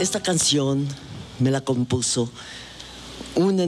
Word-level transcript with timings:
Esta 0.00 0.22
canción 0.22 0.86
me 1.40 1.50
la 1.50 1.60
compuso 1.60 2.30
un, 3.34 3.58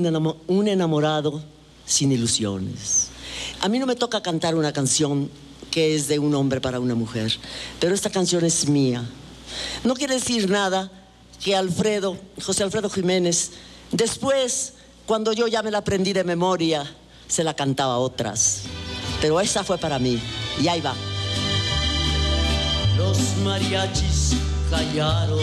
enamorado 0.68 1.42
sin 1.84 2.12
ilusiones. 2.12 3.08
A 3.60 3.68
mí 3.68 3.80
no 3.80 3.86
me 3.86 3.96
toca 3.96 4.22
cantar 4.22 4.54
una 4.54 4.72
canción 4.72 5.28
que 5.72 5.96
es 5.96 6.06
de 6.06 6.20
un 6.20 6.32
hombre 6.36 6.60
para 6.60 6.78
una 6.78 6.94
mujer, 6.94 7.32
pero 7.80 7.96
esta 7.96 8.10
canción 8.10 8.44
es 8.44 8.68
mía. 8.68 9.04
No 9.82 9.94
quiere 9.94 10.14
decir 10.14 10.48
nada 10.48 10.92
que 11.42 11.56
Alfredo, 11.56 12.16
José 12.40 12.62
Alfredo 12.62 12.88
Jiménez, 12.90 13.50
después, 13.90 14.74
cuando 15.06 15.32
yo 15.32 15.48
ya 15.48 15.64
me 15.64 15.72
la 15.72 15.78
aprendí 15.78 16.12
de 16.12 16.22
memoria, 16.22 16.88
se 17.26 17.42
la 17.42 17.54
cantaba 17.54 17.94
a 17.94 17.98
otras. 17.98 18.62
Pero 19.20 19.40
esta 19.40 19.64
fue 19.64 19.78
para 19.78 19.98
mí, 19.98 20.20
y 20.62 20.68
ahí 20.68 20.80
va. 20.80 20.94
Los 22.96 23.18
mariachis 23.42 24.36
callaron 24.70 25.40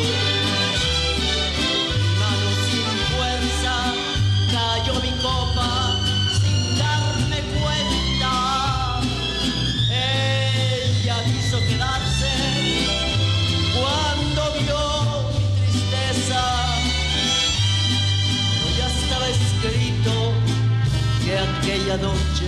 aquella 21.68 21.98
noche 21.98 22.48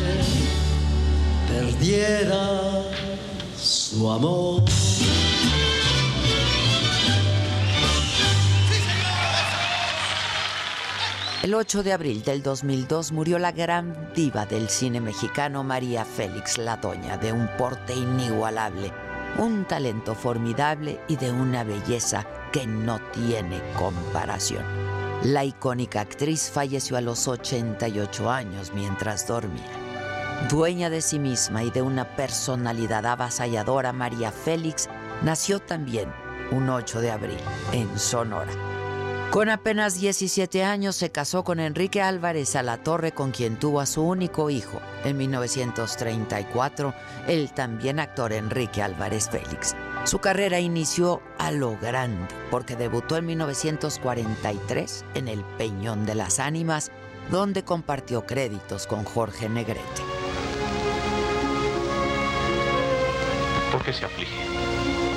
perdiera 1.48 2.84
su 3.58 4.08
amor. 4.10 4.89
El 11.42 11.54
8 11.54 11.84
de 11.84 11.94
abril 11.94 12.22
del 12.22 12.44
2002 12.44 13.14
murió 13.14 13.40
la 13.40 13.54
gran 13.54 14.12
diva 14.14 14.46
del 14.46 14.68
cine 14.68 15.00
mexicano 15.00 15.64
María 15.64 16.04
Félix 16.04 16.58
La 16.58 16.76
Doña, 16.76 17.18
de 17.18 17.32
un 17.32 17.48
porte 17.58 17.96
inigualable, 17.96 18.92
un 19.38 19.64
talento 19.64 20.16
formidable 20.16 21.00
y 21.08 21.16
de 21.16 21.32
una 21.32 21.64
belleza 21.64 22.28
que 22.52 22.68
no 22.68 23.00
tiene 23.14 23.62
comparación. 23.78 24.66
La 25.24 25.46
icónica 25.46 26.02
actriz 26.02 26.52
falleció 26.54 26.98
a 26.98 27.02
los 27.02 27.26
88 27.26 28.30
años 28.30 28.74
mientras 28.74 29.26
dormía. 29.26 29.72
Dueña 30.50 30.90
de 30.90 31.02
sí 31.02 31.20
misma 31.20 31.64
y 31.64 31.72
de 31.72 31.82
una 31.82 32.18
personalidad 32.18 33.06
avasalladora, 33.06 33.94
María 33.94 34.34
Félix 34.34 34.90
nació 35.22 35.62
también 35.62 36.12
un 36.52 36.70
8 36.70 37.00
de 37.00 37.12
abril 37.12 37.40
en 37.72 37.98
Sonora. 37.98 38.79
Con 39.32 39.48
apenas 39.50 40.00
17 40.00 40.64
años 40.64 40.96
se 40.96 41.12
casó 41.12 41.44
con 41.44 41.60
Enrique 41.60 42.02
Álvarez 42.02 42.56
a 42.56 42.64
la 42.64 42.78
Torre, 42.78 43.12
con 43.12 43.30
quien 43.30 43.60
tuvo 43.60 43.80
a 43.80 43.86
su 43.86 44.02
único 44.02 44.50
hijo 44.50 44.82
en 45.04 45.18
1934, 45.18 46.96
el 47.28 47.52
también 47.52 48.00
actor 48.00 48.34
Enrique 48.34 48.82
Álvarez 48.82 49.30
Félix. 49.30 49.76
Su 50.06 50.18
carrera 50.18 50.60
inició 50.60 51.22
a 51.38 51.52
lo 51.52 51.78
grande 51.78 52.28
porque 52.50 52.76
debutó 52.76 53.18
en 53.18 53.28
1943 53.28 55.06
en 55.14 55.28
El 55.28 55.44
Peñón 55.60 56.08
de 56.08 56.16
las 56.16 56.40
Ánimas, 56.40 56.92
donde 57.30 57.64
compartió 57.64 58.26
créditos 58.26 58.88
con 58.88 59.04
Jorge 59.04 59.48
Negrete. 59.48 60.02
¿Por 63.72 63.84
qué 63.84 63.94
se 63.94 64.06
aflige? 64.06 64.44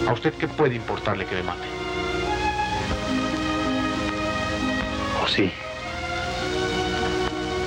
¿A 0.07 0.13
usted 0.13 0.35
qué 0.35 0.49
puede 0.49 0.75
importarle 0.75 1.25
que 1.25 1.37
me 1.37 1.45
mate? 1.45 1.82
¿O 5.23 5.29
sí? 5.29 5.53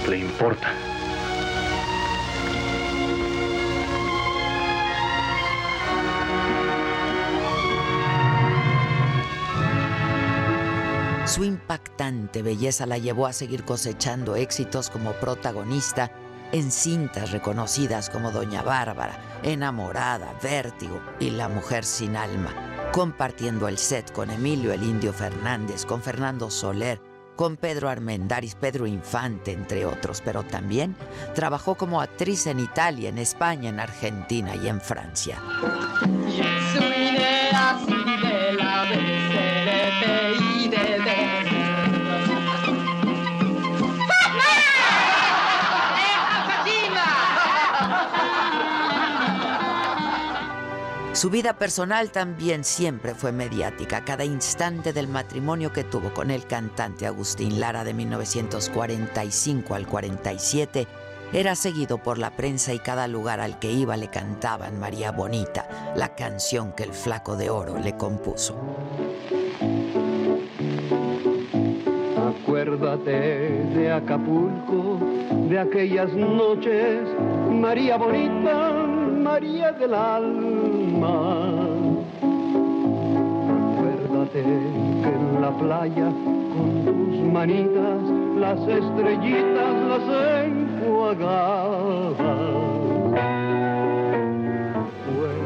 ¿Le 0.09 0.17
importa? 0.17 0.73
Su 11.25 11.43
impactante 11.43 12.41
belleza 12.41 12.85
la 12.85 12.97
llevó 12.97 13.25
a 13.25 13.33
seguir 13.33 13.63
cosechando 13.63 14.35
éxitos 14.35 14.89
como 14.89 15.13
protagonista 15.13 16.11
en 16.51 16.71
cintas 16.71 17.31
reconocidas 17.31 18.09
como 18.09 18.31
Doña 18.31 18.63
Bárbara, 18.63 19.39
Enamorada, 19.43 20.37
Vértigo 20.43 21.01
y 21.19 21.31
La 21.31 21.47
Mujer 21.49 21.83
sin 21.83 22.15
Alma, 22.15 22.91
compartiendo 22.91 23.67
el 23.67 23.77
set 23.77 24.11
con 24.11 24.29
Emilio 24.29 24.71
el 24.71 24.83
Indio 24.83 25.13
Fernández, 25.13 25.85
con 25.85 26.01
Fernando 26.01 26.51
Soler, 26.51 27.01
con 27.35 27.57
Pedro 27.57 27.89
Armendáriz, 27.89 28.55
Pedro 28.55 28.87
Infante, 28.87 29.51
entre 29.51 29.85
otros, 29.85 30.21
pero 30.23 30.43
también 30.43 30.95
trabajó 31.33 31.75
como 31.75 32.01
actriz 32.01 32.47
en 32.47 32.59
Italia, 32.59 33.09
en 33.09 33.17
España, 33.17 33.69
en 33.69 33.79
Argentina 33.79 34.55
y 34.55 34.67
en 34.67 34.81
Francia. 34.81 35.41
Su 51.15 51.29
vida 51.29 51.57
personal 51.57 52.11
también 52.11 52.65
siempre 52.65 53.15
fue 53.15 53.31
mediática. 53.31 54.03
Cada 54.03 54.25
instante 54.25 54.91
del 54.91 55.07
matrimonio 55.07 55.71
que 55.71 55.85
tuvo 55.85 56.13
con 56.13 56.29
el 56.29 56.45
cantante 56.45 57.07
Agustín 57.07 57.61
Lara 57.61 57.85
de 57.85 57.93
1945 57.93 59.75
al 59.75 59.87
47 59.87 60.85
era 61.31 61.55
seguido 61.55 61.99
por 61.99 62.17
la 62.17 62.31
prensa 62.31 62.73
y 62.73 62.79
cada 62.79 63.07
lugar 63.07 63.39
al 63.39 63.59
que 63.59 63.71
iba 63.71 63.95
le 63.95 64.09
cantaban 64.09 64.77
María 64.77 65.11
Bonita, 65.11 65.93
la 65.95 66.15
canción 66.15 66.73
que 66.73 66.83
el 66.83 66.91
flaco 66.91 67.37
de 67.37 67.49
oro 67.49 67.79
le 67.79 67.95
compuso. 67.95 68.57
Acuérdate 72.55 73.67
de 73.75 73.91
Acapulco, 73.91 74.97
de 75.49 75.59
aquellas 75.59 76.13
noches, 76.13 77.01
María 77.51 77.97
Bonita, 77.97 78.87
María 79.21 79.73
del 79.73 79.93
alma. 79.93 81.67
Acuérdate 83.73 84.41
que 84.41 85.09
en 85.09 85.41
la 85.41 85.51
playa, 85.57 86.05
con 86.05 86.85
tus 86.85 87.17
manitas, 87.33 88.01
las 88.37 88.61
estrellitas 88.61 89.75
las 89.89 90.03
enjuagabas. 90.45 92.15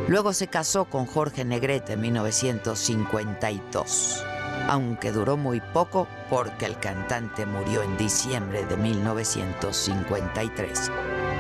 Luego 0.08 0.32
se 0.34 0.46
casó 0.46 0.86
con 0.86 1.08
Jorge 1.08 1.44
Negrete 1.44 1.94
en 1.94 2.02
1952 2.02 4.24
aunque 4.70 5.12
duró 5.12 5.36
muy 5.36 5.60
poco 5.62 6.08
porque 6.30 6.68
el 6.68 6.78
cantante 6.78 7.48
murió 7.48 7.82
en 7.82 7.98
diciembre 7.98 8.66
de 8.66 8.78
1953. 8.78 10.92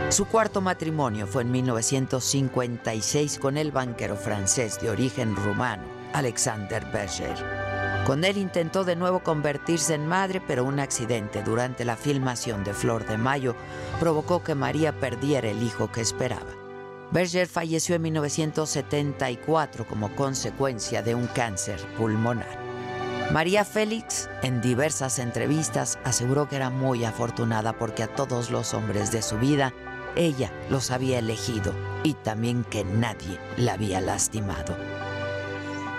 Su 0.09 0.25
cuarto 0.25 0.62
matrimonio 0.62 1.28
fue 1.28 1.44
en 1.44 1.51
1956 1.51 3.38
con 3.38 3.57
el 3.57 3.72
banquero 3.72 4.16
francés 4.16 4.81
de 4.81 4.90
origen 4.90 5.35
rumano, 5.35 5.84
Alexander 6.13 6.84
Berger. 6.91 7.38
Con 8.07 8.23
él 8.23 8.38
intentó 8.38 8.84
de 8.84 8.95
nuevo 8.95 9.19
convertirse 9.19 9.94
en 9.94 10.07
madre, 10.07 10.41
pero 10.41 10.63
un 10.63 10.79
accidente 10.79 11.44
durante 11.44 11.85
la 11.85 11.96
filmación 11.96 12.63
de 12.63 12.73
Flor 12.73 13.06
de 13.06 13.19
Mayo 13.19 13.56
provocó 14.00 14.41
que 14.41 14.56
María 14.56 15.00
perdiera 15.00 15.47
el 15.47 15.61
hijo 15.61 15.91
que 15.91 16.02
esperaba. 16.02 16.49
Berger 17.11 17.47
falleció 17.47 17.93
en 17.96 18.02
1974 18.02 19.85
como 19.85 20.16
consecuencia 20.16 21.03
de 21.03 21.14
un 21.14 21.28
cáncer 21.28 21.79
pulmonar. 21.96 22.68
María 23.31 23.64
Félix, 23.64 24.28
en 24.41 24.59
diversas 24.59 25.20
entrevistas, 25.20 25.99
aseguró 26.03 26.49
que 26.49 26.55
era 26.55 26.72
muy 26.72 27.05
afortunada 27.05 27.73
porque 27.73 28.02
a 28.02 28.08
todos 28.08 28.49
los 28.49 28.73
hombres 28.73 29.11
de 29.11 29.22
su 29.22 29.37
vida 29.37 29.72
ella 30.16 30.52
los 30.72 30.90
había 30.90 31.20
elegido 31.20 31.72
y 32.02 32.16
también 32.16 32.64
que 32.64 32.84
nadie 32.84 33.40
la 33.55 33.73
había 33.73 34.02
lastimado. 34.02 34.76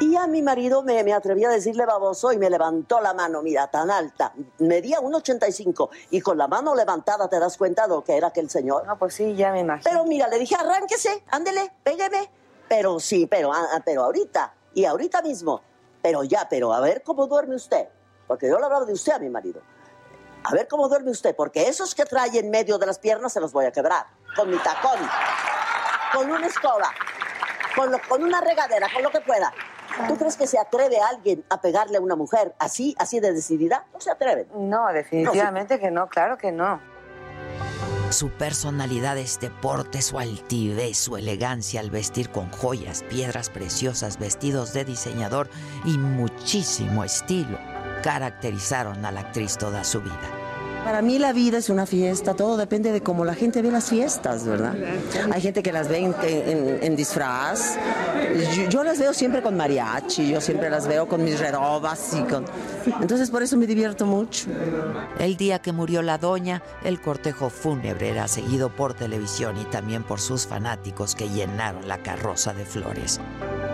Y 0.01 0.17
a 0.17 0.27
mi 0.27 0.43
marido 0.43 0.83
me, 0.83 1.05
me, 1.05 1.13
atreví 1.13 1.45
a 1.45 1.51
decirle 1.51 1.87
baboso 1.87 2.33
y 2.33 2.39
me 2.39 2.51
levantó 2.51 3.01
la 3.01 3.15
mano, 3.15 3.43
mira, 3.43 3.69
tan 3.69 3.93
alta. 3.93 4.33
Medía 4.59 4.99
1,85 4.99 5.89
y 6.11 6.21
con 6.21 6.37
la 6.37 6.49
mano 6.49 6.75
levantada 6.75 7.29
te 7.29 7.39
das 7.39 7.57
cuenta 7.57 7.83
de 7.83 7.91
lo 7.91 8.03
que 8.03 8.17
era 8.17 8.29
aquel 8.29 8.51
señor. 8.51 8.87
No, 8.89 8.99
pues 8.99 9.15
sí, 9.15 9.37
ya 9.37 9.53
me 9.53 9.61
imagino. 9.61 9.89
Pero 9.89 10.05
mira, 10.05 10.27
le 10.27 10.39
dije, 10.39 10.57
arránquese, 10.57 11.23
ándele, 11.31 11.71
pégueme. 11.85 12.29
Pero 12.69 12.99
sí, 12.99 13.27
pero, 13.27 13.53
ah, 13.53 13.69
ah, 13.75 13.83
pero 13.85 14.03
ahorita, 14.03 14.53
y 14.75 14.85
ahorita 14.85 15.23
mismo, 15.23 15.61
pero 16.03 16.25
ya, 16.25 16.49
pero 16.49 16.73
a 16.73 16.81
ver 16.81 17.03
cómo 17.03 17.27
duerme 17.27 17.55
usted. 17.55 17.89
Porque 18.27 18.49
yo 18.49 18.59
le 18.59 18.65
hablaba 18.65 18.85
de 18.85 18.93
usted 18.93 19.13
a 19.13 19.19
mi 19.19 19.29
marido. 19.29 19.61
A 20.45 20.55
ver 20.55 20.69
cómo 20.69 20.89
duerme 20.89 21.11
usted, 21.11 21.35
porque 21.37 21.69
esos 21.69 21.95
que 21.95 22.05
trae 22.05 22.39
en 22.39 22.51
medio 22.51 22.79
de 22.79 22.87
las 22.87 22.99
piernas 22.99 23.33
se 23.33 23.41
los 23.41 23.53
voy 23.53 23.67
a 23.67 23.73
quebrar. 23.73 24.07
Con 24.37 24.49
mi 24.49 24.57
tacón, 24.59 24.99
con 26.15 26.31
una 26.31 26.47
escoba, 26.47 26.91
con, 27.75 27.93
con 28.09 28.23
una 28.23 28.41
regadera, 28.41 28.89
con 28.93 29.03
lo 29.03 29.11
que 29.11 29.21
pueda. 29.21 29.53
¿Tú 30.09 30.17
crees 30.17 30.37
que 30.37 30.47
se 30.47 30.59
atreve 30.59 30.99
alguien 31.01 31.45
a 31.51 31.61
pegarle 31.61 31.99
a 31.99 32.01
una 32.01 32.17
mujer 32.17 32.55
así, 32.59 32.95
así 32.99 33.21
de 33.21 33.33
decidida? 33.33 33.87
No 33.93 34.01
se 34.01 34.11
atreven. 34.11 34.49
No, 34.55 34.87
definitivamente 34.93 35.79
que 35.79 35.91
no, 35.91 36.09
claro 36.09 36.39
que 36.39 36.53
no. 36.53 36.81
Su 38.11 38.29
personalidad 38.31 39.17
es 39.19 39.39
deporte, 39.39 40.03
su 40.03 40.19
altivez, 40.19 40.99
su 40.99 41.17
elegancia 41.17 41.81
al 41.81 41.91
vestir 41.91 42.31
con 42.31 42.51
joyas, 42.51 43.05
piedras 43.09 43.51
preciosas, 43.51 44.19
vestidos 44.19 44.73
de 44.73 44.85
diseñador 44.85 45.49
y 45.85 45.97
muchísimo 45.97 47.05
estilo 47.05 47.57
caracterizaron 48.03 49.05
a 49.05 49.13
la 49.13 49.21
actriz 49.21 49.57
toda 49.57 49.85
su 49.85 50.01
vida. 50.01 50.40
Para 50.85 51.03
mí 51.03 51.19
la 51.19 51.33
vida 51.33 51.59
es 51.59 51.69
una 51.69 51.87
fiesta, 51.87 52.35
todo 52.35 52.57
depende 52.57 52.91
de 52.93 53.03
cómo 53.03 53.25
la 53.25 53.35
gente 53.35 53.61
ve 53.63 53.71
las 53.71 53.91
fiestas, 53.91 54.45
¿verdad? 54.47 54.75
Hay 55.33 55.41
gente 55.41 55.63
que 55.63 55.73
las 55.73 55.89
ve 55.89 55.99
en, 55.99 56.97
disfraz. 56.97 57.77
Yo, 58.69 58.83
las 58.83 58.99
veo 58.99 59.13
siempre 59.13 59.43
con 59.43 59.57
mariachi, 59.57 60.31
yo 60.31 60.41
siempre 60.41 60.71
las 60.71 60.87
veo 60.87 61.07
con 61.07 61.23
mis 61.23 61.39
redobas 61.39 62.15
y 62.15 62.23
con... 62.23 62.45
Entonces 63.01 63.31
por 63.31 63.43
eso 63.43 63.57
me 63.57 63.67
divierto 63.67 64.07
mucho. 64.07 64.47
El 65.19 65.37
día 65.37 65.61
que 65.61 65.73
murió 65.73 66.03
la 66.03 66.19
doña, 66.19 66.63
el 66.83 67.01
cortejo 67.01 67.51
fúnebre 67.51 68.09
era 68.09 68.27
seguido 68.27 68.75
por 68.75 68.95
televisión 68.95 69.59
y 69.59 69.65
también 69.65 70.03
por 70.03 70.21
sus 70.21 70.47
fanáticos 70.47 71.15
que 71.15 71.29
llenaron 71.29 71.87
la 71.89 71.99
carroza 71.99 72.55
de 72.55 72.65
flores. 72.65 73.21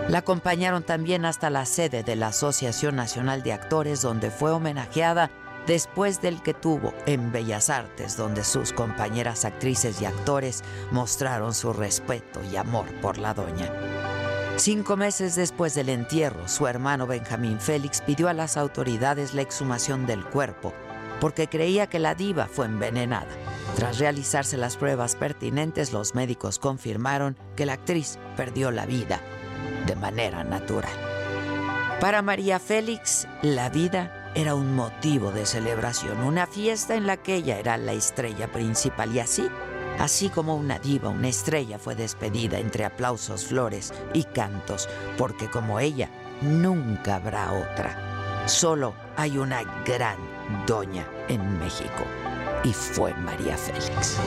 La 0.09 0.19
acompañaron 0.19 0.83
también 0.83 1.25
hasta 1.25 1.49
la 1.49 1.65
sede 1.65 2.03
de 2.03 2.15
la 2.15 2.27
Asociación 2.27 2.95
Nacional 2.95 3.43
de 3.43 3.53
Actores, 3.53 4.01
donde 4.01 4.31
fue 4.31 4.51
homenajeada 4.51 5.31
después 5.67 6.21
del 6.21 6.41
que 6.41 6.53
tuvo 6.53 6.93
en 7.05 7.31
Bellas 7.31 7.69
Artes, 7.69 8.17
donde 8.17 8.43
sus 8.43 8.73
compañeras 8.73 9.45
actrices 9.45 10.01
y 10.01 10.05
actores 10.05 10.63
mostraron 10.91 11.53
su 11.53 11.73
respeto 11.73 12.41
y 12.51 12.55
amor 12.55 12.85
por 13.01 13.17
la 13.17 13.33
doña. 13.33 13.71
Cinco 14.55 14.97
meses 14.97 15.35
después 15.35 15.75
del 15.75 15.89
entierro, 15.89 16.47
su 16.47 16.65
hermano 16.65 17.05
Benjamín 17.05 17.59
Félix 17.59 18.01
pidió 18.01 18.27
a 18.29 18.33
las 18.33 18.57
autoridades 18.57 19.35
la 19.35 19.43
exhumación 19.43 20.07
del 20.07 20.25
cuerpo, 20.25 20.73
porque 21.19 21.47
creía 21.47 21.87
que 21.87 21.99
la 21.99 22.15
diva 22.15 22.47
fue 22.47 22.65
envenenada. 22.65 23.27
Tras 23.75 23.99
realizarse 23.99 24.57
las 24.57 24.77
pruebas 24.77 25.15
pertinentes, 25.15 25.93
los 25.93 26.15
médicos 26.15 26.57
confirmaron 26.57 27.37
que 27.55 27.67
la 27.67 27.73
actriz 27.73 28.17
perdió 28.35 28.71
la 28.71 28.85
vida 28.87 29.21
de 29.85 29.95
manera 29.95 30.43
natural. 30.43 30.91
Para 31.99 32.21
María 32.21 32.59
Félix, 32.59 33.27
la 33.41 33.69
vida 33.69 34.26
era 34.37 34.53
un 34.53 34.75
motivo 34.75 35.31
de 35.31 35.47
celebración, 35.47 36.19
una 36.19 36.45
fiesta 36.45 36.93
en 36.93 37.07
la 37.07 37.17
que 37.17 37.33
ella 37.33 37.57
era 37.57 37.75
la 37.75 37.93
estrella 37.93 38.51
principal 38.51 39.11
y 39.11 39.19
así, 39.19 39.49
así 39.97 40.29
como 40.29 40.55
una 40.55 40.77
diva, 40.77 41.09
una 41.09 41.27
estrella 41.27 41.79
fue 41.79 41.95
despedida 41.95 42.59
entre 42.59 42.85
aplausos, 42.85 43.45
flores 43.45 43.91
y 44.13 44.25
cantos, 44.25 44.87
porque 45.17 45.49
como 45.49 45.79
ella, 45.79 46.11
nunca 46.41 47.15
habrá 47.15 47.51
otra. 47.51 48.45
Solo 48.47 48.93
hay 49.15 49.39
una 49.39 49.63
gran 49.83 50.17
doña 50.67 51.07
en 51.29 51.57
México 51.57 52.05
y 52.63 52.73
fue 52.73 53.15
María 53.15 53.57
Félix. 53.57 54.19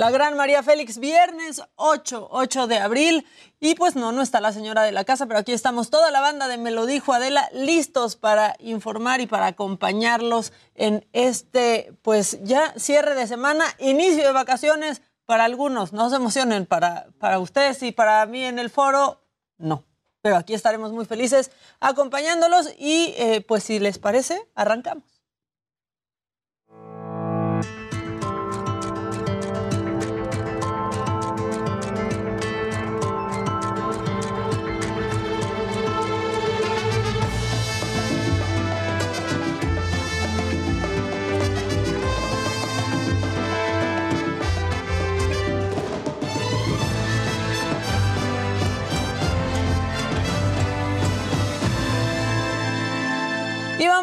La 0.00 0.10
gran 0.10 0.34
María 0.34 0.62
Félix, 0.62 0.96
viernes 0.96 1.60
8, 1.76 2.28
8 2.30 2.66
de 2.68 2.78
abril. 2.78 3.26
Y 3.60 3.74
pues 3.74 3.96
no, 3.96 4.12
no 4.12 4.22
está 4.22 4.40
la 4.40 4.50
señora 4.50 4.82
de 4.82 4.92
la 4.92 5.04
casa, 5.04 5.26
pero 5.26 5.38
aquí 5.38 5.52
estamos 5.52 5.90
toda 5.90 6.10
la 6.10 6.22
banda 6.22 6.48
de 6.48 6.56
Me 6.56 6.70
lo 6.70 6.86
dijo 6.86 7.12
Adela, 7.12 7.50
listos 7.52 8.16
para 8.16 8.56
informar 8.60 9.20
y 9.20 9.26
para 9.26 9.48
acompañarlos 9.48 10.54
en 10.74 11.06
este, 11.12 11.92
pues 12.00 12.42
ya 12.42 12.72
cierre 12.78 13.14
de 13.14 13.26
semana, 13.26 13.66
inicio 13.78 14.24
de 14.24 14.32
vacaciones 14.32 15.02
para 15.26 15.44
algunos. 15.44 15.92
No 15.92 16.08
se 16.08 16.16
emocionen, 16.16 16.64
para, 16.64 17.08
para 17.18 17.38
ustedes 17.38 17.82
y 17.82 17.92
para 17.92 18.24
mí 18.24 18.42
en 18.42 18.58
el 18.58 18.70
foro, 18.70 19.20
no. 19.58 19.84
Pero 20.22 20.36
aquí 20.36 20.54
estaremos 20.54 20.92
muy 20.92 21.04
felices 21.04 21.50
acompañándolos 21.78 22.72
y 22.78 23.12
eh, 23.18 23.44
pues 23.46 23.64
si 23.64 23.78
les 23.78 23.98
parece, 23.98 24.48
arrancamos. 24.54 25.19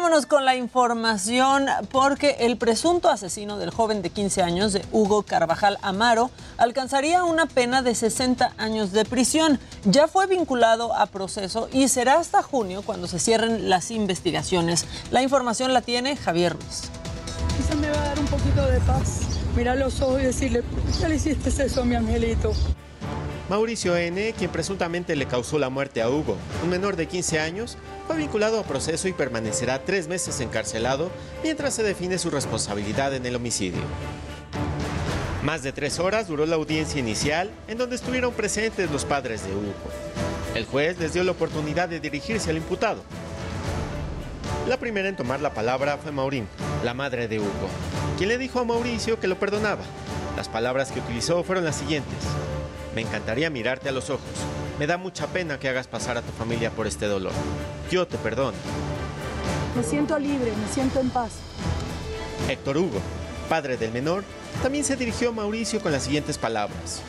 Vámonos 0.08 0.24
con 0.24 0.46
la 0.46 0.56
información 0.56 1.66
porque 1.92 2.36
el 2.40 2.56
presunto 2.56 3.10
asesino 3.10 3.58
del 3.58 3.70
joven 3.70 4.00
de 4.00 4.08
15 4.08 4.42
años, 4.42 4.72
de 4.72 4.82
Hugo 4.90 5.22
Carvajal 5.22 5.76
Amaro, 5.82 6.30
alcanzaría 6.56 7.24
una 7.24 7.44
pena 7.44 7.82
de 7.82 7.94
60 7.94 8.54
años 8.56 8.92
de 8.92 9.04
prisión. 9.04 9.60
Ya 9.84 10.08
fue 10.08 10.26
vinculado 10.26 10.94
a 10.94 11.04
proceso 11.04 11.68
y 11.74 11.88
será 11.88 12.14
hasta 12.14 12.42
junio 12.42 12.80
cuando 12.80 13.06
se 13.06 13.18
cierren 13.18 13.68
las 13.68 13.90
investigaciones. 13.90 14.86
La 15.10 15.20
información 15.20 15.74
la 15.74 15.82
tiene 15.82 16.16
Javier 16.16 16.54
Ruiz. 16.54 16.84
Quizá 17.58 17.74
me 17.74 17.90
va 17.90 18.00
a 18.00 18.04
dar 18.06 18.18
un 18.18 18.26
poquito 18.28 18.66
de 18.66 18.80
paz. 18.80 19.20
Mirar 19.54 19.76
los 19.76 20.00
ojos 20.00 20.22
y 20.22 20.24
decirle, 20.24 20.62
¿por 20.62 20.98
qué 20.98 21.08
le 21.10 21.16
hiciste 21.16 21.50
eso 21.50 21.82
a 21.82 21.84
mi 21.84 21.96
angelito? 21.96 22.54
Mauricio 23.48 23.96
N., 23.96 24.34
quien 24.36 24.50
presuntamente 24.50 25.16
le 25.16 25.24
causó 25.24 25.58
la 25.58 25.70
muerte 25.70 26.02
a 26.02 26.10
Hugo, 26.10 26.36
un 26.62 26.68
menor 26.68 26.96
de 26.96 27.06
15 27.06 27.40
años, 27.40 27.78
fue 28.06 28.16
vinculado 28.16 28.60
a 28.60 28.64
proceso 28.64 29.08
y 29.08 29.14
permanecerá 29.14 29.84
tres 29.84 30.06
meses 30.06 30.40
encarcelado 30.40 31.10
mientras 31.42 31.72
se 31.72 31.82
define 31.82 32.18
su 32.18 32.28
responsabilidad 32.28 33.14
en 33.14 33.24
el 33.24 33.36
homicidio. 33.36 33.80
Más 35.42 35.62
de 35.62 35.72
tres 35.72 35.98
horas 35.98 36.28
duró 36.28 36.44
la 36.44 36.56
audiencia 36.56 37.00
inicial, 37.00 37.50
en 37.68 37.78
donde 37.78 37.96
estuvieron 37.96 38.34
presentes 38.34 38.90
los 38.90 39.06
padres 39.06 39.42
de 39.46 39.54
Hugo. 39.54 39.72
El 40.54 40.66
juez 40.66 40.98
les 40.98 41.14
dio 41.14 41.24
la 41.24 41.32
oportunidad 41.32 41.88
de 41.88 42.00
dirigirse 42.00 42.50
al 42.50 42.58
imputado. 42.58 43.02
La 44.68 44.76
primera 44.76 45.08
en 45.08 45.16
tomar 45.16 45.40
la 45.40 45.54
palabra 45.54 45.96
fue 45.96 46.12
Maurín, 46.12 46.46
la 46.84 46.92
madre 46.92 47.28
de 47.28 47.38
Hugo, 47.38 47.68
quien 48.18 48.28
le 48.28 48.36
dijo 48.36 48.60
a 48.60 48.64
Mauricio 48.64 49.18
que 49.18 49.26
lo 49.26 49.38
perdonaba. 49.38 49.84
Las 50.36 50.50
palabras 50.50 50.92
que 50.92 51.00
utilizó 51.00 51.42
fueron 51.44 51.64
las 51.64 51.76
siguientes. 51.76 52.18
Me 52.98 53.02
encantaría 53.02 53.48
mirarte 53.48 53.88
a 53.88 53.92
los 53.92 54.10
ojos. 54.10 54.28
Me 54.76 54.88
da 54.88 54.98
mucha 54.98 55.28
pena 55.28 55.60
que 55.60 55.68
hagas 55.68 55.86
pasar 55.86 56.16
a 56.16 56.22
tu 56.22 56.32
familia 56.32 56.72
por 56.72 56.88
este 56.88 57.06
dolor. 57.06 57.30
Yo 57.92 58.08
te 58.08 58.18
perdono. 58.18 58.56
Me 59.76 59.84
siento 59.84 60.18
libre, 60.18 60.50
me 60.50 60.74
siento 60.74 60.98
en 60.98 61.08
paz. 61.08 61.34
Héctor 62.48 62.78
Hugo, 62.78 62.98
padre 63.48 63.76
del 63.76 63.92
menor, 63.92 64.24
también 64.64 64.82
se 64.82 64.96
dirigió 64.96 65.28
a 65.28 65.32
Mauricio 65.32 65.80
con 65.80 65.92
las 65.92 66.02
siguientes 66.02 66.38
palabras. 66.38 67.00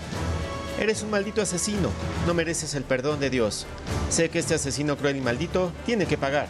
Eres 0.79 1.01
un 1.01 1.09
maldito 1.09 1.41
asesino, 1.41 1.89
no 2.27 2.35
mereces 2.35 2.75
el 2.75 2.83
perdón 2.83 3.19
de 3.19 3.31
Dios. 3.31 3.65
Sé 4.11 4.29
que 4.29 4.37
este 4.37 4.53
asesino 4.53 4.95
cruel 4.95 5.15
y 5.15 5.21
maldito 5.21 5.71
tiene 5.87 6.05
que 6.05 6.19
pagar. 6.19 6.49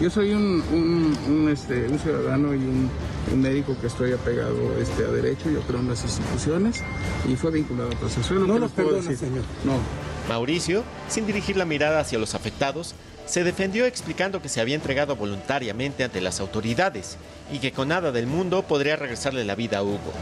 Yo 0.00 0.08
soy 0.08 0.32
un, 0.32 1.50
este, 1.52 1.86
un 1.86 1.98
ciudadano 1.98 2.54
y 2.54 2.58
un, 2.58 2.90
médico 3.36 3.76
que 3.80 3.86
estoy 3.86 4.12
apegado 4.12 4.76
este, 4.78 5.04
a 5.04 5.08
derecho, 5.08 5.50
yo 5.50 5.60
creo 5.62 5.80
en 5.80 5.88
las 5.88 6.02
instituciones 6.02 6.82
y 7.28 7.36
fue 7.36 7.50
vinculado 7.50 7.90
a 7.90 7.94
proceso. 7.94 8.34
No 8.34 8.58
los 8.58 8.72
perdona, 8.72 9.16
señor. 9.16 9.44
No. 9.64 9.78
Mauricio, 10.28 10.84
sin 11.08 11.26
dirigir 11.26 11.56
la 11.56 11.64
mirada 11.64 12.00
hacia 12.00 12.18
los 12.18 12.34
afectados, 12.34 12.94
se 13.26 13.44
defendió 13.44 13.86
explicando 13.86 14.42
que 14.42 14.48
se 14.48 14.60
había 14.60 14.74
entregado 14.74 15.16
voluntariamente 15.16 16.04
ante 16.04 16.20
las 16.20 16.40
autoridades 16.40 17.16
y 17.52 17.58
que 17.58 17.72
con 17.72 17.88
nada 17.88 18.12
del 18.12 18.26
mundo 18.26 18.62
podría 18.62 18.96
regresarle 18.96 19.44
la 19.44 19.54
vida 19.54 19.78
a 19.78 19.82
Hugo. 19.82 20.12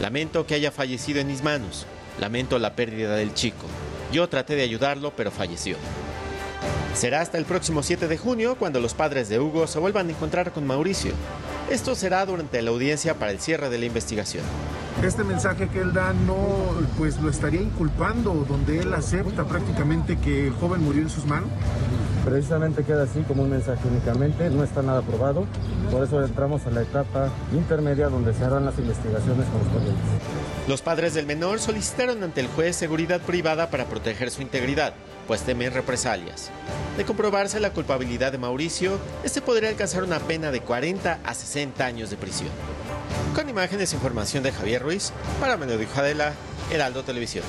Lamento 0.00 0.46
que 0.46 0.54
haya 0.54 0.70
fallecido 0.70 1.20
en 1.20 1.26
mis 1.26 1.42
manos. 1.42 1.86
Lamento 2.20 2.58
la 2.58 2.74
pérdida 2.74 3.16
del 3.16 3.34
chico. 3.34 3.66
Yo 4.12 4.28
traté 4.28 4.56
de 4.56 4.62
ayudarlo, 4.62 5.12
pero 5.16 5.30
falleció. 5.30 5.76
Será 6.94 7.20
hasta 7.20 7.38
el 7.38 7.44
próximo 7.44 7.82
7 7.82 8.08
de 8.08 8.18
junio 8.18 8.56
cuando 8.58 8.80
los 8.80 8.94
padres 8.94 9.28
de 9.28 9.38
Hugo 9.38 9.66
se 9.66 9.78
vuelvan 9.78 10.08
a 10.08 10.10
encontrar 10.10 10.52
con 10.52 10.66
Mauricio. 10.66 11.12
Esto 11.70 11.94
será 11.94 12.26
durante 12.26 12.60
la 12.62 12.70
audiencia 12.70 13.14
para 13.14 13.30
el 13.30 13.38
cierre 13.38 13.70
de 13.70 13.78
la 13.78 13.86
investigación. 13.86 14.42
Este 15.04 15.22
mensaje 15.22 15.68
que 15.68 15.80
él 15.80 15.92
da 15.92 16.12
no, 16.12 16.36
pues 16.98 17.20
lo 17.20 17.30
estaría 17.30 17.60
inculpando, 17.60 18.44
donde 18.48 18.80
él 18.80 18.92
acepta 18.92 19.44
prácticamente 19.44 20.18
que 20.18 20.48
el 20.48 20.52
joven 20.54 20.82
murió 20.82 21.02
en 21.02 21.10
sus 21.10 21.26
manos. 21.26 21.48
Precisamente 22.24 22.82
queda 22.82 23.04
así 23.04 23.20
como 23.22 23.44
un 23.44 23.50
mensaje 23.50 23.86
únicamente, 23.88 24.50
no 24.50 24.64
está 24.64 24.82
nada 24.82 25.00
probado, 25.02 25.46
por 25.92 26.02
eso 26.02 26.22
entramos 26.22 26.66
a 26.66 26.70
la 26.70 26.82
etapa 26.82 27.30
intermedia 27.54 28.08
donde 28.08 28.34
se 28.34 28.44
harán 28.44 28.64
las 28.64 28.76
investigaciones 28.78 29.46
correspondientes. 29.46 30.04
Los 30.66 30.82
padres 30.82 31.14
del 31.14 31.24
menor 31.24 31.60
solicitaron 31.60 32.22
ante 32.24 32.40
el 32.40 32.48
juez 32.48 32.74
seguridad 32.74 33.20
privada 33.20 33.70
para 33.70 33.86
proteger 33.86 34.30
su 34.30 34.42
integridad, 34.42 34.92
pues 35.30 35.42
temen 35.42 35.72
represalias. 35.72 36.50
De 36.96 37.04
comprobarse 37.04 37.60
la 37.60 37.72
culpabilidad 37.72 38.32
de 38.32 38.38
Mauricio, 38.38 38.98
este 39.22 39.40
podría 39.40 39.68
alcanzar 39.68 40.02
una 40.02 40.18
pena 40.18 40.50
de 40.50 40.60
40 40.60 41.20
a 41.24 41.34
60 41.34 41.86
años 41.86 42.10
de 42.10 42.16
prisión. 42.16 42.48
Con 43.32 43.48
imágenes 43.48 43.92
e 43.92 43.94
información 43.94 44.42
de 44.42 44.50
Javier 44.50 44.82
Ruiz, 44.82 45.12
para 45.38 45.56
Me 45.56 45.66
lo 45.66 45.78
dijo 45.78 46.00
Adela, 46.00 46.32
Heraldo 46.72 47.04
Televisión. 47.04 47.44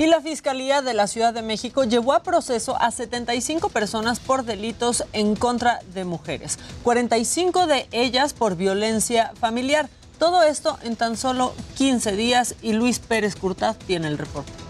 Y 0.00 0.08
la 0.08 0.20
Fiscalía 0.20 0.82
de 0.82 0.92
la 0.92 1.06
Ciudad 1.06 1.32
de 1.32 1.42
México 1.42 1.84
llevó 1.84 2.14
a 2.14 2.24
proceso 2.24 2.76
a 2.82 2.90
75 2.90 3.68
personas 3.68 4.18
por 4.18 4.44
delitos 4.44 5.04
en 5.12 5.36
contra 5.36 5.78
de 5.94 6.04
mujeres, 6.04 6.58
45 6.82 7.68
de 7.68 7.86
ellas 7.92 8.32
por 8.34 8.56
violencia 8.56 9.30
familiar. 9.38 9.88
Todo 10.18 10.42
esto 10.42 10.80
en 10.82 10.96
tan 10.96 11.16
solo 11.16 11.54
15 11.76 12.16
días 12.16 12.56
y 12.60 12.72
Luis 12.72 12.98
Pérez 12.98 13.36
Curtad 13.36 13.76
tiene 13.86 14.08
el 14.08 14.18
reporte. 14.18 14.67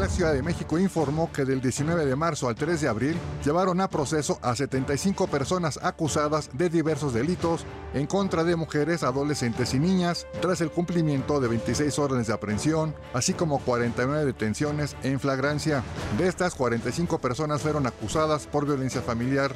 La 0.00 0.08
Ciudad 0.08 0.32
de 0.32 0.42
México 0.42 0.78
informó 0.78 1.30
que 1.30 1.44
del 1.44 1.60
19 1.60 2.06
de 2.06 2.16
marzo 2.16 2.48
al 2.48 2.54
3 2.54 2.80
de 2.80 2.88
abril 2.88 3.18
llevaron 3.44 3.82
a 3.82 3.90
proceso 3.90 4.38
a 4.40 4.56
75 4.56 5.26
personas 5.26 5.78
acusadas 5.82 6.48
de 6.54 6.70
diversos 6.70 7.12
delitos 7.12 7.66
en 7.92 8.06
contra 8.06 8.42
de 8.42 8.56
mujeres, 8.56 9.02
adolescentes 9.02 9.74
y 9.74 9.78
niñas, 9.78 10.26
tras 10.40 10.62
el 10.62 10.70
cumplimiento 10.70 11.38
de 11.38 11.48
26 11.48 11.98
órdenes 11.98 12.28
de 12.28 12.32
aprehensión, 12.32 12.94
así 13.12 13.34
como 13.34 13.58
49 13.58 14.24
detenciones 14.24 14.96
en 15.02 15.20
flagrancia. 15.20 15.82
De 16.16 16.28
estas, 16.28 16.54
45 16.54 17.18
personas 17.18 17.60
fueron 17.60 17.86
acusadas 17.86 18.46
por 18.46 18.64
violencia 18.64 19.02
familiar, 19.02 19.54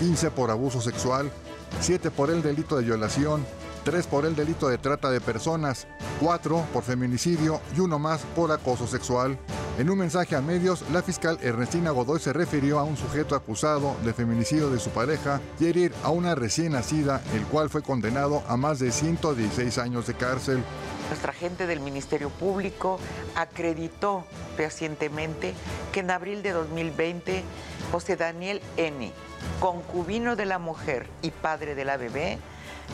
15 0.00 0.32
por 0.32 0.50
abuso 0.50 0.80
sexual, 0.80 1.30
7 1.80 2.10
por 2.10 2.30
el 2.30 2.42
delito 2.42 2.76
de 2.76 2.82
violación, 2.82 3.46
3 3.86 4.08
por 4.08 4.26
el 4.26 4.34
delito 4.34 4.68
de 4.68 4.78
trata 4.78 5.10
de 5.12 5.20
personas, 5.20 5.86
4 6.20 6.66
por 6.72 6.82
feminicidio 6.82 7.60
y 7.76 7.78
uno 7.78 8.00
más 8.00 8.22
por 8.34 8.50
acoso 8.50 8.88
sexual. 8.88 9.38
En 9.78 9.88
un 9.90 9.98
mensaje 9.98 10.34
a 10.34 10.40
medios, 10.40 10.82
la 10.90 11.04
fiscal 11.04 11.38
Ernestina 11.40 11.92
Godoy 11.92 12.18
se 12.18 12.32
refirió 12.32 12.80
a 12.80 12.82
un 12.82 12.96
sujeto 12.96 13.36
acusado 13.36 13.94
de 14.04 14.12
feminicidio 14.12 14.70
de 14.70 14.80
su 14.80 14.90
pareja 14.90 15.40
y 15.60 15.66
herir 15.66 15.94
a 16.02 16.10
una 16.10 16.34
recién 16.34 16.72
nacida, 16.72 17.22
el 17.32 17.44
cual 17.44 17.70
fue 17.70 17.82
condenado 17.82 18.42
a 18.48 18.56
más 18.56 18.80
de 18.80 18.90
116 18.90 19.78
años 19.78 20.08
de 20.08 20.14
cárcel. 20.14 20.64
Nuestra 21.08 21.32
gente 21.32 21.68
del 21.68 21.78
Ministerio 21.78 22.30
Público 22.30 22.98
acreditó 23.36 24.24
fehacientemente 24.56 25.54
que 25.92 26.00
en 26.00 26.10
abril 26.10 26.42
de 26.42 26.50
2020 26.50 27.44
José 27.92 28.16
Daniel 28.16 28.60
N., 28.76 29.12
concubino 29.60 30.34
de 30.34 30.46
la 30.46 30.58
mujer 30.58 31.06
y 31.22 31.30
padre 31.30 31.76
de 31.76 31.84
la 31.84 31.96
bebé, 31.96 32.40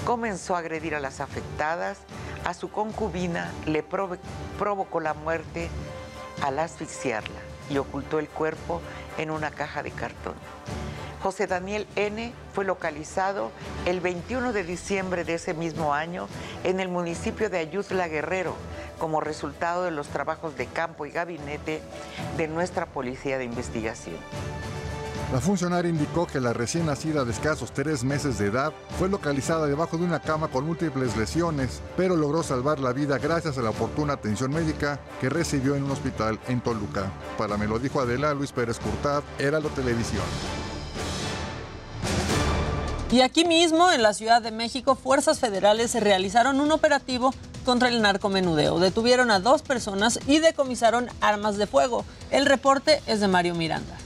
comenzó 0.04 0.56
a 0.56 0.58
agredir 0.58 0.94
a 0.94 1.00
las 1.00 1.20
afectadas, 1.20 1.98
a 2.44 2.54
su 2.54 2.70
concubina 2.70 3.52
le 3.66 3.82
provocó 3.82 5.00
la 5.00 5.14
muerte 5.14 5.68
al 6.42 6.58
asfixiarla 6.58 7.40
y 7.70 7.78
ocultó 7.78 8.18
el 8.18 8.28
cuerpo 8.28 8.80
en 9.18 9.30
una 9.30 9.50
caja 9.50 9.82
de 9.82 9.90
cartón. 9.90 10.34
José 11.22 11.46
Daniel 11.46 11.86
N. 11.94 12.32
fue 12.52 12.64
localizado 12.64 13.52
el 13.86 14.00
21 14.00 14.52
de 14.52 14.64
diciembre 14.64 15.22
de 15.22 15.34
ese 15.34 15.54
mismo 15.54 15.94
año 15.94 16.26
en 16.64 16.80
el 16.80 16.88
municipio 16.88 17.48
de 17.48 17.58
Ayutla 17.58 18.08
Guerrero 18.08 18.56
como 18.98 19.20
resultado 19.20 19.84
de 19.84 19.92
los 19.92 20.08
trabajos 20.08 20.56
de 20.56 20.66
campo 20.66 21.06
y 21.06 21.12
gabinete 21.12 21.80
de 22.36 22.48
nuestra 22.48 22.86
Policía 22.86 23.38
de 23.38 23.44
Investigación. 23.44 24.16
La 25.32 25.40
funcionaria 25.40 25.88
indicó 25.88 26.26
que 26.26 26.40
la 26.40 26.52
recién 26.52 26.84
nacida 26.84 27.24
de 27.24 27.32
escasos 27.32 27.72
tres 27.72 28.04
meses 28.04 28.38
de 28.38 28.48
edad 28.48 28.70
fue 28.98 29.08
localizada 29.08 29.66
debajo 29.66 29.96
de 29.96 30.04
una 30.04 30.20
cama 30.20 30.48
con 30.48 30.66
múltiples 30.66 31.16
lesiones, 31.16 31.80
pero 31.96 32.16
logró 32.16 32.42
salvar 32.42 32.78
la 32.80 32.92
vida 32.92 33.16
gracias 33.16 33.56
a 33.56 33.62
la 33.62 33.70
oportuna 33.70 34.12
atención 34.12 34.52
médica 34.52 35.00
que 35.22 35.30
recibió 35.30 35.74
en 35.74 35.84
un 35.84 35.90
hospital 35.92 36.38
en 36.48 36.60
Toluca. 36.60 37.10
Para 37.38 37.56
me 37.56 37.66
lo 37.66 37.78
dijo 37.78 37.98
Adela 37.98 38.34
Luis 38.34 38.52
Pérez 38.52 38.78
Curtad, 38.78 39.22
Heraldo 39.38 39.70
Televisión. 39.70 40.22
Y 43.10 43.22
aquí 43.22 43.46
mismo, 43.46 43.90
en 43.90 44.02
la 44.02 44.12
Ciudad 44.12 44.42
de 44.42 44.50
México, 44.50 44.96
fuerzas 44.96 45.38
federales 45.38 45.94
realizaron 45.94 46.60
un 46.60 46.72
operativo 46.72 47.32
contra 47.64 47.88
el 47.88 48.02
narcomenudeo. 48.02 48.78
Detuvieron 48.80 49.30
a 49.30 49.40
dos 49.40 49.62
personas 49.62 50.18
y 50.26 50.40
decomisaron 50.40 51.08
armas 51.22 51.56
de 51.56 51.66
fuego. 51.66 52.04
El 52.30 52.44
reporte 52.44 53.00
es 53.06 53.20
de 53.20 53.28
Mario 53.28 53.54
Miranda. 53.54 53.96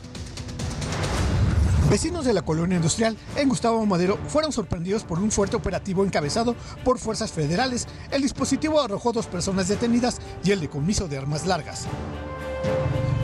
Vecinos 1.91 2.25
de 2.25 2.33
la 2.33 2.43
colonia 2.43 2.77
industrial 2.77 3.17
en 3.37 3.49
Gustavo 3.49 3.87
Madero 3.87 4.19
fueron 4.27 4.51
sorprendidos 4.51 5.05
por 5.05 5.21
un 5.21 5.31
fuerte 5.31 5.55
operativo 5.55 6.05
encabezado 6.05 6.57
por 6.85 6.99
fuerzas 6.99 7.31
federales. 7.31 7.87
El 8.11 8.23
dispositivo 8.23 8.81
arrojó 8.81 9.13
dos 9.13 9.27
personas 9.27 9.69
detenidas 9.69 10.21
y 10.43 10.51
el 10.51 10.61
decomiso 10.61 11.07
de 11.07 11.17
armas 11.17 11.47
largas. 11.47 11.87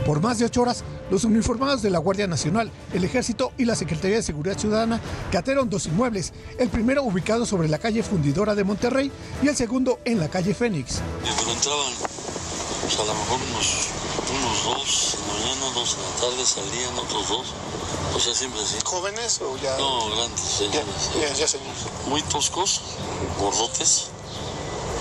Por 0.05 0.21
más 0.21 0.39
de 0.39 0.45
ocho 0.45 0.61
horas, 0.61 0.83
los 1.11 1.25
uniformados 1.25 1.81
de 1.81 1.89
la 1.89 1.99
Guardia 1.99 2.27
Nacional, 2.27 2.71
el 2.93 3.03
Ejército 3.03 3.51
y 3.57 3.65
la 3.65 3.75
Secretaría 3.75 4.17
de 4.17 4.23
Seguridad 4.23 4.57
Ciudadana 4.57 5.01
catearon 5.31 5.69
dos 5.69 5.85
inmuebles, 5.87 6.33
el 6.57 6.69
primero 6.69 7.03
ubicado 7.03 7.45
sobre 7.45 7.67
la 7.67 7.79
calle 7.79 8.01
Fundidora 8.01 8.55
de 8.55 8.63
Monterrey 8.63 9.11
y 9.41 9.49
el 9.49 9.55
segundo 9.55 9.99
en 10.05 10.19
la 10.19 10.29
calle 10.29 10.53
Fénix. 10.53 11.01
Pues, 12.83 12.99
a 12.99 13.03
lo 13.05 13.13
mejor 13.13 13.39
unos, 13.49 13.67
unos 14.29 14.63
dos 14.63 15.15
en 15.15 15.27
la 15.27 15.33
mañana, 15.33 15.73
dos 15.73 15.97
en 15.97 16.03
la 16.03 16.21
tarde, 16.21 16.45
salían 16.45 16.99
otros 16.99 17.27
dos 17.29 17.47
o 18.15 18.19
sea, 18.19 18.35
siempre 18.35 18.61
así. 18.61 18.77
¿Jóvenes 18.83 19.41
o 19.41 19.57
ya? 19.57 19.75
No, 19.77 20.09
grandes 20.15 20.39
señores. 20.39 21.11
Ya, 21.19 21.33
ya, 21.33 21.47
señores. 21.47 21.79
Muy 22.07 22.21
toscos, 22.21 22.81
gordotes, 23.39 24.07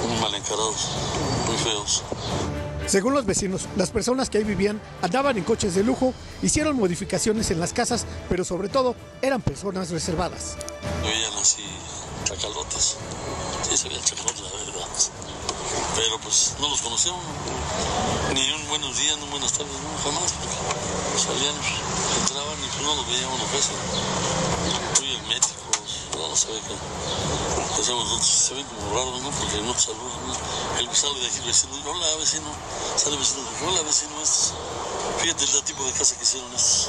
muy 0.08 0.18
mal 0.18 0.34
encarados, 0.34 0.88
muy 1.46 1.56
feos. 1.58 2.02
Según 2.86 3.14
los 3.14 3.26
vecinos, 3.26 3.68
las 3.76 3.90
personas 3.90 4.28
que 4.30 4.38
ahí 4.38 4.44
vivían 4.44 4.80
andaban 5.02 5.36
en 5.36 5.44
coches 5.44 5.74
de 5.74 5.84
lujo, 5.84 6.14
hicieron 6.42 6.76
modificaciones 6.76 7.50
en 7.50 7.60
las 7.60 7.72
casas, 7.72 8.06
pero 8.28 8.44
sobre 8.44 8.68
todo 8.68 8.96
eran 9.20 9.42
personas 9.42 9.90
reservadas. 9.90 10.56
Veían 11.02 11.32
así 11.40 11.64
chacalotes. 12.24 12.96
Sí, 13.68 13.76
se 13.76 13.88
veían 13.88 14.04
chacalotes, 14.04 14.40
la 14.40 14.50
verdad. 14.52 14.88
Pero 15.94 16.18
pues 16.20 16.54
no 16.58 16.68
los 16.68 16.80
conocíamos. 16.80 17.22
Ni 18.34 18.50
un 18.52 18.68
buenos 18.68 18.96
días, 18.96 19.16
ni 19.18 19.24
un 19.24 19.30
buenas 19.30 19.52
tardes, 19.52 19.72
no, 19.72 20.02
jamás. 20.02 20.32
Salían, 21.16 21.54
entraban 22.20 22.58
y 22.58 22.68
pues 22.68 22.82
no 22.82 22.94
los 22.94 23.06
veíamos 23.06 23.38
los 23.40 23.52
veces. 23.52 23.76
Muy 24.98 25.14
herméticos, 25.14 26.16
no 26.16 26.36
se 26.36 26.46
ve 26.48 26.60
que. 26.60 26.74
Pensamos 27.76 28.04
nosotros, 28.04 28.28
se 28.28 28.54
ven 28.54 28.66
como 28.66 28.94
raros, 28.94 29.22
¿no? 29.22 29.30
Porque 29.30 29.60
no 29.60 29.74
saludan, 29.74 30.26
¿no? 30.26 30.78
El 30.78 30.88
que 30.88 30.96
sale 30.96 31.20
de 31.20 31.26
aquí, 31.26 31.40
vecino, 31.46 31.74
hola 31.84 32.16
vecino, 32.16 32.48
sale 32.96 33.16
vecino, 33.16 33.42
hola 33.66 33.82
vecino, 33.82 34.20
estos. 34.22 34.54
Fíjate 35.20 35.44
el 35.44 35.62
tipo 35.62 35.84
de 35.84 35.92
casa 35.92 36.16
que 36.16 36.22
hicieron 36.22 36.52
estos. 36.54 36.88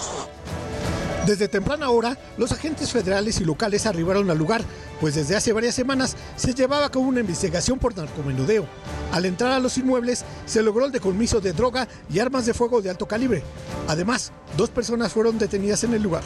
Desde 1.26 1.48
temprana 1.48 1.90
hora, 1.90 2.18
los 2.38 2.52
agentes 2.52 2.92
federales 2.92 3.40
y 3.40 3.46
locales 3.46 3.86
arribaron 3.86 4.30
al 4.30 4.38
lugar, 4.38 4.62
pues 5.00 5.16
desde 5.16 5.38
hace 5.38 5.54
varias 5.54 5.74
semanas 5.74 6.18
se 6.36 6.54
llevaba 6.54 6.86
a 6.86 6.90
cabo 6.90 7.06
una 7.06 7.22
investigación 7.22 7.80
por 7.80 7.96
narcomenudeo. 7.96 8.66
Al 9.14 9.24
entrar 9.24 9.54
a 9.54 9.60
los 9.60 9.78
inmuebles, 9.78 10.26
se 10.46 10.62
logró 10.62 10.86
el 10.86 10.92
decomiso 10.92 11.40
de 11.40 11.54
droga 11.54 11.88
y 12.12 12.20
armas 12.20 12.46
de 12.46 12.54
fuego 12.54 12.82
de 12.82 12.90
alto 12.90 13.08
calibre. 13.08 13.42
Además, 13.88 14.34
dos 14.58 14.70
personas 14.70 15.14
fueron 15.14 15.38
detenidas 15.38 15.86
en 15.86 15.94
el 15.94 16.04
lugar. 16.04 16.24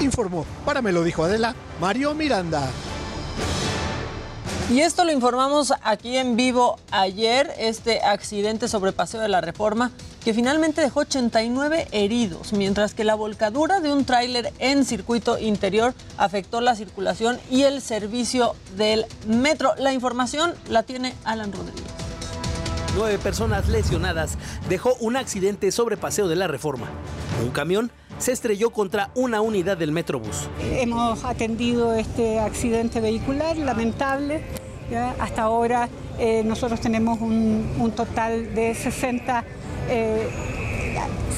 Informó, 0.00 0.44
para 0.64 0.82
me 0.82 0.90
lo 0.90 1.04
dijo 1.04 1.22
Adela, 1.22 1.54
Mario 1.80 2.12
Miranda. 2.12 2.68
Y 4.68 4.80
esto 4.80 5.04
lo 5.04 5.12
informamos 5.12 5.72
aquí 5.82 6.16
en 6.16 6.36
vivo 6.36 6.78
ayer, 6.90 7.52
este 7.58 8.00
accidente 8.00 8.66
sobre 8.66 8.92
Paseo 8.92 9.20
de 9.20 9.28
la 9.28 9.40
Reforma, 9.40 9.92
que 10.24 10.34
finalmente 10.34 10.80
dejó 10.80 11.00
89 11.00 11.88
heridos, 11.92 12.52
mientras 12.52 12.94
que 12.94 13.04
la 13.04 13.14
volcadura 13.14 13.80
de 13.80 13.92
un 13.92 14.04
tráiler 14.04 14.52
en 14.58 14.84
circuito 14.84 15.38
interior 15.38 15.94
afectó 16.18 16.60
la 16.60 16.74
circulación 16.74 17.38
y 17.50 17.62
el 17.62 17.80
servicio 17.80 18.54
del 18.76 19.06
metro. 19.26 19.74
La 19.78 19.92
información 19.92 20.54
la 20.68 20.82
tiene 20.82 21.14
Alan 21.24 21.52
Rodríguez. 21.52 21.84
Nueve 22.96 23.18
personas 23.18 23.68
lesionadas 23.68 24.36
dejó 24.68 24.94
un 25.00 25.16
accidente 25.16 25.70
sobre 25.70 25.96
Paseo 25.96 26.26
de 26.26 26.36
la 26.36 26.48
Reforma. 26.48 26.88
Un 27.44 27.50
camión 27.50 27.92
se 28.18 28.32
estrelló 28.32 28.70
contra 28.70 29.10
una 29.14 29.40
unidad 29.40 29.76
del 29.76 29.92
Metrobús. 29.92 30.48
Hemos 30.60 31.24
atendido 31.24 31.94
este 31.94 32.38
accidente 32.38 33.00
vehicular 33.00 33.56
lamentable 33.56 34.42
Hasta 35.20 35.42
ahora 35.42 35.88
eh, 36.18 36.42
nosotros 36.44 36.80
tenemos 36.80 37.20
un, 37.20 37.92
total 37.96 38.54
de 38.54 38.74
60 38.74 39.44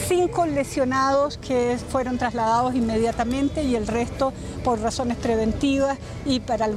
cinco 0.09 0.47
lesionados 0.47 1.38
que 1.38 1.78
fueron 1.90 2.18
trasladados 2.18 2.75
inmediatamente 2.75 3.62
y 3.62 3.76
el 3.76 3.87
resto 3.87 4.32
por 4.64 4.80
razones 4.80 5.16
preventivas 5.16 5.99
y 6.26 6.40
para, 6.40 6.68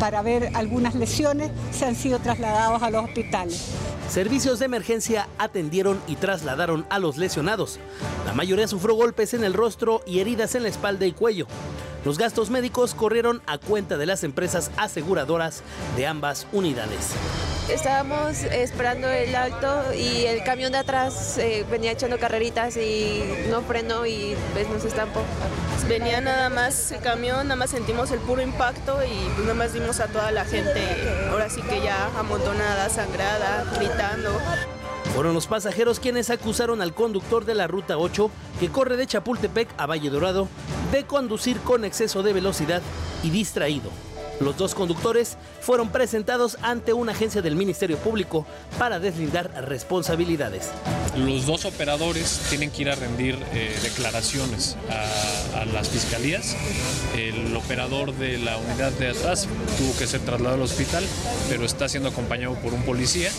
para 0.00 0.22
ver 0.22 0.50
algunas 0.54 0.94
lesiones 0.94 1.50
se 1.72 1.84
han 1.86 1.94
sido 1.94 2.18
trasladados 2.18 2.82
a 2.82 2.90
los 2.90 3.04
hospitales. 3.04 3.70
Servicios 4.08 4.58
de 4.58 4.66
emergencia 4.66 5.28
atendieron 5.38 6.00
y 6.06 6.16
trasladaron 6.16 6.86
a 6.90 6.98
los 6.98 7.16
lesionados. 7.16 7.78
La 8.26 8.34
mayoría 8.34 8.68
sufrió 8.68 8.94
golpes 8.94 9.34
en 9.34 9.44
el 9.44 9.54
rostro 9.54 10.02
y 10.06 10.20
heridas 10.20 10.54
en 10.54 10.64
la 10.64 10.68
espalda 10.68 11.06
y 11.06 11.12
cuello. 11.12 11.46
Los 12.04 12.18
gastos 12.18 12.50
médicos 12.50 12.94
corrieron 12.94 13.40
a 13.46 13.56
cuenta 13.56 13.96
de 13.96 14.04
las 14.04 14.24
empresas 14.24 14.70
aseguradoras 14.76 15.62
de 15.96 16.06
ambas 16.06 16.46
unidades. 16.52 17.12
Estábamos 17.70 18.42
esperando 18.44 19.08
el 19.08 19.34
alto 19.34 19.94
y 19.94 20.26
el 20.26 20.44
camión 20.44 20.72
de 20.72 20.78
atrás 20.78 21.38
eh, 21.38 21.64
venía 21.70 21.92
echando 21.92 22.18
carreritas 22.18 22.76
y 22.76 23.24
no 23.48 23.62
frenó 23.62 24.04
y 24.04 24.36
pues 24.52 24.68
nos 24.68 24.84
estampó. 24.84 25.22
Venía 25.88 26.20
nada 26.20 26.50
más 26.50 26.92
el 26.92 27.00
camión, 27.00 27.48
nada 27.48 27.56
más 27.56 27.70
sentimos 27.70 28.10
el 28.10 28.18
puro 28.20 28.42
impacto 28.42 29.02
y 29.02 29.28
pues 29.34 29.40
nada 29.40 29.54
más 29.54 29.72
vimos 29.72 29.98
a 30.00 30.06
toda 30.08 30.30
la 30.30 30.44
gente, 30.44 30.82
ahora 31.30 31.48
sí 31.48 31.62
que 31.62 31.80
ya 31.80 32.10
amontonada, 32.18 32.90
sangrada, 32.90 33.64
gritando. 33.76 34.30
Fueron 35.14 35.32
los 35.32 35.46
pasajeros 35.46 36.00
quienes 36.00 36.28
acusaron 36.30 36.82
al 36.82 36.92
conductor 36.92 37.44
de 37.44 37.54
la 37.54 37.68
Ruta 37.68 37.98
8, 37.98 38.30
que 38.58 38.68
corre 38.70 38.96
de 38.96 39.06
Chapultepec 39.06 39.68
a 39.76 39.86
Valle 39.86 40.10
Dorado, 40.10 40.48
de 40.90 41.04
conducir 41.04 41.60
con 41.60 41.84
exceso 41.84 42.24
de 42.24 42.32
velocidad 42.32 42.82
y 43.22 43.30
distraído. 43.30 43.90
Los 44.40 44.56
dos 44.56 44.74
conductores 44.74 45.36
fueron 45.60 45.90
presentados 45.90 46.58
ante 46.62 46.92
una 46.92 47.12
agencia 47.12 47.42
del 47.42 47.54
Ministerio 47.54 47.96
Público 47.98 48.44
para 48.76 48.98
deslindar 48.98 49.52
responsabilidades. 49.68 50.72
Los 51.16 51.46
dos 51.46 51.64
operadores 51.64 52.40
tienen 52.48 52.72
que 52.72 52.82
ir 52.82 52.90
a 52.90 52.96
rendir 52.96 53.38
eh, 53.52 53.72
declaraciones 53.82 54.76
a, 54.90 55.64
las 55.72 55.88
fiscalías. 55.88 56.56
El 57.16 57.56
operador 57.56 58.12
de 58.14 58.38
la 58.38 58.58
unidad 58.58 58.90
de 58.92 59.08
atrás 59.08 59.48
tuvo 59.78 59.96
que 59.96 60.06
ser 60.06 60.20
trasladado 60.20 60.56
al 60.56 60.62
hospital, 60.62 61.04
pero 61.48 61.64
está 61.64 61.88
siendo 61.88 62.08
acompañado 62.08 62.54
por 62.56 62.74
un 62.74 62.82
policía. 62.82 63.30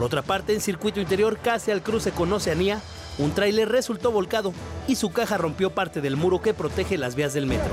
Por 0.00 0.06
otra 0.06 0.22
parte, 0.22 0.54
en 0.54 0.62
circuito 0.62 0.98
interior, 0.98 1.36
casi 1.36 1.70
al 1.70 1.82
cruce 1.82 2.10
con 2.10 2.32
Oceanía, 2.32 2.80
un 3.18 3.32
tráiler 3.32 3.68
resultó 3.68 4.10
volcado 4.10 4.54
y 4.88 4.96
su 4.96 5.12
caja 5.12 5.36
rompió 5.36 5.74
parte 5.74 6.00
del 6.00 6.16
muro 6.16 6.40
que 6.40 6.54
protege 6.54 6.96
las 6.96 7.16
vías 7.16 7.34
del 7.34 7.44
metro. 7.44 7.70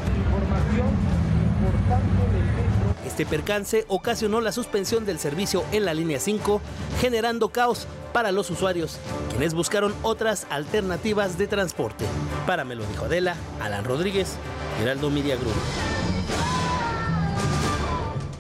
Este 3.05 3.25
percance 3.25 3.85
ocasionó 3.87 4.41
la 4.41 4.51
suspensión 4.51 5.05
del 5.05 5.19
servicio 5.19 5.63
en 5.71 5.85
la 5.85 5.93
línea 5.93 6.19
5, 6.19 6.59
generando 6.99 7.47
caos 7.47 7.87
para 8.11 8.33
los 8.33 8.49
usuarios, 8.49 8.97
quienes 9.29 9.53
buscaron 9.53 9.95
otras 10.01 10.47
alternativas 10.49 11.37
de 11.37 11.47
transporte. 11.47 12.03
Para 12.45 12.65
me 12.65 12.75
lo 12.75 12.85
dijo 12.87 13.05
Adela, 13.05 13.37
Alan 13.61 13.85
Rodríguez, 13.85 14.35
Heraldo 14.81 15.09
Media 15.09 15.37
Group 15.37 15.55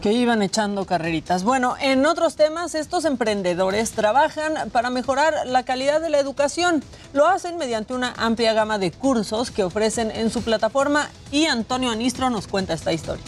que 0.01 0.13
iban 0.13 0.41
echando 0.41 0.85
carreritas. 0.85 1.43
Bueno, 1.43 1.75
en 1.81 2.05
otros 2.05 2.35
temas, 2.35 2.75
estos 2.75 3.05
emprendedores 3.05 3.91
trabajan 3.91 4.69
para 4.71 4.89
mejorar 4.89 5.33
la 5.45 5.63
calidad 5.63 6.01
de 6.01 6.09
la 6.09 6.19
educación. 6.19 6.83
Lo 7.13 7.27
hacen 7.27 7.57
mediante 7.57 7.93
una 7.93 8.13
amplia 8.17 8.53
gama 8.53 8.77
de 8.77 8.91
cursos 8.91 9.51
que 9.51 9.63
ofrecen 9.63 10.11
en 10.11 10.29
su 10.29 10.43
plataforma 10.43 11.09
y 11.31 11.45
Antonio 11.45 11.89
Anistro 11.89 12.29
nos 12.29 12.47
cuenta 12.47 12.73
esta 12.73 12.93
historia. 12.93 13.23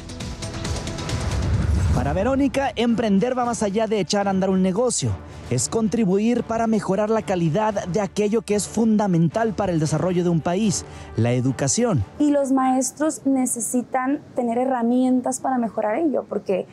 Para 1.96 2.14
Verónica, 2.14 2.72
emprender 2.76 3.38
va 3.38 3.46
más 3.46 3.64
allá 3.64 3.88
de 3.88 4.00
echar 4.00 4.28
a 4.28 4.32
andar 4.32 4.50
un 4.50 4.62
negocio. 4.62 5.29
Es 5.50 5.68
contribuir 5.68 6.44
para 6.44 6.68
mejorar 6.68 7.10
la 7.10 7.24
calidad 7.24 7.88
de 7.88 8.02
aquello 8.02 8.44
que 8.44 8.54
es 8.54 8.68
fundamental 8.68 9.54
para 9.54 9.72
el 9.72 9.80
desarrollo 9.80 10.24
de 10.24 10.30
un 10.30 10.42
país, 10.42 10.86
la 11.18 11.32
educación. 11.32 12.04
Y 12.20 12.30
los 12.30 12.52
maestros 12.52 13.26
necesitan 13.26 14.20
tener 14.36 14.60
herramientas 14.60 15.40
para 15.40 15.58
mejorar 15.58 15.96
ello, 15.96 16.24
porque 16.30 16.68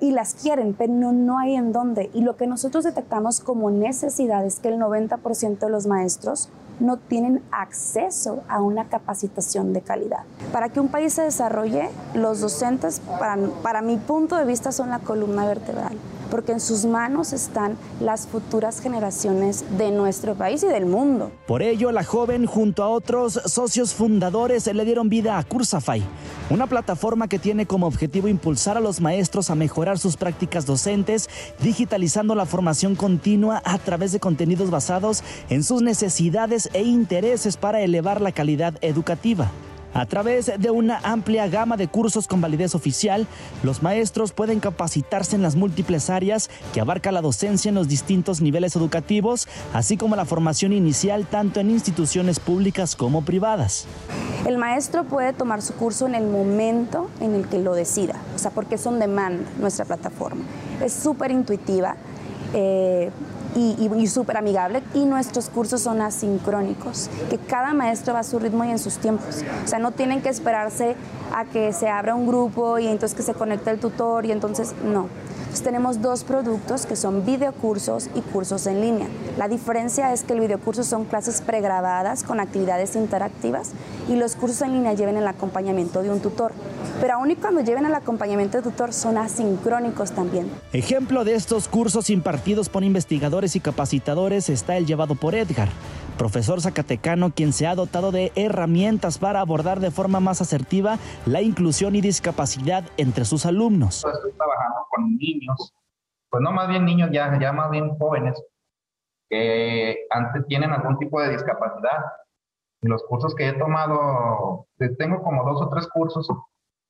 y 0.00 0.10
las 0.12 0.34
quieren, 0.34 0.74
pero 0.76 0.92
no, 0.92 1.12
no 1.12 1.38
hay 1.38 1.54
en 1.54 1.72
dónde. 1.72 2.10
Y 2.12 2.20
lo 2.20 2.36
que 2.36 2.46
nosotros 2.46 2.84
detectamos 2.84 3.40
como 3.40 3.70
necesidad 3.70 4.44
es 4.44 4.60
que 4.60 4.68
el 4.68 4.78
90% 4.78 5.58
de 5.58 5.70
los 5.70 5.86
maestros 5.86 6.50
no 6.80 6.96
tienen 6.96 7.42
acceso 7.50 8.42
a 8.48 8.62
una 8.62 8.88
capacitación 8.88 9.72
de 9.72 9.82
calidad. 9.82 10.24
Para 10.52 10.68
que 10.68 10.80
un 10.80 10.88
país 10.88 11.14
se 11.14 11.22
desarrolle, 11.22 11.90
los 12.14 12.40
docentes, 12.40 13.00
para, 13.18 13.36
para 13.62 13.82
mi 13.82 13.96
punto 13.96 14.36
de 14.36 14.44
vista, 14.44 14.72
son 14.72 14.90
la 14.90 14.98
columna 14.98 15.46
vertebral 15.46 15.96
porque 16.34 16.50
en 16.50 16.58
sus 16.58 16.84
manos 16.84 17.32
están 17.32 17.76
las 18.00 18.26
futuras 18.26 18.80
generaciones 18.80 19.64
de 19.78 19.92
nuestro 19.92 20.34
país 20.34 20.64
y 20.64 20.66
del 20.66 20.84
mundo. 20.84 21.30
Por 21.46 21.62
ello, 21.62 21.92
la 21.92 22.02
joven 22.02 22.46
junto 22.46 22.82
a 22.82 22.88
otros 22.88 23.40
socios 23.44 23.94
fundadores 23.94 24.66
le 24.66 24.84
dieron 24.84 25.08
vida 25.08 25.38
a 25.38 25.44
Cursafy, 25.44 26.02
una 26.50 26.66
plataforma 26.66 27.28
que 27.28 27.38
tiene 27.38 27.66
como 27.66 27.86
objetivo 27.86 28.26
impulsar 28.26 28.76
a 28.76 28.80
los 28.80 29.00
maestros 29.00 29.48
a 29.48 29.54
mejorar 29.54 29.96
sus 29.96 30.16
prácticas 30.16 30.66
docentes, 30.66 31.30
digitalizando 31.62 32.34
la 32.34 32.46
formación 32.46 32.96
continua 32.96 33.62
a 33.64 33.78
través 33.78 34.10
de 34.10 34.18
contenidos 34.18 34.70
basados 34.70 35.22
en 35.50 35.62
sus 35.62 35.82
necesidades 35.82 36.63
e 36.72 36.82
intereses 36.82 37.56
para 37.56 37.80
elevar 37.80 38.20
la 38.20 38.32
calidad 38.32 38.74
educativa. 38.80 39.50
A 39.94 40.06
través 40.06 40.50
de 40.58 40.70
una 40.72 40.98
amplia 41.04 41.46
gama 41.46 41.76
de 41.76 41.86
cursos 41.86 42.26
con 42.26 42.40
validez 42.40 42.74
oficial, 42.74 43.28
los 43.62 43.80
maestros 43.80 44.32
pueden 44.32 44.58
capacitarse 44.58 45.36
en 45.36 45.42
las 45.42 45.54
múltiples 45.54 46.10
áreas 46.10 46.50
que 46.72 46.80
abarca 46.80 47.12
la 47.12 47.20
docencia 47.20 47.68
en 47.68 47.76
los 47.76 47.86
distintos 47.86 48.40
niveles 48.40 48.74
educativos, 48.74 49.46
así 49.72 49.96
como 49.96 50.16
la 50.16 50.24
formación 50.24 50.72
inicial 50.72 51.26
tanto 51.26 51.60
en 51.60 51.70
instituciones 51.70 52.40
públicas 52.40 52.96
como 52.96 53.24
privadas. 53.24 53.86
El 54.46 54.58
maestro 54.58 55.04
puede 55.04 55.32
tomar 55.32 55.62
su 55.62 55.74
curso 55.74 56.08
en 56.08 56.16
el 56.16 56.26
momento 56.26 57.08
en 57.20 57.36
el 57.36 57.48
que 57.48 57.60
lo 57.60 57.74
decida, 57.74 58.16
o 58.34 58.38
sea, 58.38 58.50
porque 58.50 58.74
es 58.74 58.84
on 58.88 58.98
demand 58.98 59.46
nuestra 59.60 59.84
plataforma. 59.84 60.42
Es 60.82 60.92
súper 60.92 61.30
intuitiva. 61.30 61.94
Eh, 62.52 63.10
y, 63.54 64.06
súper 64.06 64.36
amigable. 64.36 64.82
Y 64.94 65.04
nuestros 65.04 65.48
cursos 65.48 65.80
son 65.80 66.00
asincrónicos, 66.00 67.10
que 67.30 67.38
cada 67.38 67.72
maestro 67.74 68.14
va 68.14 68.20
a 68.20 68.24
su 68.24 68.38
ritmo 68.38 68.64
y 68.64 68.70
en 68.70 68.78
sus 68.78 68.98
tiempos. 68.98 69.44
O 69.64 69.68
sea, 69.68 69.78
no 69.78 69.92
tienen 69.92 70.22
que 70.22 70.28
esperarse 70.28 70.96
a 71.34 71.44
que 71.44 71.72
se 71.72 71.88
abra 71.88 72.14
un 72.14 72.26
grupo 72.26 72.78
y 72.78 72.86
entonces 72.86 73.16
que 73.16 73.22
se 73.22 73.34
conecte 73.34 73.70
el 73.70 73.80
tutor 73.80 74.26
y 74.26 74.32
entonces 74.32 74.74
no 74.84 75.08
tenemos 75.60 76.02
dos 76.02 76.24
productos 76.24 76.86
que 76.86 76.96
son 76.96 77.24
videocursos 77.24 78.08
y 78.14 78.20
cursos 78.20 78.66
en 78.66 78.80
línea. 78.80 79.08
La 79.38 79.48
diferencia 79.48 80.12
es 80.12 80.24
que 80.24 80.32
el 80.32 80.40
videocurso 80.40 80.84
son 80.84 81.04
clases 81.04 81.40
pregrabadas 81.40 82.22
con 82.22 82.40
actividades 82.40 82.96
interactivas 82.96 83.70
y 84.08 84.16
los 84.16 84.36
cursos 84.36 84.62
en 84.62 84.72
línea 84.72 84.94
lleven 84.94 85.16
el 85.16 85.26
acompañamiento 85.26 86.02
de 86.02 86.10
un 86.10 86.20
tutor. 86.20 86.52
Pero 87.00 87.14
aún 87.14 87.30
y 87.30 87.36
cuando 87.36 87.60
lleven 87.60 87.86
el 87.86 87.94
acompañamiento 87.94 88.58
de 88.58 88.62
tutor 88.62 88.92
son 88.92 89.18
asincrónicos 89.18 90.12
también. 90.12 90.50
Ejemplo 90.72 91.24
de 91.24 91.34
estos 91.34 91.68
cursos 91.68 92.10
impartidos 92.10 92.68
por 92.68 92.84
investigadores 92.84 93.56
y 93.56 93.60
capacitadores 93.60 94.48
está 94.48 94.76
el 94.76 94.86
llevado 94.86 95.14
por 95.14 95.34
Edgar 95.34 95.68
profesor 96.14 96.60
zacatecano 96.60 97.30
quien 97.30 97.52
se 97.52 97.66
ha 97.66 97.74
dotado 97.74 98.12
de 98.12 98.32
herramientas 98.36 99.18
para 99.18 99.40
abordar 99.40 99.80
de 99.80 99.90
forma 99.90 100.20
más 100.20 100.40
asertiva 100.40 100.98
la 101.26 101.42
inclusión 101.42 101.96
y 101.96 102.00
discapacidad 102.00 102.84
entre 102.96 103.24
sus 103.24 103.46
alumnos. 103.46 104.04
Estoy 104.04 104.32
trabajando 104.32 104.86
con 104.90 105.16
niños, 105.16 105.74
pues 106.30 106.42
no 106.42 106.52
más 106.52 106.68
bien 106.68 106.84
niños, 106.84 107.10
ya, 107.12 107.38
ya 107.40 107.52
más 107.52 107.70
bien 107.70 107.96
jóvenes, 107.98 108.40
que 109.28 110.06
antes 110.10 110.46
tienen 110.46 110.70
algún 110.70 110.98
tipo 110.98 111.20
de 111.20 111.30
discapacidad. 111.30 112.04
Los 112.82 113.02
cursos 113.04 113.34
que 113.34 113.48
he 113.48 113.52
tomado, 113.54 114.66
tengo 114.98 115.22
como 115.22 115.44
dos 115.44 115.62
o 115.62 115.70
tres 115.70 115.88
cursos 115.88 116.28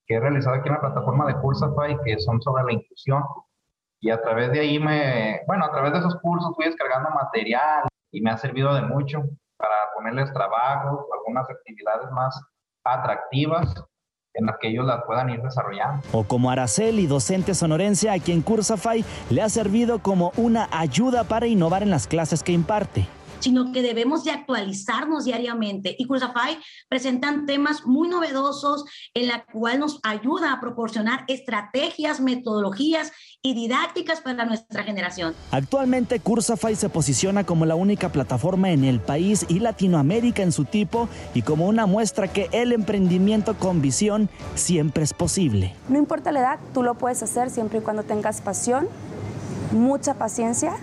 que 0.06 0.14
he 0.14 0.20
realizado 0.20 0.56
aquí 0.56 0.68
en 0.68 0.74
la 0.74 0.80
plataforma 0.80 1.26
de 1.26 1.34
Cursafy 1.40 1.96
que 2.04 2.18
son 2.18 2.40
sobre 2.42 2.64
la 2.64 2.72
inclusión. 2.72 3.22
Y 4.00 4.10
a 4.10 4.20
través 4.20 4.52
de 4.52 4.60
ahí 4.60 4.78
me, 4.78 5.40
bueno, 5.46 5.64
a 5.64 5.70
través 5.70 5.92
de 5.92 6.00
esos 6.00 6.16
cursos 6.16 6.54
fui 6.56 6.66
descargando 6.66 7.10
material, 7.10 7.84
y 8.14 8.20
me 8.20 8.30
ha 8.30 8.38
servido 8.38 8.72
de 8.74 8.82
mucho 8.82 9.22
para 9.56 9.74
ponerles 9.94 10.32
trabajos 10.32 11.00
algunas 11.12 11.50
actividades 11.50 12.10
más 12.12 12.40
atractivas 12.84 13.74
en 14.34 14.46
las 14.46 14.56
que 14.58 14.68
ellos 14.68 14.84
las 14.84 15.04
puedan 15.04 15.30
ir 15.30 15.42
desarrollando. 15.42 16.02
O 16.12 16.24
como 16.24 16.50
Araceli, 16.50 17.06
docente 17.06 17.54
sonorense 17.54 18.10
a 18.10 18.18
quien 18.18 18.42
Cursafy 18.42 19.04
le 19.30 19.42
ha 19.42 19.48
servido 19.48 20.00
como 20.00 20.32
una 20.36 20.68
ayuda 20.72 21.24
para 21.24 21.46
innovar 21.46 21.82
en 21.82 21.90
las 21.90 22.06
clases 22.06 22.42
que 22.42 22.52
imparte. 22.52 23.06
Sino 23.44 23.72
que 23.72 23.82
debemos 23.82 24.24
de 24.24 24.30
actualizarnos 24.30 25.26
diariamente. 25.26 25.94
Y 25.98 26.06
Cruzafy 26.06 26.56
presentan 26.88 27.44
temas 27.44 27.84
muy 27.84 28.08
novedosos 28.08 28.86
en 29.12 29.28
la 29.28 29.44
cual 29.44 29.80
nos 29.80 30.00
ayuda 30.02 30.54
a 30.54 30.60
proporcionar 30.60 31.24
estrategias, 31.28 32.20
metodologías 32.20 33.12
y 33.42 33.52
didácticas 33.52 34.22
para 34.22 34.46
nuestra 34.46 34.82
generación. 34.82 35.34
Actualmente 35.50 36.20
Cursafy 36.20 36.74
se 36.74 36.88
posiciona 36.88 37.44
como 37.44 37.66
la 37.66 37.74
única 37.74 38.10
plataforma 38.10 38.70
en 38.70 38.82
el 38.82 38.98
país 38.98 39.44
y 39.50 39.58
Latinoamérica 39.60 40.42
en 40.42 40.50
su 40.50 40.64
tipo 40.64 41.10
y 41.34 41.42
como 41.42 41.68
una 41.68 41.84
muestra 41.84 42.28
que 42.28 42.48
el 42.50 42.72
emprendimiento 42.72 43.58
con 43.58 43.82
visión 43.82 44.30
siempre 44.54 45.04
es 45.04 45.12
posible. 45.12 45.74
No 45.90 45.98
importa 45.98 46.32
la 46.32 46.40
edad, 46.40 46.58
tú 46.72 46.82
lo 46.82 46.94
puedes 46.94 47.22
hacer 47.22 47.50
siempre 47.50 47.80
y 47.80 47.82
cuando 47.82 48.04
tengas 48.04 48.40
pasión, 48.40 48.88
mucha 49.70 50.14
paciencia 50.14 50.78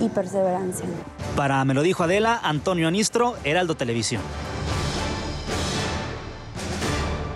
y 0.00 0.08
perseverancia. 0.08 0.86
Para 1.36 1.64
Me 1.64 1.74
lo 1.74 1.82
dijo 1.82 2.04
Adela, 2.04 2.40
Antonio 2.42 2.88
Anistro, 2.88 3.36
Heraldo 3.44 3.76
Televisión. 3.76 4.22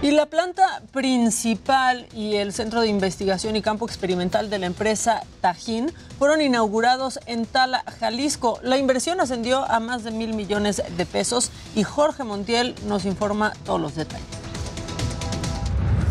Y 0.02 0.12
la 0.12 0.24
planta 0.26 0.80
principal 0.92 2.06
y 2.14 2.36
el 2.36 2.54
centro 2.54 2.80
de 2.80 2.88
investigación 2.88 3.54
y 3.54 3.60
campo 3.60 3.84
experimental 3.84 4.48
de 4.48 4.58
la 4.58 4.64
empresa 4.64 5.24
Tajín 5.42 5.92
fueron 6.18 6.40
inaugurados 6.40 7.20
en 7.26 7.44
Tala, 7.44 7.84
Jalisco. 7.98 8.58
La 8.62 8.78
inversión 8.78 9.20
ascendió 9.20 9.70
a 9.70 9.78
más 9.78 10.02
de 10.02 10.10
mil 10.10 10.32
millones 10.32 10.82
de 10.96 11.04
pesos 11.04 11.50
y 11.76 11.82
Jorge 11.82 12.24
Montiel 12.24 12.74
nos 12.86 13.04
informa 13.04 13.52
todos 13.66 13.78
los 13.78 13.94
detalles. 13.94 14.24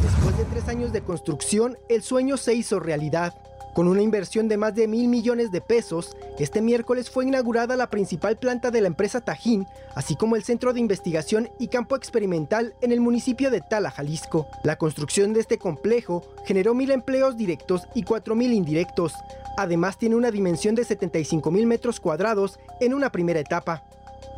Después 0.04 0.38
de 0.38 0.46
tres 0.46 0.68
años 0.68 0.94
de 0.94 1.02
construcción, 1.02 1.76
el 1.90 2.04
sueño 2.04 2.38
se 2.38 2.54
hizo 2.54 2.80
realidad. 2.80 3.34
Con 3.80 3.88
una 3.88 4.02
inversión 4.02 4.50
de 4.50 4.58
más 4.58 4.76
de 4.76 4.90
mil 4.90 5.08
millones 5.08 5.54
de 5.54 5.62
pesos, 5.62 6.18
este 6.38 6.62
miércoles 6.62 7.10
fue 7.10 7.26
inaugurada 7.26 7.78
la 7.78 7.90
principal 7.90 8.38
planta 8.38 8.72
de 8.72 8.82
la 8.82 8.88
empresa 8.88 9.22
Tajín, 9.22 9.68
así 9.96 10.18
como 10.18 10.36
el 10.36 10.44
centro 10.44 10.74
de 10.74 10.82
investigación 10.82 11.50
y 11.60 11.70
campo 11.70 11.96
experimental 11.96 12.74
en 12.82 12.92
el 12.92 13.00
municipio 13.00 13.50
de 13.50 13.62
Tala, 13.62 13.90
Jalisco. 13.90 14.48
La 14.66 14.78
construcción 14.78 15.32
de 15.32 15.40
este 15.40 15.60
complejo 15.60 16.26
generó 16.46 16.74
mil 16.74 16.92
empleos 16.92 17.38
directos 17.38 17.84
y 17.96 18.04
cuatro 18.04 18.36
mil 18.36 18.52
indirectos. 18.52 19.14
Además, 19.56 19.98
tiene 19.98 20.18
una 20.18 20.30
dimensión 20.30 20.76
de 20.76 20.84
75 20.84 21.50
mil 21.50 21.66
metros 21.66 22.02
cuadrados 22.02 22.60
en 22.82 22.94
una 22.94 23.14
primera 23.14 23.40
etapa. 23.40 23.86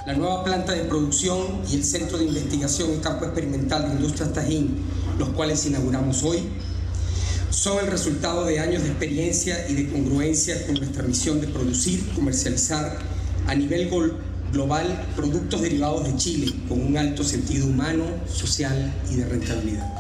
La 0.06 0.14
nueva 0.14 0.44
planta 0.44 0.74
de 0.74 0.84
producción 0.84 1.64
y 1.68 1.78
el 1.78 1.84
centro 1.84 2.20
de 2.20 2.26
investigación 2.26 2.94
y 2.94 2.98
campo 2.98 3.26
experimental 3.26 3.90
de 3.90 3.96
Industrias 3.96 4.34
Tajín, 4.34 4.86
los 5.18 5.30
cuales 5.30 5.66
inauguramos 5.66 6.22
hoy, 6.22 6.48
son 7.52 7.80
el 7.80 7.92
resultado 7.92 8.46
de 8.46 8.60
años 8.60 8.84
de 8.84 8.90
experiencia 8.90 9.68
y 9.70 9.74
de 9.76 9.92
congruencia 9.92 10.66
con 10.66 10.76
nuestra 10.76 11.04
misión 11.04 11.42
de 11.42 11.48
producir, 11.48 12.10
comercializar 12.16 12.98
a 13.46 13.56
nivel 13.56 13.90
global 14.52 15.06
productos 15.16 15.62
derivados 15.62 16.06
de 16.06 16.16
Chile 16.16 16.54
con 16.68 16.82
un 16.82 16.98
alto 16.98 17.24
sentido 17.24 17.68
humano, 17.68 18.06
social 18.28 18.94
y 19.12 19.18
de 19.18 19.26
rentabilidad. 19.26 19.94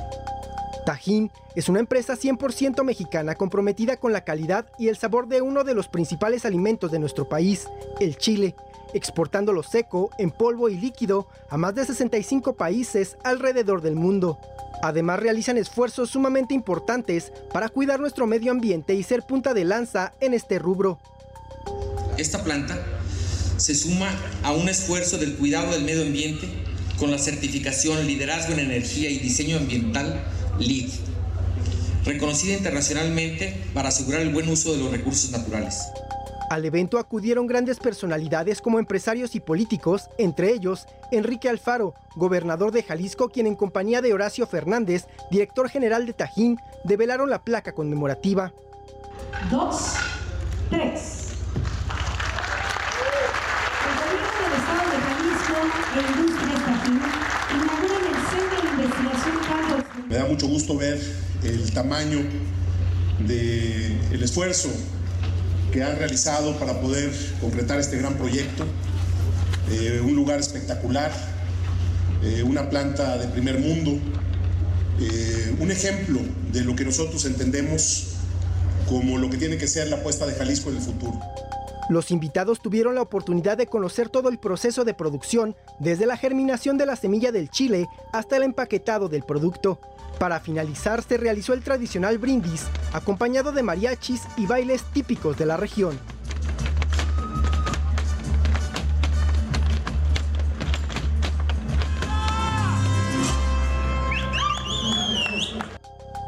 Tajín 0.85 1.29
es 1.55 1.69
una 1.69 1.79
empresa 1.79 2.15
100% 2.15 2.83
mexicana 2.83 3.35
comprometida 3.35 3.97
con 3.97 4.13
la 4.13 4.23
calidad 4.23 4.65
y 4.79 4.87
el 4.87 4.97
sabor 4.97 5.27
de 5.27 5.41
uno 5.41 5.63
de 5.63 5.73
los 5.73 5.89
principales 5.89 6.45
alimentos 6.45 6.91
de 6.91 6.99
nuestro 6.99 7.27
país, 7.27 7.67
el 7.99 8.17
chile, 8.17 8.55
exportándolo 8.93 9.61
seco, 9.61 10.09
en 10.17 10.31
polvo 10.31 10.69
y 10.69 10.77
líquido 10.77 11.27
a 11.49 11.57
más 11.57 11.75
de 11.75 11.85
65 11.85 12.53
países 12.53 13.17
alrededor 13.23 13.81
del 13.81 13.95
mundo. 13.95 14.39
Además 14.81 15.19
realizan 15.19 15.57
esfuerzos 15.57 16.09
sumamente 16.09 16.53
importantes 16.53 17.31
para 17.53 17.69
cuidar 17.69 17.99
nuestro 17.99 18.27
medio 18.27 18.51
ambiente 18.51 18.95
y 18.95 19.03
ser 19.03 19.23
punta 19.23 19.53
de 19.53 19.65
lanza 19.65 20.13
en 20.19 20.33
este 20.33 20.59
rubro. 20.59 20.99
Esta 22.17 22.43
planta 22.43 22.79
se 23.57 23.75
suma 23.75 24.09
a 24.43 24.51
un 24.51 24.69
esfuerzo 24.69 25.17
del 25.17 25.35
cuidado 25.35 25.71
del 25.71 25.83
medio 25.83 26.01
ambiente 26.01 26.47
con 26.97 27.11
la 27.11 27.17
certificación 27.17 28.05
Liderazgo 28.07 28.53
en 28.53 28.59
Energía 28.59 29.09
y 29.09 29.19
Diseño 29.19 29.57
Ambiental 29.57 30.23
LEED, 30.59 30.89
reconocida 32.05 32.53
internacionalmente 32.53 33.55
para 33.73 33.89
asegurar 33.89 34.21
el 34.21 34.29
buen 34.29 34.49
uso 34.49 34.71
de 34.71 34.79
los 34.79 34.91
recursos 34.91 35.31
naturales. 35.31 35.79
Al 36.51 36.65
evento 36.65 36.99
acudieron 36.99 37.47
grandes 37.47 37.79
personalidades 37.79 38.59
como 38.59 38.77
empresarios 38.77 39.35
y 39.35 39.39
políticos, 39.39 40.09
entre 40.17 40.51
ellos 40.51 40.85
Enrique 41.09 41.47
Alfaro, 41.47 41.93
gobernador 42.17 42.73
de 42.73 42.83
Jalisco, 42.83 43.29
quien 43.29 43.47
en 43.47 43.55
compañía 43.55 44.01
de 44.01 44.13
Horacio 44.13 44.45
Fernández, 44.45 45.05
director 45.29 45.69
general 45.69 46.05
de 46.05 46.11
Tajín, 46.11 46.57
develaron 46.83 47.29
la 47.29 47.41
placa 47.41 47.71
conmemorativa. 47.71 48.51
Dos, 49.49 49.93
tres. 50.69 51.29
El 53.87 53.95
gobierno 54.03 54.35
del 54.43 54.51
estado 54.59 54.91
de 54.91 54.97
Jalisco 55.07 55.55
e 55.95 55.99
Industrias 56.19 56.65
Tajín 56.65 56.99
inauguran 57.55 58.03
el 58.11 58.19
Centro 58.27 58.59
de 58.61 58.67
Investigación 58.83 59.35
Campo 59.47 59.75
Me 60.09 60.15
da 60.15 60.25
mucho 60.25 60.47
gusto 60.49 60.75
ver 60.75 60.99
el 61.43 61.71
tamaño 61.73 62.19
del 63.19 64.21
esfuerzo 64.21 64.69
que 65.71 65.83
han 65.83 65.97
realizado 65.97 66.57
para 66.59 66.79
poder 66.81 67.11
concretar 67.39 67.79
este 67.79 67.97
gran 67.97 68.15
proyecto. 68.15 68.65
Eh, 69.71 70.01
un 70.03 70.15
lugar 70.15 70.39
espectacular, 70.39 71.11
eh, 72.23 72.43
una 72.43 72.69
planta 72.69 73.17
de 73.17 73.27
primer 73.27 73.59
mundo, 73.59 73.97
eh, 74.99 75.55
un 75.59 75.71
ejemplo 75.71 76.19
de 76.51 76.61
lo 76.61 76.75
que 76.75 76.83
nosotros 76.83 77.23
entendemos 77.25 78.15
como 78.87 79.17
lo 79.17 79.29
que 79.29 79.37
tiene 79.37 79.57
que 79.57 79.67
ser 79.67 79.87
la 79.87 79.97
apuesta 79.97 80.25
de 80.25 80.33
Jalisco 80.33 80.69
en 80.69 80.75
el 80.75 80.81
futuro. 80.81 81.19
Los 81.89 82.11
invitados 82.11 82.61
tuvieron 82.61 82.95
la 82.95 83.01
oportunidad 83.01 83.57
de 83.57 83.67
conocer 83.67 84.09
todo 84.09 84.29
el 84.29 84.37
proceso 84.37 84.85
de 84.85 84.93
producción, 84.93 85.55
desde 85.79 86.05
la 86.05 86.17
germinación 86.17 86.77
de 86.77 86.85
la 86.85 86.95
semilla 86.95 87.31
del 87.31 87.49
chile 87.49 87.87
hasta 88.13 88.37
el 88.37 88.43
empaquetado 88.43 89.09
del 89.09 89.23
producto. 89.23 89.79
Para 90.21 90.39
finalizar 90.39 91.01
se 91.01 91.17
realizó 91.17 91.53
el 91.55 91.63
tradicional 91.63 92.19
brindis, 92.19 92.67
acompañado 92.93 93.51
de 93.51 93.63
mariachis 93.63 94.21
y 94.37 94.45
bailes 94.45 94.83
típicos 94.83 95.35
de 95.35 95.47
la 95.47 95.57
región. 95.57 95.99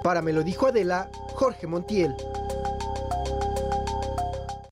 Para 0.04 0.24
me 0.24 0.34
lo 0.34 0.42
dijo 0.42 0.66
Adela, 0.66 1.12
Jorge 1.36 1.68
Montiel. 1.68 2.16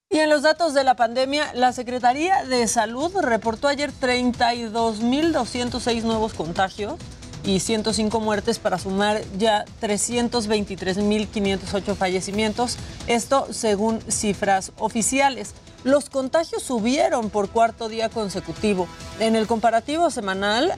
Y 0.10 0.18
en 0.18 0.32
los 0.32 0.42
datos 0.42 0.74
de 0.74 0.84
la 0.84 0.96
pandemia, 0.96 1.54
la 1.54 1.74
Secretaría 1.74 2.44
de 2.46 2.68
Salud 2.68 3.16
reportó 3.22 3.68
ayer 3.68 3.92
32.206 3.92 6.02
nuevos 6.02 6.34
contagios 6.34 6.96
y 7.44 7.60
105 7.60 8.20
muertes 8.20 8.60
para 8.60 8.78
sumar 8.78 9.24
ya 9.38 9.66
323.508 9.82 11.96
fallecimientos, 11.96 12.78
esto 13.08 13.48
según 13.52 14.00
cifras 14.10 14.72
oficiales. 14.78 15.56
Los 15.84 16.12
contagios 16.12 16.62
subieron 16.62 17.32
por 17.32 17.50
cuarto 17.50 17.90
día 17.90 18.10
consecutivo. 18.10 18.88
En 19.20 19.36
el 19.36 19.48
comparativo 19.48 20.12
semanal, 20.12 20.76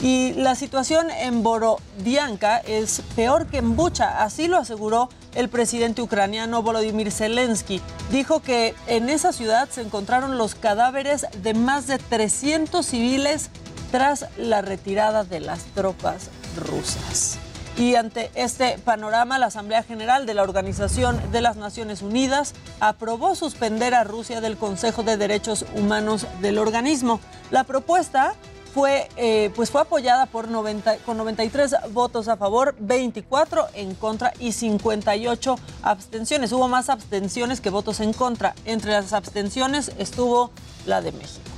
Y 0.00 0.32
la 0.32 0.54
situación 0.54 1.10
en 1.10 1.42
Borodianka 1.42 2.56
es 2.60 3.02
peor 3.14 3.46
que 3.46 3.58
en 3.58 3.76
Bucha, 3.76 4.22
así 4.22 4.48
lo 4.48 4.56
aseguró 4.56 5.10
el 5.34 5.50
presidente 5.50 6.00
ucraniano 6.00 6.62
Volodymyr 6.62 7.12
Zelensky. 7.12 7.82
Dijo 8.10 8.40
que 8.40 8.74
en 8.86 9.10
esa 9.10 9.34
ciudad 9.34 9.68
se 9.68 9.82
encontraron 9.82 10.38
los 10.38 10.54
cadáveres 10.54 11.26
de 11.42 11.52
más 11.52 11.86
de 11.86 11.98
300 11.98 12.86
civiles 12.86 13.50
tras 13.92 14.24
la 14.38 14.62
retirada 14.62 15.24
de 15.24 15.40
las 15.40 15.64
tropas 15.74 16.30
rusas. 16.56 17.38
Y 17.78 17.94
ante 17.94 18.30
este 18.34 18.78
panorama, 18.78 19.38
la 19.38 19.46
Asamblea 19.46 19.82
General 19.82 20.24
de 20.24 20.32
la 20.32 20.42
Organización 20.42 21.20
de 21.30 21.42
las 21.42 21.56
Naciones 21.56 22.00
Unidas 22.00 22.54
aprobó 22.80 23.34
suspender 23.34 23.94
a 23.94 24.02
Rusia 24.02 24.40
del 24.40 24.56
Consejo 24.56 25.02
de 25.02 25.18
Derechos 25.18 25.66
Humanos 25.74 26.26
del 26.40 26.56
organismo. 26.56 27.20
La 27.50 27.64
propuesta 27.64 28.34
fue, 28.72 29.08
eh, 29.16 29.50
pues 29.54 29.70
fue 29.70 29.82
apoyada 29.82 30.24
por 30.24 30.48
90, 30.48 30.98
con 30.98 31.18
93 31.18 31.76
votos 31.92 32.28
a 32.28 32.38
favor, 32.38 32.74
24 32.78 33.68
en 33.74 33.94
contra 33.94 34.32
y 34.38 34.52
58 34.52 35.58
abstenciones. 35.82 36.52
Hubo 36.52 36.68
más 36.68 36.88
abstenciones 36.88 37.60
que 37.60 37.68
votos 37.68 38.00
en 38.00 38.14
contra. 38.14 38.54
Entre 38.64 38.92
las 38.92 39.12
abstenciones 39.12 39.92
estuvo 39.98 40.50
la 40.86 41.02
de 41.02 41.12
México. 41.12 41.55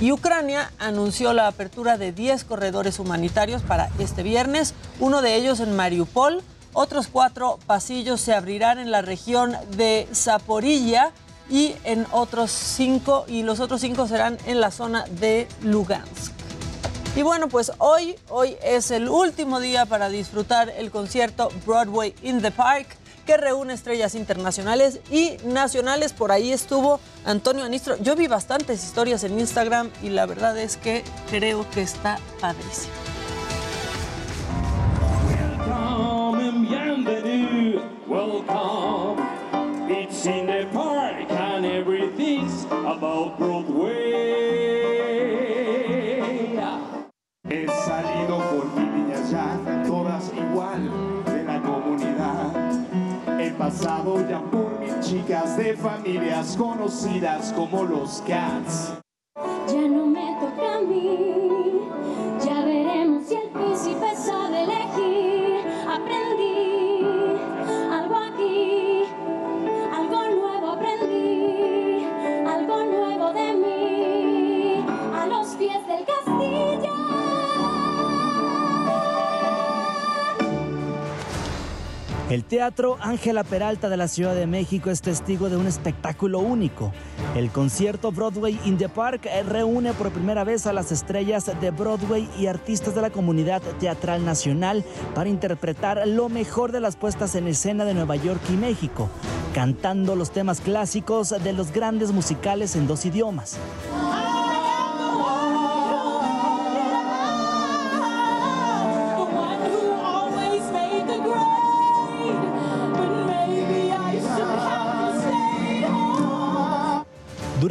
Y 0.00 0.12
Ucrania 0.12 0.70
anunció 0.78 1.32
la 1.32 1.48
apertura 1.48 1.98
de 1.98 2.12
10 2.12 2.44
corredores 2.44 3.00
humanitarios 3.00 3.62
para 3.62 3.90
este 3.98 4.22
viernes, 4.22 4.74
uno 5.00 5.22
de 5.22 5.34
ellos 5.34 5.58
en 5.58 5.74
Mariupol. 5.74 6.42
Otros 6.72 7.08
cuatro 7.08 7.58
pasillos 7.66 8.20
se 8.20 8.32
abrirán 8.32 8.78
en 8.78 8.92
la 8.92 9.02
región 9.02 9.56
de 9.76 10.06
Zaporilla 10.14 11.10
y 11.50 11.74
en 11.82 12.06
otros 12.12 12.52
cinco, 12.52 13.24
y 13.26 13.42
los 13.42 13.58
otros 13.58 13.80
cinco 13.80 14.06
serán 14.06 14.38
en 14.46 14.60
la 14.60 14.70
zona 14.70 15.04
de 15.18 15.48
Lugansk. 15.62 16.32
Y 17.16 17.22
bueno, 17.22 17.48
pues 17.48 17.72
hoy, 17.78 18.14
hoy 18.28 18.56
es 18.62 18.92
el 18.92 19.08
último 19.08 19.58
día 19.58 19.86
para 19.86 20.08
disfrutar 20.10 20.68
el 20.68 20.92
concierto 20.92 21.48
Broadway 21.66 22.14
in 22.22 22.40
the 22.40 22.52
Park 22.52 22.97
que 23.28 23.36
reúne 23.36 23.74
estrellas 23.74 24.14
internacionales 24.14 25.00
y 25.10 25.36
nacionales. 25.44 26.14
Por 26.14 26.32
ahí 26.32 26.50
estuvo 26.50 26.98
Antonio 27.26 27.62
Anistro. 27.66 27.98
Yo 28.00 28.16
vi 28.16 28.26
bastantes 28.26 28.82
historias 28.82 29.22
en 29.22 29.38
Instagram 29.38 29.90
y 30.02 30.08
la 30.08 30.24
verdad 30.24 30.56
es 30.56 30.78
que 30.78 31.04
creo 31.28 31.68
que 31.72 31.82
está 31.82 32.18
padrísimo. 32.40 32.94
Welcome 35.68 36.68
bienvenue, 36.70 37.82
welcome. 38.06 39.22
It's 39.90 40.24
in 40.24 40.46
the 40.46 40.66
park 40.72 41.30
and 41.30 41.66
everything's 41.66 42.64
about 42.64 43.38
Broadway. 43.38 44.38
He 47.46 47.66
salido 47.66 48.38
por 48.38 48.66
mi 48.74 49.02
niñas 49.02 49.30
ya, 49.30 49.84
todas 49.86 50.32
igual 50.34 50.90
de 51.26 51.44
la 51.44 51.60
comunidad. 51.60 51.87
He 53.40 53.52
pasado 53.52 54.28
ya 54.28 54.40
por 54.40 54.80
mis 54.80 54.98
chicas 55.00 55.56
de 55.56 55.76
familias 55.76 56.56
conocidas 56.56 57.52
como 57.52 57.84
los 57.84 58.20
Cats. 58.26 58.94
Ya 59.68 59.80
no 59.82 60.06
me 60.06 60.36
toca 60.40 60.78
a 60.78 60.80
mí, 60.80 61.82
ya 62.44 62.64
veremos 62.64 63.26
si 63.26 63.36
el 63.36 63.48
príncipe 63.50 64.16
sabe 64.16 64.64
elegir. 64.64 65.60
Aprendí 65.88 67.38
algo 67.92 68.16
aquí, 68.16 69.04
algo 69.94 70.28
nuevo 70.30 70.68
aprendí, 70.72 72.06
algo 72.44 72.84
nuevo 72.86 73.32
de 73.34 73.52
mí, 73.54 74.84
a 75.14 75.26
los 75.26 75.46
pies 75.54 75.86
del 75.86 76.04
castillo. 76.04 76.67
El 82.30 82.44
Teatro 82.44 82.98
Ángela 83.00 83.42
Peralta 83.42 83.88
de 83.88 83.96
la 83.96 84.06
Ciudad 84.06 84.34
de 84.34 84.46
México 84.46 84.90
es 84.90 85.00
testigo 85.00 85.48
de 85.48 85.56
un 85.56 85.66
espectáculo 85.66 86.40
único. 86.40 86.92
El 87.34 87.50
concierto 87.50 88.12
Broadway 88.12 88.60
in 88.66 88.76
the 88.76 88.90
Park 88.90 89.26
reúne 89.46 89.94
por 89.94 90.10
primera 90.10 90.44
vez 90.44 90.66
a 90.66 90.74
las 90.74 90.92
estrellas 90.92 91.50
de 91.58 91.70
Broadway 91.70 92.28
y 92.38 92.46
artistas 92.46 92.94
de 92.94 93.00
la 93.00 93.08
comunidad 93.08 93.62
teatral 93.80 94.26
nacional 94.26 94.84
para 95.14 95.30
interpretar 95.30 96.06
lo 96.06 96.28
mejor 96.28 96.70
de 96.70 96.80
las 96.80 96.96
puestas 96.96 97.34
en 97.34 97.48
escena 97.48 97.86
de 97.86 97.94
Nueva 97.94 98.16
York 98.16 98.42
y 98.50 98.58
México, 98.58 99.08
cantando 99.54 100.14
los 100.14 100.30
temas 100.30 100.60
clásicos 100.60 101.30
de 101.30 101.52
los 101.54 101.72
grandes 101.72 102.12
musicales 102.12 102.76
en 102.76 102.86
dos 102.86 103.06
idiomas. 103.06 103.56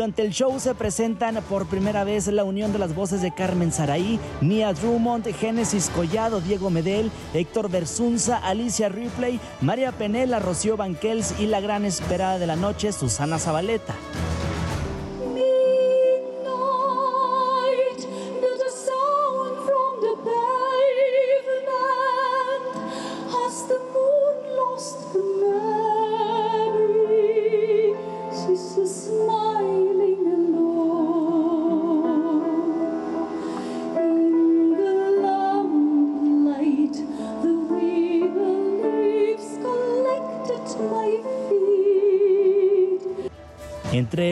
Durante 0.08 0.22
el 0.22 0.32
show 0.32 0.58
se 0.58 0.74
presentan 0.74 1.44
por 1.50 1.66
primera 1.66 2.06
vez 2.06 2.28
la 2.28 2.46
unión 2.46 2.72
de 2.72 2.80
las 2.80 2.96
voces 2.96 3.22
de 3.22 3.34
Carmen 3.34 3.74
Saraí, 3.74 4.22
Nia 4.40 4.72
Drummond, 4.72 5.26
Génesis 5.34 5.90
Collado, 5.94 6.40
Diego 6.40 6.70
Medel, 6.70 7.12
Héctor 7.34 7.70
Versunza, 7.70 8.38
Alicia 8.38 8.88
Ripley, 8.88 9.38
María 9.60 9.92
Penela, 9.92 10.40
Rocío 10.40 10.78
Banquels 10.78 11.38
y 11.42 11.48
la 11.48 11.60
gran 11.60 11.84
esperada 11.84 12.40
de 12.40 12.48
la 12.48 12.56
noche, 12.56 12.94
Susana 12.94 13.38
Zabaleta. 13.38 13.96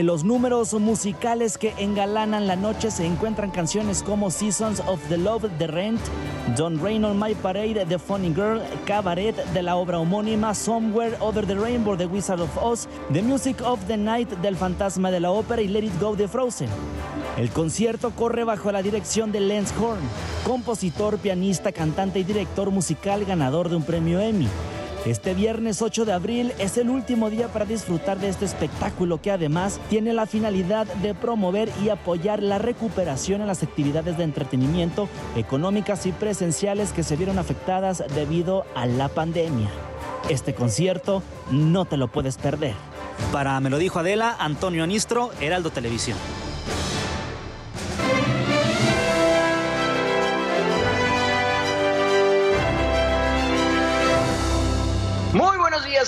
Los 0.05 0.23
números 0.23 0.71
musicales 0.75 1.57
que 1.57 1.73
engalanan 1.79 2.45
la 2.45 2.55
noche 2.55 2.91
se 2.91 3.07
encuentran 3.07 3.49
canciones 3.49 4.03
como 4.03 4.29
Seasons 4.29 4.79
of 4.81 4.99
the 5.09 5.17
Love, 5.17 5.49
The 5.57 5.65
Rent, 5.65 5.99
Don't 6.55 6.79
Rain 6.79 7.03
on 7.03 7.19
My 7.19 7.33
Parade, 7.33 7.85
The 7.87 7.97
Funny 7.97 8.31
Girl, 8.31 8.61
Cabaret 8.85 9.33
de 9.33 9.63
la 9.63 9.75
obra 9.75 9.97
homónima, 9.97 10.53
Somewhere 10.53 11.17
Over 11.19 11.47
the 11.47 11.55
Rainbow, 11.55 11.97
The 11.97 12.05
Wizard 12.05 12.39
of 12.39 12.55
Oz, 12.61 12.87
The 13.11 13.23
Music 13.23 13.61
of 13.63 13.83
the 13.87 13.97
Night 13.97 14.29
del 14.41 14.55
Fantasma 14.55 15.09
de 15.09 15.21
la 15.21 15.31
Ópera 15.31 15.63
y 15.63 15.67
Let 15.67 15.85
It 15.85 15.99
Go 15.99 16.15
de 16.15 16.27
Frozen. 16.27 16.69
El 17.37 17.49
concierto 17.49 18.11
corre 18.11 18.43
bajo 18.43 18.71
la 18.71 18.83
dirección 18.83 19.31
de 19.31 19.39
Lance 19.39 19.73
Horn, 19.79 19.99
compositor, 20.45 21.17
pianista, 21.17 21.71
cantante 21.71 22.19
y 22.19 22.23
director 22.23 22.69
musical 22.69 23.25
ganador 23.25 23.69
de 23.69 23.77
un 23.77 23.83
premio 23.83 24.19
Emmy. 24.21 24.47
Este 25.05 25.35
viernes 25.35 25.83
8 25.83 26.03
de 26.05 26.13
abril 26.13 26.51
es 26.57 26.79
el 26.79 26.89
último 26.89 27.29
día 27.29 27.47
para 27.47 27.65
disfrutar 27.65 28.17
de 28.17 28.27
este 28.27 28.45
espectáculo 28.45 29.21
que 29.21 29.29
además 29.29 29.79
tiene 29.87 30.13
la 30.13 30.25
finalidad 30.25 30.87
de 30.87 31.13
promover 31.13 31.69
y 31.83 31.89
apoyar 31.89 32.41
la 32.41 32.57
recuperación 32.57 33.41
en 33.41 33.47
las 33.47 33.61
actividades 33.61 34.17
de 34.17 34.23
entretenimiento 34.23 35.07
económicas 35.35 36.07
y 36.07 36.11
presenciales 36.11 36.91
que 36.91 37.03
se 37.03 37.17
vieron 37.17 37.37
afectadas 37.37 38.03
debido 38.15 38.65
a 38.73 38.87
la 38.87 39.07
pandemia. 39.07 39.69
Este 40.27 40.55
concierto 40.55 41.21
no 41.51 41.85
te 41.85 41.97
lo 41.97 42.07
puedes 42.07 42.37
perder. 42.37 42.73
Para 43.31 43.59
Me 43.59 43.69
lo 43.69 43.77
dijo 43.77 43.99
Adela, 43.99 44.35
Antonio 44.39 44.83
Anistro, 44.83 45.29
Heraldo 45.39 45.69
Televisión. 45.69 46.17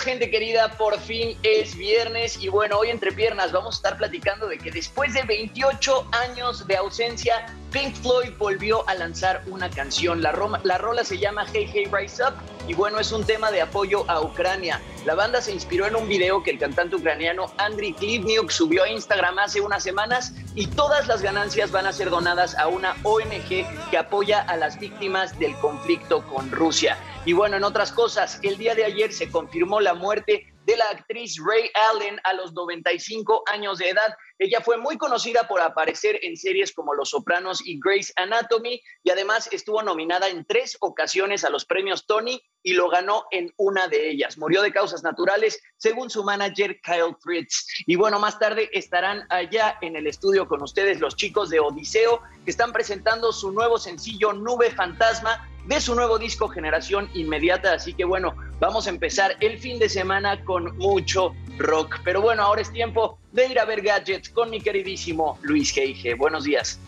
Gente 0.02 0.30
querida. 0.30 0.70
Por 0.78 1.00
fin 1.00 1.38
es 1.44 1.76
viernes 1.76 2.38
y 2.42 2.48
bueno, 2.50 2.78
hoy 2.78 2.90
entre 2.90 3.12
piernas 3.12 3.52
vamos 3.52 3.76
a 3.76 3.78
estar 3.78 3.98
platicando 3.98 4.48
de 4.48 4.58
que 4.58 4.72
después 4.72 5.14
de 5.14 5.24
28 5.24 6.10
años 6.12 6.66
de 6.68 6.78
ausencia, 6.78 7.46
Pink 7.72 7.96
Floyd 7.96 8.32
volvió 8.38 8.88
a 8.90 8.96
lanzar 8.96 9.44
una 9.48 9.70
canción. 9.70 10.22
La, 10.22 10.32
Roma- 10.32 10.60
la 10.64 10.78
rola 10.78 11.04
se 11.04 11.18
llama 11.18 11.46
Hey 11.54 11.70
Hey 11.74 11.90
Rise 11.92 12.24
Up 12.24 12.34
y 12.68 12.74
bueno, 12.74 13.00
es 13.00 13.12
un 13.12 13.24
tema 13.24 13.50
de 13.50 13.62
apoyo 13.62 14.04
a 14.10 14.22
Ucrania. 14.22 14.82
La 15.06 15.16
banda 15.16 15.42
se 15.42 15.54
inspiró 15.54 15.88
en 15.88 15.96
un 15.96 16.10
video 16.10 16.44
que 16.44 16.52
el 16.52 16.60
cantante 16.60 16.98
ucraniano 16.98 17.52
Andriy 17.58 17.94
Klivniuk 17.94 18.52
subió 18.52 18.84
a 18.84 18.90
Instagram 18.90 19.40
hace 19.40 19.62
unas 19.62 19.84
semanas 19.84 20.34
y 20.54 20.68
todas 20.68 21.08
las 21.08 21.22
ganancias 21.22 21.72
van 21.72 21.88
a 21.88 21.94
ser 21.94 22.10
donadas 22.10 22.58
a 22.58 22.68
una 22.68 22.96
ONG 23.04 23.66
que 23.90 23.98
apoya 23.98 24.42
a 24.42 24.58
las 24.58 24.78
víctimas 24.80 25.40
del 25.40 25.56
conflicto 25.56 26.28
con 26.28 26.52
Rusia. 26.52 26.98
Y 27.26 27.34
bueno, 27.34 27.56
en 27.56 27.64
otras 27.64 27.92
cosas, 27.92 28.40
el 28.44 28.58
día 28.58 28.76
de 28.76 28.84
ayer 28.84 29.14
se 29.14 29.30
confirmó 29.30 29.80
la 29.80 29.94
muerte 29.94 30.54
de 30.68 30.76
la 30.76 30.86
actriz 30.90 31.38
Ray 31.42 31.72
Allen 31.92 32.20
a 32.26 32.34
los 32.34 32.52
95 32.52 33.44
años 33.48 33.78
de 33.78 33.90
edad. 33.90 34.18
Ella 34.38 34.60
fue 34.60 34.78
muy 34.78 34.98
conocida 34.98 35.48
por 35.48 35.62
aparecer 35.62 36.20
en 36.24 36.36
series 36.36 36.74
como 36.74 36.94
Los 36.94 37.12
Sopranos 37.12 37.66
y 37.66 37.80
Grey's 37.80 38.12
Anatomy 38.18 38.82
y 39.02 39.10
además 39.10 39.48
estuvo 39.54 39.82
nominada 39.82 40.28
en 40.28 40.44
tres 40.46 40.76
ocasiones 40.82 41.46
a 41.46 41.50
los 41.50 41.64
premios 41.64 42.06
Tony 42.06 42.44
y 42.64 42.74
lo 42.74 42.90
ganó 42.90 43.28
en 43.32 43.54
una 43.56 43.88
de 43.88 44.10
ellas. 44.10 44.38
Murió 44.38 44.62
de 44.62 44.74
causas 44.74 45.04
naturales, 45.04 45.64
según 45.78 46.10
su 46.10 46.26
manager 46.26 46.82
Kyle 46.82 47.16
Fritz. 47.22 47.66
Y 47.86 47.96
bueno, 47.96 48.20
más 48.20 48.38
tarde 48.38 48.70
estarán 48.74 49.26
allá 49.30 49.78
en 49.80 49.96
el 49.96 50.06
estudio 50.06 50.50
con 50.50 50.62
ustedes 50.62 51.00
los 51.00 51.16
chicos 51.16 51.50
de 51.50 51.62
Odiseo 51.62 52.22
que 52.44 52.52
están 52.52 52.74
presentando 52.74 53.32
su 53.32 53.54
nuevo 53.54 53.80
sencillo 53.80 54.34
Nube 54.34 54.72
Fantasma 54.72 55.50
de 55.68 55.82
su 55.82 55.96
nuevo 55.96 56.18
disco 56.18 56.48
Generación 56.48 57.10
Inmediata. 57.14 57.74
Así 57.74 57.94
que 57.94 58.06
bueno, 58.06 58.36
vamos 58.60 58.88
a 58.88 58.90
empezar 58.90 59.36
el 59.42 59.60
fin 59.60 59.80
de 59.80 59.90
semana 59.90 60.44
con 60.44 60.78
mucho 60.78 61.36
rock. 61.58 62.00
Pero 62.04 62.22
bueno, 62.22 62.44
ahora 62.44 62.62
es 62.62 62.72
tiempo 62.72 63.20
de 63.32 63.48
ir 63.48 63.60
a 63.60 63.66
ver 63.66 63.82
gadgets 63.82 64.30
con 64.30 64.50
mi 64.50 64.62
queridísimo 64.62 65.38
Luis 65.42 65.72
Geige. 65.72 66.16
Buenos 66.16 66.46
días. 66.46 66.80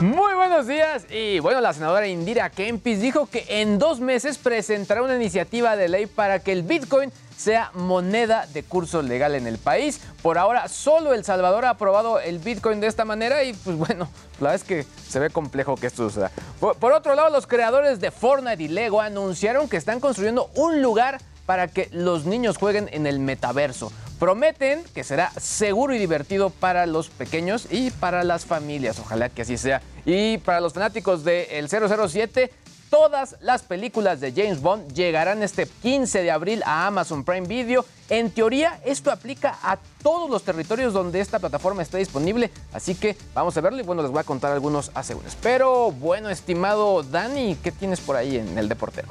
Muy 0.00 0.34
buenos 0.34 0.66
días 0.66 1.06
y 1.12 1.38
bueno, 1.38 1.60
la 1.60 1.72
senadora 1.72 2.08
Indira 2.08 2.50
Kempis 2.50 3.00
dijo 3.00 3.26
que 3.30 3.44
en 3.48 3.78
dos 3.78 4.00
meses 4.00 4.36
presentará 4.36 5.00
una 5.00 5.14
iniciativa 5.14 5.76
de 5.76 5.88
ley 5.88 6.06
para 6.06 6.40
que 6.40 6.50
el 6.50 6.64
Bitcoin 6.64 7.12
sea 7.42 7.70
moneda 7.74 8.46
de 8.46 8.62
curso 8.62 9.02
legal 9.02 9.34
en 9.34 9.46
el 9.46 9.58
país. 9.58 10.00
Por 10.22 10.38
ahora, 10.38 10.68
solo 10.68 11.12
El 11.12 11.24
Salvador 11.24 11.64
ha 11.64 11.70
aprobado 11.70 12.20
el 12.20 12.38
Bitcoin 12.38 12.80
de 12.80 12.86
esta 12.86 13.04
manera 13.04 13.42
y 13.42 13.52
pues 13.52 13.76
bueno, 13.76 14.08
la 14.40 14.50
verdad 14.50 14.54
es 14.54 14.64
que 14.64 14.86
se 15.08 15.18
ve 15.18 15.30
complejo 15.30 15.74
que 15.74 15.88
esto 15.88 16.08
suceda. 16.08 16.30
Por, 16.60 16.92
otro 16.92 17.14
lado, 17.14 17.30
los 17.30 17.46
creadores 17.46 18.00
de 18.00 18.12
Fortnite 18.12 18.62
y 18.62 18.68
Lego 18.68 19.00
anunciaron 19.00 19.68
que 19.68 19.76
están 19.76 19.98
construyendo 19.98 20.50
un 20.54 20.80
lugar 20.80 21.20
para 21.44 21.66
que 21.66 21.88
los 21.90 22.24
niños 22.24 22.56
jueguen 22.56 22.88
en 22.92 23.06
el 23.06 23.18
metaverso. 23.18 23.92
Prometen 24.20 24.84
que 24.94 25.02
será 25.02 25.32
seguro 25.32 25.92
y 25.94 25.98
divertido 25.98 26.50
para 26.50 26.86
los 26.86 27.08
pequeños 27.08 27.66
y 27.70 27.90
para 27.90 28.22
las 28.22 28.46
familias. 28.46 29.00
Ojalá 29.00 29.28
que 29.28 29.42
así 29.42 29.56
sea. 29.56 29.82
Y 30.04 30.38
para 30.38 30.60
los 30.60 30.74
fanáticos 30.74 31.24
del 31.24 31.68
007, 31.68 32.52
todas 32.92 33.36
las 33.40 33.62
películas 33.62 34.20
de 34.20 34.32
James 34.32 34.60
Bond 34.60 34.92
llegarán 34.92 35.42
este 35.42 35.66
15 35.66 36.22
de 36.22 36.30
abril 36.30 36.62
a 36.66 36.86
Amazon 36.86 37.24
Prime 37.24 37.48
Video. 37.48 37.86
En 38.10 38.30
teoría, 38.30 38.80
esto 38.84 39.10
aplica 39.10 39.58
a 39.62 39.78
todos 40.02 40.28
los 40.28 40.42
territorios 40.42 40.92
donde 40.92 41.18
esta 41.18 41.38
plataforma 41.38 41.80
está 41.80 41.96
disponible. 41.96 42.50
Así 42.74 42.94
que 42.94 43.16
vamos 43.32 43.56
a 43.56 43.62
verlo 43.62 43.80
y 43.80 43.82
bueno, 43.82 44.02
les 44.02 44.10
voy 44.10 44.20
a 44.20 44.24
contar 44.24 44.52
algunos 44.52 44.90
asegúnes. 44.92 45.38
Pero 45.40 45.90
bueno, 45.92 46.28
estimado 46.28 47.02
Dani, 47.02 47.56
¿qué 47.62 47.72
tienes 47.72 47.98
por 47.98 48.14
ahí 48.16 48.36
en 48.36 48.58
el 48.58 48.68
deportero? 48.68 49.08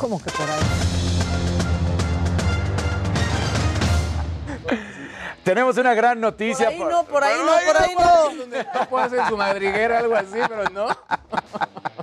¿Cómo 0.00 0.20
que 0.20 0.32
por 0.32 0.50
ahí? 0.50 0.60
Tenemos 5.44 5.76
una 5.76 5.94
gran 5.94 6.20
noticia. 6.20 6.76
Por 6.76 6.88
ahí 6.88 6.92
no, 6.92 7.04
por 7.04 7.22
ahí 7.22 7.38
no, 7.38 7.52
por 7.72 7.82
ahí 7.82 7.94
no. 7.94 8.46
No 8.74 8.88
puedo 8.88 9.04
hacer 9.04 9.28
su 9.28 9.36
madriguera, 9.36 10.00
algo 10.00 10.16
así, 10.16 10.38
pero 10.48 10.64
no. 10.70 10.88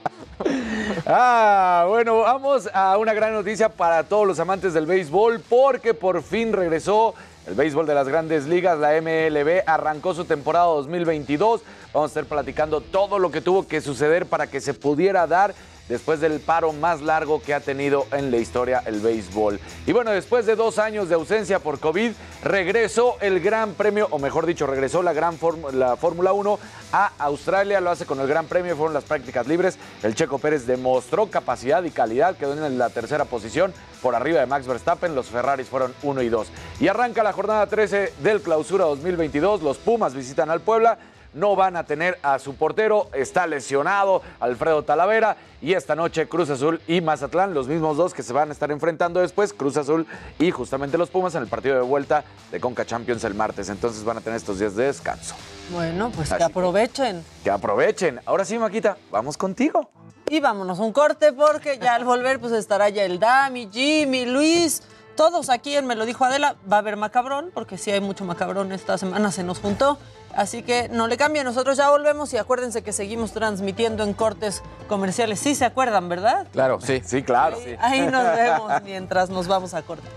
Ah, 1.06 1.86
bueno, 1.88 2.20
vamos 2.20 2.70
a 2.74 2.98
una 2.98 3.14
gran 3.14 3.34
noticia 3.34 3.70
para 3.70 4.04
todos 4.04 4.28
los 4.28 4.40
amantes 4.40 4.74
del 4.74 4.86
béisbol 4.86 5.42
porque 5.48 5.94
por 5.94 6.22
fin 6.24 6.54
regresó 6.54 7.14
el 7.48 7.56
béisbol 7.56 7.88
de 7.88 7.96
las 7.96 8.08
grandes 8.08 8.46
ligas, 8.46 8.78
la 8.78 8.92
MLB 9.02 9.64
arrancó 9.66 10.14
su 10.14 10.26
temporada 10.26 10.66
2022. 10.66 11.62
Vamos 11.94 12.10
a 12.10 12.20
estar 12.20 12.26
platicando 12.26 12.82
todo 12.82 13.18
lo 13.18 13.32
que 13.32 13.42
tuvo 13.42 13.68
que 13.68 13.82
suceder 13.82 14.26
para 14.26 14.48
que 14.48 14.62
se 14.62 14.74
pudiera 14.74 15.26
dar 15.26 15.56
después 15.90 16.22
del 16.22 16.40
paro 16.40 16.72
más 16.72 17.02
largo 17.02 17.42
que 17.42 17.54
ha 17.54 17.60
tenido 17.60 18.08
en 18.12 18.32
la 18.32 18.38
historia 18.38 18.82
el 18.86 19.02
béisbol. 19.02 19.60
Y 19.86 19.92
bueno, 19.92 20.12
después 20.12 20.46
de 20.46 20.56
dos 20.56 20.80
años 20.80 21.10
de 21.10 21.16
ausencia 21.16 21.60
por 21.60 21.80
COVID, 21.80 22.12
regresó 22.44 23.18
el 23.20 23.42
Gran 23.42 23.74
Premio, 23.74 24.08
o 24.12 24.20
mejor 24.20 24.46
dicho, 24.46 24.68
regresó 24.68 25.04
la 25.04 25.14
Gran 25.14 25.38
Fórmula 25.38 25.90
la 25.90 25.98
Fórmula 25.98 26.34
1 26.34 26.60
a 26.92 27.12
Australia, 27.20 27.82
lo 27.82 27.90
hace 27.90 28.06
con 28.06 28.20
el 28.20 28.28
Gran 28.28 28.46
Premio, 28.46 28.76
fueron 28.76 28.94
las 28.94 29.04
prácticas 29.04 29.48
libres. 29.48 29.78
El 30.04 30.16
Checo 30.16 30.38
Pérez 30.38 30.66
demostró 30.66 31.28
capacidad 31.28 31.84
y 31.84 31.92
calidad, 31.92 32.36
quedó 32.36 32.54
en 32.54 32.78
la 32.78 32.90
tercera 32.90 33.26
posición 33.26 33.74
por 34.02 34.16
arriba 34.16 34.40
de 34.40 34.46
Max 34.46 34.68
Verstappen, 34.68 35.16
los 35.16 35.28
Ferraris 35.28 35.68
fueron 35.68 35.94
1 36.04 36.22
y 36.22 36.30
2. 36.30 36.48
Y 36.80 36.88
arranca 36.88 37.24
la 37.24 37.34
jornada 37.34 37.68
13 37.68 38.14
del 38.22 38.42
Clausura 38.42 38.86
2022, 38.86 39.62
los 39.62 39.78
Pumas 39.78 40.14
visitan 40.14 40.50
al 40.50 40.62
Puebla 40.62 40.98
no 41.34 41.56
van 41.56 41.76
a 41.76 41.86
tener 41.86 42.18
a 42.24 42.40
su 42.40 42.56
portero, 42.56 43.10
está 43.14 43.48
lesionado 43.48 44.22
Alfredo 44.40 44.84
Talavera 44.84 45.38
y 45.62 45.74
esta 45.74 45.96
noche 45.96 46.28
Cruz 46.28 46.50
Azul 46.50 46.82
y 46.88 47.02
Mazatlán, 47.02 47.54
los 47.54 47.68
mismos 47.68 47.98
dos 47.98 48.14
que 48.14 48.24
se 48.24 48.34
van 48.34 48.50
a 48.50 48.52
estar 48.52 48.72
enfrentando 48.72 49.20
después, 49.20 49.54
Cruz 49.54 49.78
Azul 49.78 50.08
y 50.40 50.52
justamente 50.52 50.98
los 50.98 51.10
Pumas 51.10 51.36
en 51.36 51.44
el 51.44 51.48
partido 51.48 51.76
de 51.76 51.82
vuelta 51.82 52.24
de 52.52 52.60
Conca 52.60 52.86
Champions 52.86 53.24
el 53.24 53.36
martes, 53.36 53.70
entonces 53.70 54.04
van 54.04 54.18
a 54.18 54.22
tener 54.22 54.38
estos 54.38 54.60
días 54.60 54.76
de 54.76 54.86
descanso. 54.86 55.36
Bueno, 55.72 56.12
pues 56.16 56.32
Así 56.32 56.38
que 56.38 56.44
aprovechen. 56.44 57.24
Que 57.44 57.52
aprovechen. 57.52 58.20
Ahora 58.26 58.46
sí, 58.46 58.58
Maquita, 58.58 58.98
vamos 59.12 59.38
contigo. 59.38 59.90
Y 60.30 60.40
vámonos 60.40 60.80
a 60.80 60.84
un 60.84 60.94
corte 60.94 61.34
porque 61.34 61.80
ya 61.80 61.96
al 61.96 62.06
volver 62.06 62.40
pues 62.40 62.54
estará 62.54 62.90
ya 62.90 63.04
el 63.04 63.20
Dami, 63.20 63.70
Jimmy, 63.72 64.26
Luis, 64.26 64.84
todos 65.20 65.50
aquí 65.50 65.76
en 65.76 65.86
Me 65.86 65.96
lo 65.96 66.06
dijo 66.06 66.24
Adela. 66.24 66.56
Va 66.72 66.78
a 66.78 66.80
haber 66.80 66.96
macabrón 66.96 67.52
porque 67.54 67.78
sí 67.78 67.92
hay 67.92 68.00
mucho 68.00 68.24
macabrón 68.24 68.72
esta 68.72 68.98
semana, 68.98 69.34
se 69.34 69.44
nos 69.44 69.60
juntó. 69.60 69.98
Así 70.34 70.64
que 70.64 70.88
no 70.88 71.08
le 71.08 71.18
cambien, 71.18 71.44
nosotros 71.44 71.76
ya 71.76 71.90
volvemos 71.90 72.32
y 72.34 72.38
acuérdense 72.38 72.84
que 72.84 72.94
seguimos 72.94 73.34
transmitiendo 73.34 74.06
en 74.06 74.14
cortes 74.14 74.64
comerciales. 74.88 75.42
Sí 75.42 75.56
se 75.56 75.66
acuerdan, 75.66 76.08
¿verdad? 76.08 76.48
Claro, 76.54 76.80
sí, 76.80 77.02
sí, 77.04 77.22
claro. 77.22 77.58
Ahí 77.80 78.00
nos 78.00 78.24
vemos 78.34 78.72
mientras 78.86 79.30
nos 79.30 79.46
vamos 79.48 79.74
a 79.74 79.82
corte. 79.82 80.08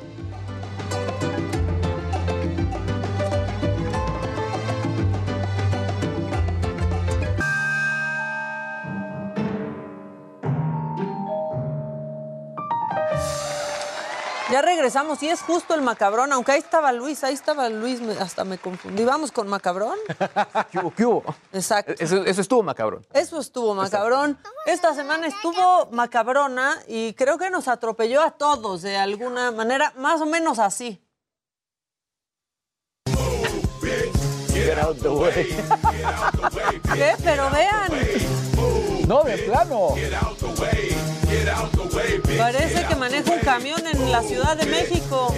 Ya 14.53 14.61
regresamos 14.61 15.23
y 15.23 15.31
es 15.31 15.41
justo 15.41 15.75
el 15.75 15.81
macabrón, 15.81 16.31
aunque 16.31 16.53
ahí 16.53 16.59
estaba 16.59 16.93
Luis, 16.93 17.25
ahí 17.25 17.33
estaba 17.33 17.71
Luis, 17.71 18.03
me- 18.03 18.12
hasta 18.19 18.45
me 18.45 18.59
confundí. 18.59 19.03
Vamos 19.03 19.33
con 19.33 19.49
macabrón. 19.49 19.97
¿Qué 20.71 20.79
hubo? 20.79 20.95
¿Qué 20.95 21.07
hubo? 21.07 21.25
Exacto. 21.55 21.95
Eso, 21.99 22.23
eso 22.25 22.41
estuvo 22.43 22.62
macabrón. 22.62 23.07
Eso 23.15 23.41
estuvo 23.41 23.75
macabrón. 23.75 24.38
Esta 24.67 24.95
semana 24.95 25.27
estuvo 25.27 25.87
macabrona 25.93 26.77
y 26.87 27.15
creo 27.15 27.38
que 27.38 27.49
nos 27.49 27.67
atropelló 27.67 28.21
a 28.21 28.33
todos 28.33 28.83
de 28.83 28.99
alguna 28.99 29.51
manera, 29.53 29.95
más 29.97 30.21
o 30.21 30.27
menos 30.27 30.59
así. 30.59 31.03
Get 34.53 34.79
out 34.79 34.99
the 35.01 35.09
way. 35.09 35.33
¿Qué? 36.95 37.15
Pero 37.25 37.49
vean, 37.51 37.91
No, 39.09 39.23
de 39.25 39.38
plano. 39.38 39.95
Parece 42.38 42.86
que 42.86 42.96
maneja 42.96 43.32
un 43.32 43.40
camión 43.40 43.86
en 43.86 44.11
la 44.11 44.22
Ciudad 44.22 44.57
de 44.57 44.66
México. 44.66 45.34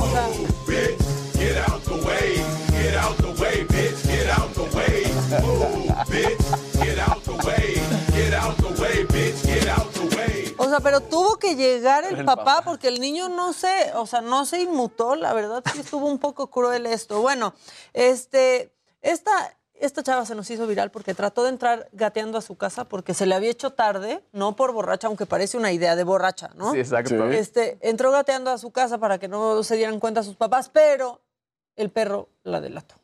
O 0.00 0.10
sea. 0.10 0.28
O 10.58 10.68
sea, 10.68 10.80
pero 10.80 11.00
tuvo 11.00 11.36
que 11.36 11.54
llegar 11.54 12.04
el, 12.04 12.24
papá, 12.24 12.62
porque 12.64 12.88
el 12.88 13.00
niño 13.00 13.28
no 13.28 13.52
se, 13.52 13.92
o 13.94 14.06
sea, 14.06 14.20
no 14.20 14.46
se 14.46 14.62
inmutó, 14.62 15.14
la 15.14 15.32
verdad 15.32 15.62
sí 15.72 15.80
estuvo 15.80 16.06
un 16.06 16.18
poco 16.18 16.50
cruel 16.50 16.86
esto. 16.86 17.20
Bueno, 17.20 17.54
este, 17.92 18.72
esta, 19.00 19.56
esta 19.80 20.02
chava 20.02 20.24
se 20.26 20.34
nos 20.34 20.50
hizo 20.50 20.66
viral 20.66 20.90
porque 20.90 21.14
trató 21.14 21.42
de 21.44 21.50
entrar 21.50 21.88
gateando 21.92 22.38
a 22.38 22.40
su 22.40 22.56
casa 22.56 22.84
porque 22.84 23.14
se 23.14 23.26
le 23.26 23.34
había 23.34 23.50
hecho 23.50 23.70
tarde, 23.70 24.22
no 24.32 24.56
por 24.56 24.72
borracha, 24.72 25.06
aunque 25.08 25.26
parece 25.26 25.56
una 25.56 25.72
idea 25.72 25.96
de 25.96 26.04
borracha, 26.04 26.50
¿no? 26.56 26.72
Sí, 26.72 26.78
exacto. 26.78 27.30
Sí. 27.30 27.36
Este, 27.36 27.78
entró 27.80 28.10
gateando 28.10 28.50
a 28.50 28.58
su 28.58 28.70
casa 28.70 28.98
para 28.98 29.18
que 29.18 29.28
no 29.28 29.62
se 29.62 29.76
dieran 29.76 30.00
cuenta 30.00 30.22
sus 30.22 30.36
papás, 30.36 30.68
pero 30.68 31.20
el 31.76 31.90
perro 31.90 32.28
la 32.42 32.60
delató. 32.60 32.94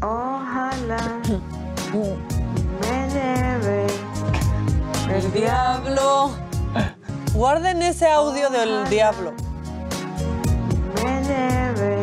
Ojalá 0.00 1.20
me 1.92 3.08
lleve 3.10 3.86
El 5.10 5.32
diablo. 5.32 6.30
Guarden 7.34 7.82
ese 7.82 8.06
audio 8.08 8.50
del 8.50 8.88
diablo. 8.88 9.32
me 11.02 11.22
lleve 11.22 12.00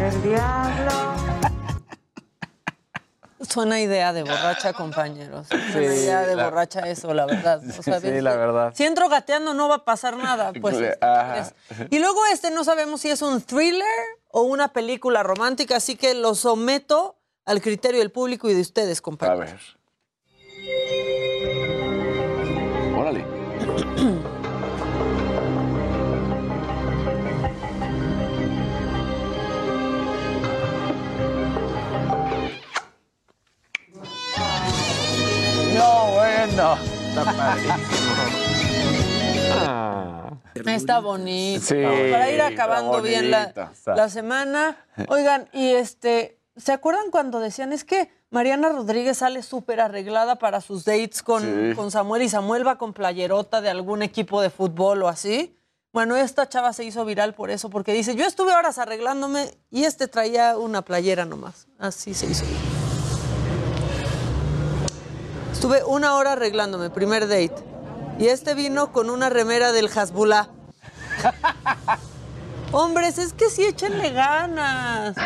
el 0.00 0.22
diablo. 0.22 1.27
Suena 3.40 3.80
idea 3.80 4.12
de 4.12 4.22
borracha, 4.24 4.72
compañeros. 4.72 5.46
Suena 5.48 5.72
Sí, 5.72 5.78
idea 6.00 6.22
de 6.22 6.34
la- 6.34 6.44
borracha 6.44 6.80
eso, 6.88 7.14
la 7.14 7.24
verdad. 7.26 7.60
O 7.78 7.82
sea, 7.82 8.00
Sí, 8.00 8.20
la 8.20 8.34
verdad. 8.36 8.72
Si 8.74 8.84
entro 8.84 9.08
gateando 9.08 9.54
no 9.54 9.68
va 9.68 9.76
a 9.76 9.84
pasar 9.84 10.16
nada. 10.16 10.52
Pues, 10.60 10.76
Ajá. 11.00 11.38
es- 11.38 11.54
Y 11.90 11.98
luego 12.00 12.24
este 12.32 12.50
no 12.50 12.64
sabemos 12.64 13.00
si 13.00 13.10
es 13.10 13.22
un 13.22 13.40
thriller 13.40 13.86
o 14.30 14.42
una 14.42 14.72
película 14.72 15.22
romántica, 15.22 15.76
así 15.76 15.94
que 15.96 16.14
lo 16.14 16.34
someto 16.34 17.16
al 17.46 17.62
criterio 17.62 18.00
del 18.00 18.10
público 18.10 18.48
y 18.50 18.54
de 18.54 18.60
ustedes, 18.60 19.00
compañeros. 19.00 19.40
A 19.40 19.52
ver. 19.52 19.60
Órale. 22.96 23.24
No, 35.78 36.10
bueno. 36.12 36.78
Está 37.08 37.24
padrísimo. 37.24 37.74
Ah. 39.52 40.30
Está 40.66 40.98
bonito. 41.00 41.64
Sí, 41.64 41.74
Para 42.10 42.30
ir 42.30 42.42
acabando 42.42 43.00
bien 43.00 43.30
la, 43.30 43.52
la 43.86 44.08
semana. 44.08 44.76
Oigan, 45.08 45.48
y 45.52 45.68
este, 45.74 46.38
¿se 46.56 46.72
acuerdan 46.72 47.10
cuando 47.10 47.38
decían 47.40 47.72
es 47.72 47.84
que 47.84 48.10
Mariana 48.30 48.68
Rodríguez 48.70 49.18
sale 49.18 49.42
súper 49.42 49.80
arreglada 49.80 50.36
para 50.36 50.60
sus 50.60 50.84
dates 50.84 51.22
con, 51.22 51.42
Sí. 51.42 51.74
con 51.76 51.90
Samuel 51.90 52.22
y 52.22 52.28
Samuel 52.28 52.66
va 52.66 52.76
con 52.76 52.92
playerota 52.92 53.60
de 53.60 53.70
algún 53.70 54.02
equipo 54.02 54.42
de 54.42 54.50
fútbol 54.50 55.02
o 55.04 55.08
así? 55.08 55.54
Bueno, 55.92 56.16
esta 56.16 56.48
chava 56.48 56.72
se 56.74 56.84
hizo 56.84 57.04
viral 57.06 57.34
por 57.34 57.50
eso, 57.50 57.70
porque 57.70 57.92
dice, 57.94 58.14
yo 58.14 58.26
estuve 58.26 58.52
horas 58.52 58.78
arreglándome 58.78 59.50
y 59.70 59.84
este 59.84 60.06
traía 60.08 60.58
una 60.58 60.82
playera 60.82 61.24
nomás. 61.24 61.66
Así 61.78 62.12
se 62.12 62.26
hizo. 62.26 62.44
Estuve 65.58 65.82
una 65.82 66.14
hora 66.14 66.34
arreglándome, 66.34 66.88
primer 66.88 67.26
date. 67.26 67.56
Y 68.16 68.28
este 68.28 68.54
vino 68.54 68.92
con 68.92 69.10
una 69.10 69.28
remera 69.28 69.72
del 69.72 69.88
Hasbullah. 69.88 70.50
Hombres, 72.70 73.18
es 73.18 73.32
que 73.32 73.50
sí, 73.50 73.64
échenle 73.64 74.10
ganas. 74.10 75.16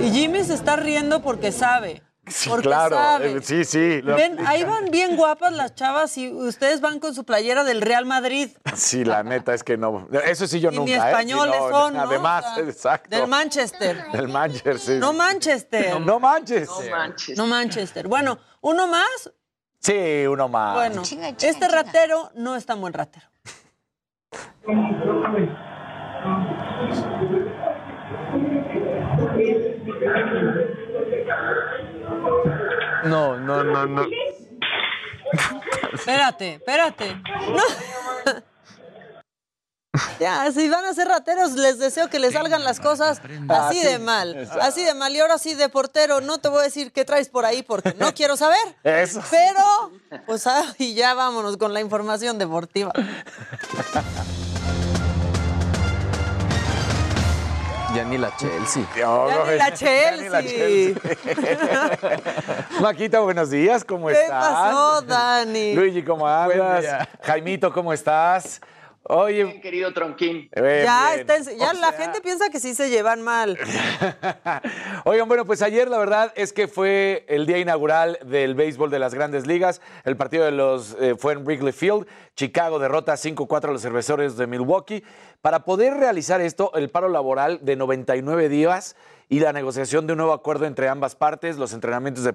Y 0.00 0.10
Jimmy 0.10 0.42
se 0.42 0.54
está 0.54 0.76
riendo 0.76 1.20
porque 1.20 1.52
sabe. 1.52 2.02
Sí, 2.26 2.48
porque 2.48 2.68
claro. 2.68 3.24
eh, 3.24 3.40
Sí, 3.42 3.64
sí. 3.64 4.00
Ven, 4.00 4.38
ahí 4.46 4.62
van 4.62 4.84
bien 4.92 5.16
guapas 5.16 5.52
las 5.52 5.74
chavas 5.74 6.16
y 6.16 6.30
ustedes 6.32 6.80
van 6.80 7.00
con 7.00 7.14
su 7.16 7.24
playera 7.24 7.64
del 7.64 7.80
Real 7.82 8.06
Madrid. 8.06 8.50
Sí, 8.76 9.04
la 9.04 9.24
neta 9.24 9.52
es 9.54 9.64
que 9.64 9.76
no. 9.76 10.06
Eso 10.24 10.46
sí 10.46 10.60
yo 10.60 10.70
Y 10.70 10.76
nunca. 10.76 10.86
ni 10.86 10.92
¿eh? 10.92 10.96
Españoles 11.08 11.60
no, 11.60 11.68
son, 11.70 11.94
¿no? 11.94 12.00
Además, 12.02 12.44
O 12.52 12.54
sea, 12.54 12.64
exacto. 12.64 13.16
Del 13.16 13.26
Manchester. 13.26 14.04
Del 14.12 14.28
Manchester. 14.28 14.78
sí. 14.78 14.92
No 15.00 15.12
Manchester. 15.12 16.00
No 16.00 16.20
manches. 16.20 16.68
No 17.36 17.46
Manchester. 17.46 18.06
Bueno, 18.06 18.38
uno 18.60 18.86
más. 18.86 19.32
Sí, 19.80 20.24
uno 20.28 20.48
más. 20.48 20.74
Bueno, 20.74 21.02
este 21.02 21.66
ratero 21.68 22.30
no 22.36 22.54
es 22.54 22.64
tan 22.64 22.80
buen 22.80 22.92
ratero. 22.92 23.26
No, 33.04 33.36
no, 33.38 33.64
no, 33.64 33.86
no. 33.86 34.06
Espérate, 35.92 36.54
espérate. 36.54 37.14
No. 37.48 37.62
Ya, 40.18 40.50
si 40.52 40.68
van 40.70 40.86
a 40.86 40.94
ser 40.94 41.06
rateros, 41.08 41.52
les 41.52 41.78
deseo 41.78 42.08
que 42.08 42.18
les 42.18 42.32
salgan 42.32 42.64
las 42.64 42.80
cosas 42.80 43.20
así 43.20 43.38
Ah, 43.50 43.68
sí. 43.70 43.80
de 43.84 43.98
mal. 43.98 44.34
Exacto. 44.36 44.62
Así 44.62 44.84
de 44.84 44.94
mal. 44.94 45.14
Y 45.14 45.20
ahora 45.20 45.36
sí, 45.36 45.54
de 45.54 45.68
portero, 45.68 46.22
no 46.22 46.38
te 46.38 46.48
voy 46.48 46.60
a 46.60 46.62
decir 46.62 46.92
qué 46.92 47.04
traes 47.04 47.28
por 47.28 47.44
ahí 47.44 47.62
porque 47.62 47.94
no 47.98 48.12
quiero 48.14 48.36
saber. 48.38 48.58
Eso. 48.84 49.22
Pero, 49.30 49.92
pues, 50.26 50.46
ah, 50.46 50.64
y 50.78 50.94
ya 50.94 51.12
vámonos 51.14 51.58
con 51.58 51.74
la 51.74 51.80
información 51.80 52.38
deportiva. 52.38 52.92
Ya 57.94 58.04
ni 58.04 58.16
la 58.16 58.34
Chelsea. 58.36 58.82
No, 58.96 59.28
Ya 59.28 59.34
no, 59.36 59.44
ni 59.50 59.58
la 59.58 59.68
ya 59.74 60.16
ni 60.16 60.28
la 60.28 60.42
Chelsea. 60.42 60.94
Maquita, 62.80 63.20
buenos 63.20 63.50
días, 63.50 63.84
¿cómo 63.84 64.08
¿Qué 64.08 64.14
estás? 64.14 64.44
pasó, 64.44 65.02
Dani? 65.02 65.74
Luigi, 65.74 66.02
¿cómo 66.02 66.26
andas? 66.26 67.06
Jaimito, 67.22 67.72
¿cómo 67.72 67.92
estás? 67.92 68.60
Oye, 69.04 69.44
Bien, 69.44 69.60
querido 69.60 69.92
Tronquín. 69.92 70.48
eh, 70.52 70.82
Ya, 70.84 71.08
bien. 71.16 71.20
está 71.28 71.36
en- 71.36 71.58
ya 71.58 71.72
la 71.74 71.92
gente 71.92 72.20
piensa 72.20 72.50
que 72.50 72.60
sí 72.60 72.72
se 72.74 72.88
llevan 72.88 73.20
mal. 73.20 73.58
Oigan, 75.04 75.26
bueno, 75.26 75.44
pues 75.44 75.60
ayer 75.60 75.88
la 75.88 75.98
verdad 75.98 76.32
es 76.36 76.52
que 76.52 76.68
fue 76.68 77.24
el 77.28 77.44
día 77.46 77.58
inaugural 77.58 78.18
del 78.24 78.54
béisbol 78.54 78.90
de 78.90 79.00
las 79.00 79.12
grandes 79.14 79.46
ligas. 79.46 79.80
El 80.04 80.16
partido 80.16 80.44
de 80.44 80.52
los 80.52 80.96
eh, 81.00 81.16
fue 81.18 81.32
en 81.32 81.44
Wrigley 81.44 81.72
Field. 81.72 82.06
Chicago 82.36 82.78
derrota 82.78 83.14
5-4 83.16 83.70
a 83.70 83.72
los 83.72 83.82
cerveceros 83.82 84.36
de 84.36 84.46
Milwaukee. 84.46 85.02
Para 85.40 85.64
poder 85.64 85.94
realizar 85.94 86.40
esto, 86.40 86.72
el 86.74 86.88
paro 86.88 87.08
laboral 87.08 87.58
de 87.62 87.74
99 87.74 88.48
días 88.48 88.94
y 89.28 89.40
la 89.40 89.52
negociación 89.52 90.06
de 90.06 90.12
un 90.12 90.18
nuevo 90.18 90.32
acuerdo 90.32 90.66
entre 90.66 90.88
ambas 90.88 91.16
partes, 91.16 91.56
los 91.56 91.72
entrenamientos 91.72 92.24
de, 92.24 92.32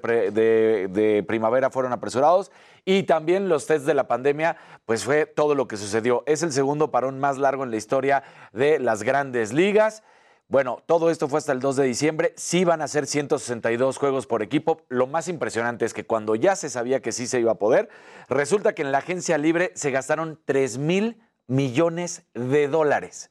de- 0.89 1.23
primavera 1.27 1.69
fueron 1.69 1.93
apresurados 1.93 2.51
y 2.85 3.03
también 3.03 3.49
los 3.49 3.67
tests 3.67 3.85
de 3.85 3.93
la 3.93 4.07
pandemia, 4.07 4.57
pues 4.85 5.03
fue 5.03 5.25
todo 5.25 5.53
lo 5.55 5.67
que 5.67 5.77
sucedió. 5.77 6.23
Es 6.25 6.41
el 6.43 6.51
segundo 6.51 6.89
parón 6.91 7.19
más 7.19 7.38
largo 7.38 7.63
en 7.63 7.71
la 7.71 7.77
historia 7.77 8.23
de 8.53 8.79
las 8.79 9.03
grandes 9.03 9.53
ligas. 9.53 10.03
Bueno, 10.49 10.81
todo 10.85 11.09
esto 11.11 11.27
fue 11.27 11.39
hasta 11.39 11.51
el 11.51 11.59
2 11.59 11.75
de 11.75 11.83
diciembre. 11.83 12.33
Sí 12.38 12.63
van 12.63 12.81
a 12.81 12.88
ser 12.88 13.05
162 13.05 13.97
juegos 13.97 14.25
por 14.27 14.41
equipo. 14.41 14.81
Lo 14.88 15.05
más 15.05 15.27
impresionante 15.27 15.83
es 15.83 15.93
que 15.93 16.05
cuando 16.05 16.35
ya 16.35 16.55
se 16.55 16.69
sabía 16.69 17.01
que 17.01 17.11
sí 17.11 17.27
se 17.27 17.41
iba 17.41 17.51
a 17.51 17.55
poder, 17.55 17.89
resulta 18.29 18.73
que 18.73 18.81
en 18.83 18.93
la 18.93 18.99
agencia 18.99 19.38
libre 19.38 19.71
se 19.75 19.91
gastaron 19.91 20.39
3 20.45 20.77
mil 20.77 21.21
millones 21.47 22.23
de 22.33 22.69
dólares. 22.69 23.29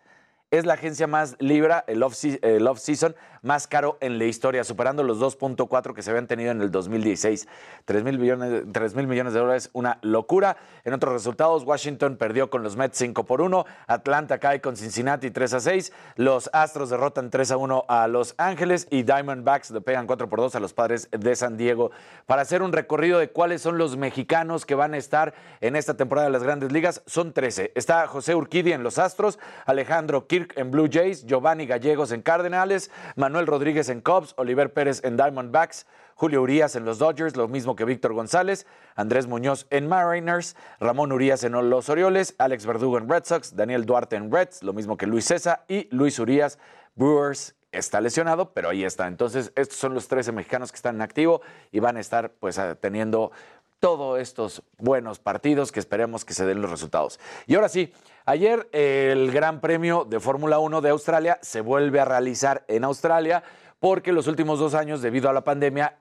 Es 0.51 0.65
la 0.65 0.75
agencia 0.75 1.07
más 1.07 1.37
libra, 1.41 1.85
el 1.89 2.03
off-se- 2.03 2.39
el 2.43 2.67
off-season 2.69 3.17
más 3.47 3.67
caro 3.67 3.97
en 4.01 4.19
la 4.19 4.25
historia, 4.25 4.65
superando 4.65 5.03
los 5.03 5.21
2.4 5.21 5.95
que 5.95 6.03
se 6.03 6.11
habían 6.11 6.27
tenido 6.27 6.51
en 6.51 6.61
el 6.61 6.71
2016. 6.71 7.49
3 7.85 8.05
mil 8.05 8.19
millones, 8.19 8.65
3 8.73 8.95
mil 8.95 9.07
millones 9.07 9.33
de 9.33 9.41
dólares, 9.41 9.71
una 9.73 9.99
locura. 10.03 10.57
En 10.85 10.93
otros 10.93 11.13
resultados, 11.13 11.63
Washington 11.65 12.17
perdió 12.17 12.51
con 12.51 12.63
los 12.63 12.77
Mets 12.77 12.99
5 12.99 13.25
por 13.25 13.41
1, 13.41 13.65
Atlanta 13.87 14.39
cae 14.39 14.61
con 14.61 14.77
Cincinnati 14.77 15.31
3 15.31 15.55
a 15.55 15.61
6, 15.61 15.93
los 16.17 16.51
Astros 16.53 16.91
derrotan 16.91 17.31
3 17.31 17.53
a 17.53 17.57
1 17.57 17.85
a 17.89 18.09
Los 18.09 18.35
Ángeles 18.37 18.89
y 18.91 19.05
Diamondbacks 19.05 19.71
le 19.71 19.81
pegan 19.81 20.07
4 20.07 20.29
por 20.29 20.41
2 20.41 20.57
a 20.57 20.61
los 20.61 20.73
padres 20.73 21.09
de 21.13 21.37
San 21.37 21.57
Diego. 21.57 21.93
Para 22.27 22.43
hacer 22.43 22.63
un 22.63 22.73
recorrido 22.73 23.19
de 23.19 23.31
cuáles 23.31 23.63
son 23.63 23.79
los 23.79 23.97
mexicanos 23.97 24.67
que 24.67 24.75
van 24.75 24.95
a 24.95 24.99
estar 24.99 25.35
en 25.61 25.77
esta 25.77 25.97
temporada 25.97 26.27
de 26.27 26.33
las 26.33 26.43
grandes 26.43 26.73
ligas, 26.73 27.03
son 27.07 27.33
13. 27.33 27.73
Está 27.77 28.09
José 28.09 28.35
Urquidi 28.35 28.73
en 28.73 28.83
los 28.83 28.99
Astros, 28.99 29.39
Alejandro 29.67 30.27
Kirk 30.27 30.53
en 30.57 30.73
Blue 30.73 30.89
Jays, 30.91 31.27
Giovanni 31.27 31.67
Gallegos 31.67 32.11
en 32.11 32.23
Cardenales, 32.23 32.91
Manuel 33.15 33.36
Rodríguez 33.45 33.91
en 33.91 34.01
Cubs, 34.01 34.33
Oliver 34.39 34.73
Pérez 34.73 35.03
en 35.05 35.19
Diamondbacks, 35.19 35.87
Julio 36.15 36.41
Urias 36.41 36.77
en 36.77 36.87
los 36.87 36.99
Dodgers, 36.99 37.37
lo 37.37 37.49
mismo 37.49 37.77
que 37.77 37.85
Víctor 37.85 38.15
González, 38.15 38.67
Andrés 38.95 39.27
Muñoz 39.27 39.67
en 39.69 39.87
Mariners, 39.87 40.57
Ramón 40.81 41.13
Urias 41.13 41.45
en 41.45 41.53
los 41.53 41.89
Orioles, 41.91 42.35
Alex 42.39 42.65
Verdugo 42.65 42.97
en 42.97 43.09
Red 43.09 43.25
Sox, 43.25 43.55
Daniel 43.55 43.85
Duarte 43.85 44.17
en 44.17 44.33
Reds, 44.33 44.63
lo 44.63 44.73
mismo 44.73 44.97
que 44.97 45.07
Luis 45.07 45.27
César 45.27 45.65
y 45.69 45.89
Luis 45.95 46.19
Urias, 46.19 46.59
Brewers. 46.95 47.55
Está 47.73 48.01
lesionado, 48.01 48.55
pero 48.55 48.71
ahí 48.71 48.85
está. 48.85 49.07
Entonces, 49.07 49.53
estos 49.55 49.77
son 49.77 49.93
los 49.93 50.09
13 50.09 50.33
mexicanos 50.33 50.73
que 50.73 50.77
están 50.77 50.95
en 50.95 51.03
activo 51.03 51.43
y 51.73 51.81
van 51.81 51.99
a 51.99 52.01
estar 52.01 52.31
pues 52.31 52.59
teniendo 52.81 53.33
todos 53.81 54.21
estos 54.21 54.63
buenos 54.79 55.19
partidos 55.19 55.73
que 55.73 55.81
esperemos 55.81 56.25
que 56.25 56.35
se 56.35 56.47
den 56.47 56.63
los 56.63 56.71
resultados. 56.71 57.21
Y 57.47 57.55
ahora 57.55 57.69
sí, 57.69 57.93
ayer 58.25 58.69
el 58.73 59.31
Gran 59.33 59.61
Premio 59.61 60.05
de 60.05 60.21
Fórmula 60.21 60.59
1 60.59 60.81
de 60.81 60.91
Australia 60.91 61.39
se 61.43 61.61
vuelve 61.61 62.01
a 62.01 62.05
realizar 62.05 62.65
en 62.69 62.85
Australia 62.85 63.43
porque 63.79 64.11
los 64.11 64.27
últimos 64.27 64.59
dos 64.59 64.75
años, 64.75 65.03
debido 65.03 65.29
a 65.29 65.35
la 65.35 65.45
pandemia, 65.45 65.99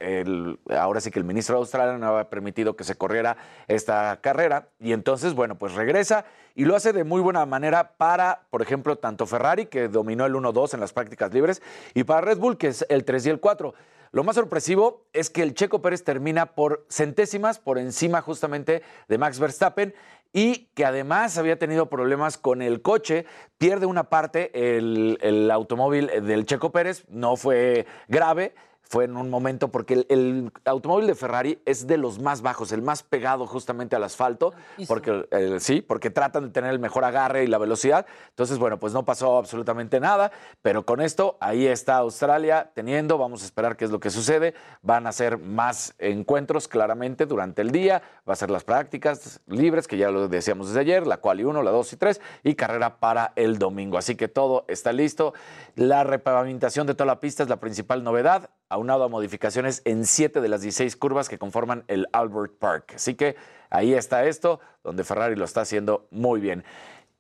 ahora 0.70 1.02
sí 1.02 1.12
que 1.12 1.20
el 1.20 1.26
ministro 1.26 1.56
de 1.56 1.60
Australia 1.60 1.98
no 1.98 2.08
había 2.08 2.30
permitido 2.30 2.78
que 2.78 2.86
se 2.86 2.96
corriera 2.96 3.36
esta 3.68 4.18
carrera. 4.22 4.70
Y 4.80 4.94
entonces, 4.94 5.34
bueno, 5.34 5.56
pues 5.56 5.74
regresa 5.74 6.24
y 6.56 6.64
lo 6.64 6.78
hace 6.78 6.94
de 6.94 7.04
muy 7.04 7.22
buena 7.22 7.46
manera 7.46 7.92
para, 7.98 8.44
por 8.50 8.62
ejemplo, 8.62 8.96
tanto 8.98 9.26
Ferrari, 9.26 9.66
que 9.66 9.90
dominó 9.90 10.26
el 10.26 10.34
1-2 10.34 10.74
en 10.74 10.80
las 10.80 10.94
prácticas 10.94 11.34
libres, 11.34 11.62
y 11.94 12.06
para 12.06 12.22
Red 12.22 12.38
Bull, 12.38 12.58
que 12.58 12.68
es 12.70 12.86
el 12.88 13.04
3 13.04 13.26
y 13.26 13.30
el 13.30 13.40
4. 13.42 13.74
Lo 14.16 14.24
más 14.24 14.38
sorpresivo 14.38 15.04
es 15.12 15.30
que 15.30 15.44
el 15.44 15.54
Checo 15.54 15.82
Pérez 15.82 16.06
termina 16.06 16.56
por 16.56 16.86
centésimas 16.90 17.60
por 17.60 17.78
encima 17.78 18.22
justamente 18.22 18.82
de 19.10 19.18
Max 19.18 19.40
Verstappen 19.40 19.94
y 20.32 20.70
que 20.74 20.86
además 20.86 21.38
había 21.38 21.60
tenido 21.60 21.90
problemas 21.90 22.38
con 22.38 22.62
el 22.62 22.82
coche, 22.82 23.26
pierde 23.58 23.88
una 23.88 24.06
parte 24.06 24.78
el, 24.78 25.18
el 25.20 25.52
automóvil 25.52 26.10
del 26.24 26.46
Checo 26.46 26.72
Pérez, 26.72 27.04
no 27.10 27.36
fue 27.36 27.88
grave, 28.08 28.56
fue 28.90 29.06
en 29.06 29.18
un 29.18 29.30
momento 29.30 29.70
porque 29.70 29.94
el, 29.96 30.06
el 30.10 30.52
automóvil 30.66 31.08
de 31.08 31.16
Ferrari 31.16 31.60
es 31.66 31.88
de 31.88 31.98
los 31.98 32.20
más 32.20 32.42
bajos, 32.42 32.72
el 32.72 32.82
más 32.82 33.04
pegado 33.04 33.48
justamente 33.48 33.96
al 33.96 34.04
asfalto, 34.04 34.54
porque 34.88 35.28
eh, 35.32 35.58
sí, 35.60 35.82
porque 35.82 36.10
tratan 36.10 36.46
de 36.46 36.50
tener 36.50 36.72
el 36.72 36.80
mejor 36.80 37.04
agarre 37.04 37.44
y 37.44 37.48
la 37.48 37.58
velocidad. 37.58 38.06
Entonces, 38.30 38.58
bueno, 38.58 38.80
pues 38.80 38.94
no 38.94 39.04
pasó 39.06 39.38
absolutamente 39.38 40.00
nada, 40.00 40.32
pero 40.62 40.86
con 40.86 41.02
esto 41.02 41.38
ahí 41.40 41.66
está 41.66 41.98
Australia 41.98 42.72
teniendo, 42.74 43.18
vamos 43.18 43.42
a 43.44 43.46
esperar 43.46 43.76
qué 43.76 43.86
es 43.86 43.92
lo 43.92 44.00
que 44.00 44.10
sucede. 44.10 44.54
Van 44.82 45.08
a 45.08 45.12
ser 45.12 45.38
más 45.38 45.96
encuentros 46.00 46.68
claramente 46.68 47.26
durante 47.26 47.62
el 47.62 47.72
día, 47.72 48.02
va 48.28 48.34
a 48.34 48.36
ser 48.36 48.52
las 48.52 48.64
prácticas 48.64 49.42
libres, 49.48 49.88
que 49.88 49.98
ya 49.98 50.12
lo 50.12 50.28
decíamos 50.28 50.68
desde 50.68 50.82
ayer, 50.82 51.08
la 51.08 51.18
cual 51.18 51.40
y 51.40 51.44
1, 51.44 51.64
la 51.64 51.72
2 51.72 51.94
y 51.94 51.98
3, 51.98 52.22
y 52.44 52.56
carrera 52.56 52.98
para 52.98 53.34
el 53.36 53.58
domingo. 53.58 53.98
Así 53.98 54.16
que 54.16 54.28
todo 54.28 54.66
está 54.68 54.94
listo. 54.94 55.34
La 55.76 56.04
repavimentación 56.04 56.88
de 56.88 56.94
toda 56.94 57.08
la 57.08 57.20
pista 57.20 57.44
es 57.44 57.50
la 57.50 57.60
principal 57.60 58.04
novedad 58.04 58.50
aunado 58.76 59.06
a 59.06 59.10
modificaciones 59.10 59.82
en 59.86 60.06
siete 60.06 60.42
de 60.42 60.50
las 60.50 60.62
16 60.62 60.96
curvas 60.98 61.30
que 61.30 61.38
conforman 61.38 61.84
el 61.88 62.08
Albert 62.12 62.58
Park. 62.60 62.94
Así 62.96 63.16
que 63.16 63.36
ahí 63.70 63.94
está 63.94 64.26
esto, 64.26 64.60
donde 64.84 65.04
Ferrari 65.04 65.36
lo 65.36 65.46
está 65.46 65.62
haciendo 65.62 66.08
muy 66.12 66.40
bien. 66.42 66.64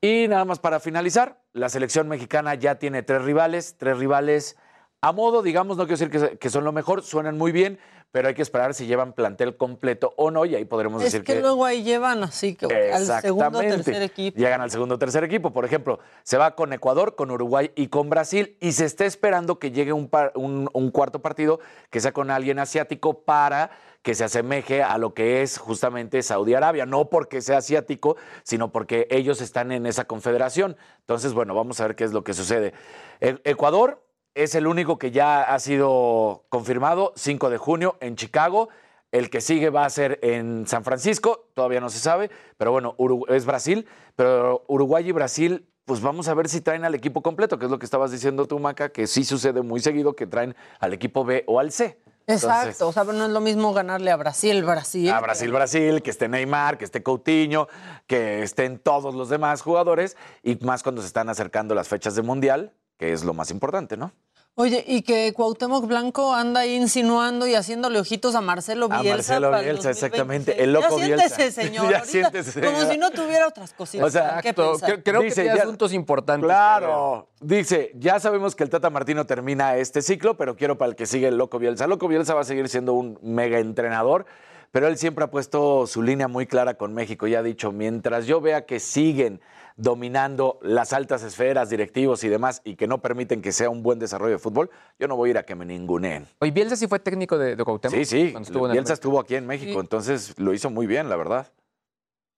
Y 0.02 0.28
nada 0.28 0.46
más 0.46 0.60
para 0.60 0.80
finalizar, 0.80 1.42
la 1.54 1.70
selección 1.70 2.08
mexicana 2.10 2.56
ya 2.56 2.76
tiene 2.76 3.04
tres 3.04 3.22
rivales, 3.24 3.76
tres 3.78 3.98
rivales 3.98 4.58
a 5.02 5.12
modo, 5.12 5.42
digamos, 5.42 5.78
no 5.78 5.86
quiero 5.88 5.98
decir 5.98 6.10
que, 6.10 6.38
que 6.38 6.50
son 6.50 6.64
lo 6.64 6.72
mejor, 6.72 7.04
suenan 7.04 7.38
muy 7.38 7.52
bien, 7.52 7.80
pero 8.16 8.30
hay 8.30 8.34
que 8.34 8.44
esperar 8.44 8.74
si 8.74 8.86
llevan 8.88 9.12
plantel 9.12 9.58
completo 9.58 10.14
o 10.16 10.32
no, 10.32 10.46
y 10.46 10.56
ahí 10.56 10.64
podremos 10.64 11.04
Es 11.04 11.12
decir 11.12 11.26
que, 11.26 11.42
luego 11.42 11.66
ahí 11.66 11.84
llevan 11.84 12.24
así 12.24 12.56
que 12.56 12.66
al 12.66 13.06
segundo 13.22 13.60
tercer 13.60 14.02
equipo. 14.04 14.38
Llegan 14.40 14.62
al 14.62 14.72
segundo 14.72 14.96
o 14.96 14.98
tercer 14.98 15.26
equipo. 15.26 15.52
Por 15.52 15.66
ejemplo, 15.66 16.00
se 16.24 16.38
va 16.38 16.56
con 16.56 16.72
Ecuador, 16.72 17.16
con 17.16 17.30
Uruguay 17.30 17.72
y 17.76 17.88
con 17.90 18.10
Brasil 18.10 18.56
y 18.62 18.72
se 18.72 18.86
está 18.86 19.04
esperando 19.04 19.60
que 19.60 19.72
llegue 19.72 19.92
un, 19.92 20.08
par- 20.08 20.32
un- 20.36 20.70
un 20.72 20.92
cuarto 20.92 21.22
partido 21.22 21.60
que 21.90 22.00
sea 22.00 22.14
con 22.14 22.32
alguien 22.32 22.58
asiático 22.58 23.20
para 23.24 23.72
que 24.02 24.16
se 24.16 24.24
asemeje 24.24 24.82
a 24.82 24.98
lo 24.98 25.14
que 25.14 25.42
es 25.42 25.58
justamente 25.58 26.24
Saudi 26.24 26.54
Arabia. 26.54 26.86
No 26.86 27.10
porque 27.10 27.42
sea 27.42 27.58
asiático, 27.58 28.16
sino 28.44 28.72
porque 28.72 29.08
ellos 29.10 29.42
están 29.42 29.74
en 29.74 29.86
esa 29.86 30.06
confederación. 30.06 30.78
Entonces, 31.02 31.34
bueno, 31.34 31.54
vamos 31.54 31.82
a 31.82 31.88
ver 31.88 31.98
qué 31.98 32.06
es 32.06 32.14
lo 32.14 32.24
que 32.24 32.34
sucede. 32.34 32.72
E- 33.20 33.42
Ecuador 33.44 34.05
es 34.36 34.54
el 34.56 34.68
único 34.68 34.98
que 35.00 35.12
ya 35.12 35.42
ha 35.44 35.60
sido 35.60 36.46
confirmado, 36.50 37.14
5 37.16 37.50
de 37.50 37.58
junio 37.58 37.98
en 38.02 38.16
Chicago. 38.16 38.70
El 39.12 39.30
que 39.30 39.40
sigue 39.40 39.70
va 39.70 39.86
a 39.86 39.90
ser 39.90 40.20
en 40.24 40.68
San 40.68 40.84
Francisco, 40.84 41.48
todavía 41.54 41.80
no 41.80 41.90
se 41.90 42.00
sabe, 42.00 42.30
pero 42.58 42.72
bueno, 42.72 42.96
Urugu- 42.98 43.30
es 43.34 43.46
Brasil, 43.46 43.88
pero 44.18 44.66
Uruguay 44.68 45.08
y 45.08 45.12
Brasil, 45.14 45.70
pues 45.86 46.02
vamos 46.02 46.28
a 46.28 46.34
ver 46.34 46.50
si 46.50 46.60
traen 46.60 46.84
al 46.84 46.96
equipo 46.96 47.22
completo, 47.22 47.58
que 47.58 47.66
es 47.66 47.72
lo 47.72 47.80
que 47.80 47.86
estabas 47.86 48.12
diciendo 48.12 48.46
tú, 48.46 48.60
Maca, 48.60 48.90
que 48.90 49.08
sí 49.08 49.24
sucede 49.24 49.62
muy 49.62 49.80
seguido 49.80 50.16
que 50.18 50.28
traen 50.28 50.54
al 50.80 50.92
equipo 50.94 51.24
B 51.24 51.46
o 51.48 51.60
al 51.62 51.72
C. 51.72 51.98
Exacto, 52.28 52.58
Entonces, 52.68 52.82
o 52.82 52.92
sea, 52.92 53.04
no 53.06 53.24
es 53.26 53.32
lo 53.32 53.40
mismo 53.40 53.72
ganarle 53.72 54.12
a 54.12 54.18
Brasil, 54.18 54.64
Brasil. 54.66 55.10
a 55.12 55.22
Brasil, 55.22 55.52
Brasil, 55.52 56.02
que 56.02 56.10
esté 56.10 56.28
Neymar, 56.28 56.78
que 56.78 56.84
esté 56.84 57.02
Coutinho, 57.04 57.68
que 58.08 58.42
estén 58.44 58.80
todos 58.80 59.14
los 59.16 59.30
demás 59.30 59.62
jugadores, 59.62 60.18
y 60.44 60.56
más 60.66 60.82
cuando 60.84 61.02
se 61.02 61.08
están 61.08 61.30
acercando 61.30 61.74
las 61.76 61.88
fechas 61.88 62.16
de 62.16 62.24
Mundial, 62.24 62.74
que 62.98 63.14
es 63.14 63.24
lo 63.24 63.34
más 63.34 63.52
importante, 63.52 63.96
¿no? 63.96 64.12
Oye, 64.58 64.86
y 64.88 65.02
que 65.02 65.34
Cuauhtémoc 65.34 65.86
Blanco 65.86 66.34
anda 66.34 66.62
ahí 66.62 66.76
insinuando 66.76 67.46
y 67.46 67.56
haciéndole 67.56 68.00
ojitos 68.00 68.36
a 68.36 68.42
Marcelo 68.42 68.88
A 68.90 69.02
Bielsa. 69.02 69.34
Marcelo 69.34 69.48
para 69.52 69.60
el 69.60 69.66
Bielsa, 69.66 69.90
2026. 69.90 70.04
exactamente, 70.14 70.64
el 70.64 70.72
loco 70.72 70.98
ya 70.98 71.06
Bielsa. 71.08 71.28
siéntese, 71.36 71.62
señor. 71.62 71.92
Ya 71.92 72.06
siéntese, 72.06 72.62
Como 72.62 72.78
señor. 72.78 72.92
si 72.94 72.98
no 72.98 73.12
tuviera 73.12 73.48
otras 73.50 73.74
cositas. 73.74 74.08
O 74.08 74.10
sea, 74.10 74.42
creo- 74.42 75.22
que 75.22 75.30
ya- 75.46 75.54
asuntos 75.56 75.92
importantes. 75.92 76.46
Claro. 76.48 77.28
Dice, 77.42 77.92
ya 77.96 78.18
sabemos 78.22 78.56
que 78.56 78.64
el 78.64 78.70
Tata 78.70 78.90
Martino 78.90 79.26
termina 79.26 79.76
este 79.76 80.02
ciclo, 80.02 80.38
pero 80.38 80.56
quiero 80.56 80.78
para 80.78 80.92
el 80.92 80.96
que 80.96 81.06
sigue 81.06 81.28
el 81.28 81.38
Loco 81.38 81.60
Bielsa. 81.60 81.86
Loco 81.88 82.08
Bielsa 82.08 82.34
va 82.34 82.42
a 82.42 82.46
seguir 82.46 82.70
siendo 82.70 82.94
un 82.94 83.20
mega 83.22 83.60
entrenador, 83.60 84.26
pero 84.72 84.88
él 84.88 84.98
siempre 84.98 85.26
ha 85.26 85.32
puesto 85.32 85.86
su 85.86 86.02
línea 86.02 86.30
muy 86.30 86.48
clara 86.48 86.76
con 86.76 86.94
México 86.94 87.28
y 87.28 87.36
ha 87.36 87.44
dicho, 87.44 87.74
mientras 87.74 88.26
yo 88.26 88.40
vea 88.40 88.66
que 88.66 88.80
siguen 88.80 89.42
dominando 89.78 90.58
las 90.62 90.94
altas 90.94 91.22
esferas, 91.24 91.70
directivos 91.70 92.24
y 92.24 92.30
demás, 92.30 92.62
y 92.64 92.76
que 92.76 92.88
no 92.88 93.02
permiten 93.02 93.42
que 93.42 93.52
sea 93.52 93.70
un 93.70 93.84
buen 93.84 94.00
desarrollo 94.00 94.34
de 94.34 94.40
fútbol, 94.40 94.70
yo 95.00 95.08
no 95.08 95.16
voy 95.18 95.30
a 95.30 95.32
ir 95.32 95.38
a 95.38 95.44
que 95.44 95.56
me 95.56 95.66
ninguneen. 95.66 96.28
Oye, 96.40 96.52
Bielsa 96.52 96.76
sí 96.76 96.88
fue 96.88 97.00
técnico 97.00 97.38
de, 97.38 97.56
de 97.56 97.64
Cuauhtémoc. 97.64 97.96
Sí, 97.98 98.06
sí, 98.06 98.32
cuando 98.32 98.48
estuvo 98.48 98.70
Bielsa 98.70 98.94
estuvo 98.94 99.20
aquí 99.20 99.36
en 99.36 99.46
México, 99.46 99.74
Sí. 99.74 99.80
entonces 99.80 100.34
lo 100.40 100.54
hizo 100.54 100.70
muy 100.70 100.88
bien, 100.88 101.10
la 101.10 101.16
verdad. 101.18 101.52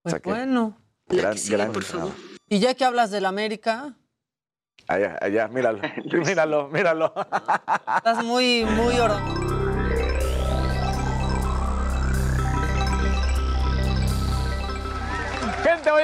O 0.03 0.09
sea 0.09 0.19
que, 0.19 0.29
Bueno. 0.29 0.77
gran, 1.07 1.35
gran 1.49 1.73
entrenador. 1.75 2.11
Y 2.49 2.59
ya 2.59 2.73
que 2.73 2.85
hablas 2.85 3.11
del 3.11 3.25
América, 3.25 3.95
Allá, 4.87 5.17
allá, 5.21 5.47
míralo, 5.49 5.79
míralo, 6.25 6.69
míralo. 6.69 7.13
estás 7.97 8.23
muy, 8.23 8.63
muy 8.63 8.97
oro- 8.99 9.19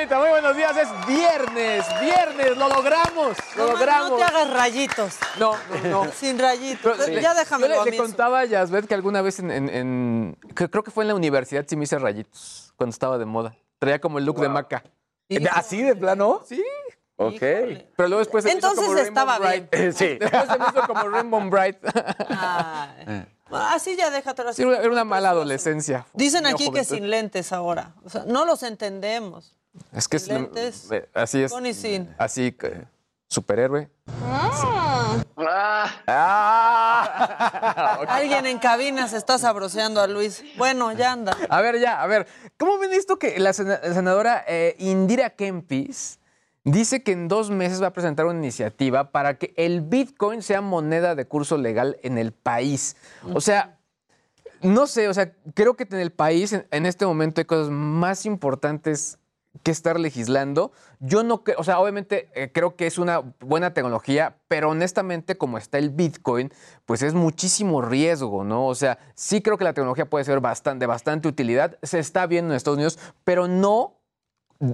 Muy 0.09 0.29
buenos 0.29 0.55
días. 0.57 0.75
Es 0.77 1.07
viernes, 1.07 1.85
viernes, 2.01 2.57
lo 2.57 2.67
logramos, 2.67 3.37
lo 3.55 3.65
No, 3.67 3.71
logramos. 3.71 4.09
No 4.11 4.17
te 4.17 4.23
hagas 4.23 4.49
rayitos. 4.51 5.13
No, 5.39 5.53
no, 5.83 5.89
no. 6.05 6.11
Sin 6.11 6.37
rayitos. 6.37 6.97
Pero, 6.97 7.19
ya 7.21 7.33
le- 7.33 7.39
déjame 7.39 7.67
yo 7.69 7.85
le, 7.85 7.91
le 7.91 7.97
contaba 7.97 8.39
a 8.41 8.45
Yasbet 8.45 8.85
que 8.87 8.93
alguna 8.93 9.21
vez 9.21 9.39
en, 9.39 9.49
en- 9.49 9.69
en- 9.69 10.37
que 10.55 10.69
creo 10.69 10.83
que 10.83 10.91
fue 10.91 11.03
en 11.05 11.07
la 11.09 11.15
universidad 11.15 11.65
sí 11.67 11.75
me 11.77 11.85
hice 11.85 11.97
rayitos 11.99 12.73
cuando 12.75 12.93
estaba 12.93 13.17
de 13.17 13.25
moda. 13.25 13.55
Traía 13.79 13.99
como 13.99 14.17
el 14.17 14.25
look 14.25 14.39
de 14.41 14.49
maca. 14.49 14.83
¿Así 15.51 15.81
de 15.81 15.95
plano? 15.95 16.43
Sí. 16.45 16.63
Ok. 17.15 17.39
Pero 17.39 18.07
luego 18.09 18.19
después 18.19 18.43
se 18.43 18.49
me 18.53 18.57
hizo 18.59 18.67
Entonces 18.67 18.85
como 18.85 18.95
Rainbow 18.95 19.23
estaba 19.23 19.39
Bright. 19.39 19.71
bien. 19.71 19.93
Sí. 19.93 20.05
Después 20.19 20.43
se 20.49 20.59
me 20.59 20.65
hizo 20.67 20.81
como 20.87 21.09
Rainbow 21.09 21.41
Bright. 21.49 21.77
Así 23.51 23.95
ya 23.95 24.09
déjatelo 24.09 24.49
así. 24.49 24.63
Sí, 24.63 24.67
era 24.69 24.89
una 24.89 25.03
mala 25.05 25.29
adolescencia. 25.29 26.05
Dicen 26.13 26.45
aquí 26.45 26.71
que 26.71 26.83
sin 26.83 27.09
lentes 27.09 27.53
ahora. 27.53 27.93
O 28.03 28.09
sea, 28.09 28.23
no 28.25 28.45
los 28.45 28.63
entendemos. 28.63 29.55
Es 29.91 30.07
que 30.07 30.17
es, 30.17 30.27
lentes, 30.27 30.89
así 31.13 31.43
es. 31.43 31.51
Con 31.51 31.65
y 31.65 31.73
sin. 31.73 32.13
Así 32.17 32.51
que 32.51 32.83
superhéroe. 33.27 33.89
Alguien 38.07 38.45
en 38.45 38.59
cabina 38.59 39.07
se 39.07 39.17
está 39.17 39.37
sabroseando 39.37 40.01
a 40.01 40.07
Luis. 40.07 40.43
Bueno, 40.57 40.91
ya 40.93 41.11
anda. 41.13 41.35
A 41.49 41.61
ver, 41.61 41.79
ya, 41.79 42.01
a 42.01 42.07
ver. 42.07 42.27
¿Cómo 42.57 42.77
ven 42.77 42.93
esto 42.93 43.17
que 43.17 43.39
la 43.39 43.53
sena- 43.53 43.79
senadora 43.81 44.43
eh, 44.47 44.75
Indira 44.79 45.31
Kempis 45.31 46.19
dice 46.63 47.03
que 47.03 47.11
en 47.11 47.27
dos 47.27 47.49
meses 47.49 47.81
va 47.81 47.87
a 47.87 47.93
presentar 47.93 48.25
una 48.25 48.39
iniciativa 48.39 49.11
para 49.11 49.37
que 49.37 49.53
el 49.57 49.81
Bitcoin 49.81 50.41
sea 50.41 50.61
moneda 50.61 51.15
de 51.15 51.25
curso 51.25 51.57
legal 51.57 51.97
en 52.03 52.17
el 52.17 52.31
país? 52.31 52.95
O 53.33 53.41
sea, 53.41 53.77
no 54.61 54.87
sé, 54.87 55.09
o 55.09 55.13
sea, 55.13 55.33
creo 55.55 55.75
que 55.75 55.83
en 55.89 55.99
el 55.99 56.11
país 56.11 56.53
en, 56.53 56.65
en 56.71 56.85
este 56.85 57.05
momento 57.05 57.41
hay 57.41 57.45
cosas 57.45 57.69
más 57.69 58.25
importantes 58.25 59.17
que 59.61 59.71
estar 59.71 59.99
legislando. 59.99 60.71
Yo 60.99 61.23
no 61.23 61.43
creo, 61.43 61.57
o 61.59 61.63
sea, 61.63 61.79
obviamente 61.79 62.29
eh, 62.33 62.51
creo 62.51 62.75
que 62.75 62.87
es 62.87 62.97
una 62.97 63.19
buena 63.39 63.73
tecnología, 63.73 64.37
pero 64.47 64.69
honestamente 64.69 65.37
como 65.37 65.57
está 65.57 65.77
el 65.77 65.91
Bitcoin, 65.91 66.51
pues 66.85 67.03
es 67.03 67.13
muchísimo 67.13 67.81
riesgo, 67.81 68.43
¿no? 68.43 68.65
O 68.67 68.75
sea, 68.75 68.97
sí 69.15 69.41
creo 69.41 69.57
que 69.57 69.63
la 69.63 69.73
tecnología 69.73 70.09
puede 70.09 70.25
ser 70.25 70.39
bastante, 70.39 70.83
de 70.83 70.87
bastante 70.87 71.27
utilidad, 71.27 71.77
se 71.83 71.99
está 71.99 72.25
viendo 72.25 72.53
en 72.53 72.57
Estados 72.57 72.77
Unidos, 72.77 72.99
pero 73.23 73.47
no 73.47 73.99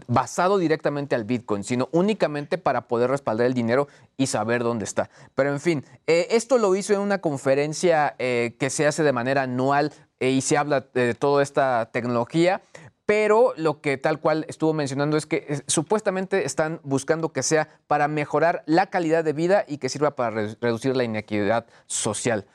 basado 0.08 0.58
directamente 0.58 1.16
al 1.16 1.24
Bitcoin, 1.24 1.64
sino 1.64 1.90
únicamente 1.92 2.58
para 2.58 2.88
poder 2.88 3.10
respaldar 3.10 3.48
el 3.48 3.54
dinero 3.54 3.88
y 4.18 4.28
saber 4.28 4.64
dónde 4.64 4.86
está. 4.86 5.10
Pero 5.36 5.52
en 5.52 5.60
fin, 5.60 5.86
eh, 6.06 6.28
esto 6.32 6.58
lo 6.58 6.76
hizo 6.76 6.94
en 6.94 7.00
una 7.00 7.20
conferencia 7.20 8.16
eh, 8.20 8.56
que 8.60 8.70
se 8.70 8.86
hace 8.86 9.04
de 9.04 9.14
manera 9.14 9.44
anual 9.44 9.92
y 10.20 10.42
se 10.42 10.58
habla 10.58 10.82
de 10.94 11.14
toda 11.14 11.42
esta 11.42 11.90
tecnología. 11.92 12.62
Pero 13.10 13.54
lo 13.58 13.82
que 13.82 13.98
tal 13.98 14.20
cual 14.20 14.46
estuvo 14.50 14.72
mencionando 14.72 15.18
es 15.18 15.26
que 15.26 15.64
supuestamente 15.66 16.46
están 16.46 16.80
buscando 16.84 17.34
que 17.34 17.42
sea 17.42 17.68
para 17.88 18.08
mejorar 18.08 18.62
la 18.68 18.86
calidad 18.92 19.24
de 19.24 19.34
vida 19.34 19.66
y 19.68 19.80
que 19.80 19.90
sirva 19.90 20.16
para 20.16 20.30
re- 20.30 20.58
reducir 20.62 20.96
la 20.96 21.04
inequidad 21.04 21.66
social. 21.88 22.46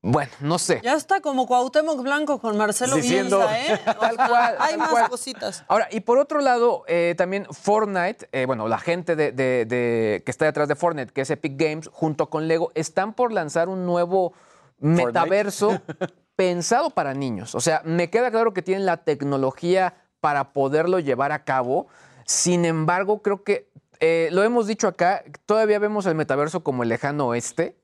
Bueno, 0.00 0.30
no 0.40 0.58
sé. 0.58 0.80
Ya 0.82 0.94
está 0.94 1.20
como 1.20 1.46
Cuauhtémoc 1.46 2.00
Blanco 2.00 2.38
con 2.40 2.56
Marcelo 2.56 2.96
Diciendo- 2.96 3.38
Bielsa, 3.46 3.74
¿eh? 3.74 3.80
Tal 4.00 4.16
cual, 4.16 4.56
Hay 4.58 4.70
tal 4.70 4.78
más 4.78 4.88
cual. 4.88 5.08
cositas. 5.10 5.64
Ahora, 5.68 5.88
y 5.90 6.00
por 6.00 6.16
otro 6.16 6.40
lado, 6.40 6.84
eh, 6.88 7.14
también 7.18 7.44
Fortnite, 7.50 8.30
eh, 8.32 8.46
bueno, 8.46 8.68
la 8.68 8.78
gente 8.78 9.16
de, 9.16 9.32
de- 9.32 9.66
de- 9.66 10.22
que 10.24 10.30
está 10.30 10.46
detrás 10.46 10.66
de 10.66 10.76
Fortnite, 10.76 11.12
que 11.12 11.20
es 11.20 11.30
Epic 11.30 11.60
Games, 11.60 11.90
junto 11.92 12.30
con 12.30 12.48
Lego, 12.48 12.72
están 12.74 13.12
por 13.12 13.32
lanzar 13.32 13.68
un 13.68 13.84
nuevo 13.84 14.32
metaverso 14.78 15.78
pensado 16.36 16.90
para 16.90 17.14
niños. 17.14 17.54
O 17.54 17.60
sea, 17.60 17.82
me 17.84 18.10
queda 18.10 18.30
claro 18.30 18.52
que 18.52 18.62
tienen 18.62 18.86
la 18.86 18.98
tecnología 18.98 19.94
para 20.20 20.52
poderlo 20.52 20.98
llevar 21.00 21.32
a 21.32 21.44
cabo. 21.44 21.88
Sin 22.26 22.64
embargo, 22.64 23.22
creo 23.22 23.42
que 23.42 23.68
eh, 24.00 24.28
lo 24.32 24.42
hemos 24.42 24.66
dicho 24.66 24.88
acá, 24.88 25.24
todavía 25.46 25.78
vemos 25.78 26.06
el 26.06 26.14
metaverso 26.14 26.62
como 26.62 26.82
el 26.82 26.90
lejano 26.90 27.28
oeste. 27.28 27.76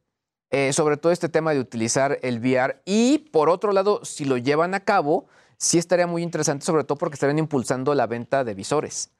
eh, 0.52 0.72
sobre 0.74 0.98
todo 0.98 1.12
este 1.12 1.30
tema 1.30 1.52
de 1.54 1.60
utilizar 1.60 2.18
el 2.22 2.38
VR. 2.38 2.82
Y 2.84 3.30
por 3.32 3.48
otro 3.48 3.72
lado, 3.72 4.04
si 4.04 4.26
lo 4.26 4.36
llevan 4.36 4.74
a 4.74 4.80
cabo, 4.80 5.26
sí 5.56 5.78
estaría 5.78 6.06
muy 6.06 6.22
interesante, 6.22 6.66
sobre 6.66 6.84
todo 6.84 6.98
porque 6.98 7.14
estarían 7.14 7.38
impulsando 7.38 7.94
la 7.94 8.06
venta 8.06 8.44
de 8.44 8.54
visores. 8.54 9.10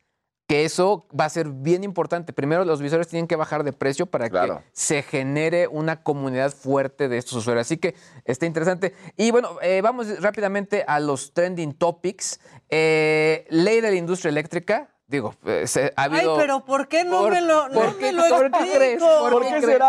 Que 0.53 0.67
eso 0.67 1.07
va 1.19 1.25
a 1.25 1.29
ser 1.31 1.49
bien 1.49 1.83
importante. 1.83 2.35
Primero, 2.35 2.67
los 2.67 2.83
visores 2.83 3.09
tienen 3.09 3.27
que 3.27 3.37
bajar 3.37 3.65
de 3.65 3.73
precio 3.73 4.05
para 4.05 4.29
que 4.29 4.53
se 4.73 5.03
genere 5.03 5.67
una 5.67 6.03
comunidad 6.03 6.53
fuerte 6.53 7.09
de 7.09 7.17
estos 7.17 7.39
usuarios. 7.39 7.67
Así 7.67 7.79
que 7.79 7.95
está 8.27 8.45
interesante. 8.45 8.93
Y 9.17 9.31
bueno, 9.31 9.57
eh, 9.63 9.81
vamos 9.81 10.21
rápidamente 10.21 10.85
a 10.87 11.01
los 11.01 11.33
trending 11.33 11.73
topics. 11.73 12.39
Eh, 12.69 13.47
ley 13.49 13.81
de 13.81 13.93
la 13.93 13.97
industria 13.97 14.29
eléctrica. 14.29 14.91
Digo, 15.07 15.35
eh, 15.47 15.67
se- 15.67 15.87
ha 15.97 16.03
Ay, 16.03 16.11
habido... 16.19 16.37
pero 16.37 16.67
¿por 16.67 16.87
qué 16.87 17.05
no 17.05 17.21
¿Por- 17.23 17.33
me 17.33 17.41
lo, 17.41 17.69
no 17.71 17.75
por 17.81 17.97
qué- 17.97 18.13
me 18.13 18.13
lo 18.13 18.29
por 18.29 18.51
qué 18.51 18.71
crees? 18.77 19.03
¿Por 19.03 19.43
qué 19.43 19.57
crees? 19.59 19.81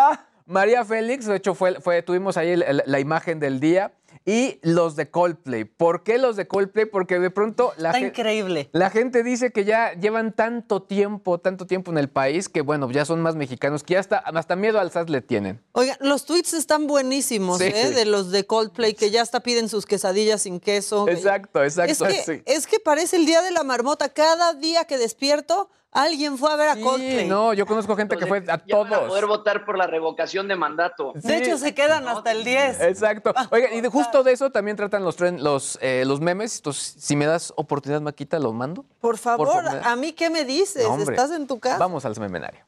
María 0.46 0.86
Félix, 0.86 1.26
de 1.26 1.36
hecho, 1.36 1.56
fue, 1.56 1.82
fue, 1.82 2.02
tuvimos 2.04 2.38
ahí 2.38 2.52
el- 2.52 2.64
el- 2.64 2.84
la 2.86 3.00
imagen 3.02 3.42
del 3.42 3.60
día. 3.60 3.92
Y 4.26 4.60
los 4.62 4.96
de 4.96 5.10
Coldplay. 5.10 5.66
¿Por 5.66 6.04
qué 6.04 6.18
los 6.18 6.38
de 6.38 6.48
Coldplay? 6.48 6.86
Porque 6.86 7.20
de 7.20 7.30
pronto 7.30 7.74
la, 7.78 7.90
Está 7.90 8.00
increíble. 8.00 8.70
la 8.72 8.90
gente 8.90 9.22
dice 9.22 9.52
que 9.52 9.66
ya 9.66 9.94
llevan 9.94 10.32
tanto 10.32 10.82
tiempo, 10.82 11.40
tanto 11.40 11.68
tiempo 11.68 11.92
en 11.92 11.98
el 11.98 12.08
país 12.10 12.48
que, 12.48 12.62
bueno, 12.62 12.90
ya 12.90 13.04
son 13.04 13.22
más 13.22 13.36
mexicanos 13.36 13.84
que 13.84 13.96
ya 13.96 14.00
hasta, 14.00 14.18
hasta 14.20 14.56
miedo 14.56 14.80
al 14.80 14.92
SAS 14.92 15.10
le 15.10 15.22
tienen. 15.22 15.62
Oigan, 15.74 15.98
los 16.00 16.26
tweets 16.26 16.54
están 16.54 16.88
buenísimos, 16.88 17.58
Sí. 17.60 17.66
¿eh? 17.66 17.92
De 17.92 18.06
los 18.06 18.32
de 18.32 18.46
Coldplay, 18.46 18.94
que 18.94 19.12
ya 19.12 19.22
hasta 19.22 19.42
piden 19.42 19.68
sus 19.68 19.86
quesadillas 19.86 20.44
sin 20.44 20.60
queso. 20.62 21.08
Exacto, 21.10 21.62
exacto. 21.64 22.06
Es 22.08 22.26
que, 22.26 22.36
sí. 22.38 22.42
es 22.46 22.66
que 22.68 22.80
parece 22.80 23.18
el 23.18 23.26
día 23.26 23.42
de 23.42 23.52
la 23.52 23.64
marmota. 23.64 24.10
Cada 24.10 24.54
día 24.54 24.86
que 24.86 24.98
despierto, 24.98 25.70
alguien 25.94 26.38
fue 26.38 26.52
a 26.52 26.56
ver 26.56 26.70
a 26.70 26.76
Coldplay. 26.76 27.28
no, 27.28 27.54
yo 27.54 27.66
conozco 27.66 27.96
gente 27.96 28.18
que 28.18 28.26
fue 28.28 28.40
a 28.40 28.44
Ya 28.44 28.58
todos. 28.68 29.08
poder 29.10 29.26
votar 29.28 29.66
por 29.66 29.78
la 29.78 29.88
revocación 29.88 30.48
de 30.48 30.56
mandato. 30.56 31.14
De 31.16 31.38
hecho, 31.38 31.58
se 31.58 31.74
quedan 31.74 32.08
hasta 32.08 32.32
el 32.32 32.44
10. 32.44 32.82
Exacto. 32.82 33.34
Oigan, 33.52 33.74
y 33.74 33.82
de 33.82 33.90
justo 33.90 34.24
de 34.24 34.32
eso 34.34 34.50
también 34.52 34.76
tratan 34.78 35.04
los, 35.04 35.18
tren- 35.18 35.40
los, 35.40 35.78
eh, 35.82 36.04
los 36.06 36.20
memes. 36.22 36.58
Entonces, 36.58 36.96
si 37.00 37.16
me 37.16 37.26
das 37.26 37.54
oportunidad, 37.56 38.02
Maquita, 38.02 38.40
lo 38.40 38.54
mando. 38.54 38.86
Por 39.00 39.18
favor, 39.18 39.48
favor. 39.64 39.82
¿a 39.84 39.96
mí 39.96 40.14
qué 40.14 40.30
me 40.30 40.44
dices? 40.46 40.84
No. 40.88 40.98
¿Estás 40.98 41.32
en 41.32 41.48
tu 41.48 41.60
casa? 41.60 41.78
Vamos 41.78 42.06
al 42.06 42.20
memenario. 42.20 42.66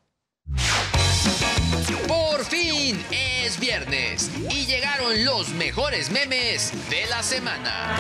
Por 2.08 2.44
fin 2.44 3.04
es 3.12 3.60
viernes 3.60 4.30
y 4.50 4.66
llegaron 4.66 5.24
los 5.26 5.50
mejores 5.50 6.12
memes 6.12 6.72
de 6.90 7.06
la 7.08 7.24
semana. 7.24 7.96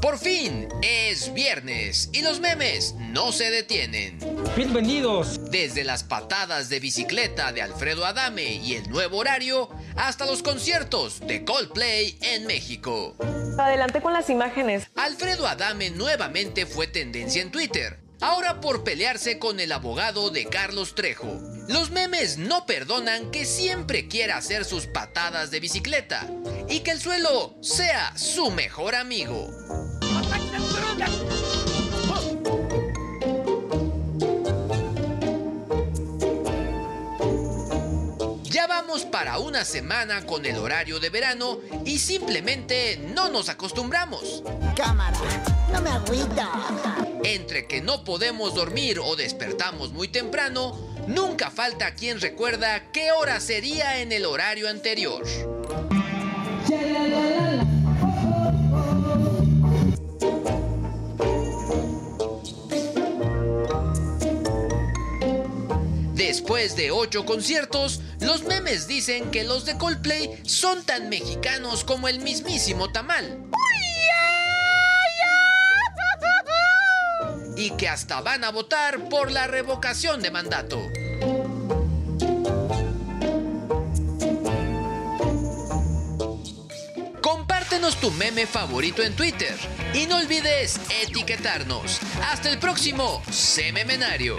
Por 0.00 0.18
fin 0.18 0.68
es 0.82 1.32
viernes 1.34 2.10
y 2.12 2.22
los 2.22 2.40
memes 2.40 2.94
no 2.98 3.32
se 3.32 3.50
detienen. 3.50 4.18
Bienvenidos. 4.56 5.50
Desde 5.50 5.82
las 5.84 6.04
patadas 6.04 6.68
de 6.68 6.80
bicicleta 6.80 7.52
de 7.52 7.62
Alfredo 7.62 8.04
Adame 8.06 8.54
y 8.54 8.74
el 8.74 8.88
nuevo 8.88 9.18
horario 9.18 9.68
hasta 9.96 10.26
los 10.26 10.42
conciertos 10.42 11.20
de 11.20 11.44
Coldplay 11.44 12.18
en 12.22 12.46
México. 12.46 13.16
Adelante 13.58 14.00
con 14.00 14.12
las 14.12 14.30
imágenes. 14.30 14.88
Alfredo 14.94 15.46
Adame 15.46 15.90
nuevamente 15.90 16.66
fue 16.66 16.86
tendencia 16.86 17.42
en 17.42 17.50
Twitter. 17.50 18.05
Ahora 18.20 18.60
por 18.60 18.82
pelearse 18.82 19.38
con 19.38 19.60
el 19.60 19.72
abogado 19.72 20.30
de 20.30 20.46
Carlos 20.46 20.94
Trejo. 20.94 21.38
Los 21.68 21.90
memes 21.90 22.38
no 22.38 22.64
perdonan 22.64 23.30
que 23.30 23.44
siempre 23.44 24.08
quiera 24.08 24.38
hacer 24.38 24.64
sus 24.64 24.86
patadas 24.86 25.50
de 25.50 25.60
bicicleta 25.60 26.26
y 26.68 26.80
que 26.80 26.92
el 26.92 27.00
suelo 27.00 27.56
sea 27.60 28.16
su 28.16 28.50
mejor 28.50 28.94
amigo. 28.94 29.50
Ya 38.56 38.66
vamos 38.66 39.04
para 39.04 39.38
una 39.38 39.66
semana 39.66 40.24
con 40.24 40.46
el 40.46 40.56
horario 40.56 40.98
de 40.98 41.10
verano 41.10 41.60
y 41.84 41.98
simplemente 41.98 42.98
no 43.14 43.28
nos 43.28 43.50
acostumbramos. 43.50 44.42
Cámara, 44.74 45.18
no 45.70 45.82
me 45.82 45.90
agüita. 45.90 46.50
Entre 47.22 47.66
que 47.66 47.82
no 47.82 48.02
podemos 48.02 48.54
dormir 48.54 48.98
o 48.98 49.14
despertamos 49.14 49.92
muy 49.92 50.08
temprano, 50.08 50.74
nunca 51.06 51.50
falta 51.50 51.94
quien 51.94 52.18
recuerda 52.18 52.92
qué 52.92 53.12
hora 53.12 53.40
sería 53.40 54.00
en 54.00 54.10
el 54.10 54.24
horario 54.24 54.70
anterior. 54.70 55.22
Después 66.14 66.74
de 66.74 66.90
ocho 66.90 67.26
conciertos, 67.26 68.00
los 68.20 68.44
memes 68.44 68.86
dicen 68.86 69.30
que 69.30 69.44
los 69.44 69.64
de 69.64 69.76
Coldplay 69.76 70.40
son 70.44 70.82
tan 70.84 71.08
mexicanos 71.08 71.84
como 71.84 72.08
el 72.08 72.20
mismísimo 72.20 72.90
tamal. 72.90 73.38
Y 77.58 77.70
que 77.70 77.88
hasta 77.88 78.20
van 78.20 78.44
a 78.44 78.50
votar 78.50 79.08
por 79.08 79.30
la 79.30 79.46
revocación 79.46 80.20
de 80.20 80.30
mandato. 80.30 80.78
Compártenos 87.22 87.96
tu 87.96 88.10
meme 88.10 88.46
favorito 88.46 89.02
en 89.02 89.16
Twitter 89.16 89.56
y 89.94 90.06
no 90.06 90.18
olvides 90.18 90.78
etiquetarnos. 91.02 91.98
Hasta 92.30 92.50
el 92.50 92.58
próximo 92.58 93.22
Sememenario. 93.30 94.36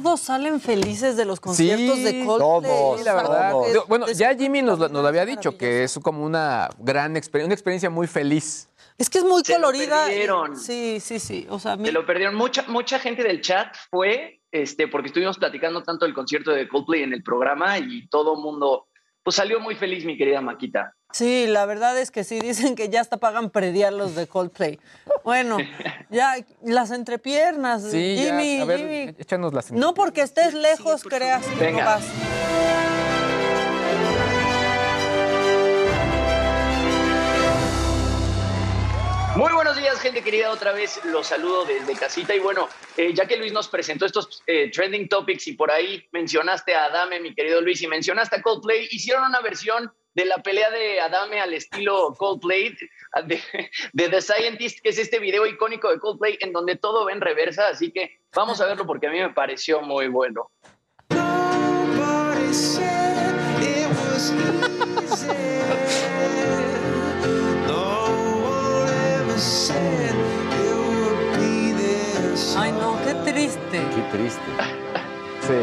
Todos 0.00 0.20
salen 0.20 0.60
felices 0.60 1.16
de 1.16 1.24
los 1.24 1.40
conciertos 1.40 2.02
de 2.02 2.24
Coldplay. 2.24 2.98
Sí, 2.98 3.04
la 3.04 3.14
verdad. 3.14 3.50
Todos. 3.50 3.88
Bueno, 3.88 4.10
ya 4.10 4.34
Jimmy 4.34 4.62
nos, 4.62 4.78
lo- 4.78 4.88
nos 4.88 5.02
lo 5.02 5.08
había 5.08 5.24
dicho, 5.26 5.56
que 5.58 5.84
es 5.84 5.98
como 6.02 6.24
una 6.24 6.68
gran 6.78 7.16
experiencia, 7.16 7.46
una 7.46 7.54
experiencia 7.54 7.90
muy 7.90 8.06
feliz. 8.06 8.68
Es 8.98 9.08
que 9.10 9.18
es 9.18 9.24
muy 9.24 9.42
Se 9.44 9.54
lo 9.58 9.66
colorida. 9.66 10.04
perdieron. 10.06 10.56
Sí, 10.56 10.98
sí, 11.00 11.18
sí. 11.18 11.46
O 11.50 11.58
sea, 11.58 11.76
mí- 11.76 11.86
Se 11.86 11.92
lo 11.92 12.06
perdieron. 12.06 12.34
Mucha, 12.36 12.64
mucha 12.68 12.98
gente 12.98 13.22
del 13.22 13.40
chat 13.40 13.74
fue, 13.90 14.40
este, 14.50 14.86
porque 14.88 15.08
estuvimos 15.08 15.38
platicando 15.38 15.82
tanto 15.82 16.04
del 16.04 16.14
concierto 16.14 16.50
de 16.52 16.68
Coldplay 16.68 17.02
en 17.02 17.12
el 17.12 17.22
programa 17.22 17.78
y 17.78 18.06
todo 18.08 18.34
el 18.34 18.40
mundo, 18.40 18.86
pues 19.22 19.36
salió 19.36 19.60
muy 19.60 19.74
feliz, 19.76 20.04
mi 20.04 20.16
querida 20.16 20.40
Maquita. 20.40 20.94
Sí, 21.12 21.46
la 21.46 21.66
verdad 21.66 21.98
es 21.98 22.10
que 22.10 22.24
sí, 22.24 22.40
dicen 22.40 22.74
que 22.74 22.88
ya 22.88 23.00
hasta 23.02 23.18
pagan 23.18 23.50
predial 23.50 23.98
los 23.98 24.14
de 24.14 24.26
Coldplay. 24.26 24.80
Bueno, 25.24 25.58
ya 26.10 26.34
las 26.62 26.90
entrepiernas, 26.90 27.82
Sí, 27.90 28.16
ya, 28.16 28.22
Jimmy, 28.24 28.60
a 28.60 28.64
ver, 28.64 28.78
Jimmy. 28.78 29.14
échanos 29.18 29.52
las 29.52 29.70
No 29.72 29.94
porque 29.94 30.22
estés 30.22 30.54
lejos, 30.54 31.02
creas 31.04 31.44
que 31.46 31.64
Venga. 31.66 31.80
no 31.80 31.86
vas. 31.86 32.04
Muy 39.34 39.50
buenos 39.54 39.78
días, 39.78 39.98
gente 39.98 40.22
querida. 40.22 40.50
Otra 40.50 40.72
vez 40.72 41.02
los 41.06 41.26
saludo 41.26 41.64
desde 41.64 41.96
casita. 41.96 42.34
Y 42.34 42.38
bueno, 42.38 42.68
eh, 42.98 43.14
ya 43.14 43.26
que 43.26 43.38
Luis 43.38 43.50
nos 43.50 43.66
presentó 43.66 44.04
estos 44.04 44.42
eh, 44.46 44.70
trending 44.70 45.08
topics 45.08 45.46
y 45.46 45.54
por 45.54 45.70
ahí 45.70 46.06
mencionaste 46.12 46.74
a 46.74 46.84
Adame, 46.84 47.18
mi 47.18 47.34
querido 47.34 47.62
Luis, 47.62 47.80
y 47.80 47.86
mencionaste 47.86 48.36
a 48.36 48.42
Coldplay, 48.42 48.88
hicieron 48.90 49.24
una 49.24 49.40
versión 49.40 49.90
de 50.14 50.26
la 50.26 50.36
pelea 50.42 50.70
de 50.70 51.00
Adame 51.00 51.40
al 51.40 51.54
estilo 51.54 52.14
Coldplay, 52.18 52.76
de, 53.24 53.40
The 53.94 54.20
Scientist, 54.20 54.80
que 54.82 54.90
es 54.90 54.98
este 54.98 55.18
video 55.18 55.46
icónico 55.46 55.88
de 55.90 55.98
Coldplay 55.98 56.36
en 56.40 56.52
donde 56.52 56.76
todo 56.76 57.06
va 57.06 57.12
en 57.12 57.22
reversa. 57.22 57.68
Así 57.68 57.90
que 57.90 58.18
vamos 58.34 58.60
a 58.60 58.66
verlo 58.66 58.86
porque 58.86 59.06
a 59.06 59.10
mí 59.10 59.18
me 59.18 59.30
pareció 59.30 59.80
muy 59.80 60.08
bueno. 60.08 60.50
Triste. 73.42 73.82
Qué 73.94 74.02
triste. 74.16 74.40
Sí. 75.42 75.54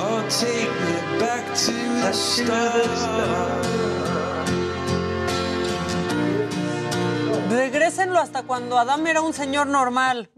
Oh, 0.00 0.20
take 0.28 0.68
me 0.68 1.20
back 1.20 1.46
to 1.54 1.70
the 2.02 2.12
start. 2.12 3.64
Regrésenlo 7.48 8.18
hasta 8.18 8.42
cuando 8.42 8.76
Adam 8.76 9.06
era 9.06 9.20
un 9.20 9.32
señor 9.32 9.68
normal. 9.68 10.28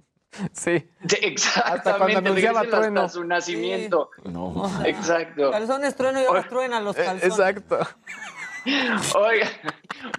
Sí. 0.52 0.86
Exactamente, 1.22 1.50
Hasta 1.64 1.96
cuando 1.96 2.18
anunciaba 2.18 2.62
trueno. 2.64 3.00
hasta 3.00 3.12
su 3.14 3.24
nacimiento. 3.24 4.10
No. 4.24 4.70
Exacto. 4.84 5.50
Calzones 5.50 5.96
trueno 5.96 6.20
y 6.20 6.26
ahora 6.26 6.46
truenan 6.46 6.84
los 6.84 6.94
calzones. 6.94 7.22
Eh, 7.22 7.26
Exacto. 7.28 7.78
Oiga, 9.18 9.48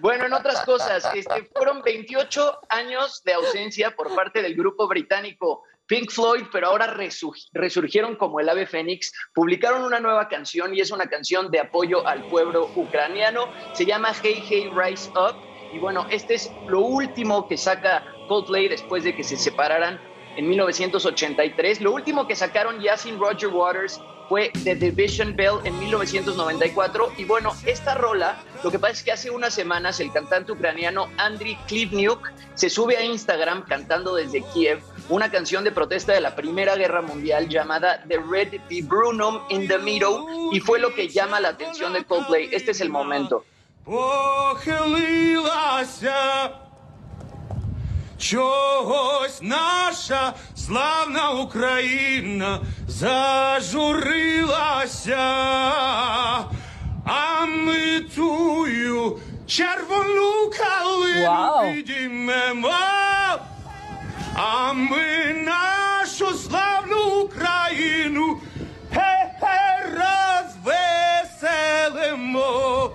bueno, 0.00 0.26
en 0.26 0.32
otras 0.32 0.64
cosas, 0.64 1.08
este, 1.14 1.48
fueron 1.54 1.82
28 1.82 2.62
años 2.68 3.22
de 3.22 3.34
ausencia 3.34 3.94
por 3.94 4.12
parte 4.16 4.42
del 4.42 4.56
grupo 4.56 4.88
británico 4.88 5.62
Pink 5.88 6.10
Floyd, 6.12 6.44
pero 6.52 6.68
ahora 6.68 6.94
resu- 6.94 7.34
resurgieron 7.52 8.14
como 8.14 8.38
el 8.40 8.48
ave 8.48 8.66
fénix, 8.66 9.10
publicaron 9.34 9.82
una 9.82 9.98
nueva 9.98 10.28
canción 10.28 10.74
y 10.74 10.80
es 10.80 10.90
una 10.90 11.06
canción 11.06 11.50
de 11.50 11.60
apoyo 11.60 12.06
al 12.06 12.22
pueblo 12.28 12.70
ucraniano, 12.76 13.48
se 13.72 13.84
llama 13.86 14.12
Hey 14.22 14.44
Hey 14.48 14.70
Rise 14.72 15.10
Up 15.10 15.34
y 15.72 15.78
bueno, 15.78 16.06
este 16.10 16.34
es 16.34 16.50
lo 16.68 16.80
último 16.80 17.48
que 17.48 17.56
saca 17.56 18.04
Coldplay 18.28 18.68
después 18.68 19.02
de 19.04 19.16
que 19.16 19.24
se 19.24 19.36
separaran 19.36 19.98
en 20.36 20.48
1983. 20.48 21.80
Lo 21.80 21.92
último 21.92 22.26
que 22.28 22.36
sacaron 22.36 22.80
ya 22.80 22.96
sin 22.96 23.18
Roger 23.18 23.48
Waters 23.48 24.00
fue 24.28 24.50
The 24.64 24.74
Division 24.76 25.34
Bell 25.34 25.56
en 25.64 25.78
1994. 25.78 27.12
Y 27.16 27.24
bueno, 27.24 27.52
esta 27.66 27.94
rola, 27.94 28.38
lo 28.62 28.70
que 28.70 28.78
pasa 28.78 28.92
es 28.92 29.02
que 29.02 29.12
hace 29.12 29.30
unas 29.30 29.54
semanas 29.54 30.00
el 30.00 30.12
cantante 30.12 30.52
ucraniano 30.52 31.08
Andriy 31.16 31.56
Klivniuk 31.66 32.30
se 32.54 32.68
sube 32.70 32.96
a 32.96 33.02
Instagram 33.02 33.64
cantando 33.66 34.14
desde 34.14 34.42
Kiev 34.52 34.80
una 35.09 35.29
canción 35.29 35.63
de 35.63 35.71
protesta 35.71 36.13
de 36.13 36.21
la 36.21 36.35
Primera 36.35 36.75
Guerra 36.75 37.01
Mundial 37.01 37.49
llamada 37.49 38.03
The 38.07 38.19
Red 38.19 38.61
Viburnum 38.69 39.39
in 39.49 39.67
the 39.67 39.77
Middle 39.79 40.19
y 40.51 40.59
fue 40.59 40.79
lo 40.79 40.93
que 40.93 41.07
llama 41.07 41.39
la 41.39 41.49
atención 41.49 41.93
de 41.93 42.03
Coldplay. 42.03 42.49
Este 42.51 42.71
es 42.71 42.81
el 42.81 42.89
momento. 42.89 43.45
Похилилася 43.85 45.43
чогось 48.23 49.41
наша 49.41 50.33
славна 50.55 51.31
Україна 51.31 52.61
зажурилася, 52.87 54.05
а 57.05 57.45
ми 57.45 57.99
тую 58.15 59.19
червону 59.47 60.49
калину 60.57 61.73
підіймемо, 61.73 62.69
а 64.34 64.72
ми 64.72 65.34
нашу 65.34 66.34
славну 66.34 67.20
Україну 67.24 68.40
розвеселимо. 71.98 72.90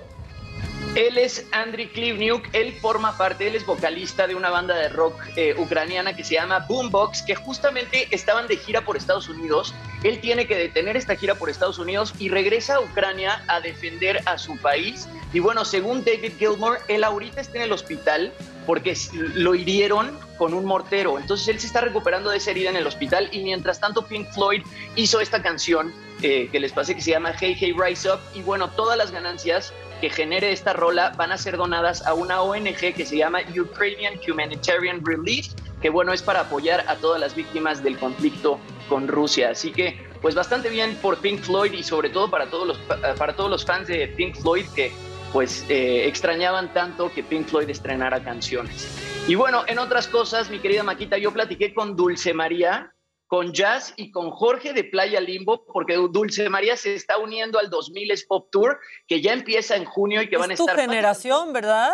Él 0.96 1.18
es 1.18 1.48
Andriy 1.52 1.88
Klivniuk, 1.88 2.48
él 2.54 2.72
forma 2.74 3.18
parte, 3.18 3.48
él 3.48 3.56
es 3.56 3.66
vocalista 3.66 4.28
de 4.28 4.36
una 4.36 4.52
banda 4.52 4.76
de 4.76 4.89
rock 4.89 5.20
eh, 5.36 5.56
ucraniana 5.58 6.16
que 6.16 6.24
se 6.24 6.36
llama 6.36 6.60
Boombox, 6.70 7.24
que 7.24 7.34
justamente 7.34 8.08
estaban 8.12 8.46
de 8.48 8.58
gira 8.58 8.86
por 8.86 8.96
Estados 8.96 9.28
Unidos. 9.28 9.74
Él 10.04 10.22
tiene 10.22 10.46
que 10.46 10.56
detener 10.56 10.96
esta 10.96 11.16
gira 11.16 11.34
por 11.34 11.50
Estados 11.50 11.80
Unidos 11.80 12.14
y 12.20 12.30
regresa 12.30 12.76
a 12.76 12.80
Ucrania 12.80 13.44
a 13.48 13.60
defender 13.60 14.22
a 14.28 14.38
su 14.38 14.56
país. 14.58 15.08
Y 15.34 15.39
bueno, 15.39 15.66
según 15.66 16.06
David 16.06 16.34
Gilmour, 16.38 16.78
él 16.88 17.04
ahorita 17.04 17.41
está 17.41 17.58
en 17.58 17.64
el 17.64 17.72
hospital 17.72 18.32
porque 18.68 18.96
lo 19.34 19.56
hirieron 19.56 20.16
con 20.38 20.54
un 20.54 20.64
mortero. 20.64 21.18
Entonces 21.18 21.48
él 21.48 21.60
se 21.60 21.66
está 21.66 21.82
recuperando 21.82 22.30
de 22.30 22.38
esa 22.38 22.52
herida 22.52 22.70
en 22.70 22.76
el 22.76 22.86
hospital 22.86 23.30
y 23.32 23.41
mientras 23.41 23.80
tanto 23.80 24.06
Pink 24.06 24.32
Floyd 24.32 24.62
hizo 24.96 25.22
esta 25.22 25.41
canción 25.41 25.91
eh, 26.22 26.50
que 26.52 26.60
les 26.60 26.72
pasé 26.72 26.94
que 26.94 27.02
se 27.02 27.10
llama 27.10 27.34
Hey 27.39 27.58
Hey 27.60 27.74
Rise 27.76 28.12
Up 28.12 28.20
y 28.36 28.44
bueno, 28.44 28.70
todas 28.70 28.96
las 28.96 29.10
ganancias 29.10 29.74
que 30.04 30.10
genere 30.10 30.51
esta 30.51 30.74
rola 30.74 31.14
van 31.16 31.32
a 31.32 31.38
ser 31.38 31.56
donadas 31.56 32.06
a 32.06 32.14
una 32.14 32.41
ONG 32.41 32.93
que 32.93 33.06
se 33.06 33.16
llama 33.16 33.39
Ukrainian 33.58 34.16
Humanitarian 34.28 34.99
Relief, 35.01 35.54
que 35.82 35.89
bueno, 35.89 36.12
es 36.12 36.22
para 36.22 36.41
apoyar 36.41 36.84
a 36.89 36.97
todas 36.97 37.22
las 37.22 37.36
víctimas 37.36 37.82
del 37.82 37.97
conflicto 37.97 38.60
con 38.89 39.08
Rusia. 39.08 39.51
Así 39.51 39.72
que, 39.72 40.06
pues 40.22 40.36
bastante 40.36 40.68
bien 40.68 40.97
por 40.97 41.20
Pink 41.20 41.39
Floyd 41.39 41.72
y 41.72 41.84
sobre 41.84 42.10
todo 42.10 42.30
para 42.30 42.47
todos 42.47 42.68
los, 42.68 42.78
para 43.18 43.34
todos 43.38 43.49
los 43.49 43.64
fans 43.64 43.88
de 43.88 44.10
Pink 44.10 44.36
Floyd 44.36 44.66
que 44.76 44.91
pues 45.32 45.66
eh, 45.70 46.06
extrañaban 46.06 46.74
tanto 46.74 47.10
que 47.10 47.24
Pink 47.24 47.47
Floyd 47.47 47.70
estrenara 47.70 48.22
canciones. 48.22 48.86
Y 49.30 49.36
bueno, 49.36 49.64
en 49.68 49.80
otras 49.80 50.10
cosas, 50.10 50.49
mi 50.49 50.60
querida 50.60 50.84
Maquita, 50.84 51.18
yo 51.18 51.32
platiqué 51.32 51.74
con 51.74 51.95
Dulce 51.95 52.34
María, 52.34 52.93
con 53.34 53.52
Jazz 53.52 53.96
y 53.98 54.12
con 54.12 54.30
Jorge 54.30 54.74
de 54.74 54.84
Playa 54.84 55.20
Limbo, 55.20 55.66
porque 55.66 55.96
Dulce 55.96 56.48
María 56.50 56.78
se 56.78 56.94
está 56.94 57.18
uniendo 57.18 57.58
al 57.58 57.72
2000 57.72 58.14
Pop 58.28 58.50
Tour, 58.52 58.80
que 59.08 59.24
ya 59.24 59.34
empieza 59.34 59.76
en 59.76 59.86
junio 59.86 60.22
y 60.22 60.30
que 60.30 60.38
van 60.38 60.52
a 60.52 60.54
Es 60.54 60.60
tu 60.60 60.68
estar... 60.68 60.80
generación, 60.80 61.52
¿verdad? 61.52 61.94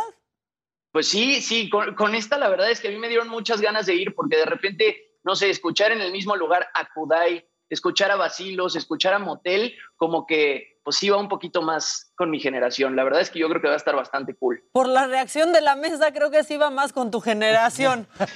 Pues 0.91 1.07
sí, 1.07 1.39
sí, 1.39 1.69
con, 1.69 1.95
con 1.95 2.13
esta 2.13 2.37
la 2.37 2.49
verdad 2.49 2.69
es 2.69 2.81
que 2.81 2.89
a 2.89 2.91
mí 2.91 2.97
me 2.97 3.07
dieron 3.07 3.29
muchas 3.29 3.61
ganas 3.61 3.85
de 3.85 3.95
ir, 3.95 4.13
porque 4.15 4.35
de 4.35 4.43
repente, 4.47 5.13
no 5.23 5.33
sé, 5.33 5.49
escuchar 5.49 5.93
en 5.93 6.01
el 6.01 6.11
mismo 6.11 6.35
lugar 6.35 6.67
a 6.73 6.89
Kudai, 6.93 7.47
escuchar 7.69 8.11
a 8.11 8.17
Basilos, 8.17 8.75
escuchar 8.75 9.13
a 9.13 9.19
Motel, 9.19 9.77
como 9.95 10.27
que 10.27 10.78
pues 10.89 11.03
iba 11.03 11.17
un 11.17 11.29
poquito 11.29 11.61
más 11.61 12.11
con 12.15 12.31
mi 12.31 12.39
generación. 12.39 12.95
La 12.95 13.03
verdad 13.03 13.21
es 13.21 13.29
que 13.29 13.37
yo 13.37 13.47
creo 13.47 13.61
que 13.61 13.67
va 13.67 13.75
a 13.75 13.77
estar 13.77 13.95
bastante 13.95 14.33
cool. 14.33 14.63
Por 14.71 14.87
la 14.87 15.05
reacción 15.05 15.53
de 15.53 15.61
la 15.61 15.75
mesa, 15.75 16.11
creo 16.11 16.31
que 16.31 16.43
sí 16.43 16.57
va 16.57 16.71
más 16.71 16.93
con 16.93 17.11
tu 17.11 17.21
generación. 17.21 18.07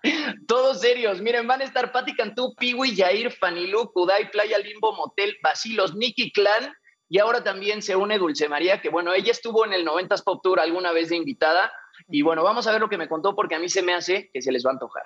Todos 0.48 0.80
serios. 0.80 1.20
Miren, 1.20 1.46
van 1.46 1.60
a 1.60 1.64
estar 1.64 1.92
Patti 1.92 2.14
Cantú, 2.14 2.54
Piwi, 2.54 2.94
Yair, 2.94 3.32
Fanilú, 3.32 3.92
Kudai, 3.92 4.30
Playa 4.30 4.56
Limbo, 4.56 4.94
Motel, 4.94 5.36
Basilos, 5.42 5.94
Nicky 5.94 6.32
Clan. 6.32 6.72
Y 7.10 7.18
ahora 7.18 7.44
también 7.44 7.82
se 7.82 7.96
une 7.96 8.16
Dulce 8.16 8.48
María, 8.48 8.80
que 8.80 8.88
bueno, 8.88 9.12
ella 9.12 9.32
estuvo 9.32 9.66
en 9.66 9.74
el 9.74 9.86
90s 9.86 10.24
Pop 10.24 10.40
Tour 10.42 10.58
alguna 10.58 10.92
vez 10.92 11.10
de 11.10 11.16
invitada. 11.16 11.70
Y 12.08 12.22
bueno, 12.22 12.42
vamos 12.42 12.66
a 12.66 12.72
ver 12.72 12.80
lo 12.80 12.88
que 12.88 12.96
me 12.96 13.10
contó 13.10 13.36
porque 13.36 13.56
a 13.56 13.58
mí 13.58 13.68
se 13.68 13.82
me 13.82 13.92
hace 13.92 14.30
que 14.32 14.40
se 14.40 14.52
les 14.52 14.64
va 14.64 14.70
a 14.70 14.72
antojar. 14.72 15.02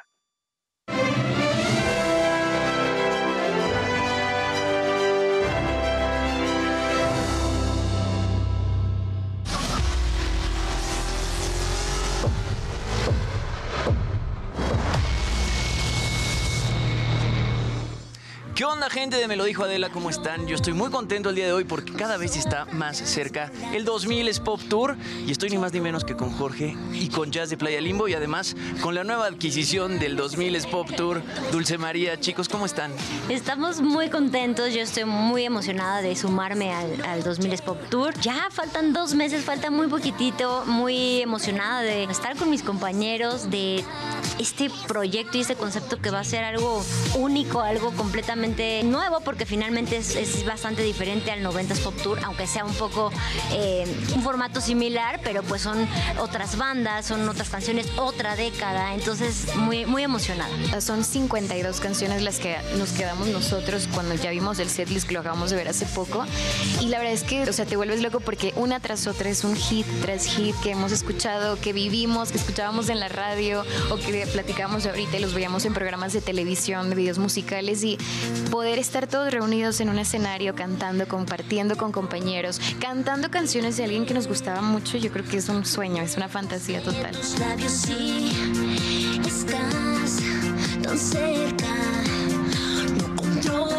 ¿Qué 18.55 18.65
onda 18.65 18.89
gente 18.89 19.17
de 19.17 19.27
Me 19.27 19.35
lo 19.35 19.43
dijo 19.43 19.65
Adela? 19.65 19.91
¿Cómo 19.91 20.11
están? 20.11 20.47
Yo 20.47 20.55
estoy 20.55 20.75
muy 20.75 20.89
contento 20.89 21.31
el 21.31 21.35
día 21.35 21.47
de 21.47 21.53
hoy 21.53 21.65
porque 21.65 21.93
cada 21.93 22.17
vez 22.17 22.37
está 22.37 22.67
más 22.67 22.97
cerca 22.99 23.51
el 23.73 23.85
2000 23.85 24.29
es 24.29 24.39
Pop 24.39 24.61
Tour 24.69 24.97
y 25.27 25.33
estoy 25.33 25.51
ni 25.51 25.59
más 25.59 25.73
ni 25.73 25.81
menos 25.81 26.05
que 26.05 26.15
con 26.15 26.31
Jorge 26.31 26.77
y 26.93 27.09
con 27.09 27.33
Jazz 27.33 27.51
de 27.51 27.57
Playa 27.57 27.81
Limbo 27.81 28.07
y 28.07 28.15
además 28.15 28.55
con 28.81 28.95
la 28.95 29.03
nueva 29.03 29.27
adquisición 29.27 29.99
del 29.99 30.15
2000 30.17 30.55
es 30.55 30.67
Pop 30.67 30.89
Tour, 30.97 31.21
Dulce 31.51 31.79
María. 31.79 32.21
Chicos, 32.21 32.49
¿cómo 32.49 32.65
están? 32.65 32.93
Estamos 33.29 33.81
muy 33.81 34.09
contentos, 34.09 34.73
yo 34.73 34.83
estoy 34.83 35.05
muy 35.05 35.45
emocionada 35.45 36.01
de 36.01 36.15
sumarme 36.15 36.73
al, 36.73 37.05
al 37.05 37.25
2000 37.25 37.59
Pop 37.63 37.79
Tour. 37.91 38.15
Ya 38.21 38.51
faltan 38.53 38.93
dos 38.93 39.17
meses, 39.17 39.45
falta 39.45 39.73
muy 39.73 39.89
poquitito, 39.89 40.65
muy 40.67 41.23
emocionada 41.23 41.83
de 41.83 42.05
estar 42.05 42.37
con 42.37 42.51
mis 42.51 42.63
compañeros, 42.63 43.51
de 43.51 43.85
este 44.39 44.71
proyecto 44.87 45.39
y 45.39 45.41
este 45.41 45.57
concepto 45.57 46.01
que 46.01 46.11
va 46.11 46.21
a 46.21 46.25
ser 46.25 46.45
algo 46.45 46.85
único, 47.17 47.61
algo 47.61 47.91
completamente 47.93 48.44
nuevo, 48.45 49.21
porque 49.21 49.47
finalmente 49.47 49.97
es, 49.97 50.17
es 50.17 50.45
bastante 50.45 50.83
diferente 50.83 51.31
al 51.31 51.41
90s 51.43 51.79
Pop 51.79 51.95
Tour, 52.03 52.19
aunque 52.25 52.47
sea 52.47 52.65
un 52.65 52.75
poco 52.75 53.11
eh, 53.53 53.87
un 54.15 54.23
formato 54.23 54.61
similar, 54.61 55.21
pero 55.25 55.43
pues 55.43 55.63
son 55.63 55.89
otras 56.21 56.59
bandas, 56.59 57.07
son 57.07 57.27
otras 57.27 57.49
canciones, 57.49 57.87
otra 57.97 58.37
década, 58.37 58.95
entonces 58.95 59.55
muy, 59.57 59.87
muy 59.87 60.03
emocionada. 60.03 60.81
Son 60.83 61.05
52 61.05 61.81
canciones 61.81 62.21
las 62.21 62.39
que 62.39 62.57
nos 62.77 62.91
quedamos 62.91 63.29
nosotros 63.29 63.89
cuando 63.95 64.15
ya 64.15 64.31
vimos 64.31 64.59
el 64.59 64.69
setlist 64.69 65.09
que 65.09 65.15
lo 65.15 65.21
acabamos 65.21 65.51
de 65.51 65.57
ver 65.57 65.69
hace 65.69 65.87
poco. 65.87 66.27
Y 66.83 66.89
la 66.89 66.99
verdad 66.99 67.15
es 67.15 67.23
que, 67.23 67.45
o 67.45 67.53
sea, 67.53 67.65
te 67.65 67.77
vuelves 67.77 68.03
loco 68.03 68.21
porque 68.21 68.53
una 68.57 68.79
tras 68.79 69.07
otra 69.07 69.31
es 69.31 69.43
un 69.45 69.57
hit 69.57 69.87
tras 70.03 70.27
hit 70.27 70.55
que 70.63 70.73
hemos 70.73 70.93
escuchado, 70.93 71.59
que 71.59 71.73
vivimos, 71.73 72.31
que 72.31 72.37
escuchábamos 72.37 72.91
en 72.91 73.01
la 73.01 73.09
radio 73.09 73.65
o 73.91 73.97
que 73.97 74.27
platicábamos 74.27 74.85
ahorita 74.85 75.17
y 75.17 75.21
los 75.21 75.33
veíamos 75.33 75.65
en 75.65 75.73
programas 75.73 76.13
de 76.13 76.21
televisión, 76.21 76.91
de 76.91 76.97
videos 76.97 77.19
musicales 77.19 77.83
y 77.85 77.97
poder 78.51 78.79
estar 78.79 79.07
todos 79.07 79.33
reunidos 79.33 79.81
en 79.81 79.89
un 79.89 79.99
escenario 79.99 80.55
cantando, 80.55 81.07
compartiendo 81.07 81.77
con 81.77 81.93
compañeros, 81.93 82.61
cantando 82.81 83.31
canciones 83.31 83.77
de 83.77 83.85
alguien 83.85 84.07
que 84.07 84.15
nos 84.15 84.27
gustaba 84.27 84.61
mucho, 84.61 84.99
yo 84.99 85.11
creo 85.11 85.25
que 85.25 85.39
es 85.39 85.49
un 85.49 85.65
sueño, 85.65 86.03
es 86.03 86.17
una 86.17 86.29
fantasía 86.29 86.83
total. 86.83 87.15
No. 93.47 93.75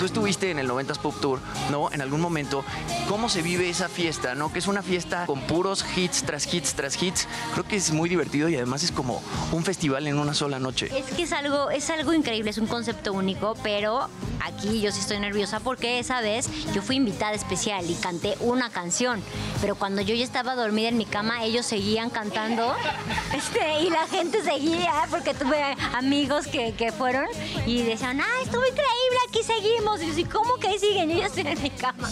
Tú 0.00 0.06
estuviste 0.06 0.50
en 0.50 0.58
el 0.58 0.66
90s 0.66 0.96
Pop 0.98 1.14
Tour, 1.20 1.40
¿no? 1.70 1.92
En 1.92 2.00
algún 2.00 2.22
momento, 2.22 2.64
¿cómo 3.06 3.28
se 3.28 3.42
vive 3.42 3.68
esa 3.68 3.90
fiesta, 3.90 4.34
no? 4.34 4.50
Que 4.50 4.58
es 4.58 4.66
una 4.66 4.82
fiesta 4.82 5.26
con 5.26 5.42
puros 5.42 5.84
hits 5.94 6.22
tras 6.22 6.52
hits 6.54 6.72
tras 6.72 7.02
hits. 7.02 7.28
Creo 7.52 7.66
que 7.66 7.76
es 7.76 7.92
muy 7.92 8.08
divertido 8.08 8.48
y 8.48 8.56
además 8.56 8.82
es 8.82 8.92
como 8.92 9.22
un 9.52 9.62
festival 9.62 10.06
en 10.06 10.18
una 10.18 10.32
sola 10.32 10.58
noche. 10.58 10.88
Es 10.96 11.14
que 11.14 11.24
es 11.24 11.32
algo, 11.34 11.70
es 11.70 11.90
algo 11.90 12.14
increíble, 12.14 12.48
es 12.50 12.56
un 12.56 12.66
concepto 12.66 13.12
único, 13.12 13.54
pero 13.62 14.08
aquí 14.42 14.80
yo 14.80 14.90
sí 14.90 15.00
estoy 15.00 15.20
nerviosa 15.20 15.60
porque 15.60 15.98
esa 15.98 16.22
vez 16.22 16.48
yo 16.72 16.80
fui 16.80 16.96
invitada 16.96 17.32
especial 17.32 17.88
y 17.90 17.94
canté 17.94 18.36
una 18.40 18.70
canción, 18.70 19.22
pero 19.60 19.74
cuando 19.74 20.00
yo 20.00 20.14
ya 20.14 20.24
estaba 20.24 20.54
dormida 20.54 20.88
en 20.88 20.96
mi 20.96 21.04
cama, 21.04 21.44
ellos 21.44 21.66
seguían 21.66 22.08
cantando 22.08 22.74
este, 23.36 23.82
y 23.82 23.90
la 23.90 24.06
gente 24.06 24.42
seguía 24.42 24.92
porque 25.10 25.34
tuve 25.34 25.62
amigos 25.94 26.46
que, 26.46 26.72
que 26.72 26.90
fueron 26.90 27.26
y 27.66 27.79
decían, 27.84 28.20
ah, 28.20 28.26
estuvo 28.42 28.62
increíble, 28.64 29.18
aquí 29.28 29.42
seguimos. 29.42 30.02
Y 30.02 30.06
yo, 30.08 30.14
"Sí, 30.14 30.24
¿cómo 30.24 30.54
que 30.56 30.68
ahí 30.68 30.78
siguen? 30.78 31.10
Ya 31.10 31.26
estoy 31.26 31.46
en 31.46 31.62
mi 31.62 31.70
cama. 31.70 32.08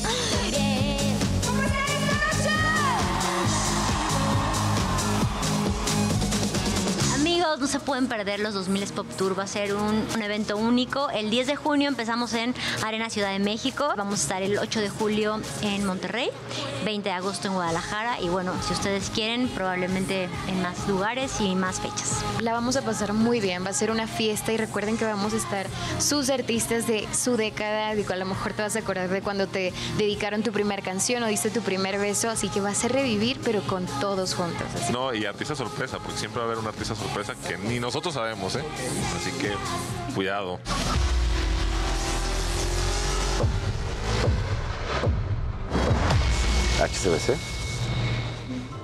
Amigos, 7.38 7.60
no 7.60 7.66
se 7.68 7.78
pueden 7.78 8.08
perder 8.08 8.40
los 8.40 8.52
2000 8.52 8.88
Pop 8.94 9.06
Tour. 9.16 9.38
Va 9.38 9.44
a 9.44 9.46
ser 9.46 9.72
un, 9.72 10.04
un 10.12 10.22
evento 10.22 10.56
único. 10.56 11.08
El 11.10 11.30
10 11.30 11.46
de 11.46 11.54
junio 11.54 11.86
empezamos 11.86 12.34
en 12.34 12.52
Arena 12.84 13.10
Ciudad 13.10 13.30
de 13.30 13.38
México. 13.38 13.94
Vamos 13.96 14.18
a 14.18 14.22
estar 14.22 14.42
el 14.42 14.58
8 14.58 14.80
de 14.80 14.88
julio 14.88 15.40
en 15.62 15.86
Monterrey, 15.86 16.30
20 16.84 17.08
de 17.08 17.14
agosto 17.14 17.46
en 17.46 17.54
Guadalajara. 17.54 18.20
Y 18.20 18.28
bueno, 18.28 18.52
si 18.66 18.72
ustedes 18.72 19.10
quieren, 19.10 19.46
probablemente 19.50 20.28
en 20.48 20.62
más 20.62 20.88
lugares 20.88 21.40
y 21.40 21.54
más 21.54 21.78
fechas. 21.78 22.24
La 22.40 22.52
vamos 22.52 22.74
a 22.74 22.82
pasar 22.82 23.12
muy 23.12 23.38
bien, 23.38 23.64
va 23.64 23.70
a 23.70 23.72
ser 23.72 23.92
una 23.92 24.08
fiesta 24.08 24.52
y 24.52 24.56
recuerden 24.56 24.98
que 24.98 25.04
vamos 25.04 25.32
a 25.32 25.36
estar 25.36 25.68
sus 26.00 26.30
artistas 26.30 26.88
de 26.88 27.06
su 27.14 27.36
década, 27.36 27.94
digo, 27.94 28.14
a 28.14 28.16
lo 28.16 28.24
mejor 28.24 28.52
te 28.52 28.62
vas 28.62 28.74
a 28.74 28.80
acordar 28.80 29.10
de 29.10 29.22
cuando 29.22 29.46
te 29.46 29.72
dedicaron 29.96 30.42
tu 30.42 30.50
primera 30.50 30.82
canción 30.82 31.22
o 31.22 31.28
diste 31.28 31.50
tu 31.50 31.60
primer 31.60 32.00
beso, 32.00 32.30
así 32.30 32.48
que 32.48 32.60
va 32.60 32.70
a 32.70 32.74
ser 32.74 32.90
revivir, 32.90 33.38
pero 33.44 33.62
con 33.62 33.86
todos 34.00 34.34
juntos. 34.34 34.66
así. 34.74 34.92
No, 34.92 35.14
y 35.14 35.24
artista 35.24 35.54
sorpresa, 35.54 35.98
porque 35.98 36.18
siempre 36.18 36.40
va 36.40 36.46
a 36.46 36.48
haber 36.48 36.58
un 36.58 36.66
artista 36.66 36.96
sorpresa 36.96 37.27
que 37.36 37.56
ni 37.58 37.78
nosotros 37.80 38.14
sabemos, 38.14 38.56
¿eh? 38.56 38.62
Así 39.16 39.30
que 39.32 39.52
cuidado. 40.14 40.58
HCBC. 46.80 47.36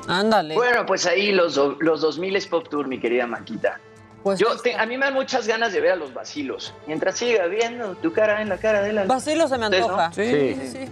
Ándale. 0.08 0.54
Bueno, 0.54 0.84
pues 0.84 1.06
ahí 1.06 1.32
los, 1.32 1.58
los 1.80 2.00
2000 2.00 2.48
Pop 2.48 2.68
Tour, 2.68 2.88
mi 2.88 2.98
querida 3.00 3.26
Maquita. 3.26 3.80
Pues 4.22 4.38
Yo 4.38 4.56
te- 4.56 4.74
a 4.74 4.86
mí 4.86 4.96
me 4.96 5.04
dan 5.04 5.14
muchas 5.14 5.46
ganas 5.46 5.72
de 5.72 5.80
ver 5.80 5.92
a 5.92 5.96
los 5.96 6.12
vacilos. 6.14 6.74
Mientras 6.86 7.16
siga 7.16 7.46
viendo 7.46 7.94
tu 7.96 8.12
cara 8.12 8.40
en 8.42 8.48
la 8.48 8.56
cara 8.58 8.80
de 8.82 8.92
la. 8.92 9.04
Vacilo 9.04 9.48
se 9.48 9.58
me 9.58 9.66
¿Ustedes 9.66 9.84
antoja. 9.84 10.08
no? 10.08 10.14
Sí, 10.14 10.24
sí, 10.24 10.68
sí. 10.72 10.88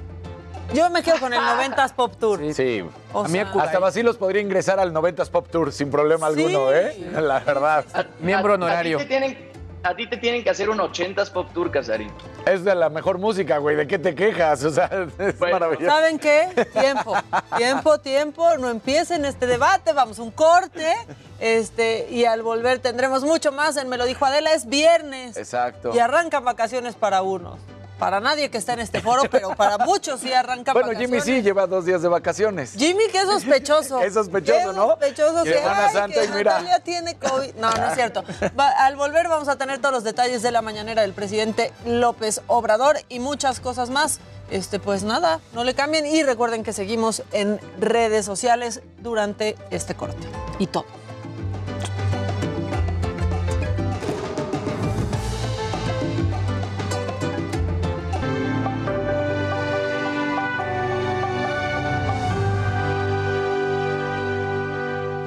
Yo 0.75 0.91
me 0.91 1.03
quedo 1.03 1.19
con 1.21 1.33
el 1.33 1.41
90s 1.41 1.93
Pop 1.93 2.15
Tour. 2.19 2.41
Sí. 2.55 2.83
O 3.13 3.25
a 3.25 3.29
mí 3.29 3.39
sea- 3.39 3.53
hasta 3.61 3.79
Basilos 3.79 4.17
podría 4.17 4.41
ingresar 4.43 4.79
al 4.81 4.93
90s 4.93 5.29
Pop 5.31 5.49
Tour 5.51 5.73
sin 5.73 5.91
problema 5.91 6.31
Sí. 6.33 6.41
alguno, 6.45 6.73
¿eh? 6.73 6.97
La 7.21 7.41
verdad. 7.41 7.85
Miembro 8.21 8.55
A- 8.65 8.79
A 8.79 8.83
ti, 8.83 8.95
te 8.97 9.05
tienen, 9.07 9.53
a 9.85 9.95
ti 9.97 10.07
te 10.09 10.17
tienen 10.17 10.43
que 10.45 10.51
hacer 10.51 10.71
un 10.71 10.79
80s 10.81 11.31
Pop 11.31 11.49
Tour, 11.53 11.71
Casarín. 11.71 12.11
Es 12.47 12.65
de 12.65 12.75
la 12.75 12.89
mejor 12.89 13.19
música, 13.19 13.59
güey. 13.59 13.77
¿De 13.77 13.87
qué 13.87 13.99
te 13.99 14.15
quejas? 14.15 14.65
O 14.65 14.71
sea, 14.71 14.89
es 15.19 15.39
maravilloso. 15.41 15.87
¿Saben 15.87 16.19
qué? 16.19 16.49
Tiempo, 16.73 17.15
tiempo, 17.57 17.99
tiempo. 17.99 18.57
No 18.59 18.71
empiecen 18.71 19.25
este 19.25 19.47
debate, 19.47 19.93
vamos 19.93 20.19
a 20.19 20.23
un 20.23 20.31
corte. 20.31 20.95
Este, 21.41 22.07
y 22.11 22.25
al 22.25 22.43
volver 22.43 22.79
tendremos 22.79 23.25
mucho 23.25 23.51
más 23.53 23.77
en 23.77 23.89
Me 23.89 23.97
lo 23.99 24.05
dijo 24.07 24.25
Adela, 24.25 24.53
es 24.55 24.67
viernes. 24.67 25.37
Exacto. 25.37 25.91
Y 25.95 25.99
arrancan 25.99 26.45
vacaciones 26.45 26.95
para 26.95 27.23
unos. 27.23 27.59
Para 28.03 28.19
nadie 28.19 28.51
que 28.51 28.59
está 28.59 28.73
en 28.73 28.81
este 28.81 29.01
foro, 29.01 29.23
pero 29.31 29.55
para 29.55 29.79
muchos 29.79 30.19
sí 30.21 30.33
arrancan 30.33 30.73
Bueno, 30.75 30.89
vacaciones. 30.89 31.23
Jimmy 31.23 31.37
sí 31.39 31.41
lleva 31.41 31.69
dos 31.69 31.85
días 31.85 32.03
de 32.03 32.09
vacaciones. 32.09 32.73
Jimmy, 32.77 33.05
qué 33.13 33.21
sospechoso. 33.23 34.01
Qué 34.03 34.11
sospechoso, 34.11 34.71
Qué 34.71 34.77
¿no? 34.77 34.89
sospechoso 34.89 35.45
que, 35.45 35.57
ay, 35.57 35.93
Santa, 35.93 36.21
que 36.21 36.25
y 36.25 36.29
mira. 36.31 36.55
Natalia 36.55 36.81
tiene 36.81 37.17
COVID. 37.17 37.55
No, 37.55 37.71
no 37.71 37.87
es 37.87 37.95
cierto. 37.95 38.25
Va- 38.59 38.71
al 38.71 38.97
volver 38.97 39.29
vamos 39.29 39.47
a 39.47 39.55
tener 39.55 39.79
todos 39.79 39.95
los 39.95 40.03
detalles 40.03 40.43
de 40.43 40.51
la 40.51 40.63
mañanera 40.63 41.03
del 41.03 41.13
presidente 41.13 41.73
López 41.87 42.41
Obrador 42.49 42.97
y 43.09 43.21
muchas 43.21 43.61
cosas 43.61 43.89
más. 43.91 44.19
Este, 44.51 44.81
pues 44.81 45.05
nada, 45.05 45.39
no 45.53 45.63
le 45.63 45.75
cambien 45.77 46.05
y 46.05 46.25
recuerden 46.25 46.65
que 46.65 46.73
seguimos 46.73 47.23
en 47.31 47.61
redes 47.79 48.27
sociales 48.27 48.83
durante 48.99 49.55
este 49.71 49.95
corte. 49.95 50.27
Y 50.59 50.67
todo. 50.67 50.87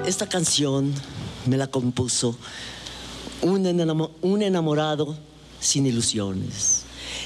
Esta 0.06 0.28
canción 0.28 0.93
me 1.45 1.58
la 1.58 1.68
compuso 1.68 2.36
un, 3.41 3.66
enamo- 3.66 4.12
un 4.22 4.41
enamorado 4.41 5.18
sin 5.60 5.86
ilusiones. 5.86 6.84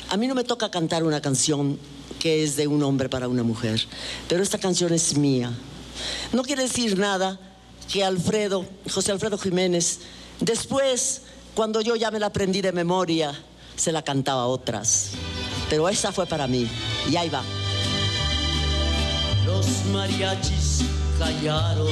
A 0.10 0.18
mí 0.18 0.28
no 0.28 0.36
me 0.36 0.44
toca 0.44 0.72
cantar 0.72 1.04
una 1.04 1.22
canción 1.22 1.78
que 2.20 2.44
es 2.44 2.56
de 2.56 2.68
un 2.68 2.82
hombre 2.84 3.10
para 3.10 3.28
una 3.28 3.44
mujer, 3.44 3.86
pero 4.28 4.42
esta 4.44 4.58
canción 4.58 4.94
es 4.94 5.16
mía. 5.18 5.52
No 6.34 6.44
quiere 6.44 6.64
decir 6.64 6.98
nada 6.98 7.40
que 7.92 8.04
Alfredo, 8.04 8.66
José 8.92 9.12
Alfredo 9.12 9.38
Jiménez, 9.38 10.00
después, 10.40 11.22
cuando 11.56 11.82
yo 11.82 11.96
ya 11.96 12.12
me 12.12 12.20
la 12.20 12.28
aprendí 12.28 12.62
de 12.62 12.72
memoria, 12.72 13.34
se 13.76 13.92
la 13.92 14.02
cantaba 14.04 14.44
a 14.44 14.48
otras. 14.48 15.12
Pero 15.70 15.88
esta 15.90 16.12
fue 16.12 16.26
para 16.26 16.48
mí, 16.48 16.68
y 17.10 17.16
ahí 17.16 17.30
va. 17.30 17.44
Los 19.46 19.68
mariachis 19.92 20.82
callaron. 21.18 21.88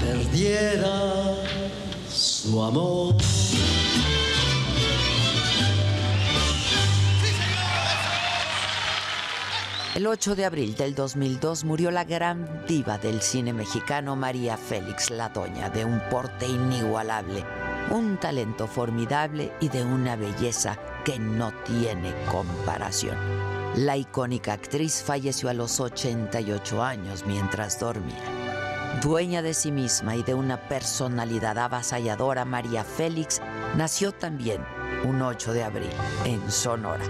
Perdiera 0.00 1.34
su 2.08 2.62
amor. 2.62 3.14
El 9.94 10.06
8 10.06 10.34
de 10.34 10.46
abril 10.46 10.74
del 10.74 10.94
2002 10.94 11.66
murió 11.66 11.90
la 11.90 12.04
gran 12.04 12.64
diva 12.66 12.96
del 12.96 13.20
cine 13.20 13.52
mexicano 13.52 14.16
María 14.16 14.56
Félix 14.56 15.10
La 15.10 15.28
Doña, 15.28 15.68
de 15.68 15.84
un 15.84 16.00
porte 16.08 16.48
inigualable, 16.48 17.44
un 17.90 18.16
talento 18.16 18.66
formidable 18.66 19.52
y 19.60 19.68
de 19.68 19.84
una 19.84 20.16
belleza 20.16 20.78
que 21.04 21.18
no 21.18 21.52
tiene 21.66 22.14
comparación. 22.30 23.61
La 23.76 23.96
icónica 23.96 24.52
actriz 24.52 25.02
falleció 25.02 25.48
a 25.48 25.54
los 25.54 25.80
88 25.80 26.82
años 26.82 27.24
mientras 27.26 27.80
dormía. 27.80 28.22
Dueña 29.00 29.40
de 29.40 29.54
sí 29.54 29.72
misma 29.72 30.14
y 30.14 30.22
de 30.22 30.34
una 30.34 30.68
personalidad 30.68 31.56
avasalladora, 31.56 32.44
María 32.44 32.84
Félix 32.84 33.40
nació 33.74 34.12
también 34.12 34.62
un 35.04 35.22
8 35.22 35.54
de 35.54 35.64
abril 35.64 35.90
en 36.26 36.52
Sonora. 36.52 37.04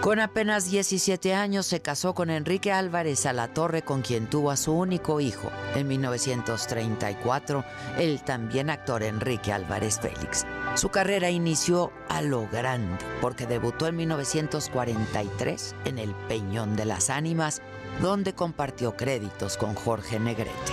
Con 0.00 0.18
apenas 0.18 0.70
17 0.70 1.34
años 1.34 1.66
se 1.66 1.82
casó 1.82 2.14
con 2.14 2.30
Enrique 2.30 2.72
Álvarez 2.72 3.26
Alatorre, 3.26 3.82
con 3.82 4.00
quien 4.00 4.30
tuvo 4.30 4.50
a 4.50 4.56
su 4.56 4.72
único 4.72 5.20
hijo. 5.20 5.52
En 5.74 5.88
1934, 5.88 7.62
el 7.98 8.22
también 8.22 8.70
actor 8.70 9.02
Enrique 9.02 9.52
Álvarez 9.52 10.00
Félix. 10.00 10.46
Su 10.74 10.88
carrera 10.88 11.28
inició 11.28 11.92
a 12.08 12.22
lo 12.22 12.48
grande, 12.48 12.96
porque 13.20 13.46
debutó 13.46 13.88
en 13.88 13.96
1943 13.96 15.74
en 15.84 15.98
El 15.98 16.14
Peñón 16.28 16.76
de 16.76 16.86
las 16.86 17.10
Ánimas, 17.10 17.60
donde 18.00 18.32
compartió 18.32 18.96
créditos 18.96 19.58
con 19.58 19.74
Jorge 19.74 20.18
Negrete. 20.18 20.72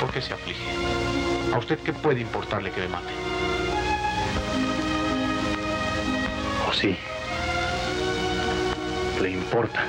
¿Por 0.00 0.12
qué 0.12 0.22
se 0.22 0.34
aflige? 0.34 0.70
¿A 1.52 1.58
usted 1.58 1.80
qué 1.80 1.92
puede 1.92 2.20
importarle 2.20 2.70
que 2.70 2.82
me 2.82 2.88
mate? 2.88 3.57
¿O 6.68 6.72
sí? 6.74 6.94
¿Le 9.22 9.30
importa? 9.30 9.86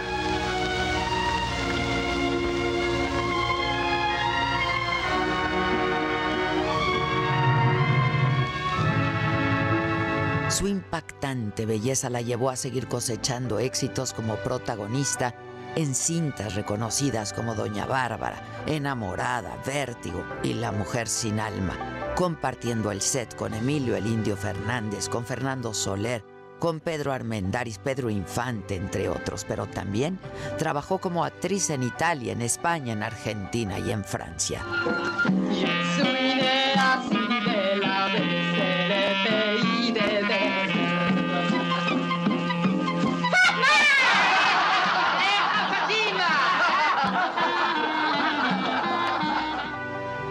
Su 10.49 10.69
impactante 10.69 11.65
belleza 11.65 12.09
la 12.09 12.21
llevó 12.21 12.49
a 12.49 12.55
seguir 12.55 12.87
cosechando 12.87 13.59
éxitos 13.59 14.13
como 14.13 14.37
protagonista 14.37 15.35
en 15.75 15.93
cintas 15.93 16.55
reconocidas 16.55 17.33
como 17.33 17.55
Doña 17.55 17.85
Bárbara, 17.87 18.41
Enamorada, 18.67 19.61
Vértigo 19.65 20.23
y 20.43 20.53
La 20.53 20.71
Mujer 20.71 21.09
sin 21.09 21.41
Alma, 21.41 22.13
compartiendo 22.15 22.89
el 22.91 23.01
set 23.01 23.35
con 23.35 23.53
Emilio 23.53 23.97
el 23.97 24.07
Indio 24.07 24.37
Fernández, 24.37 25.09
con 25.09 25.25
Fernando 25.25 25.73
Soler, 25.73 26.23
con 26.59 26.79
Pedro 26.79 27.11
Armendáriz, 27.11 27.79
Pedro 27.79 28.09
Infante, 28.09 28.75
entre 28.75 29.09
otros, 29.09 29.45
pero 29.47 29.65
también 29.65 30.19
trabajó 30.57 30.99
como 30.99 31.23
actriz 31.23 31.69
en 31.69 31.83
Italia, 31.83 32.33
en 32.33 32.41
España, 32.41 32.93
en 32.93 33.03
Argentina 33.03 33.79
y 33.79 33.91
en 33.91 34.03
Francia. 34.03 34.63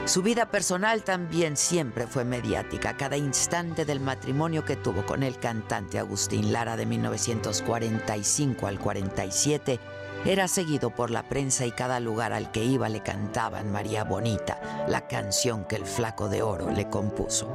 Su 0.08 0.22
vida 0.22 0.46
personal 0.46 1.04
también 1.04 1.58
siempre 1.58 2.06
fue 2.06 2.24
mediática. 2.24 2.96
Cada 2.96 3.18
instante 3.18 3.84
del 3.84 4.00
matrimonio 4.00 4.64
que 4.64 4.74
tuvo 4.74 5.04
con 5.04 5.22
el 5.22 5.38
cantante 5.38 5.98
Agustín 5.98 6.50
Lara 6.50 6.78
de 6.78 6.86
1945 6.86 8.66
al 8.66 8.78
47 8.78 9.78
era 10.24 10.48
seguido 10.48 10.88
por 10.88 11.10
la 11.10 11.24
prensa 11.24 11.66
y 11.66 11.72
cada 11.72 12.00
lugar 12.00 12.32
al 12.32 12.50
que 12.50 12.64
iba 12.64 12.88
le 12.88 13.02
cantaban 13.02 13.70
María 13.70 14.02
Bonita, 14.02 14.86
la 14.88 15.06
canción 15.06 15.66
que 15.66 15.76
el 15.76 15.84
flaco 15.84 16.30
de 16.30 16.40
oro 16.40 16.70
le 16.70 16.88
compuso. 16.88 17.46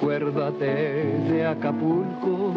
Acuérdate 0.00 0.64
de 1.28 1.46
Acapulco, 1.46 2.54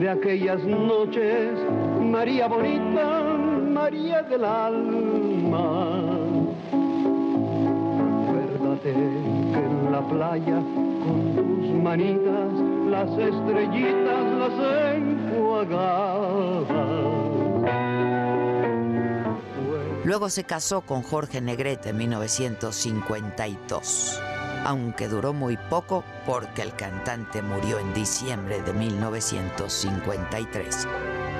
de 0.00 0.08
aquellas 0.08 0.64
noches, 0.64 1.52
María 2.00 2.48
bonita, 2.48 3.36
María 3.68 4.22
del 4.22 4.42
alma. 4.42 6.00
Acuérdate 8.24 8.94
que 8.94 9.58
en 9.58 9.92
la 9.92 10.00
playa, 10.08 10.62
con 11.04 11.36
tus 11.36 11.68
manitas, 11.82 12.50
las 12.88 13.10
estrellitas 13.10 14.24
las 14.38 14.58
enjuagabas. 14.96 16.64
Luego 20.02 20.30
se 20.30 20.44
casó 20.44 20.80
con 20.80 21.02
Jorge 21.02 21.42
Negrete 21.42 21.90
en 21.90 21.98
1952, 21.98 24.22
aunque 24.66 25.08
duró 25.08 25.32
muy 25.32 25.56
poco 25.56 26.04
porque 26.26 26.60
el 26.62 26.74
cantante 26.74 27.40
murió 27.40 27.78
en 27.78 27.94
diciembre 27.94 28.60
de 28.62 28.72
1953. 28.72 30.88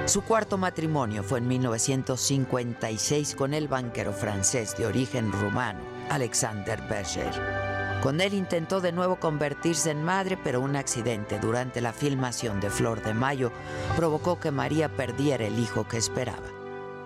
Su 0.05 0.23
cuarto 0.23 0.57
matrimonio 0.57 1.25
fue 1.25 1.41
en 1.41 1.49
1956 1.49 3.35
con 3.35 3.53
el 3.53 3.67
banquero 3.67 4.13
francés 4.13 4.77
de 4.79 4.87
origen 4.87 5.33
rumano, 5.33 5.81
Alexander 6.09 6.81
Berger. 6.89 7.35
Con 8.01 8.21
él 8.21 8.33
intentó 8.33 8.81
de 8.81 8.93
nuevo 8.93 9.17
convertirse 9.17 9.91
en 9.91 10.05
madre, 10.05 10.37
pero 10.37 10.61
un 10.61 10.77
accidente 10.77 11.41
durante 11.41 11.81
la 11.81 11.93
filmación 11.93 12.61
de 12.61 12.71
Flor 12.71 13.03
de 13.03 13.13
Mayo 13.13 13.51
provocó 13.97 14.39
que 14.39 14.53
María 14.53 14.89
perdiera 14.89 15.45
el 15.45 15.59
hijo 15.59 15.89
que 15.89 15.97
esperaba. 15.97 16.47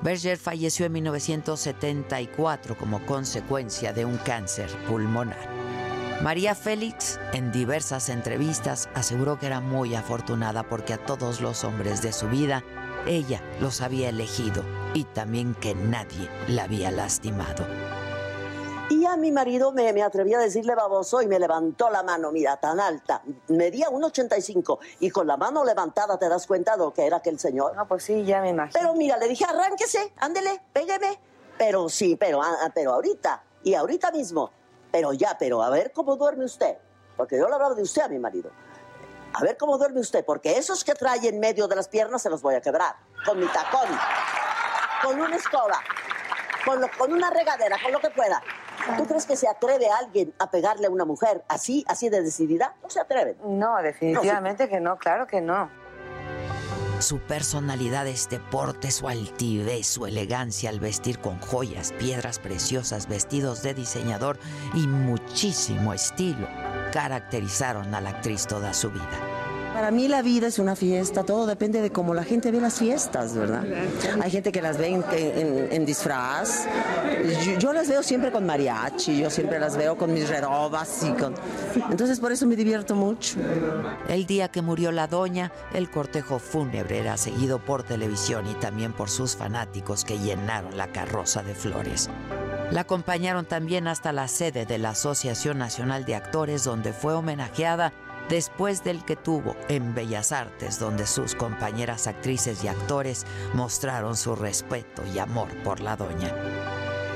Berger 0.03 0.37
falleció 0.37 0.85
en 0.85 0.93
1974 0.93 2.77
como 2.77 3.07
consecuencia 3.07 3.95
de 3.95 4.05
un 4.05 4.19
cáncer 4.19 4.69
pulmonar. 4.87 5.80
María 6.23 6.55
Félix, 6.55 7.19
en 7.33 7.51
diversas 7.51 8.11
entrevistas, 8.11 8.91
aseguró 8.95 9.39
que 9.39 9.47
era 9.47 9.61
muy 9.61 9.95
afortunada 9.95 10.63
porque 10.63 10.93
a 10.93 10.99
todos 10.99 11.41
los 11.41 11.65
hombres 11.65 12.03
de 12.03 12.13
su 12.13 12.29
vida 12.29 12.63
ella 13.07 13.41
los 13.59 13.81
había 13.81 14.11
elegido 14.11 14.63
y 14.93 15.05
también 15.05 15.55
que 15.55 15.75
nadie 15.75 16.29
la 16.47 16.65
había 16.65 16.91
lastimado. 16.91 17.65
Y 18.91 19.07
a 19.07 19.17
mi 19.17 19.33
marido 19.33 19.73
me, 19.73 19.91
me 19.95 20.03
atreví 20.03 20.35
a 20.35 20.41
decirle 20.41 20.75
baboso 20.75 21.23
y 21.23 21.27
me 21.27 21.39
levantó 21.39 21.89
la 21.89 22.03
mano, 22.03 22.33
mira, 22.33 22.59
tan 22.59 22.81
alta. 22.81 23.23
Medía 23.49 23.89
1,85 23.89 24.79
y 24.99 25.09
con 25.09 25.27
la 25.27 25.39
mano 25.39 25.65
levantada 25.65 26.19
te 26.19 26.29
das 26.29 26.47
cuenta 26.47 26.73
de 26.73 26.79
lo 26.79 26.93
que 26.93 27.07
era 27.07 27.17
aquel 27.17 27.39
señor. 27.39 27.75
No, 27.75 27.89
pues 27.89 28.05
sí, 28.05 28.27
ya 28.27 28.43
me 28.43 28.51
imagino. 28.51 28.79
Pero 28.79 28.95
mira, 28.95 29.17
le 29.17 29.27
dije, 29.27 29.47
arránquese, 29.47 30.13
ándele, 30.19 30.61
pégueme. 30.75 31.19
Pero 31.57 31.89
sí, 31.89 32.17
pero, 32.17 32.43
ah, 32.43 32.57
ah, 32.65 32.71
pero 32.75 32.93
ahorita, 32.93 33.43
y 33.63 33.73
ahorita 33.73 34.11
mismo. 34.11 34.51
Pero 34.91 35.13
ya, 35.13 35.37
pero 35.39 35.63
a 35.63 35.71
ver 35.71 35.93
cómo 35.93 36.17
duerme 36.17 36.45
usted. 36.45 36.77
Porque 37.17 37.37
yo 37.39 37.49
le 37.49 37.55
hablaba 37.55 37.75
de 37.75 37.83
usted 37.83 38.03
a 38.03 38.09
mi 38.09 38.19
marido. 38.19 38.51
A 39.33 39.43
ver 39.43 39.57
cómo 39.57 39.79
duerme 39.79 40.01
usted, 40.01 40.25
porque 40.25 40.59
esos 40.59 40.83
que 40.83 40.95
trae 40.95 41.29
en 41.29 41.39
medio 41.39 41.69
de 41.69 41.77
las 41.77 41.87
piernas 41.89 42.21
se 42.23 42.31
los 42.31 42.43
voy 42.43 42.55
a 42.57 42.61
quebrar. 42.61 42.97
Con 43.25 43.39
mi 43.39 43.47
tacón, 43.47 43.89
con 45.05 45.21
una 45.21 45.37
escoba, 45.37 45.79
con, 46.65 46.81
lo- 46.81 46.89
con 46.99 47.13
una 47.13 47.31
regadera, 47.31 47.77
con 47.83 47.93
lo 47.93 48.01
que 48.01 48.11
pueda. 48.11 48.43
¿Tú 48.97 49.07
crees 49.07 49.27
que 49.27 49.37
se 49.37 49.47
atreve 49.47 49.89
alguien 49.91 50.35
a 50.39 50.51
pegarle 50.51 50.87
a 50.87 50.91
una 50.91 51.05
mujer 51.05 51.45
así, 51.49 51.85
así 51.87 52.09
de 52.09 52.23
decidida? 52.23 52.75
No 52.83 52.91
se 52.91 52.99
atreven. 52.99 53.37
No, 53.45 53.77
definitivamente 53.83 54.69
que 54.69 54.81
no, 54.81 54.97
claro 54.99 55.27
que 55.27 55.41
no. 55.41 55.71
Su 57.01 57.19
personalidad, 57.19 58.07
este 58.07 58.39
porte, 58.39 58.91
su 58.91 59.09
altivez, 59.09 59.87
su 59.87 60.05
elegancia 60.05 60.69
al 60.69 60.81
vestir 60.81 61.19
con 61.19 61.41
joyas, 61.41 61.93
piedras 61.99 62.39
preciosas, 62.39 63.09
vestidos 63.09 63.63
de 63.63 63.73
diseñador 63.73 64.39
y 64.75 64.87
muchísimo 64.87 65.95
estilo 65.95 66.47
caracterizaron 66.93 67.95
a 67.95 68.03
la 68.03 68.11
actriz 68.11 68.47
toda 68.47 68.75
su 68.75 68.91
vida. 68.91 69.30
Para 69.73 69.91
mí 69.93 70.09
la 70.09 70.21
vida 70.23 70.47
es 70.49 70.59
una 70.59 70.75
fiesta, 70.77 71.23
todo 71.25 71.47
depende 71.47 71.81
de 71.81 71.91
cómo 71.91 72.13
la 72.13 72.25
gente 72.25 72.51
ve 72.51 72.61
las 72.61 72.79
fiestas, 72.79 73.35
¿verdad? 73.35 73.65
Hay 74.21 74.31
gente 74.31 74.53
que 74.53 74.61
las 74.61 74.77
ve 74.79 74.89
en, 74.89 75.05
en- 75.13 75.69
en 75.73 75.87
disfraz. 75.87 76.67
Yo, 77.47 77.59
yo 77.59 77.73
las 77.73 77.89
veo 77.89 78.03
siempre 78.03 78.31
con 78.33 78.45
mariachi, 78.47 79.19
yo 79.21 79.31
siempre 79.31 79.59
las 79.59 79.77
veo 79.77 79.97
con 79.97 80.13
mis 80.13 80.29
redobas 80.29 81.03
y 81.05 81.13
con... 81.13 81.35
Entonces 81.91 82.19
por 82.21 82.33
eso 82.33 82.47
me 82.47 82.57
divierto 82.57 82.95
mucho. 82.95 83.37
El 84.09 84.27
día 84.27 84.49
que 84.49 84.61
murió 84.61 84.91
la 84.93 85.07
doña, 85.07 85.53
el 85.73 85.91
cortejo 85.91 86.39
fúnebre 86.39 86.99
era 86.99 87.17
seguido 87.17 87.59
por 87.59 87.83
televisión 87.83 88.47
y 88.49 88.55
también 88.55 88.93
por 88.93 89.09
sus 89.09 89.37
fanáticos 89.37 90.05
que 90.05 90.19
llenaron 90.19 90.77
la 90.77 90.89
carroza 90.89 91.43
de 91.43 91.55
flores. 91.55 92.11
La 92.71 92.83
acompañaron 92.83 93.47
también 93.47 93.89
hasta 93.89 94.13
la 94.13 94.29
sede 94.29 94.67
de 94.67 94.79
la 94.79 94.91
Asociación 94.91 95.59
Nacional 95.59 96.05
de 96.05 96.15
Actores, 96.17 96.65
donde 96.65 96.93
fue 96.93 97.15
homenajeada 97.15 97.93
después 98.31 98.83
del 98.83 99.05
que 99.05 99.17
tuvo 99.17 99.57
en 99.69 99.95
Bellas 99.95 100.33
Artes, 100.33 100.79
donde 100.79 101.07
sus 101.07 101.35
compañeras 101.35 102.07
actrices 102.07 102.65
y 102.65 102.69
actores 102.69 103.27
mostraron 103.53 104.17
su 104.17 104.35
respeto 104.35 105.03
y 105.15 105.19
amor 105.19 105.49
por 105.63 105.81
la 105.81 105.97
doña. 105.97 106.35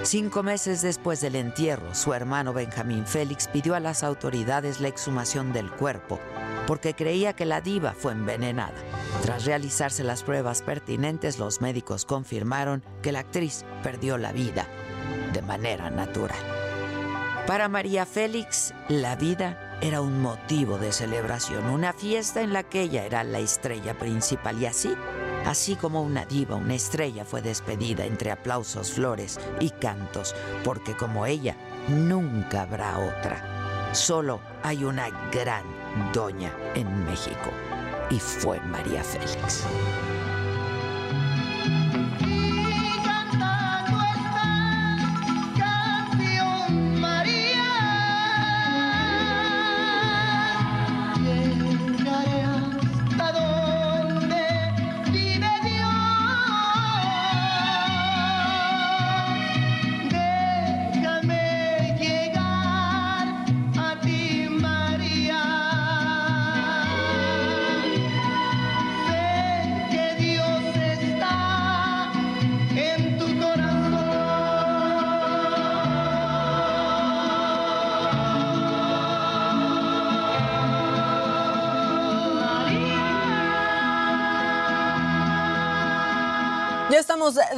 Cinco 0.02 0.42
meses 0.42 0.82
después 0.82 1.22
del 1.22 1.36
entierro, 1.36 1.94
su 1.94 2.12
hermano 2.12 2.52
Benjamín 2.52 3.06
Félix 3.06 3.48
pidió 3.48 3.74
a 3.74 3.80
las 3.80 4.02
autoridades 4.04 4.80
la 4.80 4.88
exhumación 4.88 5.54
del 5.54 5.70
cuerpo 5.70 6.20
porque 6.66 6.94
creía 6.94 7.34
que 7.34 7.44
la 7.44 7.60
diva 7.60 7.92
fue 7.92 8.12
envenenada. 8.12 8.74
Tras 9.22 9.44
realizarse 9.44 10.02
las 10.02 10.22
pruebas 10.22 10.62
pertinentes, 10.62 11.38
los 11.38 11.60
médicos 11.60 12.04
confirmaron 12.04 12.82
que 13.02 13.12
la 13.12 13.20
actriz 13.20 13.64
perdió 13.82 14.18
la 14.18 14.32
vida 14.32 14.66
de 15.32 15.42
manera 15.42 15.90
natural. 15.90 16.38
Para 17.46 17.68
María 17.68 18.06
Félix, 18.06 18.72
la 18.88 19.16
vida 19.16 19.63
era 19.84 20.00
un 20.00 20.22
motivo 20.22 20.78
de 20.78 20.92
celebración, 20.92 21.66
una 21.66 21.92
fiesta 21.92 22.40
en 22.40 22.54
la 22.54 22.62
que 22.62 22.80
ella 22.80 23.04
era 23.04 23.22
la 23.22 23.38
estrella 23.38 23.92
principal 23.98 24.58
y 24.58 24.64
así, 24.64 24.94
así 25.44 25.76
como 25.76 26.00
una 26.02 26.24
diva, 26.24 26.56
una 26.56 26.74
estrella 26.74 27.26
fue 27.26 27.42
despedida 27.42 28.06
entre 28.06 28.30
aplausos, 28.30 28.92
flores 28.92 29.38
y 29.60 29.68
cantos, 29.68 30.34
porque 30.64 30.96
como 30.96 31.26
ella, 31.26 31.54
nunca 31.88 32.62
habrá 32.62 32.98
otra. 32.98 33.92
Solo 33.92 34.40
hay 34.62 34.84
una 34.84 35.10
gran 35.30 35.64
doña 36.14 36.50
en 36.74 37.04
México 37.04 37.50
y 38.08 38.18
fue 38.18 38.58
María 38.60 39.04
Félix. 39.04 39.66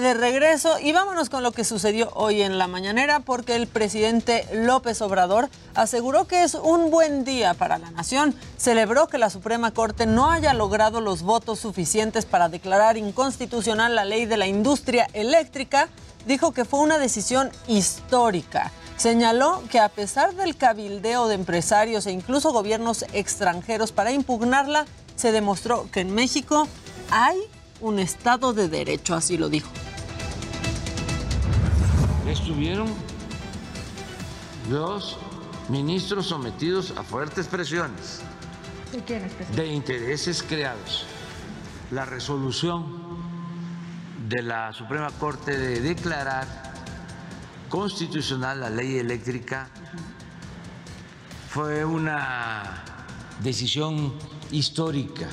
De 0.07 0.15
regreso 0.15 0.79
y 0.79 0.93
vámonos 0.93 1.31
con 1.31 1.43
lo 1.43 1.51
que 1.51 1.65
sucedió 1.65 2.11
hoy 2.15 2.43
en 2.43 2.59
la 2.59 2.69
mañanera 2.69 3.19
porque 3.19 3.57
el 3.57 3.67
presidente 3.67 4.47
López 4.53 5.03
Obrador 5.03 5.49
aseguró 5.75 6.29
que 6.29 6.45
es 6.45 6.55
un 6.55 6.93
buen 6.93 7.25
día 7.25 7.55
para 7.55 7.79
la 7.79 7.91
nación. 7.91 8.33
Celebró 8.57 9.09
que 9.09 9.19
la 9.19 9.31
Suprema 9.31 9.73
Corte 9.73 10.07
no 10.07 10.31
haya 10.31 10.55
logrado 10.55 11.01
los 11.01 11.23
votos 11.23 11.59
suficientes 11.59 12.25
para 12.25 12.49
declarar 12.49 12.97
inconstitucional 12.97 13.97
la 13.97 14.05
ley 14.05 14.27
de 14.27 14.37
la 14.37 14.47
industria 14.47 15.09
eléctrica. 15.13 15.89
Dijo 16.25 16.53
que 16.53 16.65
fue 16.65 16.81
una 16.81 16.99
decisión 16.99 17.51
histórica. 17.67 18.71
Señaló 18.97 19.61
que 19.73 19.81
a 19.81 19.89
pesar 19.89 20.37
del 20.37 20.57
cabildeo 20.57 21.27
de 21.27 21.35
empresarios 21.35 22.07
e 22.07 22.13
incluso 22.13 22.53
gobiernos 22.53 23.05
extranjeros 23.13 23.91
para 23.91 24.13
impugnarla, 24.13 24.87
se 25.17 25.33
demostró 25.33 25.91
que 25.91 26.01
en 26.01 26.15
México 26.15 26.69
hay 27.11 27.37
un 27.81 27.99
Estado 27.99 28.53
de 28.53 28.69
Derecho, 28.69 29.17
así 29.17 29.37
lo 29.37 29.49
dijo. 29.49 29.69
Estuvieron 32.39 32.87
los 34.71 35.17
ministros 35.69 36.27
sometidos 36.27 36.93
a 36.97 37.03
fuertes 37.03 37.49
presiones 37.49 38.21
¿De 38.93 39.57
de 39.57 39.67
intereses 39.67 40.43
creados. 40.43 41.07
La 41.91 42.05
resolución 42.05 42.85
de 44.29 44.43
la 44.43 44.73
Suprema 44.75 45.11
Corte 45.19 45.57
de 45.57 45.81
declarar 45.81 46.47
constitucional 47.69 48.61
la 48.61 48.71
ley 48.71 48.99
eléctrica 48.99 49.69
fue 51.49 51.85
una 51.85 52.85
decisión 53.43 54.13
histórica. 54.53 55.27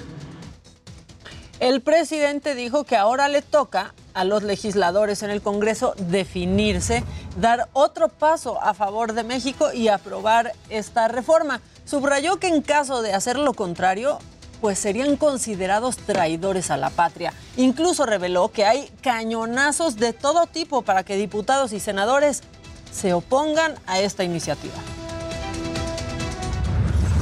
El 1.64 1.80
presidente 1.80 2.55
dijo 2.55 2.84
que 2.84 2.97
ahora 2.97 3.30
le 3.30 3.41
toca 3.41 3.93
a 4.14 4.26
los 4.26 4.43
legisladores 4.43 5.24
en 5.24 5.30
el 5.30 5.41
Congreso 5.41 5.95
definirse, 5.97 7.05
dar 7.38 7.70
otro 7.72 8.09
paso 8.09 8.61
a 8.61 8.74
favor 8.74 9.14
de 9.14 9.24
México 9.24 9.72
y 9.72 9.88
aprobar 9.88 10.51
esta 10.70 11.07
reforma. 11.07 11.61
Subrayó 11.86 12.38
que 12.38 12.49
en 12.49 12.64
caso 12.64 13.01
de 13.01 13.14
hacer 13.14 13.39
lo 13.39 13.53
contrario, 13.53 14.20
pues 14.59 14.78
serían 14.78 15.16
considerados 15.16 15.95
traidores 15.95 16.70
a 16.70 16.76
la 16.76 16.89
patria. 16.89 17.34
Incluso 17.55 18.05
reveló 18.05 18.51
que 18.51 18.66
hay 18.66 18.91
cañonazos 19.01 19.95
de 19.95 20.11
todo 20.11 20.47
tipo 20.47 20.82
para 20.82 21.05
que 21.05 21.16
diputados 21.16 21.72
y 21.72 21.80
senadores 21.80 22.43
se 22.91 23.14
opongan 23.14 23.76
a 23.88 24.01
esta 24.01 24.26
iniciativa. 24.26 24.76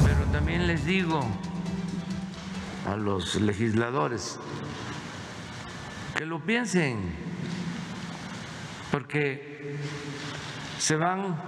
Pero 0.04 0.24
también 0.32 0.66
les 0.66 0.84
digo 0.84 1.20
a 2.86 2.96
los 2.96 3.36
legisladores 3.36 4.38
que 6.16 6.26
lo 6.26 6.44
piensen, 6.44 7.14
porque 8.90 9.76
se 10.78 10.96
van 10.96 11.40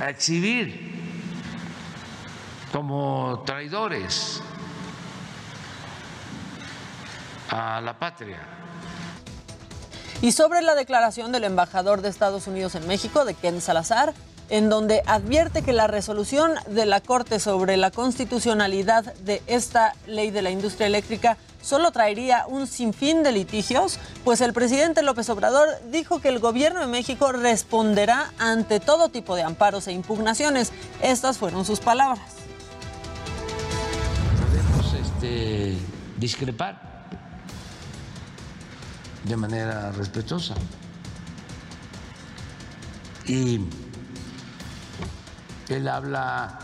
a 0.00 0.10
exhibir 0.10 0.94
como 2.72 3.42
traidores 3.46 4.42
a 7.50 7.80
la 7.80 7.98
patria. 7.98 8.40
Y 10.22 10.32
sobre 10.32 10.62
la 10.62 10.74
declaración 10.74 11.30
del 11.30 11.44
embajador 11.44 12.00
de 12.00 12.08
Estados 12.08 12.46
Unidos 12.46 12.74
en 12.74 12.86
México, 12.86 13.24
de 13.24 13.34
Ken 13.34 13.60
Salazar, 13.60 14.14
en 14.48 14.68
donde 14.68 15.02
advierte 15.06 15.62
que 15.62 15.72
la 15.72 15.86
resolución 15.86 16.52
de 16.68 16.86
la 16.86 17.00
Corte 17.00 17.40
sobre 17.40 17.76
la 17.76 17.90
constitucionalidad 17.90 19.14
de 19.16 19.42
esta 19.46 19.94
ley 20.06 20.30
de 20.30 20.42
la 20.42 20.50
industria 20.50 20.86
eléctrica 20.86 21.36
solo 21.62 21.90
traería 21.90 22.46
un 22.46 22.68
sinfín 22.68 23.24
de 23.24 23.32
litigios, 23.32 23.98
pues 24.24 24.40
el 24.40 24.52
presidente 24.52 25.02
López 25.02 25.28
Obrador 25.30 25.68
dijo 25.90 26.20
que 26.20 26.28
el 26.28 26.38
gobierno 26.38 26.80
de 26.80 26.86
México 26.86 27.32
responderá 27.32 28.32
ante 28.38 28.78
todo 28.78 29.08
tipo 29.08 29.34
de 29.34 29.42
amparos 29.42 29.88
e 29.88 29.92
impugnaciones. 29.92 30.72
Estas 31.02 31.38
fueron 31.38 31.64
sus 31.64 31.80
palabras. 31.80 32.20
Podemos 34.40 34.94
este, 34.94 35.76
discrepar 36.18 36.86
de 39.24 39.36
manera 39.36 39.90
respetuosa. 39.90 40.54
Y 43.26 43.60
él 45.68 45.88
habla 45.88 46.58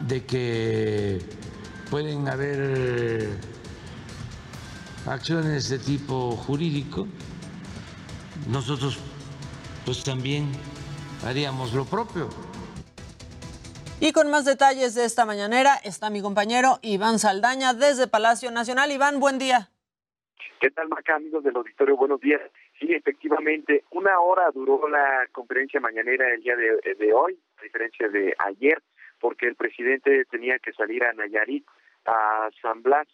de 0.00 0.24
que 0.24 1.18
pueden 1.90 2.28
haber 2.28 3.28
acciones 5.06 5.68
de 5.68 5.78
tipo 5.78 6.32
jurídico. 6.32 7.06
Nosotros 8.48 8.98
pues 9.84 10.04
también 10.04 10.52
haríamos 11.24 11.72
lo 11.72 11.84
propio. 11.84 12.28
Y 14.00 14.12
con 14.12 14.30
más 14.30 14.44
detalles 14.44 14.94
de 14.94 15.04
esta 15.04 15.24
mañanera 15.24 15.74
está 15.82 16.08
mi 16.08 16.22
compañero 16.22 16.78
Iván 16.82 17.18
Saldaña 17.18 17.74
desde 17.74 18.06
Palacio 18.06 18.50
Nacional. 18.50 18.92
Iván, 18.92 19.18
buen 19.18 19.38
día. 19.38 19.70
¿Qué 20.60 20.70
tal, 20.70 20.88
Maca, 20.88 21.16
amigos 21.16 21.42
del 21.42 21.56
auditorio? 21.56 21.96
Buenos 21.96 22.20
días. 22.20 22.40
Sí, 22.78 22.92
efectivamente, 22.92 23.84
una 23.90 24.18
hora 24.20 24.50
duró 24.52 24.88
la 24.88 25.26
conferencia 25.32 25.80
mañanera 25.80 26.32
el 26.32 26.42
día 26.42 26.54
de, 26.56 26.94
de 26.94 27.12
hoy, 27.12 27.38
a 27.58 27.62
diferencia 27.62 28.08
de 28.08 28.34
ayer, 28.38 28.82
porque 29.20 29.46
el 29.46 29.56
presidente 29.56 30.24
tenía 30.26 30.58
que 30.58 30.72
salir 30.72 31.04
a 31.04 31.12
Nayarit, 31.12 31.66
a 32.06 32.48
San 32.62 32.82
Blas, 32.82 33.08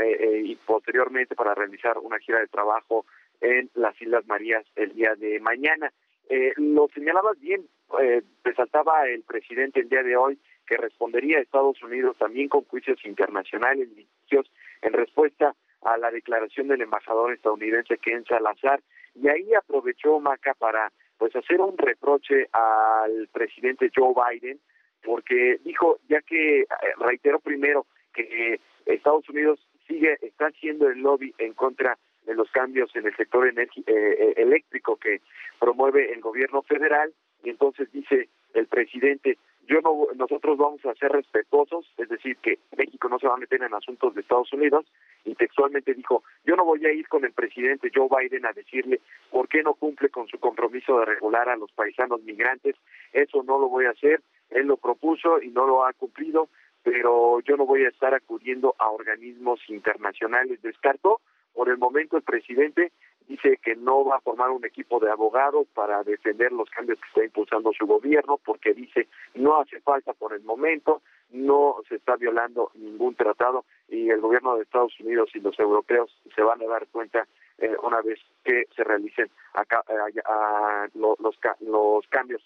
eh, 0.00 0.16
eh, 0.18 0.40
y 0.44 0.56
posteriormente 0.56 1.34
para 1.34 1.54
realizar 1.54 1.98
una 1.98 2.18
gira 2.18 2.40
de 2.40 2.46
trabajo 2.48 3.04
en 3.40 3.70
las 3.74 4.00
Islas 4.00 4.26
Marías 4.26 4.64
el 4.76 4.94
día 4.94 5.14
de 5.14 5.38
mañana. 5.40 5.92
Eh, 6.28 6.52
lo 6.56 6.88
señalabas 6.94 7.38
bien, 7.38 7.68
eh, 8.00 8.22
resaltaba 8.42 9.06
el 9.06 9.22
presidente 9.22 9.80
el 9.80 9.88
día 9.88 10.02
de 10.02 10.16
hoy 10.16 10.38
que 10.66 10.78
respondería 10.78 11.38
a 11.38 11.42
Estados 11.42 11.82
Unidos 11.82 12.16
también 12.16 12.48
con 12.48 12.64
juicios 12.64 12.98
internacionales, 13.04 13.88
litigios, 13.90 14.50
en 14.80 14.94
respuesta 14.94 15.54
a 15.82 15.98
la 15.98 16.10
declaración 16.10 16.68
del 16.68 16.80
embajador 16.80 17.34
estadounidense 17.34 17.98
Ken 17.98 18.24
Salazar, 18.24 18.80
y 19.14 19.28
ahí 19.28 19.52
aprovechó 19.52 20.18
Maca 20.18 20.54
para 20.54 20.90
pues 21.18 21.34
hacer 21.36 21.60
un 21.60 21.76
reproche 21.78 22.48
al 22.52 23.28
presidente 23.32 23.90
Joe 23.94 24.14
Biden, 24.14 24.60
porque 25.02 25.58
dijo, 25.64 25.98
ya 26.08 26.20
que 26.22 26.60
eh, 26.62 26.66
reiteró 26.98 27.40
primero 27.40 27.86
que 28.12 28.60
Estados 28.86 29.28
Unidos 29.28 29.60
sigue, 29.86 30.16
está 30.22 30.46
haciendo 30.46 30.88
el 30.88 31.00
lobby 31.00 31.34
en 31.38 31.52
contra 31.52 31.98
de 32.26 32.34
los 32.34 32.50
cambios 32.50 32.94
en 32.96 33.06
el 33.06 33.16
sector 33.16 33.46
eh, 33.46 33.68
eh, 33.86 34.34
eléctrico 34.36 34.96
que 34.96 35.20
promueve 35.58 36.12
el 36.12 36.20
gobierno 36.20 36.62
federal, 36.62 37.12
y 37.42 37.50
entonces 37.50 37.90
dice 37.92 38.28
el 38.54 38.66
presidente, 38.66 39.38
yo 39.66 39.80
no, 39.80 40.06
nosotros 40.16 40.56
vamos 40.58 40.84
a 40.86 40.94
ser 40.94 41.12
respetuosos, 41.12 41.90
es 41.96 42.08
decir, 42.08 42.36
que 42.38 42.58
México 42.76 43.08
no 43.08 43.18
se 43.18 43.26
va 43.26 43.34
a 43.34 43.38
meter 43.38 43.62
en 43.62 43.74
asuntos 43.74 44.14
de 44.14 44.20
Estados 44.20 44.52
Unidos, 44.52 44.86
y 45.24 45.34
textualmente 45.34 45.94
dijo, 45.94 46.22
yo 46.44 46.56
no 46.56 46.64
voy 46.64 46.84
a 46.86 46.92
ir 46.92 47.08
con 47.08 47.24
el 47.24 47.32
presidente 47.32 47.90
Joe 47.94 48.08
Biden 48.08 48.46
a 48.46 48.52
decirle 48.52 49.00
por 49.30 49.48
qué 49.48 49.62
no 49.62 49.74
cumple 49.74 50.08
con 50.10 50.28
su 50.28 50.38
compromiso 50.38 50.98
de 50.98 51.06
regular 51.06 51.48
a 51.48 51.56
los 51.56 51.72
paisanos 51.72 52.22
migrantes, 52.22 52.76
eso 53.12 53.42
no 53.42 53.58
lo 53.58 53.68
voy 53.68 53.86
a 53.86 53.90
hacer, 53.90 54.20
él 54.50 54.66
lo 54.66 54.76
propuso 54.76 55.40
y 55.40 55.48
no 55.48 55.66
lo 55.66 55.84
ha 55.84 55.92
cumplido, 55.92 56.48
pero 56.82 57.40
yo 57.40 57.56
no 57.56 57.64
voy 57.64 57.84
a 57.84 57.88
estar 57.88 58.14
acudiendo 58.14 58.74
a 58.78 58.90
organismos 58.90 59.58
internacionales. 59.68 60.60
Descartó, 60.62 61.20
por 61.54 61.68
el 61.68 61.78
momento 61.78 62.16
el 62.16 62.22
presidente 62.22 62.92
dice 63.28 63.58
que 63.62 63.74
no 63.76 64.04
va 64.04 64.16
a 64.16 64.20
formar 64.20 64.50
un 64.50 64.64
equipo 64.64 65.00
de 65.00 65.10
abogados 65.10 65.66
para 65.74 66.02
defender 66.02 66.52
los 66.52 66.68
cambios 66.70 66.98
que 67.00 67.08
está 67.08 67.24
impulsando 67.24 67.72
su 67.72 67.86
gobierno, 67.86 68.38
porque 68.44 68.74
dice 68.74 69.08
no 69.34 69.60
hace 69.60 69.80
falta 69.80 70.12
por 70.12 70.32
el 70.34 70.42
momento, 70.42 71.02
no 71.30 71.76
se 71.88 71.96
está 71.96 72.16
violando 72.16 72.70
ningún 72.74 73.14
tratado 73.14 73.64
y 73.88 74.10
el 74.10 74.20
gobierno 74.20 74.56
de 74.56 74.62
Estados 74.62 74.98
Unidos 75.00 75.30
y 75.34 75.40
los 75.40 75.58
europeos 75.58 76.14
se 76.34 76.42
van 76.42 76.60
a 76.62 76.66
dar 76.66 76.86
cuenta 76.88 77.26
eh, 77.58 77.74
una 77.82 78.00
vez 78.02 78.18
que 78.44 78.64
se 78.74 78.84
realicen 78.84 79.30
acá, 79.54 79.82
eh, 79.88 80.90
los, 80.94 81.38
ca- 81.38 81.56
los 81.60 82.06
cambios. 82.08 82.42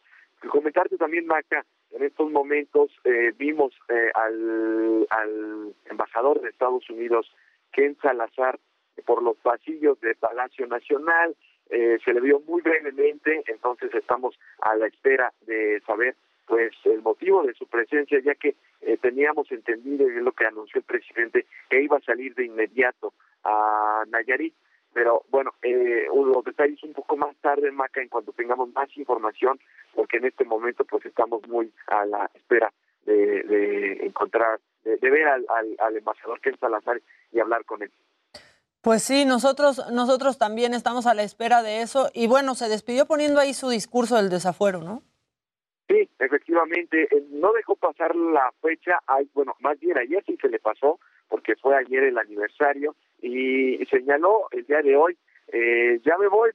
Comentarte 0.49 0.97
también, 0.97 1.26
Maca, 1.26 1.64
en 1.91 2.03
estos 2.05 2.31
momentos 2.31 2.91
eh, 3.05 3.33
vimos 3.37 3.72
eh, 3.89 4.11
al, 4.14 5.07
al 5.11 5.74
embajador 5.87 6.41
de 6.41 6.51
Estados 6.51 6.89
Unidos, 6.91 7.31
Ken 7.72 7.97
Salazar, 8.01 8.59
por 9.05 9.22
los 9.22 9.36
pasillos 9.38 10.01
de 10.01 10.14
Palacio 10.14 10.66
Nacional, 10.66 11.36
eh, 11.70 11.99
se 12.05 12.12
le 12.14 12.20
vio 12.20 12.40
muy 12.40 12.62
brevemente, 12.62 13.42
entonces 13.46 13.94
estamos 13.94 14.38
a 14.61 14.74
la 14.76 14.86
espera 14.86 15.32
de 15.42 15.80
saber 15.86 16.14
pues 16.46 16.72
el 16.84 17.03
motivo 17.03 17.42
de 17.42 17.53
su 17.53 17.66
presencia, 17.66 18.18
ya 18.20 18.34
que 18.34 18.57
eh, 18.80 18.96
teníamos 18.96 19.53
entendido, 19.53 20.11
y 20.11 20.16
es 20.16 20.22
lo 20.22 20.32
que 20.32 20.46
anunció 20.46 20.78
el 20.78 20.84
presidente, 20.84 21.44
que 21.68 21.82
iba 21.82 21.98
a 21.98 22.01
salir 22.01 22.35
de 22.35 22.47
inmediato 22.47 23.12
a 23.44 24.05
Nayarit, 24.09 24.55
pero 24.94 25.23
bueno, 25.28 25.52
eh, 25.62 26.06
los 26.12 26.43
detalles 26.44 26.82
un 26.85 26.94
poco 26.94 27.18
más 27.18 27.36
tarde, 27.43 27.70
Maca, 27.70 28.01
en 28.01 28.09
cuanto 28.09 28.32
tengamos 28.32 28.73
más 28.73 28.89
información, 28.97 29.60
porque 29.94 30.16
en 30.16 30.24
este 30.24 30.44
momento 30.47 30.86
pues 30.86 31.05
estamos 31.05 31.47
muy 31.47 31.70
a 31.86 32.06
la 32.06 32.31
espera 32.35 32.73
de, 33.05 33.43
de 33.43 34.06
encontrar, 34.06 34.59
de, 34.85 34.97
de 34.97 35.10
ver 35.10 35.28
al, 35.28 35.44
al, 35.51 35.77
al 35.78 35.97
embajador 35.98 36.40
Ken 36.40 36.59
Salazar 36.59 36.98
y 37.31 37.40
hablar 37.40 37.64
con 37.66 37.82
él. 37.82 37.90
Pues 38.89 39.02
sí, 39.02 39.27
nosotros, 39.27 39.82
nosotros 39.93 40.39
también 40.39 40.73
estamos 40.73 41.06
a 41.06 41.12
la 41.12 41.23
espera 41.23 41.62
de 41.62 41.82
eso. 41.82 42.09
Y 42.15 42.27
bueno, 42.27 42.55
se 42.55 42.70
despidió 42.70 43.05
poniendo 43.05 43.39
ahí 43.39 43.52
su 43.52 43.69
discurso 43.69 44.16
del 44.16 44.31
desafuero, 44.31 44.81
¿no? 44.81 45.02
Sí, 45.90 46.09
efectivamente, 46.19 47.02
eh, 47.02 47.23
no 47.32 47.52
dejó 47.52 47.77
pasar 47.77 48.16
la 48.16 48.51
fecha, 48.62 48.98
bueno, 49.35 49.55
más 49.60 49.78
bien 49.78 49.98
ayer 49.98 50.24
sí 50.24 50.39
se 50.40 50.48
le 50.48 50.59
pasó, 50.59 50.98
porque 51.28 51.55
fue 51.56 51.77
ayer 51.77 52.05
el 52.05 52.16
aniversario, 52.16 52.97
y 53.20 53.77
señaló 53.90 54.48
el 54.52 54.65
día 54.65 54.81
de 54.81 54.97
hoy, 54.97 55.19
eh, 55.48 56.01
ya 56.02 56.16
me 56.16 56.28
voy, 56.28 56.52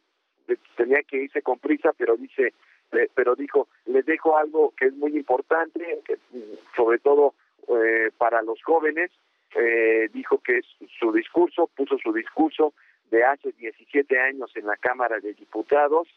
eh, 0.47 0.57
tenía 0.75 1.03
que 1.03 1.25
irse 1.25 1.43
con 1.43 1.59
prisa, 1.59 1.91
pero 1.95 2.17
dice, 2.17 2.55
eh, 2.93 3.09
pero 3.13 3.35
dijo, 3.35 3.67
les 3.85 4.07
dejo 4.07 4.37
algo 4.37 4.73
que 4.75 4.87
es 4.87 4.93
muy 4.95 5.15
importante, 5.15 6.01
mm, 6.31 6.75
sobre 6.75 6.97
todo 6.97 7.35
eh, 7.67 8.09
para 8.17 8.41
los 8.41 8.59
jóvenes, 8.63 9.11
eh, 9.55 10.09
dijo 10.13 10.39
que 10.39 10.61
su 10.99 11.11
discurso, 11.11 11.69
puso 11.75 11.97
su 11.97 12.13
discurso 12.13 12.73
de 13.11 13.23
hace 13.23 13.51
17 13.51 14.19
años 14.19 14.51
en 14.55 14.65
la 14.65 14.77
Cámara 14.77 15.19
de 15.19 15.33
Diputados, 15.33 16.07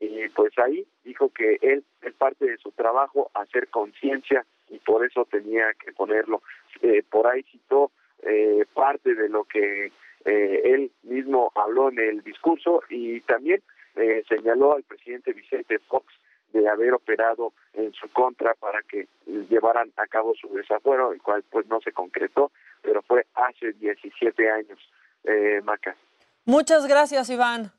y 0.00 0.28
pues 0.30 0.52
ahí 0.58 0.84
dijo 1.04 1.30
que 1.30 1.58
él 1.62 1.84
es 2.02 2.12
parte 2.14 2.44
de 2.44 2.56
su 2.56 2.72
trabajo 2.72 3.30
hacer 3.34 3.68
conciencia 3.68 4.44
y 4.68 4.78
por 4.78 5.06
eso 5.06 5.24
tenía 5.30 5.72
que 5.74 5.92
ponerlo. 5.92 6.42
Eh, 6.82 7.04
por 7.08 7.28
ahí 7.28 7.44
citó 7.44 7.92
eh, 8.22 8.64
parte 8.74 9.14
de 9.14 9.28
lo 9.28 9.44
que 9.44 9.92
eh, 10.24 10.60
él 10.64 10.90
mismo 11.02 11.52
habló 11.54 11.90
en 11.90 11.98
el 11.98 12.22
discurso 12.22 12.82
y 12.88 13.20
también 13.22 13.62
eh, 13.96 14.22
señaló 14.28 14.74
al 14.74 14.82
presidente 14.84 15.32
Vicente 15.32 15.78
Fox 15.80 16.06
de 16.52 16.68
haber 16.68 16.94
operado 16.94 17.52
en 17.72 17.92
su 17.92 18.08
contra 18.12 18.54
para 18.54 18.82
que 18.82 19.08
llevaran 19.48 19.92
a 19.96 20.06
cabo 20.06 20.34
su 20.34 20.48
desafuero, 20.54 21.12
el 21.12 21.22
cual 21.22 21.42
pues 21.50 21.66
no 21.66 21.80
se 21.80 21.92
concretó, 21.92 22.52
pero 22.82 23.02
fue 23.02 23.26
hace 23.34 23.72
17 23.72 24.50
años, 24.50 24.78
eh, 25.24 25.60
Maca. 25.64 25.96
Muchas 26.44 26.86
gracias, 26.86 27.30
Iván. 27.30 27.72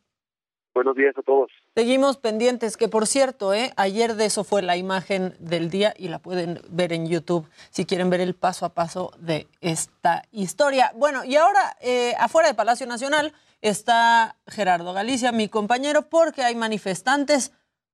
Buenos 0.74 0.96
días 0.96 1.16
a 1.16 1.22
todos. 1.22 1.52
Seguimos 1.76 2.18
pendientes, 2.18 2.78
que 2.78 2.88
por 2.88 3.06
cierto, 3.06 3.54
¿eh? 3.54 3.72
ayer 3.78 4.16
de 4.16 4.26
eso 4.26 4.44
fue 4.44 4.64
la 4.64 4.76
imagen 4.76 5.36
del 5.40 5.70
día 5.70 5.94
y 5.98 6.08
la 6.08 6.18
pueden 6.18 6.62
ver 6.70 6.94
en 6.94 7.08
YouTube 7.08 7.48
si 7.70 7.86
quieren 7.86 8.10
ver 8.10 8.22
el 8.22 8.34
paso 8.34 8.66
a 8.66 8.74
paso 8.74 9.12
de 9.20 9.48
esta 9.62 10.24
historia. 10.32 10.92
Bueno, 10.96 11.24
y 11.24 11.36
ahora 11.36 11.78
eh, 11.80 12.16
afuera 12.18 12.48
de 12.48 12.56
Palacio 12.56 12.88
Nacional 12.88 13.34
está 13.62 14.36
Gerardo 14.48 14.94
Galicia, 14.94 15.32
mi 15.32 15.48
compañero, 15.48 16.10
porque 16.10 16.42
hay 16.42 16.56
manifestantes 16.56 17.54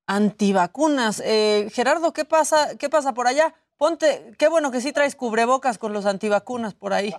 antivacunas. 0.10 1.22
Eh, 1.24 1.70
Gerardo, 1.72 2.14
¿qué 2.14 2.26
pasa, 2.26 2.76
¿qué 2.80 2.90
pasa 2.90 3.14
por 3.14 3.28
allá? 3.28 3.54
Ponte, 3.78 4.34
qué 4.40 4.50
bueno 4.50 4.72
que 4.72 4.82
sí 4.82 4.92
traes 4.92 5.16
cubrebocas 5.16 5.78
con 5.78 5.94
los 5.94 6.08
antivacunas 6.08 6.74
por 6.74 6.94
ahí. 6.94 7.14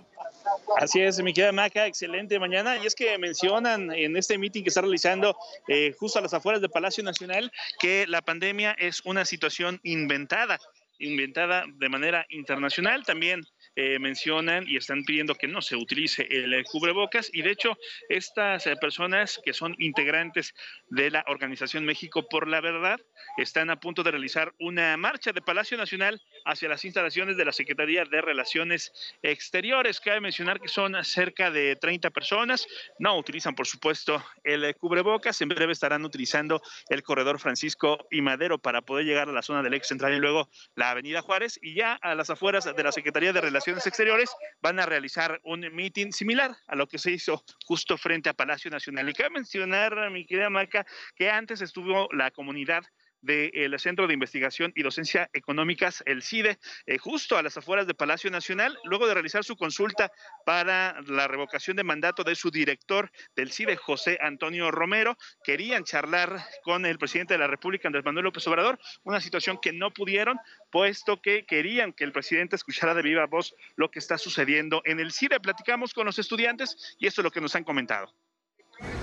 Así 0.77 0.99
es, 0.99 1.23
mi 1.23 1.33
querida 1.33 1.53
Maca, 1.53 1.87
excelente 1.87 2.37
mañana. 2.37 2.75
Y 2.77 2.85
es 2.85 2.93
que 2.93 3.17
mencionan 3.17 3.93
en 3.93 4.17
este 4.17 4.37
meeting 4.37 4.63
que 4.63 4.69
está 4.69 4.81
realizando 4.81 5.37
eh, 5.69 5.95
justo 5.97 6.19
a 6.19 6.21
las 6.21 6.33
afueras 6.33 6.61
del 6.61 6.69
Palacio 6.69 7.01
Nacional 7.01 7.49
que 7.79 8.05
la 8.07 8.21
pandemia 8.21 8.75
es 8.77 9.01
una 9.05 9.23
situación 9.23 9.79
inventada, 9.83 10.59
inventada 10.99 11.63
de 11.73 11.87
manera 11.87 12.25
internacional. 12.29 13.05
También 13.05 13.45
eh, 13.77 13.99
mencionan 13.99 14.67
y 14.67 14.75
están 14.75 15.05
pidiendo 15.05 15.35
que 15.35 15.47
no 15.47 15.61
se 15.61 15.77
utilice 15.77 16.27
el 16.29 16.53
eh, 16.53 16.65
cubrebocas. 16.65 17.29
Y 17.31 17.41
de 17.41 17.51
hecho, 17.51 17.77
estas 18.09 18.67
eh, 18.67 18.75
personas 18.75 19.39
que 19.45 19.53
son 19.53 19.77
integrantes 19.79 20.53
de 20.89 21.09
la 21.09 21.23
Organización 21.27 21.85
México 21.85 22.27
por 22.27 22.49
la 22.49 22.59
Verdad 22.59 22.99
están 23.37 23.69
a 23.69 23.79
punto 23.79 24.03
de 24.03 24.11
realizar 24.11 24.53
una 24.59 24.97
marcha 24.97 25.31
de 25.31 25.41
Palacio 25.41 25.77
Nacional 25.77 26.21
hacia 26.43 26.67
las 26.67 26.83
instalaciones 26.83 27.37
de 27.37 27.45
la 27.45 27.53
Secretaría 27.53 28.03
de 28.03 28.19
Relaciones 28.19 28.91
Exteriores. 29.21 30.01
Cabe 30.01 30.19
mencionar 30.19 30.59
que 30.59 30.67
son 30.67 31.01
cerca 31.05 31.49
de 31.49 31.77
30 31.77 32.09
personas. 32.09 32.67
No 32.99 33.17
utilizan, 33.17 33.55
por 33.55 33.67
supuesto, 33.67 34.21
el 34.43 34.75
cubrebocas. 34.75 35.39
En 35.41 35.47
breve 35.47 35.71
estarán 35.71 36.03
utilizando 36.03 36.61
el 36.89 37.03
corredor 37.03 37.39
Francisco 37.39 38.05
y 38.11 38.21
Madero 38.21 38.57
para 38.57 38.81
poder 38.81 39.05
llegar 39.05 39.29
a 39.29 39.31
la 39.31 39.41
zona 39.41 39.63
del 39.63 39.75
ex 39.75 39.87
central 39.87 40.13
y 40.13 40.19
luego 40.19 40.49
la 40.75 40.89
Avenida 40.89 41.21
Juárez. 41.21 41.57
Y 41.61 41.73
ya 41.73 41.93
a 41.93 42.15
las 42.15 42.29
afueras 42.29 42.65
de 42.65 42.83
la 42.83 42.91
Secretaría 42.91 43.31
de 43.31 43.39
Relaciones 43.39 43.60
Exteriores 43.67 44.31
van 44.61 44.79
a 44.79 44.85
realizar 44.85 45.39
un 45.43 45.61
meeting 45.73 46.11
similar 46.11 46.55
a 46.67 46.75
lo 46.75 46.87
que 46.87 46.97
se 46.97 47.11
hizo 47.11 47.43
justo 47.65 47.97
frente 47.97 48.29
a 48.29 48.33
Palacio 48.33 48.71
Nacional. 48.71 49.09
Y 49.09 49.13
cabe 49.13 49.29
mencionar, 49.31 50.09
mi 50.11 50.25
querida 50.25 50.49
Maca, 50.49 50.85
que 51.15 51.29
antes 51.29 51.61
estuvo 51.61 52.07
la 52.11 52.31
comunidad 52.31 52.83
del 53.21 53.79
Centro 53.79 54.07
de 54.07 54.13
Investigación 54.13 54.71
y 54.75 54.83
Docencia 54.83 55.29
Económicas, 55.33 56.03
el 56.05 56.23
CIDE, 56.23 56.57
eh, 56.85 56.97
justo 56.97 57.37
a 57.37 57.43
las 57.43 57.57
afueras 57.57 57.87
de 57.87 57.93
Palacio 57.93 58.31
Nacional, 58.31 58.77
luego 58.83 59.07
de 59.07 59.13
realizar 59.13 59.43
su 59.43 59.55
consulta 59.55 60.11
para 60.45 61.01
la 61.07 61.27
revocación 61.27 61.77
de 61.77 61.83
mandato 61.83 62.23
de 62.23 62.35
su 62.35 62.51
director 62.51 63.11
del 63.35 63.51
CIDE, 63.51 63.75
José 63.75 64.17
Antonio 64.21 64.71
Romero, 64.71 65.17
querían 65.43 65.83
charlar 65.83 66.43
con 66.63 66.85
el 66.85 66.97
presidente 66.97 67.33
de 67.33 67.39
la 67.39 67.47
República, 67.47 67.87
Andrés 67.87 68.05
Manuel 68.05 68.25
López 68.25 68.47
Obrador, 68.47 68.79
una 69.03 69.21
situación 69.21 69.59
que 69.61 69.73
no 69.73 69.91
pudieron, 69.91 70.37
puesto 70.71 71.21
que 71.21 71.45
querían 71.45 71.93
que 71.93 72.03
el 72.03 72.11
presidente 72.11 72.55
escuchara 72.55 72.93
de 72.93 73.01
viva 73.01 73.25
voz 73.27 73.55
lo 73.75 73.91
que 73.91 73.99
está 73.99 74.17
sucediendo 74.17 74.81
en 74.85 74.99
el 74.99 75.11
CIDE. 75.11 75.39
Platicamos 75.39 75.93
con 75.93 76.05
los 76.05 76.19
estudiantes 76.19 76.95
y 76.99 77.07
esto 77.07 77.21
es 77.21 77.23
lo 77.23 77.31
que 77.31 77.41
nos 77.41 77.55
han 77.55 77.63
comentado. 77.63 78.13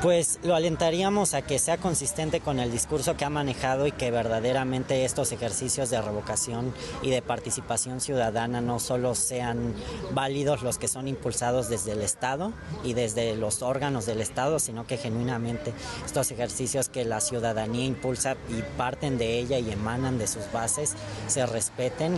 Pues 0.03 0.39
lo 0.45 0.55
alentaríamos 0.55 1.35
a 1.35 1.43
que 1.43 1.59
sea 1.59 1.77
consistente 1.77 2.41
con 2.41 2.61
el 2.61 2.71
discurso 2.71 3.17
que 3.17 3.25
ha 3.25 3.31
manejado 3.31 3.87
y 3.89 3.91
que 3.93 4.13
verdaderamente 4.13 5.05
estos 5.05 5.33
ejercicios 5.33 5.91
de 5.91 6.01
revocación 6.01 6.73
y 7.03 7.11
de 7.11 7.21
participación 7.21 8.01
ciudadana 8.01 8.61
no 8.61 8.79
solo 8.79 9.17
sean 9.17 9.75
válidos 10.13 10.63
los 10.63 10.79
que 10.79 10.87
son 10.87 11.09
impulsados 11.09 11.69
desde 11.69 11.93
el 11.93 12.03
Estado 12.03 12.53
y 12.85 12.95
desde 12.95 13.35
los 13.35 13.63
órganos 13.63 14.07
del 14.07 14.21
Estado, 14.21 14.61
sino 14.61 14.87
que 14.87 14.99
genuinamente 14.99 15.73
estos 16.07 16.31
ejercicios 16.31 16.89
que 16.89 17.05
la 17.05 17.21
ciudadanía 17.21 17.85
impulsa 17.85 18.37
y 18.49 18.63
parten 18.77 19.19
de 19.19 19.41
ella 19.41 19.59
y 19.59 19.73
emanan 19.73 20.17
de 20.17 20.29
sus 20.29 20.51
bases 20.53 20.95
se 21.27 21.45
respeten 21.45 22.15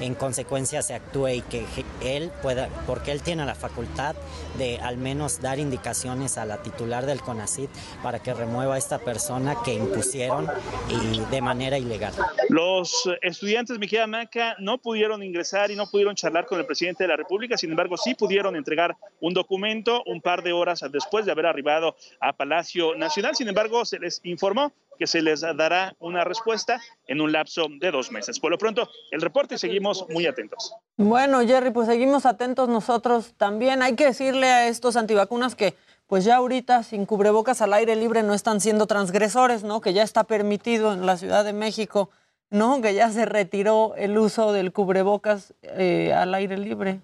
y 0.00 0.04
en 0.04 0.14
consecuencia 0.14 0.80
se 0.80 0.94
actúe 0.94 1.28
y 1.28 1.42
que 1.42 1.66
él 2.00 2.30
pueda, 2.40 2.70
porque 2.86 3.12
él 3.12 3.20
tiene 3.20 3.44
la 3.44 3.54
facultad 3.54 4.16
de 4.56 4.78
al 4.78 4.96
menos 4.96 5.42
dar 5.42 5.58
indicaciones 5.58 6.38
a 6.38 6.46
la 6.46 6.62
titular 6.82 7.06
del 7.06 7.20
CONACIT 7.20 7.70
para 8.02 8.18
que 8.18 8.34
remueva 8.34 8.74
a 8.74 8.78
esta 8.78 8.98
persona 8.98 9.56
que 9.64 9.72
impusieron 9.72 10.48
y 10.88 11.20
de 11.30 11.40
manera 11.40 11.78
ilegal. 11.78 12.12
Los 12.48 13.08
estudiantes, 13.20 13.78
mi 13.78 13.86
querida 13.86 14.08
Maca, 14.08 14.56
no 14.58 14.78
pudieron 14.78 15.22
ingresar 15.22 15.70
y 15.70 15.76
no 15.76 15.88
pudieron 15.88 16.16
charlar 16.16 16.46
con 16.46 16.58
el 16.58 16.66
presidente 16.66 17.04
de 17.04 17.08
la 17.08 17.16
República, 17.16 17.56
sin 17.56 17.70
embargo, 17.70 17.96
sí 17.96 18.14
pudieron 18.14 18.56
entregar 18.56 18.96
un 19.20 19.32
documento 19.32 20.02
un 20.06 20.20
par 20.20 20.42
de 20.42 20.52
horas 20.52 20.84
después 20.90 21.24
de 21.24 21.30
haber 21.30 21.46
arribado 21.46 21.94
a 22.20 22.32
Palacio 22.32 22.96
Nacional. 22.96 23.36
Sin 23.36 23.46
embargo, 23.48 23.84
se 23.84 24.00
les 24.00 24.20
informó 24.24 24.72
que 24.98 25.06
se 25.06 25.22
les 25.22 25.40
dará 25.40 25.94
una 25.98 26.24
respuesta 26.24 26.80
en 27.06 27.20
un 27.20 27.32
lapso 27.32 27.66
de 27.80 27.90
dos 27.90 28.12
meses. 28.12 28.38
Por 28.38 28.50
lo 28.50 28.58
pronto, 28.58 28.88
el 29.10 29.20
reporte 29.20 29.54
y 29.54 29.58
seguimos 29.58 30.06
muy 30.08 30.26
atentos. 30.26 30.74
Bueno, 30.96 31.40
Jerry, 31.40 31.70
pues 31.70 31.88
seguimos 31.88 32.26
atentos 32.26 32.68
nosotros 32.68 33.34
también. 33.36 33.82
Hay 33.82 33.96
que 33.96 34.06
decirle 34.06 34.46
a 34.46 34.68
estos 34.68 34.96
antivacunas 34.96 35.54
que 35.54 35.74
pues 36.06 36.24
ya 36.24 36.36
ahorita 36.36 36.82
sin 36.82 37.06
cubrebocas 37.06 37.62
al 37.62 37.72
aire 37.72 37.96
libre 37.96 38.22
no 38.22 38.34
están 38.34 38.60
siendo 38.60 38.86
transgresores, 38.86 39.62
¿no? 39.62 39.80
Que 39.80 39.92
ya 39.92 40.02
está 40.02 40.24
permitido 40.24 40.92
en 40.92 41.06
la 41.06 41.16
Ciudad 41.16 41.44
de 41.44 41.52
México, 41.52 42.10
¿no? 42.50 42.80
Que 42.82 42.94
ya 42.94 43.10
se 43.10 43.24
retiró 43.24 43.94
el 43.96 44.18
uso 44.18 44.52
del 44.52 44.72
cubrebocas 44.72 45.54
eh, 45.62 46.12
al 46.12 46.34
aire 46.34 46.58
libre. 46.58 47.00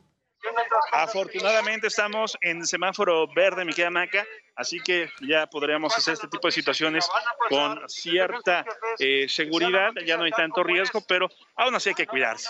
Afortunadamente 0.92 1.86
estamos 1.88 2.36
en 2.40 2.66
semáforo 2.66 3.26
verde, 3.34 3.64
mi 3.64 3.72
querida 3.72 3.90
Maca, 3.90 4.24
así 4.56 4.80
que 4.80 5.10
ya 5.20 5.46
podríamos 5.46 5.96
hacer 5.96 6.14
este 6.14 6.28
tipo 6.28 6.48
de 6.48 6.52
situaciones 6.52 7.08
con 7.48 7.80
cierta 7.88 8.64
eh, 8.98 9.28
seguridad, 9.28 9.90
ya 10.06 10.16
no 10.16 10.24
hay 10.24 10.30
tanto 10.30 10.62
riesgo, 10.62 11.02
pero 11.06 11.28
aún 11.56 11.74
así 11.74 11.90
hay 11.90 11.94
que 11.94 12.06
cuidarse. 12.06 12.48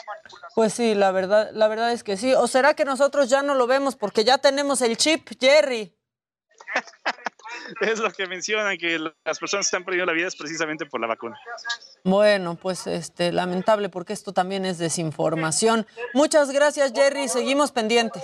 Pues 0.55 0.75
sí, 0.75 0.95
la 0.95 1.11
verdad, 1.13 1.51
la 1.53 1.69
verdad 1.69 1.93
es 1.93 2.05
que 2.05 2.17
sí. 2.17 2.35
¿O 2.35 2.47
será 2.47 2.75
que 2.75 2.85
nosotros 2.85 3.29
ya 3.29 3.43
no 3.43 3.55
lo 3.55 3.67
vemos 3.67 3.97
porque 3.97 4.25
ya 4.25 4.39
tenemos 4.39 4.81
el 4.83 4.97
chip, 4.97 5.29
Jerry? 5.41 5.93
Es 7.81 7.99
lo 7.99 8.11
que 8.13 8.27
mencionan, 8.27 8.77
que 8.77 8.99
las 8.99 9.39
personas 9.39 9.67
que 9.67 9.69
están 9.69 9.85
perdiendo 9.85 10.07
la 10.07 10.13
vida 10.13 10.29
es 10.29 10.37
precisamente 10.37 10.87
por 10.87 11.01
la 11.01 11.07
vacuna. 11.07 11.39
Bueno, 12.05 12.57
pues 12.57 12.87
este, 12.87 13.33
lamentable 13.33 13.89
porque 13.89 14.13
esto 14.13 14.33
también 14.33 14.65
es 14.65 14.79
desinformación. 14.79 15.87
Muchas 16.15 16.51
gracias, 16.51 16.93
Jerry. 16.95 17.29
Seguimos 17.29 17.73
pendientes. 17.73 18.23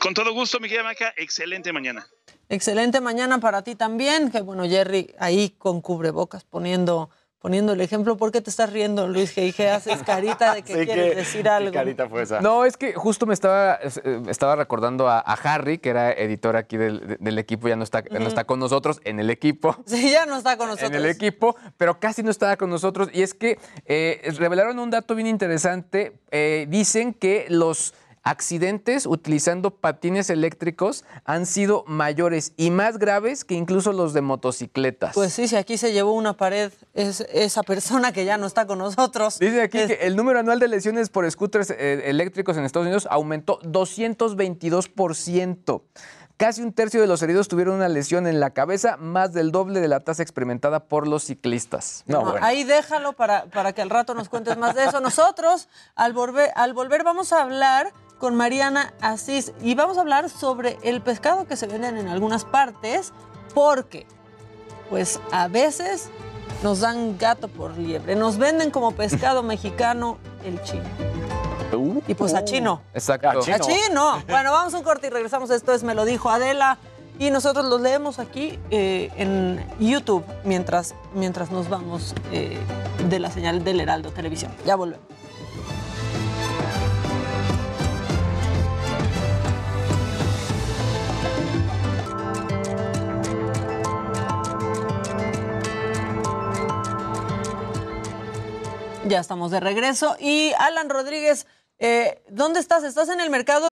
Con 0.00 0.14
todo 0.14 0.32
gusto, 0.32 0.60
mi 0.60 0.68
querida 0.68 0.84
Maca, 0.84 1.12
excelente 1.16 1.72
mañana. 1.72 2.06
Excelente 2.48 3.00
mañana 3.00 3.38
para 3.38 3.62
ti 3.62 3.74
también. 3.74 4.30
Que 4.30 4.40
bueno, 4.40 4.64
Jerry, 4.64 5.14
ahí 5.18 5.50
con 5.50 5.80
cubrebocas 5.80 6.44
poniendo, 6.44 7.10
poniendo 7.42 7.72
el 7.72 7.80
ejemplo. 7.80 8.16
¿Por 8.16 8.30
qué 8.32 8.40
te 8.40 8.48
estás 8.48 8.72
riendo, 8.72 9.08
Luis 9.08 9.36
G.I.G.? 9.36 9.68
Haces 9.70 10.02
carita 10.04 10.54
de 10.54 10.62
que 10.62 10.72
Sí, 10.80 10.86
quieres 10.86 11.10
¿qué- 11.10 11.14
decir 11.16 11.42
qué 11.42 11.48
algo. 11.48 11.72
carita 11.72 12.08
fue 12.08 12.22
esa? 12.22 12.40
No, 12.40 12.64
es 12.64 12.76
que 12.76 12.94
justo 12.94 13.26
me 13.26 13.34
estaba, 13.34 13.74
eh, 13.82 14.22
estaba 14.28 14.56
recordando 14.56 15.08
a, 15.08 15.18
a 15.18 15.32
Harry, 15.34 15.78
que 15.78 15.90
era 15.90 16.12
editor 16.12 16.56
aquí 16.56 16.76
del, 16.76 17.18
del 17.20 17.38
equipo, 17.38 17.68
ya 17.68 17.76
no 17.76 17.82
está, 17.84 18.02
ya 18.08 18.18
no 18.20 18.28
está 18.28 18.44
con 18.44 18.60
nosotros 18.60 19.00
en 19.04 19.20
el 19.20 19.28
equipo. 19.28 19.76
Sí, 19.86 20.10
ya 20.10 20.24
no 20.26 20.36
está 20.38 20.56
con 20.56 20.68
nosotros. 20.68 20.90
en 20.92 20.96
el 20.96 21.06
equipo, 21.06 21.56
pero 21.76 21.98
casi 22.00 22.22
no 22.22 22.30
estaba 22.30 22.56
con 22.56 22.70
nosotros. 22.70 23.08
Y 23.12 23.22
es 23.22 23.34
que 23.34 23.58
eh, 23.86 24.22
revelaron 24.38 24.78
un 24.78 24.90
dato 24.90 25.14
bien 25.14 25.26
interesante. 25.26 26.20
Eh, 26.30 26.66
dicen 26.70 27.12
que 27.12 27.46
los 27.48 27.92
accidentes 28.22 29.06
utilizando 29.06 29.70
patines 29.70 30.30
eléctricos 30.30 31.04
han 31.24 31.46
sido 31.46 31.84
mayores 31.86 32.52
y 32.56 32.70
más 32.70 32.98
graves 32.98 33.44
que 33.44 33.54
incluso 33.54 33.92
los 33.92 34.12
de 34.12 34.20
motocicletas. 34.20 35.14
Pues 35.14 35.32
sí, 35.32 35.48
si 35.48 35.56
aquí 35.56 35.76
se 35.76 35.92
llevó 35.92 36.12
una 36.12 36.36
pared 36.36 36.72
es 36.94 37.20
esa 37.32 37.62
persona 37.62 38.12
que 38.12 38.24
ya 38.24 38.38
no 38.38 38.46
está 38.46 38.66
con 38.66 38.78
nosotros. 38.78 39.38
Dice 39.38 39.62
aquí 39.62 39.86
que 39.86 39.98
el 40.02 40.16
número 40.16 40.38
anual 40.38 40.58
de 40.58 40.68
lesiones 40.68 41.10
por 41.10 41.30
scooters 41.30 41.70
eh, 41.70 42.02
eléctricos 42.06 42.56
en 42.56 42.64
Estados 42.64 42.86
Unidos 42.86 43.06
aumentó 43.10 43.60
222%. 43.60 45.82
Casi 46.36 46.62
un 46.62 46.72
tercio 46.72 47.00
de 47.00 47.06
los 47.06 47.22
heridos 47.22 47.46
tuvieron 47.46 47.76
una 47.76 47.88
lesión 47.88 48.26
en 48.26 48.40
la 48.40 48.50
cabeza, 48.50 48.96
más 48.96 49.32
del 49.32 49.52
doble 49.52 49.80
de 49.80 49.86
la 49.86 50.00
tasa 50.00 50.24
experimentada 50.24 50.80
por 50.80 51.06
los 51.06 51.22
ciclistas. 51.24 52.02
No, 52.06 52.22
No, 52.22 52.30
bueno. 52.32 52.44
Ahí 52.44 52.64
déjalo 52.64 53.12
para, 53.12 53.44
para 53.44 53.72
que 53.72 53.82
al 53.82 53.90
rato 53.90 54.14
nos 54.14 54.28
cuentes 54.28 54.56
más 54.56 54.74
de 54.74 54.84
eso. 54.84 55.00
Nosotros, 55.00 55.68
al 55.94 56.12
volver, 56.14 56.50
al 56.56 56.72
volver, 56.72 57.04
vamos 57.04 57.32
a 57.32 57.42
hablar 57.42 57.92
con 58.22 58.36
Mariana 58.36 58.94
Asís 59.00 59.50
y 59.62 59.74
vamos 59.74 59.98
a 59.98 60.02
hablar 60.02 60.30
sobre 60.30 60.78
el 60.84 61.00
pescado 61.00 61.44
que 61.48 61.56
se 61.56 61.66
venden 61.66 61.96
en 61.96 62.06
algunas 62.06 62.44
partes, 62.44 63.12
porque, 63.52 64.06
pues 64.90 65.18
a 65.32 65.48
veces 65.48 66.08
nos 66.62 66.78
dan 66.78 67.18
gato 67.18 67.48
por 67.48 67.76
liebre. 67.76 68.14
Nos 68.14 68.38
venden 68.38 68.70
como 68.70 68.92
pescado 68.92 69.42
mexicano 69.52 70.18
el 70.44 70.62
chino. 70.62 70.84
y 72.06 72.14
pues 72.14 72.34
a 72.34 72.44
chino. 72.44 72.82
Exacto. 72.94 73.40
A 73.40 73.58
chino. 73.58 74.22
Bueno, 74.28 74.52
vamos 74.52 74.72
a 74.72 74.78
un 74.78 74.84
corte 74.84 75.08
y 75.08 75.10
regresamos. 75.10 75.50
Esto 75.50 75.72
es 75.72 75.82
Me 75.82 75.96
lo 75.96 76.04
dijo 76.04 76.30
Adela. 76.30 76.78
Y 77.18 77.30
nosotros 77.32 77.66
los 77.66 77.80
leemos 77.80 78.20
aquí 78.20 78.56
eh, 78.70 79.10
en 79.16 79.66
YouTube 79.80 80.24
mientras, 80.44 80.94
mientras 81.12 81.50
nos 81.50 81.68
vamos 81.68 82.14
eh, 82.30 82.56
de 83.08 83.18
la 83.18 83.32
señal 83.32 83.64
del 83.64 83.80
Heraldo 83.80 84.12
Televisión. 84.12 84.52
Ya 84.64 84.76
volvemos. 84.76 85.04
Ya 99.08 99.18
estamos 99.18 99.50
de 99.50 99.60
regreso. 99.60 100.16
Y 100.20 100.52
Alan 100.58 100.88
Rodríguez, 100.88 101.46
eh, 101.78 102.22
¿dónde 102.30 102.60
estás? 102.60 102.84
¿Estás 102.84 103.08
en 103.08 103.20
el 103.20 103.30
mercado? 103.30 103.68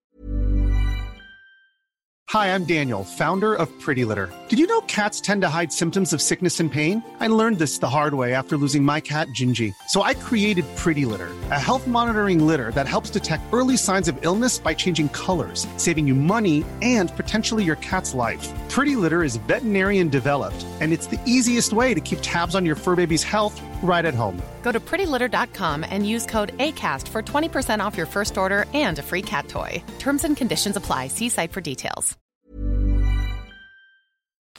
Hi, 2.32 2.54
I'm 2.54 2.64
Daniel, 2.64 3.02
founder 3.02 3.56
of 3.56 3.68
Pretty 3.80 4.04
Litter. 4.04 4.32
Did 4.48 4.60
you 4.60 4.68
know 4.68 4.82
cats 4.82 5.20
tend 5.20 5.42
to 5.42 5.48
hide 5.48 5.72
symptoms 5.72 6.12
of 6.12 6.22
sickness 6.22 6.60
and 6.60 6.70
pain? 6.70 7.02
I 7.18 7.26
learned 7.26 7.58
this 7.58 7.78
the 7.78 7.88
hard 7.88 8.14
way 8.14 8.34
after 8.34 8.56
losing 8.56 8.84
my 8.84 9.00
cat, 9.00 9.26
Gingy. 9.34 9.74
So 9.88 10.02
I 10.02 10.14
created 10.14 10.64
Pretty 10.76 11.04
Litter, 11.04 11.30
a 11.50 11.58
health 11.58 11.88
monitoring 11.88 12.46
litter 12.46 12.70
that 12.76 12.86
helps 12.86 13.10
detect 13.10 13.42
early 13.52 13.76
signs 13.76 14.06
of 14.06 14.16
illness 14.22 14.58
by 14.58 14.74
changing 14.74 15.08
colors, 15.08 15.66
saving 15.76 16.06
you 16.06 16.14
money 16.14 16.64
and 16.82 17.10
potentially 17.16 17.64
your 17.64 17.76
cat's 17.76 18.14
life. 18.14 18.48
Pretty 18.68 18.94
Litter 18.94 19.24
is 19.24 19.34
veterinarian 19.48 20.08
developed, 20.08 20.64
and 20.80 20.92
it's 20.92 21.06
the 21.06 21.20
easiest 21.26 21.72
way 21.72 21.94
to 21.94 22.00
keep 22.00 22.20
tabs 22.22 22.54
on 22.54 22.64
your 22.64 22.76
fur 22.76 22.94
baby's 22.94 23.24
health 23.24 23.60
right 23.82 24.04
at 24.04 24.14
home. 24.14 24.40
Go 24.62 24.70
to 24.70 24.78
prettylitter.com 24.78 25.84
and 25.90 26.08
use 26.08 26.26
code 26.26 26.56
ACAST 26.58 27.08
for 27.08 27.22
20% 27.22 27.80
off 27.84 27.96
your 27.96 28.06
first 28.06 28.38
order 28.38 28.66
and 28.72 29.00
a 29.00 29.02
free 29.02 29.22
cat 29.22 29.48
toy. 29.48 29.82
Terms 29.98 30.22
and 30.22 30.36
conditions 30.36 30.76
apply. 30.76 31.08
See 31.08 31.28
site 31.28 31.50
for 31.50 31.60
details. 31.60 32.16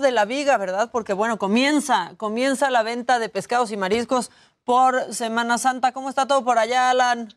de 0.02 0.12
la 0.12 0.26
viga, 0.26 0.58
¿verdad? 0.58 0.90
Porque 0.92 1.14
bueno, 1.14 1.38
comienza, 1.38 2.14
comienza 2.18 2.70
la 2.72 2.84
venta 2.84 3.20
de 3.20 3.30
pescados 3.30 3.72
y 3.72 3.78
mariscos 3.78 4.32
por 4.64 5.14
Semana 5.14 5.58
Santa. 5.58 5.92
¿Cómo 5.92 6.10
está 6.10 6.28
todo 6.28 6.44
por 6.44 6.58
allá, 6.58 6.90
Alan? 6.90 7.34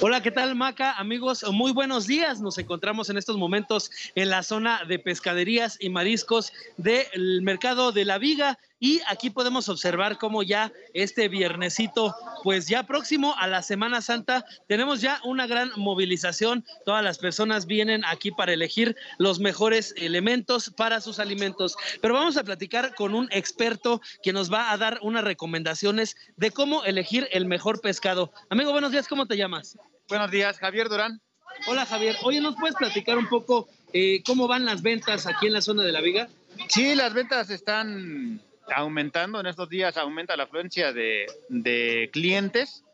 Hola, 0.00 0.22
¿qué 0.22 0.30
tal, 0.30 0.54
Maca? 0.54 0.92
Amigos, 0.92 1.44
muy 1.52 1.72
buenos 1.72 2.06
días. 2.06 2.40
Nos 2.40 2.58
encontramos 2.58 3.10
en 3.10 3.18
estos 3.18 3.36
momentos 3.36 3.90
en 4.14 4.30
la 4.30 4.42
zona 4.42 4.84
de 4.86 4.98
pescaderías 4.98 5.76
y 5.80 5.90
mariscos 5.90 6.52
del 6.76 7.42
mercado 7.42 7.90
de 7.92 8.04
la 8.04 8.18
Viga 8.18 8.58
y 8.80 9.00
aquí 9.08 9.30
podemos 9.30 9.68
observar 9.68 10.18
cómo 10.18 10.42
ya 10.42 10.72
este 10.94 11.28
viernesito, 11.28 12.14
pues 12.42 12.68
ya 12.68 12.84
próximo 12.84 13.34
a 13.38 13.46
la 13.46 13.62
Semana 13.62 14.00
Santa, 14.02 14.44
tenemos 14.66 15.00
ya 15.00 15.20
una 15.24 15.46
gran 15.46 15.70
movilización. 15.76 16.64
Todas 16.84 17.02
las 17.02 17.18
personas 17.18 17.66
vienen 17.66 18.04
aquí 18.04 18.30
para 18.30 18.52
elegir 18.52 18.96
los 19.18 19.40
mejores 19.40 19.94
elementos 19.96 20.70
para 20.76 21.00
sus 21.00 21.18
alimentos. 21.18 21.76
Pero 22.00 22.14
vamos 22.14 22.36
a 22.36 22.44
platicar 22.44 22.94
con 22.94 23.14
un 23.14 23.28
experto 23.32 24.00
que 24.22 24.32
nos 24.32 24.52
va 24.52 24.70
a 24.70 24.76
dar 24.76 24.98
unas 25.02 25.24
recomendaciones 25.24 26.16
de 26.36 26.50
cómo 26.50 26.84
elegir 26.84 27.28
el 27.32 27.46
mejor 27.46 27.80
pescado. 27.80 28.32
Amigo, 28.48 28.72
buenos 28.72 28.92
días, 28.92 29.08
¿cómo 29.08 29.26
te 29.26 29.36
llamas? 29.36 29.76
Buenos 30.08 30.30
días, 30.30 30.58
Javier 30.58 30.88
Durán. 30.88 31.20
Hola 31.66 31.84
Javier, 31.84 32.16
oye, 32.22 32.40
¿nos 32.40 32.54
puedes 32.54 32.76
platicar 32.76 33.18
un 33.18 33.28
poco 33.28 33.68
eh, 33.92 34.22
cómo 34.24 34.46
van 34.46 34.64
las 34.64 34.82
ventas 34.82 35.26
aquí 35.26 35.48
en 35.48 35.54
la 35.54 35.60
zona 35.60 35.82
de 35.82 35.92
la 35.92 36.00
Viga? 36.00 36.28
Sí, 36.68 36.94
las 36.94 37.14
ventas 37.14 37.50
están 37.50 38.40
aumentando. 38.74 39.40
En 39.40 39.46
estos 39.46 39.68
días 39.68 39.96
aumenta 39.96 40.36
la 40.36 40.44
afluencia 40.44 40.92
de, 40.92 41.26
de 41.48 42.10
clientes, 42.12 42.84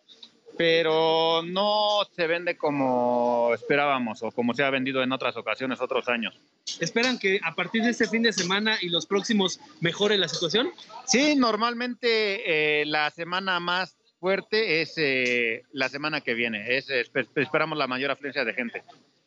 pero 0.57 1.43
no 1.45 2.01
se 2.15 2.27
vende 2.27 2.57
como 2.57 3.51
esperábamos 3.55 4.23
o 4.23 4.31
como 4.31 4.55
se 4.55 4.63
ha 4.63 4.71
vendido 4.71 5.03
en 5.03 5.11
otras 5.13 5.37
ocasiones, 5.37 5.81
otros 5.81 6.09
años. 6.09 6.35
¿Esperan 6.81 7.19
que 7.19 7.41
a 7.43 7.55
partir 7.55 7.83
de 7.83 7.91
este 7.91 8.09
fin 8.09 8.23
de 8.23 8.33
semana 8.33 8.79
y 8.81 8.89
los 8.89 9.07
próximos 9.07 9.59
mejore 9.81 10.17
la 10.17 10.29
situación? 10.29 10.71
Sí, 11.07 11.35
normalmente 11.37 12.81
eh, 12.81 12.87
la 12.87 13.11
semana 13.11 13.59
más 13.61 13.97
fuerte 14.21 14.81
es 14.81 14.95
eh, 14.97 15.65
la 15.73 15.89
semana 15.89 16.21
que 16.21 16.35
viene. 16.35 16.77
Es, 16.77 16.89
espe- 16.89 17.29
esperamos 17.35 17.77
la 17.77 17.87
mayor 17.87 18.11
afluencia 18.13 18.45
de 18.45 18.55
gente. 18.55 18.83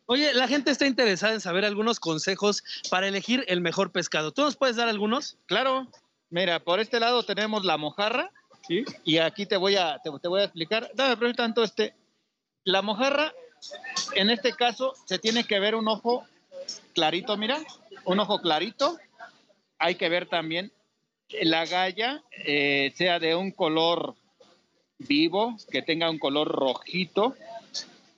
Oye, 0.06 0.34
la 0.34 0.48
gente 0.48 0.72
está 0.72 0.88
interesada 0.88 1.34
en 1.34 1.42
saber 1.42 1.66
algunos 1.66 2.00
consejos 2.00 2.64
para 2.90 3.10
elegir 3.10 3.44
el 3.50 3.60
mejor 3.60 3.92
pescado. 3.92 4.32
¿Tú 4.32 4.42
nos 4.44 4.56
puedes 4.56 4.78
dar 4.78 4.88
algunos? 4.88 5.38
Claro. 5.48 5.88
Mira, 6.30 6.60
por 6.60 6.80
este 6.80 7.00
lado 7.00 7.24
tenemos 7.24 7.64
la 7.66 7.78
mojarra. 7.78 8.32
Y 9.06 9.18
aquí 9.20 9.46
te 9.46 9.56
voy 9.58 9.76
a, 9.78 10.00
te, 10.04 10.10
te 10.22 10.28
voy 10.28 10.42
a 10.42 10.46
explicar. 10.46 10.90
Dame 10.94 11.16
por 11.18 11.34
tanto 11.36 11.64
este. 11.64 11.94
La 12.66 12.82
mojarra, 12.82 13.34
en 14.16 14.30
este 14.30 14.52
caso, 14.54 14.94
se 15.06 15.20
tiene 15.20 15.46
que 15.46 15.60
ver 15.60 15.76
un 15.76 15.88
ojo 15.88 16.26
clarito, 16.94 17.38
mira. 17.38 17.60
Un 18.04 18.20
ojo 18.20 18.42
clarito. 18.42 18.98
Hay 19.80 19.96
que 19.96 20.10
ver 20.10 20.28
también 20.28 20.72
la 21.42 21.66
galla, 21.66 22.24
eh, 22.46 22.94
sea 22.96 23.20
de 23.20 23.36
un 23.36 23.52
color 23.52 24.16
vivo, 24.98 25.56
que 25.72 25.82
tenga 25.82 26.10
un 26.10 26.20
color 26.20 26.48
rojito, 26.48 27.36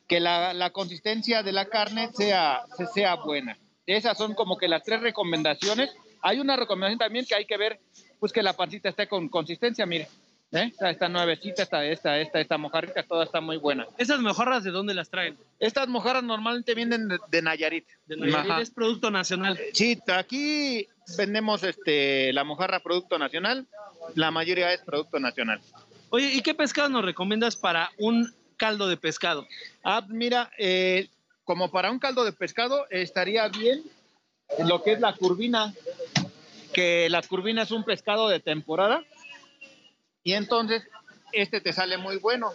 que 0.08 0.20
la, 0.20 0.54
la 0.54 0.70
consistencia 0.72 1.44
de 1.44 1.52
la 1.52 1.66
carne 1.66 2.10
sea, 2.14 2.64
se- 2.78 2.88
sea 2.88 3.16
buena. 3.16 3.58
Esas 3.86 4.18
son 4.18 4.34
como 4.34 4.58
que 4.58 4.68
las 4.68 4.84
tres 4.84 5.02
recomendaciones. 5.02 5.92
Hay 6.22 6.40
una 6.40 6.56
recomendación 6.56 7.00
también 7.00 7.26
que 7.26 7.36
hay 7.36 7.46
que 7.46 7.58
ver, 7.58 7.80
pues 8.20 8.32
que 8.32 8.44
la 8.44 8.54
pancita 8.54 8.90
esté 8.90 9.08
con 9.08 9.30
consistencia, 9.30 9.86
mire. 9.86 10.08
¿eh? 10.52 10.70
Esta, 10.72 10.90
esta 10.90 11.10
nuevecita, 11.10 11.64
esta, 11.64 11.86
esta, 11.86 12.20
esta, 12.20 12.40
esta 12.40 12.58
mojarrita, 12.58 13.04
toda 13.04 13.24
está 13.24 13.42
muy 13.42 13.58
buena. 13.58 13.88
¿Esas 13.98 14.20
mojarras 14.20 14.64
de 14.64 14.72
dónde 14.72 14.94
las 14.94 15.10
traen? 15.10 15.38
Estas 15.60 15.88
mojarras 15.88 16.24
normalmente 16.24 16.76
vienen 16.76 17.08
de, 17.08 17.20
de 17.30 17.42
Nayarit. 17.42 17.86
De 18.08 18.18
Nayarit, 18.18 18.52
Ajá. 18.52 18.62
es 18.62 18.72
producto 18.72 19.12
nacional. 19.12 19.60
Sí, 19.74 20.00
aquí 20.08 20.88
vendemos 21.18 21.64
este, 21.64 22.34
la 22.34 22.44
mojarra 22.44 22.80
producto 22.80 23.18
nacional. 23.18 23.68
La 24.16 24.32
mayoría 24.32 24.74
es 24.74 24.82
producto 24.82 25.20
nacional. 25.20 25.62
Oye, 26.10 26.34
¿y 26.34 26.42
qué 26.42 26.56
pescado 26.56 26.90
nos 26.90 27.06
recomiendas 27.06 27.56
para 27.56 27.92
un 27.98 28.34
caldo 28.58 28.88
de 28.88 28.98
pescado? 28.98 29.48
Ah, 29.84 30.04
mira, 30.08 30.52
eh, 30.58 31.08
como 31.44 31.70
para 31.70 31.92
un 31.92 32.00
caldo 32.00 32.24
de 32.26 32.34
pescado 32.34 32.86
estaría 32.90 33.48
bien 33.48 33.84
lo 34.66 34.82
que 34.82 34.94
es 34.94 35.00
la 35.00 35.14
curvina, 35.14 35.74
que 36.74 37.10
la 37.10 37.22
curvina 37.22 37.64
es 37.64 37.72
un 37.72 37.84
pescado 37.84 38.30
de 38.30 38.40
temporada 38.40 39.04
y 40.24 40.34
entonces 40.34 40.84
este 41.32 41.62
te 41.62 41.74
sale 41.74 41.98
muy 41.98 42.18
bueno. 42.18 42.52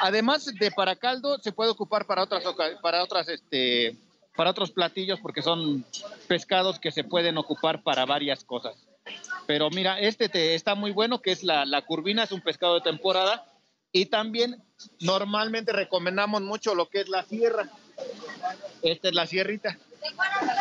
Además 0.00 0.46
de 0.46 0.70
para 0.70 0.96
caldo 0.96 1.38
se 1.38 1.52
puede 1.52 1.70
ocupar 1.70 2.06
para 2.06 2.22
otras 2.22 2.44
para 2.82 3.02
otras 3.02 3.28
este 3.28 3.96
para 4.36 4.50
otros 4.50 4.70
platillos 4.70 5.20
porque 5.20 5.42
son 5.42 5.84
pescados 6.28 6.78
que 6.78 6.90
se 6.90 7.04
pueden 7.04 7.38
ocupar 7.38 7.82
para 7.82 8.06
varias 8.06 8.44
cosas. 8.44 8.76
Pero 9.46 9.70
mira, 9.70 9.98
este 9.98 10.28
te, 10.28 10.54
está 10.54 10.74
muy 10.74 10.92
bueno, 10.92 11.20
que 11.20 11.32
es 11.32 11.42
la, 11.42 11.64
la 11.66 11.82
curvina, 11.82 12.24
es 12.24 12.32
un 12.32 12.40
pescado 12.40 12.74
de 12.74 12.80
temporada. 12.82 13.44
Y 13.90 14.06
también 14.06 14.62
normalmente 15.00 15.72
recomendamos 15.72 16.40
mucho 16.40 16.74
lo 16.74 16.88
que 16.88 17.00
es 17.00 17.08
la 17.08 17.24
sierra. 17.24 17.68
Esta 18.82 19.08
es 19.08 19.14
la 19.14 19.26
sierrita. 19.26 19.76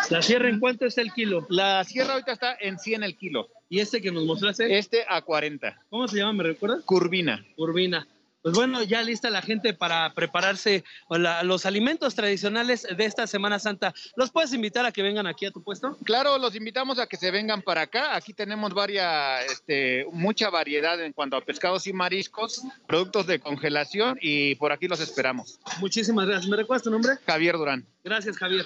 ¿La 0.10 0.22
sierra 0.22 0.50
en 0.50 0.60
cuánto 0.60 0.86
está 0.86 1.02
el 1.02 1.14
kilo? 1.14 1.46
La 1.50 1.84
sierra 1.84 2.14
ahorita 2.14 2.34
está 2.34 2.56
en 2.60 2.78
100 2.80 3.04
el 3.04 3.18
kilo. 3.18 3.48
¿Y 3.70 3.80
este 3.80 4.02
que 4.02 4.12
nos 4.12 4.26
mostraste? 4.26 4.78
Este 4.78 5.06
a 5.08 5.22
40. 5.22 5.82
¿Cómo 5.90 6.08
se 6.08 6.18
llama, 6.18 6.34
me 6.34 6.44
recuerdas? 6.44 6.84
Curvina. 6.86 7.46
Curvina. 7.56 8.08
Pues 8.44 8.56
bueno, 8.56 8.82
ya 8.82 9.04
lista 9.04 9.30
la 9.30 9.44
gente 9.44 9.76
para 9.76 10.14
prepararse 10.16 10.84
la- 11.12 11.44
los 11.44 11.68
alimentos 11.68 12.16
tradicionales 12.16 12.88
de 12.98 13.06
esta 13.06 13.28
Semana 13.28 13.60
Santa. 13.60 13.94
¿Los 14.16 14.32
puedes 14.32 14.52
invitar 14.52 14.84
a 14.84 14.92
que 14.92 15.04
vengan 15.04 15.28
aquí 15.28 15.46
a 15.46 15.52
tu 15.52 15.62
puesto? 15.64 15.96
Claro, 16.04 16.40
los 16.40 16.56
invitamos 16.56 16.98
a 16.98 17.06
que 17.06 17.18
se 17.18 17.30
vengan 17.30 17.62
para 17.62 17.82
acá. 17.82 18.16
Aquí 18.16 18.34
tenemos 18.34 18.74
varias, 18.74 19.46
este, 19.46 20.08
mucha 20.12 20.50
variedad 20.50 21.00
en 21.06 21.14
cuanto 21.14 21.38
a 21.38 21.42
pescados 21.46 21.86
y 21.86 21.94
mariscos, 21.94 22.64
productos 22.88 23.28
de 23.28 23.40
congelación 23.40 24.18
y 24.20 24.56
por 24.56 24.72
aquí 24.72 24.88
los 24.88 25.00
esperamos. 25.02 25.60
Muchísimas 25.80 26.26
gracias. 26.28 26.50
¿Me 26.50 26.58
recuerdas 26.58 26.82
tu 26.84 26.90
nombre? 26.90 27.18
Javier 27.28 27.58
Durán. 27.58 27.86
Gracias, 28.04 28.38
Javier. 28.38 28.66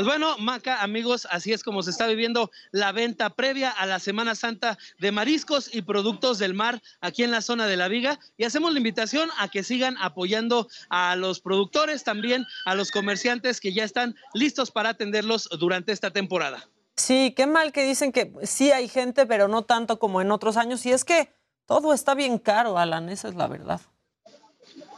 Pues 0.00 0.06
bueno, 0.08 0.38
Maca, 0.38 0.82
amigos, 0.82 1.28
así 1.30 1.52
es 1.52 1.62
como 1.62 1.82
se 1.82 1.90
está 1.90 2.06
viviendo 2.06 2.50
la 2.70 2.90
venta 2.90 3.28
previa 3.28 3.68
a 3.68 3.84
la 3.84 3.98
Semana 3.98 4.34
Santa 4.34 4.78
de 4.98 5.12
mariscos 5.12 5.74
y 5.74 5.82
productos 5.82 6.38
del 6.38 6.54
mar 6.54 6.80
aquí 7.02 7.22
en 7.22 7.30
la 7.30 7.42
zona 7.42 7.66
de 7.66 7.76
la 7.76 7.88
Viga. 7.88 8.18
Y 8.38 8.44
hacemos 8.44 8.72
la 8.72 8.78
invitación 8.78 9.28
a 9.36 9.48
que 9.48 9.62
sigan 9.62 9.98
apoyando 10.00 10.68
a 10.88 11.16
los 11.16 11.42
productores, 11.42 12.02
también 12.02 12.46
a 12.64 12.74
los 12.74 12.92
comerciantes 12.92 13.60
que 13.60 13.74
ya 13.74 13.84
están 13.84 14.16
listos 14.32 14.70
para 14.70 14.88
atenderlos 14.88 15.50
durante 15.58 15.92
esta 15.92 16.10
temporada. 16.10 16.66
Sí, 16.96 17.34
qué 17.36 17.46
mal 17.46 17.70
que 17.70 17.84
dicen 17.84 18.10
que 18.10 18.32
sí 18.44 18.72
hay 18.72 18.88
gente, 18.88 19.26
pero 19.26 19.48
no 19.48 19.66
tanto 19.66 19.98
como 19.98 20.22
en 20.22 20.30
otros 20.30 20.56
años. 20.56 20.86
Y 20.86 20.92
es 20.92 21.04
que 21.04 21.30
todo 21.66 21.92
está 21.92 22.14
bien 22.14 22.38
caro, 22.38 22.78
Alan, 22.78 23.10
esa 23.10 23.28
es 23.28 23.34
la 23.34 23.48
verdad. 23.48 23.82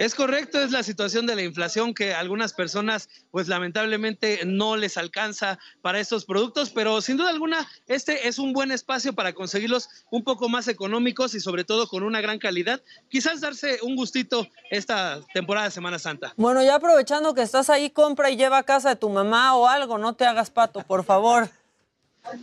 Es 0.03 0.16
correcto, 0.16 0.61
es 0.61 0.73
la 0.73 0.83
situación 0.83 1.27
de 1.27 1.37
la 1.37 1.43
inflación 1.43 1.95
que 1.95 2.12
a 2.12 2.19
algunas 2.19 2.53
personas, 2.53 3.09
pues 3.31 3.47
lamentablemente 3.47 4.41
no 4.45 4.77
les 4.77 4.97
alcanza 4.97 5.61
para 5.81 6.01
estos 6.01 6.24
productos, 6.24 6.70
pero 6.70 7.01
sin 7.01 7.19
duda 7.19 7.31
alguna 7.31 7.69
este 7.87 8.27
es 8.27 8.41
un 8.41 8.53
buen 8.53 8.73
espacio 8.73 9.12
para 9.12 9.33
conseguirlos 9.33 9.89
un 10.11 10.24
poco 10.24 10.49
más 10.49 10.66
económicos 10.66 11.37
y 11.37 11.41
sobre 11.41 11.62
todo 11.62 11.87
con 11.87 12.03
una 12.03 12.20
gran 12.20 12.41
calidad. 12.41 12.83
Quizás 13.11 13.41
darse 13.41 13.79
un 13.83 13.95
gustito 13.95 14.49
esta 14.73 15.20
temporada 15.35 15.66
de 15.66 15.70
Semana 15.70 16.01
Santa. 16.01 16.35
Bueno, 16.37 16.65
ya 16.65 16.74
aprovechando 16.74 17.33
que 17.33 17.43
estás 17.43 17.70
ahí, 17.70 17.89
compra 17.89 18.29
y 18.29 18.37
lleva 18.37 18.59
a 18.59 18.65
casa 18.65 18.89
de 18.89 18.97
tu 18.97 19.09
mamá 19.09 19.55
o 19.55 19.69
algo, 19.69 19.99
no 19.99 20.16
te 20.16 20.24
hagas 20.24 20.51
pato, 20.51 20.81
por 20.81 21.05
favor. 21.05 21.49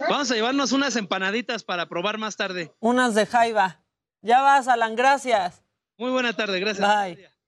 Vamos 0.10 0.32
a 0.32 0.36
llevarnos 0.36 0.72
unas 0.72 0.96
empanaditas 0.96 1.66
para 1.66 1.90
probar 1.90 2.20
más 2.20 2.38
tarde. 2.38 2.72
Unas 2.80 3.16
de 3.16 3.26
jaiba. 3.26 3.82
Ya 4.22 4.42
vas, 4.42 4.70
Alan, 4.70 4.96
gracias. 4.96 5.62
Muy 5.98 6.12
buena 6.12 6.32
tarde, 6.32 6.62
gracias. 6.62 6.88
Bye. 6.88 7.39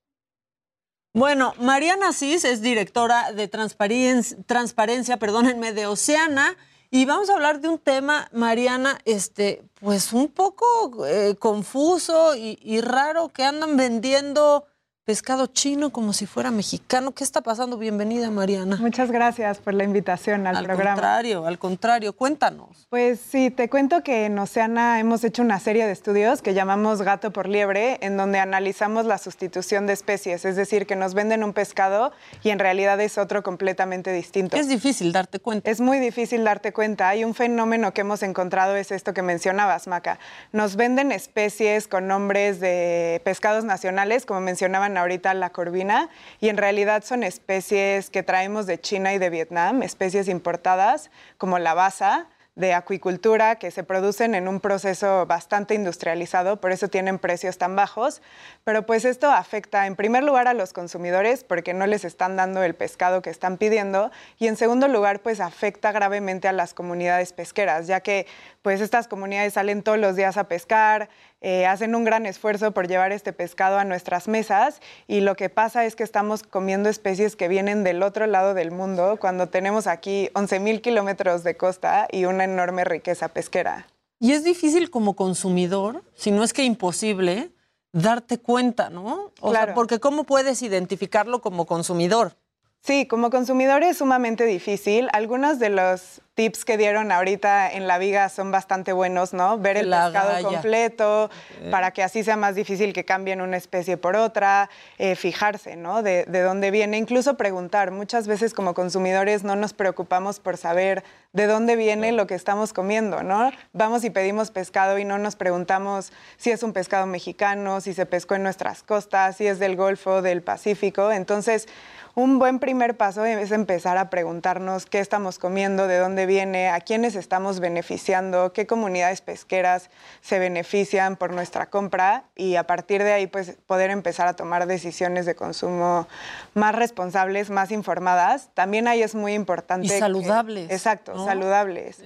Bueno, 1.13 1.53
Mariana 1.59 2.13
Cis 2.13 2.45
es 2.45 2.61
directora 2.61 3.33
de 3.33 3.49
transparencia, 3.49 4.37
transparencia 4.45 5.17
perdónenme, 5.17 5.73
de 5.73 5.85
Oceana. 5.85 6.55
Y 6.89 7.05
vamos 7.05 7.29
a 7.29 7.33
hablar 7.33 7.59
de 7.59 7.67
un 7.67 7.79
tema, 7.79 8.29
Mariana, 8.31 8.97
este, 9.03 9.63
pues 9.79 10.13
un 10.13 10.29
poco 10.29 11.05
eh, 11.05 11.35
confuso 11.37 12.35
y 12.35 12.81
raro, 12.81 13.29
que 13.29 13.43
andan 13.43 13.77
vendiendo 13.77 14.65
pescado 15.05 15.47
chino 15.47 15.89
como 15.89 16.13
si 16.13 16.27
fuera 16.27 16.51
mexicano. 16.51 17.11
¿Qué 17.11 17.23
está 17.23 17.41
pasando? 17.41 17.77
Bienvenida, 17.77 18.29
Mariana. 18.29 18.77
Muchas 18.77 19.09
gracias 19.09 19.57
por 19.57 19.73
la 19.73 19.83
invitación 19.83 20.45
al, 20.45 20.55
Al 20.57 20.65
programa. 20.65 20.93
contrario, 20.93 21.47
al 21.47 21.57
contrario, 21.57 22.13
cuéntanos. 22.13 22.85
Pues 22.89 23.19
sí, 23.19 23.49
te 23.49 23.67
cuento 23.67 24.03
que 24.03 24.25
en 24.25 24.37
Oceana 24.37 24.99
hemos 24.99 25.23
hecho 25.23 25.41
una 25.41 25.59
serie 25.59 25.87
de 25.87 25.91
estudios 25.91 26.43
que 26.43 26.53
llamamos 26.53 27.01
gato 27.01 27.31
por 27.31 27.49
liebre, 27.49 27.97
en 28.01 28.15
donde 28.15 28.37
analizamos 28.37 29.05
la 29.05 29.17
sustitución 29.17 29.87
de 29.87 29.93
especies, 29.93 30.45
es 30.45 30.55
decir, 30.55 30.85
que 30.85 30.95
nos 30.95 31.15
venden 31.15 31.43
un 31.43 31.53
pescado 31.53 32.11
y 32.43 32.51
en 32.51 32.59
realidad 32.59 33.01
es 33.01 33.17
otro 33.17 33.41
completamente 33.41 34.13
distinto. 34.13 34.55
Es 34.55 34.67
difícil 34.67 35.11
darte 35.13 35.39
cuenta. 35.39 35.71
Es 35.71 35.81
muy 35.81 35.97
difícil 35.99 36.43
darte 36.43 36.73
cuenta. 36.73 37.09
Hay 37.09 37.23
un 37.23 37.33
fenómeno 37.33 37.91
que 37.91 38.01
hemos 38.01 38.21
encontrado, 38.21 38.75
es 38.75 38.91
esto 38.91 39.15
que 39.15 39.23
mencionabas, 39.23 39.87
Maca. 39.87 40.19
Nos 40.51 40.75
venden 40.75 41.11
especies 41.11 41.87
con 41.87 42.05
nombres 42.05 42.59
de 42.59 43.19
pescados 43.25 43.63
nacionales, 43.63 44.27
como 44.27 44.41
mencionaban 44.41 44.90
ahorita 44.97 45.33
la 45.33 45.51
corvina, 45.51 46.09
y 46.39 46.49
en 46.49 46.57
realidad 46.57 47.03
son 47.03 47.23
especies 47.23 48.09
que 48.09 48.23
traemos 48.23 48.65
de 48.65 48.79
China 48.79 49.13
y 49.13 49.17
de 49.17 49.29
Vietnam, 49.29 49.83
especies 49.83 50.27
importadas, 50.27 51.11
como 51.37 51.59
la 51.59 51.73
basa 51.73 52.27
de 52.55 52.73
acuicultura 52.73 53.55
que 53.55 53.71
se 53.71 53.83
producen 53.83 54.35
en 54.35 54.49
un 54.49 54.59
proceso 54.59 55.25
bastante 55.25 55.73
industrializado, 55.73 56.59
por 56.59 56.73
eso 56.73 56.89
tienen 56.89 57.17
precios 57.17 57.57
tan 57.57 57.77
bajos, 57.77 58.21
pero 58.65 58.85
pues 58.85 59.05
esto 59.05 59.31
afecta 59.31 59.87
en 59.87 59.95
primer 59.95 60.23
lugar 60.23 60.49
a 60.49 60.53
los 60.53 60.73
consumidores 60.73 61.45
porque 61.45 61.73
no 61.73 61.87
les 61.87 62.03
están 62.03 62.35
dando 62.35 62.61
el 62.61 62.75
pescado 62.75 63.21
que 63.21 63.29
están 63.29 63.57
pidiendo 63.57 64.11
y 64.37 64.47
en 64.47 64.57
segundo 64.57 64.89
lugar 64.89 65.21
pues 65.21 65.39
afecta 65.39 65.93
gravemente 65.93 66.49
a 66.49 66.51
las 66.51 66.73
comunidades 66.73 67.31
pesqueras, 67.31 67.87
ya 67.87 68.01
que 68.01 68.27
pues 68.61 68.81
estas 68.81 69.07
comunidades 69.07 69.53
salen 69.53 69.81
todos 69.81 69.97
los 69.97 70.17
días 70.17 70.35
a 70.35 70.43
pescar, 70.49 71.09
eh, 71.41 71.65
hacen 71.65 71.95
un 71.95 72.03
gran 72.03 72.25
esfuerzo 72.25 72.71
por 72.71 72.87
llevar 72.87 73.11
este 73.11 73.33
pescado 73.33 73.77
a 73.79 73.83
nuestras 73.83 74.27
mesas 74.27 74.79
y 75.07 75.21
lo 75.21 75.35
que 75.35 75.49
pasa 75.49 75.85
es 75.85 75.95
que 75.95 76.03
estamos 76.03 76.43
comiendo 76.43 76.87
especies 76.87 77.35
que 77.35 77.47
vienen 77.47 77.83
del 77.83 78.03
otro 78.03 78.27
lado 78.27 78.53
del 78.53 78.71
mundo 78.71 79.17
cuando 79.19 79.49
tenemos 79.49 79.87
aquí 79.87 80.29
11.000 80.33 80.81
kilómetros 80.81 81.43
de 81.43 81.57
costa 81.57 82.07
y 82.11 82.25
una 82.25 82.43
enorme 82.43 82.83
riqueza 82.85 83.27
pesquera. 83.29 83.87
Y 84.19 84.33
es 84.33 84.43
difícil 84.43 84.91
como 84.91 85.15
consumidor, 85.15 86.03
si 86.13 86.29
no 86.29 86.43
es 86.43 86.53
que 86.53 86.63
imposible, 86.63 87.49
darte 87.91 88.37
cuenta, 88.37 88.89
¿no? 88.89 89.31
O 89.41 89.51
sea, 89.51 89.61
Claro. 89.61 89.73
porque 89.73 89.99
¿cómo 89.99 90.23
puedes 90.25 90.61
identificarlo 90.61 91.41
como 91.41 91.65
consumidor? 91.65 92.35
Sí, 92.83 93.05
como 93.05 93.29
consumidor 93.29 93.83
es 93.83 93.97
sumamente 93.97 94.43
difícil. 94.45 95.07
Algunos 95.13 95.59
de 95.59 95.69
los 95.69 96.21
tips 96.33 96.65
que 96.65 96.77
dieron 96.77 97.11
ahorita 97.11 97.71
en 97.71 97.85
la 97.85 97.99
viga 97.99 98.27
son 98.29 98.49
bastante 98.49 98.91
buenos, 98.91 99.33
¿no? 99.33 99.59
Ver 99.59 99.77
el 99.77 99.91
La 99.91 100.05
pescado 100.05 100.29
galla. 100.31 100.47
completo 100.47 101.29
para 101.69 101.91
que 101.91 102.01
así 102.01 102.23
sea 102.23 102.37
más 102.37 102.55
difícil 102.55 102.91
que 102.93 103.05
cambien 103.05 103.41
una 103.41 103.57
especie 103.57 103.97
por 103.97 104.15
otra, 104.15 104.69
eh, 104.97 105.15
fijarse, 105.15 105.75
¿no? 105.75 106.01
De, 106.01 106.25
de 106.25 106.41
dónde 106.41 106.71
viene, 106.71 106.97
incluso 106.97 107.37
preguntar. 107.37 107.91
Muchas 107.91 108.25
veces 108.27 108.53
como 108.55 108.73
consumidores 108.73 109.43
no 109.43 109.55
nos 109.55 109.73
preocupamos 109.73 110.39
por 110.39 110.57
saber 110.57 111.03
de 111.33 111.45
dónde 111.45 111.75
viene 111.75 112.11
lo 112.13 112.25
que 112.25 112.33
estamos 112.33 112.73
comiendo, 112.73 113.21
¿no? 113.21 113.51
Vamos 113.73 114.03
y 114.03 114.09
pedimos 114.09 114.49
pescado 114.49 114.97
y 114.97 115.05
no 115.05 115.19
nos 115.19 115.35
preguntamos 115.35 116.11
si 116.37 116.49
es 116.49 116.63
un 116.63 116.73
pescado 116.73 117.05
mexicano, 117.05 117.79
si 117.79 117.93
se 117.93 118.07
pescó 118.07 118.33
en 118.33 118.43
nuestras 118.43 118.81
costas, 118.81 119.37
si 119.37 119.45
es 119.45 119.59
del 119.59 119.75
Golfo, 119.75 120.23
del 120.23 120.41
Pacífico. 120.41 121.11
Entonces, 121.11 121.67
un 122.15 122.39
buen 122.39 122.59
primer 122.59 122.97
paso 122.97 123.23
es 123.25 123.51
empezar 123.51 123.97
a 123.97 124.09
preguntarnos 124.09 124.85
qué 124.85 124.99
estamos 124.99 125.39
comiendo, 125.39 125.87
de 125.87 125.97
dónde 125.97 126.25
viene, 126.25 126.69
a 126.69 126.79
quiénes 126.81 127.15
estamos 127.15 127.59
beneficiando, 127.59 128.51
qué 128.53 128.67
comunidades 128.67 129.21
pesqueras 129.21 129.89
se 130.21 130.37
benefician 130.39 131.15
por 131.15 131.31
nuestra 131.33 131.69
compra 131.69 132.23
y 132.35 132.55
a 132.57 132.67
partir 132.67 133.03
de 133.03 133.13
ahí 133.13 133.27
pues 133.27 133.57
poder 133.65 133.89
empezar 133.91 134.27
a 134.27 134.35
tomar 134.35 134.67
decisiones 134.67 135.25
de 135.25 135.35
consumo 135.35 136.07
más 136.53 136.75
responsables, 136.75 137.49
más 137.49 137.71
informadas. 137.71 138.49
También 138.53 138.87
ahí 138.87 139.01
es 139.01 139.15
muy 139.15 139.33
importante 139.33 139.87
Y 139.87 139.89
que- 139.89 139.99
saludables, 139.99 140.69
exacto, 140.71 141.13
¿no? 141.15 141.25
saludables. 141.25 142.03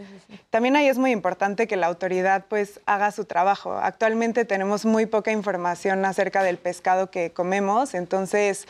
También 0.49 0.75
ahí 0.75 0.87
es 0.87 0.97
muy 0.97 1.11
importante 1.11 1.67
que 1.67 1.75
la 1.77 1.87
autoridad 1.87 2.45
pues 2.47 2.79
haga 2.85 3.11
su 3.11 3.25
trabajo. 3.25 3.73
Actualmente 3.73 4.45
tenemos 4.45 4.85
muy 4.85 5.05
poca 5.07 5.31
información 5.31 6.05
acerca 6.05 6.43
del 6.43 6.57
pescado 6.57 7.09
que 7.09 7.31
comemos, 7.31 7.93
entonces 7.95 8.67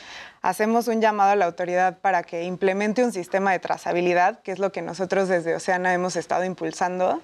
hacemos 0.50 0.88
un 0.88 1.02
llamado 1.02 1.32
a 1.32 1.36
la 1.36 1.46
autoridad 1.46 1.98
para 2.00 2.22
que 2.24 2.44
implemente 2.44 3.04
un 3.04 3.12
sistema 3.12 3.52
de 3.52 3.60
trazabilidad, 3.60 4.42
que 4.42 4.52
es 4.52 4.60
lo 4.60 4.72
que 4.72 4.82
nosotros 4.84 5.28
desde 5.28 5.56
Oceana 5.56 5.94
hemos 5.94 6.16
estado 6.16 6.46
impulsando. 6.46 7.22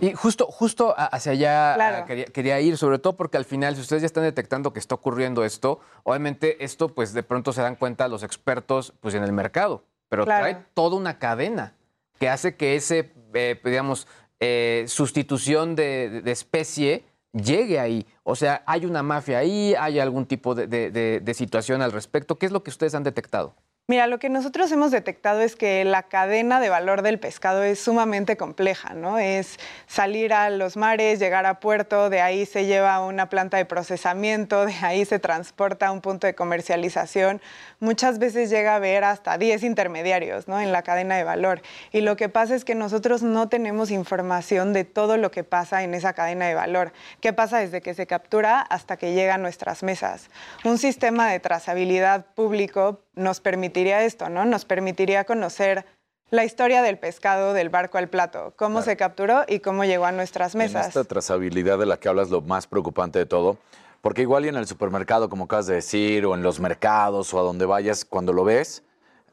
Y 0.00 0.12
justo, 0.12 0.46
justo 0.46 0.94
hacia 0.96 1.32
allá 1.32 1.74
Claro. 1.76 2.06
quería, 2.06 2.24
quería 2.26 2.60
ir, 2.60 2.76
sobre 2.76 2.98
todo 2.98 3.16
porque 3.16 3.36
al 3.36 3.44
final, 3.44 3.74
si 3.76 3.80
ustedes 3.82 4.02
ya 4.02 4.06
están 4.06 4.24
detectando 4.24 4.72
que 4.72 4.80
está 4.80 4.96
ocurriendo 4.96 5.44
esto, 5.44 5.80
obviamente 6.02 6.64
esto, 6.64 6.88
pues 6.88 7.12
de 7.12 7.22
pronto 7.22 7.52
se 7.52 7.62
dan 7.62 7.76
cuenta 7.76 8.08
los 8.08 8.22
expertos 8.24 8.92
pues, 9.00 9.14
en 9.14 9.22
el 9.22 9.32
mercado, 9.32 9.84
pero 10.08 10.24
Claro. 10.24 10.42
trae 10.42 10.64
toda 10.74 10.96
una 10.96 11.18
cadena 11.18 11.74
que 12.18 12.28
hace 12.28 12.56
que 12.56 12.74
ese, 12.74 13.12
eh, 13.34 13.60
digamos, 13.64 14.08
eh, 14.40 14.84
sustitución 14.88 15.74
de 15.76 16.22
especie 16.26 17.04
llegue 17.32 17.78
ahí. 17.78 18.06
O 18.22 18.36
sea, 18.36 18.62
hay 18.66 18.86
una 18.86 19.02
mafia 19.02 19.38
ahí, 19.38 19.74
hay 19.78 19.98
algún 20.00 20.26
tipo 20.26 20.54
de, 20.54 20.66
de- 20.66 21.34
situación 21.34 21.82
al 21.82 21.92
respecto. 21.92 22.36
¿Qué 22.38 22.46
es 22.46 22.52
lo 22.52 22.62
que 22.62 22.70
ustedes 22.70 22.94
han 22.94 23.04
detectado? 23.04 23.54
Mira, 23.90 24.06
lo 24.06 24.18
que 24.18 24.28
nosotros 24.28 24.70
hemos 24.70 24.90
detectado 24.90 25.40
es 25.40 25.56
que 25.56 25.82
la 25.86 26.02
cadena 26.02 26.60
de 26.60 26.68
valor 26.68 27.00
del 27.00 27.18
pescado 27.18 27.62
es 27.62 27.80
sumamente 27.80 28.36
compleja, 28.36 28.92
¿no? 28.92 29.18
Es 29.18 29.58
salir 29.86 30.34
a 30.34 30.50
los 30.50 30.76
mares, 30.76 31.18
llegar 31.18 31.46
a 31.46 31.58
puerto, 31.58 32.10
de 32.10 32.20
ahí 32.20 32.44
se 32.44 32.66
lleva 32.66 32.94
a 32.94 33.00
una 33.02 33.30
planta 33.30 33.56
de 33.56 33.64
procesamiento, 33.64 34.66
de 34.66 34.74
ahí 34.82 35.06
se 35.06 35.18
transporta 35.18 35.86
a 35.86 35.92
un 35.92 36.02
punto 36.02 36.26
de 36.26 36.34
comercialización. 36.34 37.40
Muchas 37.80 38.18
veces 38.18 38.50
llega 38.50 38.72
a 38.72 38.76
haber 38.76 39.04
hasta 39.04 39.38
10 39.38 39.62
intermediarios, 39.62 40.48
¿no? 40.48 40.58
En 40.60 40.72
la 40.72 40.82
cadena 40.82 41.16
de 41.16 41.22
valor. 41.22 41.62
Y 41.92 42.00
lo 42.00 42.16
que 42.16 42.28
pasa 42.28 42.56
es 42.56 42.64
que 42.64 42.74
nosotros 42.74 43.22
no 43.22 43.48
tenemos 43.48 43.92
información 43.92 44.72
de 44.72 44.84
todo 44.84 45.16
lo 45.16 45.30
que 45.30 45.44
pasa 45.44 45.84
en 45.84 45.94
esa 45.94 46.12
cadena 46.12 46.46
de 46.48 46.54
valor. 46.56 46.92
¿Qué 47.20 47.32
pasa 47.32 47.58
desde 47.58 47.80
que 47.80 47.94
se 47.94 48.08
captura 48.08 48.60
hasta 48.60 48.96
que 48.96 49.12
llega 49.14 49.34
a 49.34 49.38
nuestras 49.38 49.84
mesas? 49.84 50.28
Un 50.64 50.78
sistema 50.78 51.30
de 51.30 51.38
trazabilidad 51.38 52.26
público 52.34 53.00
nos 53.14 53.40
permitiría 53.40 54.02
esto, 54.02 54.28
¿no? 54.28 54.44
Nos 54.44 54.64
permitiría 54.64 55.22
conocer 55.24 55.84
la 56.30 56.44
historia 56.44 56.82
del 56.82 56.98
pescado 56.98 57.54
del 57.54 57.68
barco 57.70 57.96
al 57.96 58.08
plato, 58.08 58.52
cómo 58.56 58.78
Claro. 58.78 58.84
se 58.86 58.96
capturó 58.96 59.44
y 59.46 59.60
cómo 59.60 59.84
llegó 59.84 60.04
a 60.04 60.12
nuestras 60.12 60.54
En 60.54 60.58
mesas. 60.58 60.88
esta 60.88 61.04
trazabilidad 61.04 61.78
de 61.78 61.86
la 61.86 61.96
que 61.96 62.08
hablas, 62.08 62.28
lo 62.28 62.42
más 62.42 62.66
preocupante 62.66 63.18
de 63.20 63.24
todo, 63.26 63.56
Porque 64.00 64.22
igual 64.22 64.44
y 64.44 64.48
en 64.48 64.56
el 64.56 64.66
supermercado, 64.66 65.28
como 65.28 65.44
acabas 65.44 65.66
de 65.66 65.74
decir, 65.74 66.24
o 66.26 66.34
en 66.34 66.42
los 66.42 66.60
mercados, 66.60 67.32
o 67.34 67.40
a 67.40 67.42
donde 67.42 67.66
vayas, 67.66 68.04
cuando 68.04 68.32
lo 68.32 68.44
ves, 68.44 68.84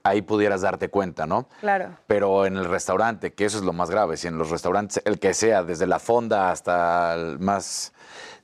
ahí 0.04 0.22
pudieras 0.22 0.62
darte 0.62 0.90
cuenta, 0.90 1.26
¿no? 1.26 1.48
Claro. 1.60 1.98
Pero 2.08 2.46
en 2.46 2.58
el 2.58 2.66
restaurante, 2.66 3.34
que 3.34 3.46
eso 3.46 3.58
es 3.58 3.64
lo 3.64 3.74
más 3.74 3.90
grave, 3.90 4.18
si 4.18 4.28
en 4.28 4.38
los 4.38 4.50
restaurantes, 4.50 5.02
el 5.06 5.20
que 5.20 5.34
sea, 5.34 5.64
desde 5.64 5.88
la 5.88 6.00
fonda 6.00 6.52
hasta 6.52 7.16
el 7.16 7.40
más, 7.40 7.94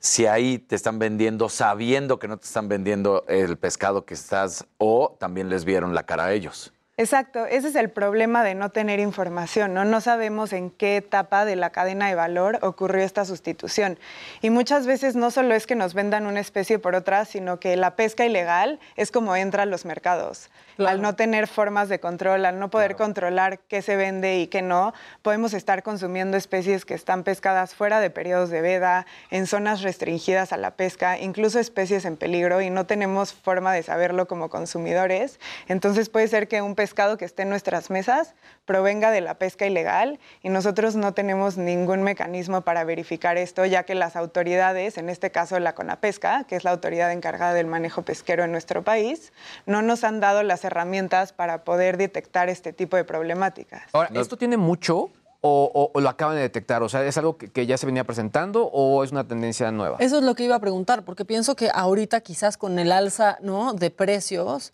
si 0.00 0.26
ahí 0.26 0.58
te 0.58 0.74
están 0.74 0.98
vendiendo 0.98 1.48
sabiendo 1.48 2.18
que 2.18 2.28
no 2.28 2.36
te 2.36 2.46
están 2.46 2.68
vendiendo 2.68 3.24
el 3.28 3.56
pescado 3.58 4.04
que 4.04 4.14
estás, 4.14 4.66
o 4.78 5.16
también 5.20 5.48
les 5.48 5.64
vieron 5.64 5.94
la 5.94 6.02
cara 6.02 6.26
a 6.26 6.32
ellos. 6.32 6.72
Exacto, 6.98 7.46
ese 7.46 7.68
es 7.68 7.74
el 7.74 7.88
problema 7.88 8.44
de 8.44 8.54
no 8.54 8.68
tener 8.68 9.00
información, 9.00 9.72
¿no? 9.72 9.86
No 9.86 10.02
sabemos 10.02 10.52
en 10.52 10.68
qué 10.68 10.98
etapa 10.98 11.46
de 11.46 11.56
la 11.56 11.70
cadena 11.70 12.06
de 12.08 12.14
valor 12.14 12.58
ocurrió 12.60 13.02
esta 13.02 13.24
sustitución. 13.24 13.98
Y 14.42 14.50
muchas 14.50 14.86
veces 14.86 15.16
no 15.16 15.30
solo 15.30 15.54
es 15.54 15.66
que 15.66 15.74
nos 15.74 15.94
vendan 15.94 16.26
una 16.26 16.40
especie 16.40 16.78
por 16.78 16.94
otra, 16.94 17.24
sino 17.24 17.58
que 17.58 17.76
la 17.76 17.96
pesca 17.96 18.26
ilegal 18.26 18.78
es 18.96 19.10
como 19.10 19.34
entra 19.36 19.62
a 19.62 19.66
los 19.66 19.86
mercados. 19.86 20.50
Al 20.78 21.00
no 21.00 21.16
tener 21.16 21.48
formas 21.48 21.88
de 21.88 22.00
control, 22.00 22.44
al 22.44 22.58
no 22.58 22.68
poder 22.68 22.96
controlar 22.96 23.60
qué 23.60 23.82
se 23.82 23.96
vende 23.96 24.38
y 24.40 24.48
qué 24.48 24.62
no, 24.62 24.92
podemos 25.22 25.54
estar 25.54 25.82
consumiendo 25.82 26.36
especies 26.36 26.84
que 26.84 26.94
están 26.94 27.24
pescadas 27.24 27.74
fuera 27.74 28.00
de 28.00 28.10
periodos 28.10 28.50
de 28.50 28.60
veda, 28.62 29.06
en 29.30 29.46
zonas 29.46 29.82
restringidas 29.82 30.52
a 30.52 30.56
la 30.56 30.72
pesca, 30.72 31.18
incluso 31.18 31.58
especies 31.58 32.04
en 32.04 32.16
peligro 32.16 32.60
y 32.60 32.70
no 32.70 32.84
tenemos 32.84 33.32
forma 33.32 33.72
de 33.72 33.82
saberlo 33.82 34.26
como 34.26 34.50
consumidores. 34.50 35.40
Entonces 35.68 36.08
puede 36.08 36.28
ser 36.28 36.48
que 36.48 36.62
un 36.62 36.74
pescado 36.82 37.16
que 37.16 37.24
esté 37.24 37.42
en 37.42 37.48
nuestras 37.48 37.90
mesas 37.90 38.34
provenga 38.64 39.12
de 39.12 39.20
la 39.20 39.34
pesca 39.38 39.66
ilegal 39.66 40.18
y 40.42 40.48
nosotros 40.48 40.96
no 40.96 41.14
tenemos 41.14 41.56
ningún 41.56 42.02
mecanismo 42.02 42.62
para 42.62 42.82
verificar 42.82 43.36
esto, 43.36 43.64
ya 43.66 43.84
que 43.84 43.94
las 43.94 44.16
autoridades, 44.16 44.98
en 44.98 45.08
este 45.08 45.30
caso 45.30 45.60
la 45.60 45.76
CONAPESCA, 45.76 46.42
que 46.42 46.56
es 46.56 46.64
la 46.64 46.72
autoridad 46.72 47.12
encargada 47.12 47.54
del 47.54 47.68
manejo 47.68 48.02
pesquero 48.02 48.42
en 48.42 48.50
nuestro 48.50 48.82
país, 48.82 49.32
no 49.64 49.80
nos 49.80 50.02
han 50.02 50.18
dado 50.18 50.42
las 50.42 50.64
herramientas 50.64 51.32
para 51.32 51.62
poder 51.62 51.98
detectar 51.98 52.48
este 52.48 52.72
tipo 52.72 52.96
de 52.96 53.04
problemáticas. 53.04 53.82
Ahora, 53.92 54.10
¿esto 54.14 54.36
tiene 54.36 54.56
mucho 54.56 55.10
o, 55.40 55.70
o- 55.72 55.90
o 55.94 56.00
lo 56.00 56.08
acaban 56.08 56.34
de 56.34 56.42
detectar? 56.42 56.82
O 56.82 56.88
sea, 56.88 57.04
¿es 57.04 57.16
algo 57.16 57.36
que, 57.36 57.48
que 57.48 57.64
ya 57.66 57.78
se 57.78 57.86
venía 57.86 58.02
presentando 58.02 58.64
o 58.66 59.04
es 59.04 59.12
una 59.12 59.28
tendencia 59.28 59.70
nueva? 59.70 59.98
Eso 60.00 60.18
es 60.18 60.24
lo 60.24 60.34
que 60.34 60.42
iba 60.42 60.56
a 60.56 60.60
preguntar, 60.60 61.04
porque 61.04 61.24
pienso 61.24 61.54
que 61.54 61.70
ahorita 61.72 62.22
quizás 62.22 62.56
con 62.56 62.80
el 62.80 62.90
alza 62.90 63.38
¿no? 63.40 63.72
de 63.72 63.90
precios, 63.92 64.72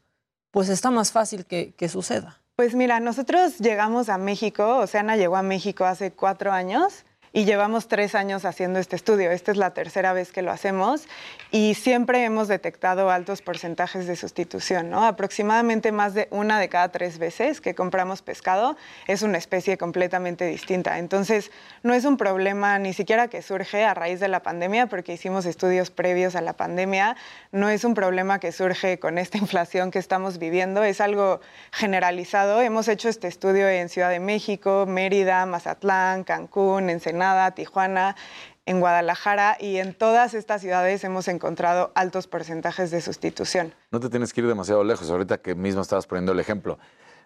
pues 0.51 0.69
está 0.69 0.91
más 0.91 1.13
fácil 1.13 1.47
que, 1.47 1.89
suceda. 1.89 2.41
Pues 2.57 2.75
mira, 2.75 3.01
nosotros 3.01 3.59
llegamos 3.59 4.09
a 4.09 4.19
México, 4.19 4.79
Oceana 4.79 5.17
llegó 5.17 5.37
a 5.37 5.43
México 5.43 5.85
hace 5.85 6.13
cuatro 6.13 6.53
años 6.53 7.05
y 7.39 7.45
llevamos 7.45 7.87
tres 7.87 8.17
años 8.17 8.45
haciendo 8.45 8.81
este 8.81 8.97
estudio. 8.97 9.31
Esta 9.31 9.53
es 9.53 9.59
la 9.59 9.71
tercera 9.71 10.13
vez 10.13 10.33
que 10.33 10.43
lo 10.43 10.51
hacemos 10.51 11.07
y 11.53 11.75
siempre 11.75 12.25
hemos 12.25 12.49
detectado 12.49 13.11
altos 13.11 13.43
porcentajes 13.43 14.09
de 14.09 14.17
sustitución, 14.17 14.91
¿no? 14.91 15.07
Aproximadamente 15.07 15.93
más 15.93 16.15
de 16.15 16.27
una 16.33 16.59
de 16.59 16.69
cada 16.69 16.89
tres 16.89 17.19
veces 17.19 17.61
que 17.61 17.77
compramos 17.77 18.23
pescado 18.23 18.77
es 19.07 19.23
una 19.23 19.39
especie 19.39 19.79
completamente 19.79 20.47
distinta. 20.47 20.99
Entonces, 20.99 21.53
no 21.85 21.95
es 21.95 22.05
un 22.05 22.17
problema 22.17 22.77
ni 22.81 22.93
siquiera 22.93 23.29
que 23.29 23.41
surge 23.41 23.85
a 23.85 23.95
raíz 23.95 24.19
de 24.19 24.27
la 24.27 24.43
pandemia, 24.43 24.89
porque 24.89 25.13
hicimos 25.13 25.47
estudios 25.47 25.93
previos 25.93 26.35
a 26.35 26.41
la 26.41 26.55
pandemia. 26.55 27.15
No 27.53 27.69
es 27.69 27.85
un 27.85 27.95
problema 27.95 28.41
que 28.41 28.51
surge 28.51 28.99
con 28.99 29.17
esta 29.17 29.39
inflación 29.39 29.93
que 29.93 30.01
estamos 30.01 30.39
viviendo, 30.39 30.83
es 30.83 31.01
algo 31.01 31.41
generalizado. 31.71 32.61
Hemos 32.63 32.89
hecho 32.89 33.09
este 33.09 33.29
estudio 33.29 33.69
en 33.69 33.89
Ciudad 33.89 34.11
de 34.11 34.19
México, 34.19 34.87
Mérida, 34.89 35.47
Mazatlán, 35.47 36.25
Cancún, 36.25 36.91
Ensenada, 36.91 37.28
Tijuana, 37.55 38.17
en 38.67 38.81
Guadalajara 38.81 39.57
y 39.59 39.79
en 39.79 39.95
todas 39.95 40.35
estas 40.35 40.61
ciudades 40.61 41.03
hemos 41.05 41.27
encontrado 41.29 41.91
altos 41.95 42.27
porcentajes 42.27 42.91
de 42.91 43.01
sustitución. 43.01 43.75
No 43.91 44.01
te 44.01 44.11
tienes 44.11 44.33
que 44.33 44.43
ir 44.43 44.47
demasiado 44.47 44.85
lejos. 44.85 45.11
Ahorita 45.11 45.39
que 45.39 45.55
mismo 45.55 45.81
estabas 45.81 46.07
poniendo 46.07 46.33
el 46.33 46.41
ejemplo. 46.41 46.79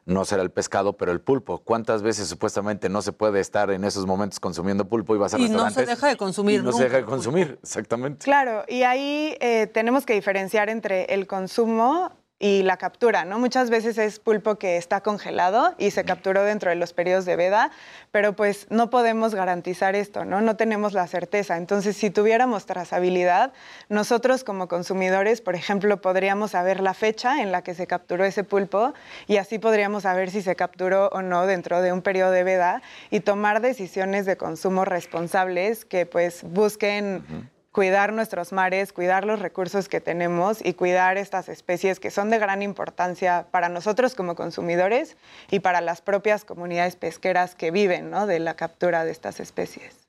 No 0.05 0.25
será 0.25 0.43
el 0.43 0.51
pescado, 0.51 0.97
pero 0.97 1.13
el 1.13 1.21
pulpo. 1.21 1.59
¿Cuántas 1.59 2.03
veces 2.03 2.27
supuestamente 2.29 2.89
no 2.89 3.03
se 3.03 3.13
puede 3.13 3.39
estar 3.39 3.71
en 3.71 3.85
esos 3.85 4.05
momentos 4.05 4.41
consumiendo 4.41 4.89
pulpo 4.89 5.15
y 5.15 5.19
vas 5.19 5.35
a 5.35 5.39
Y 5.39 5.43
no 5.43 5.47
se 5.47 5.53
restaurantes? 5.53 5.89
deja 5.89 6.07
de 6.09 6.17
consumir 6.17 6.61
y 6.61 6.63
no 6.65 6.73
se 6.73 6.85
deja 6.85 6.97
de 6.97 7.05
consumir, 7.05 7.59
exactamente. 7.63 8.25
Claro, 8.25 8.65
y 8.69 8.83
ahí 8.83 9.37
eh, 9.41 9.69
tenemos 9.69 10.05
que 10.05 10.15
diferenciar 10.15 10.69
entre 10.71 11.05
el 11.15 11.29
consumo 11.29 12.11
y 12.43 12.65
la 12.65 12.77
captura, 12.77 13.25
¿no? 13.25 13.39
Muchas 13.39 13.71
veces 13.71 13.97
es 13.99 14.19
pulpo 14.19 14.57
que 14.57 14.77
está 14.77 15.01
congelado 15.01 15.77
y 15.79 15.93
se 15.93 16.03
capturó 16.03 16.43
dentro 16.43 16.71
de 16.71 16.77
los 16.77 16.93
periodos 16.93 17.25
de 17.25 17.37
veda, 17.37 17.71
pero 18.11 18.35
pues 18.35 18.67
no 18.69 18.91
podemos 18.91 19.33
garantizar 19.33 19.95
esto, 19.95 20.25
¿no? 20.25 20.41
No 20.41 20.57
tenemos 20.57 20.93
la 20.93 21.07
certeza. 21.07 21.57
Entonces, 21.57 21.97
si 21.97 22.11
tuviéramos 22.11 22.67
trazabilidad, 22.67 23.53
nosotros 23.89 24.43
como 24.43 24.67
consumidores, 24.67 25.41
por 25.41 25.55
ejemplo, 25.55 26.01
podríamos 26.01 26.51
saber 26.51 26.81
la 26.81 26.95
fecha 26.95 27.41
en 27.43 27.53
la 27.53 27.63
que 27.63 27.75
se 27.75 27.87
capturó 27.87 28.25
ese 28.25 28.43
pulpo 28.43 28.93
y 29.29 29.37
así 29.37 29.61
podríamos 29.61 30.03
saber 30.03 30.33
si 30.33 30.43
se 30.43 30.57
capturó 30.57 31.11
o 31.13 31.23
no 31.23 31.47
dentro 31.47 31.81
de 31.81 31.93
un 31.93 32.03
periodo 32.03 32.33
de 32.33 32.43
veda 32.43 32.83
y 33.11 33.21
tomar 33.21 33.61
decisiones 33.61 34.27
de 34.27 34.37
consumo 34.37 34.85
responsables 34.85 35.85
que 35.85 36.07
pues 36.07 36.43
busquen 36.43 37.53
cuidar 37.73 38.13
nuestros 38.13 38.53
mares, 38.53 38.93
cuidar 38.93 39.25
los 39.25 39.41
recursos 39.41 39.89
que 39.89 40.01
tenemos 40.01 40.65
y 40.65 40.75
cuidar 40.75 41.17
estas 41.17 41.49
especies 41.49 41.99
que 41.99 42.11
son 42.11 42.29
de 42.29 42.39
gran 42.39 42.63
importancia 42.63 43.47
para 43.51 43.71
nosotros 43.71 44.15
como 44.15 44.37
consumidores 44.37 45.17
y 45.51 45.61
para 45.61 45.81
las 45.81 46.03
propias 46.03 46.45
comunidades 46.45 46.97
pesqueras 46.97 47.55
que 47.55 47.71
viven 47.71 48.11
¿no? 48.11 48.27
de 48.27 48.39
la 48.39 48.55
captura 48.55 49.05
de 49.05 49.11
estas 49.11 49.41
especies. 49.41 50.03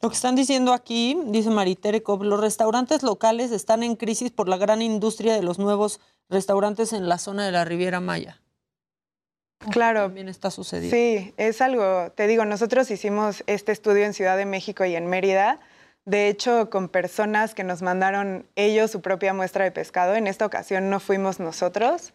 Lo 0.00 0.08
que 0.08 0.14
están 0.14 0.34
diciendo 0.34 0.72
aquí, 0.72 1.18
dice 1.26 1.50
Maritere 1.50 2.02
Cobb, 2.02 2.22
los 2.22 2.40
restaurantes 2.40 3.02
locales 3.02 3.52
están 3.52 3.82
en 3.82 3.96
crisis 3.96 4.30
por 4.30 4.48
la 4.48 4.56
gran 4.56 4.82
industria 4.82 5.34
de 5.34 5.42
los 5.42 5.58
nuevos 5.58 6.00
restaurantes 6.30 6.92
en 6.92 7.08
la 7.08 7.18
zona 7.18 7.44
de 7.44 7.52
la 7.52 7.64
Riviera 7.64 8.00
Maya. 8.00 8.40
Claro. 9.70 10.02
También 10.02 10.28
está 10.28 10.50
sucediendo. 10.50 10.94
Sí, 10.94 11.34
es 11.36 11.60
algo, 11.60 12.12
te 12.14 12.26
digo, 12.26 12.44
nosotros 12.44 12.90
hicimos 12.90 13.42
este 13.46 13.72
estudio 13.72 14.04
en 14.04 14.14
Ciudad 14.14 14.36
de 14.36 14.46
México 14.46 14.84
y 14.84 14.94
en 14.94 15.06
Mérida, 15.06 15.58
de 16.04 16.28
hecho 16.28 16.70
con 16.70 16.88
personas 16.88 17.54
que 17.54 17.64
nos 17.64 17.82
mandaron 17.82 18.46
ellos 18.56 18.90
su 18.90 19.00
propia 19.00 19.32
muestra 19.32 19.64
de 19.64 19.70
pescado. 19.70 20.14
En 20.14 20.26
esta 20.26 20.46
ocasión 20.46 20.90
no 20.90 21.00
fuimos 21.00 21.40
nosotros. 21.40 22.12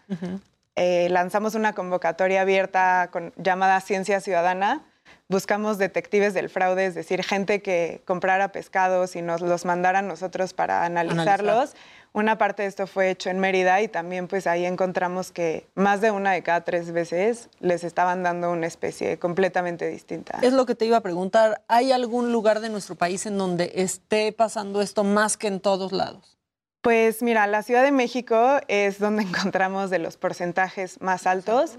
Eh, 0.75 1.07
lanzamos 1.09 1.55
una 1.55 1.73
convocatoria 1.73 2.41
abierta 2.41 3.09
con, 3.11 3.33
llamada 3.37 3.81
Ciencia 3.81 4.21
Ciudadana. 4.21 4.83
Buscamos 5.27 5.77
detectives 5.77 6.33
del 6.33 6.49
fraude, 6.49 6.85
es 6.85 6.95
decir, 6.95 7.23
gente 7.23 7.61
que 7.61 8.01
comprara 8.05 8.51
pescados 8.51 9.15
y 9.15 9.21
nos 9.21 9.41
los 9.41 9.65
mandara 9.65 9.99
a 9.99 10.01
nosotros 10.03 10.53
para 10.53 10.85
analizarlos. 10.85 11.49
Analizar. 11.49 11.77
Una 12.11 12.37
parte 12.37 12.63
de 12.63 12.69
esto 12.69 12.87
fue 12.87 13.11
hecho 13.11 13.29
en 13.29 13.39
Mérida 13.39 13.81
y 13.81 13.87
también 13.87 14.27
pues 14.27 14.47
ahí 14.47 14.65
encontramos 14.65 15.31
que 15.31 15.67
más 15.75 16.01
de 16.01 16.11
una 16.11 16.31
de 16.31 16.41
cada 16.41 16.61
tres 16.61 16.91
veces 16.91 17.49
les 17.59 17.83
estaban 17.83 18.23
dando 18.23 18.51
una 18.51 18.65
especie 18.65 19.19
completamente 19.19 19.87
distinta. 19.87 20.39
Es 20.41 20.53
lo 20.53 20.65
que 20.65 20.75
te 20.75 20.85
iba 20.85 20.97
a 20.97 21.01
preguntar. 21.01 21.61
¿Hay 21.67 21.91
algún 21.91 22.31
lugar 22.31 22.61
de 22.61 22.69
nuestro 22.69 22.95
país 22.95 23.25
en 23.25 23.37
donde 23.37 23.71
esté 23.75 24.31
pasando 24.31 24.81
esto 24.81 25.03
más 25.03 25.37
que 25.37 25.47
en 25.47 25.59
todos 25.59 25.91
lados? 25.91 26.39
Pues 26.81 27.21
mira, 27.21 27.45
la 27.45 27.61
Ciudad 27.61 27.83
de 27.83 27.91
México 27.91 28.59
es 28.67 28.99
donde 28.99 29.23
encontramos 29.29 29.89
de 29.89 29.99
los 29.99 30.17
porcentajes 30.17 31.01
más 31.01 31.27
altos, 31.27 31.73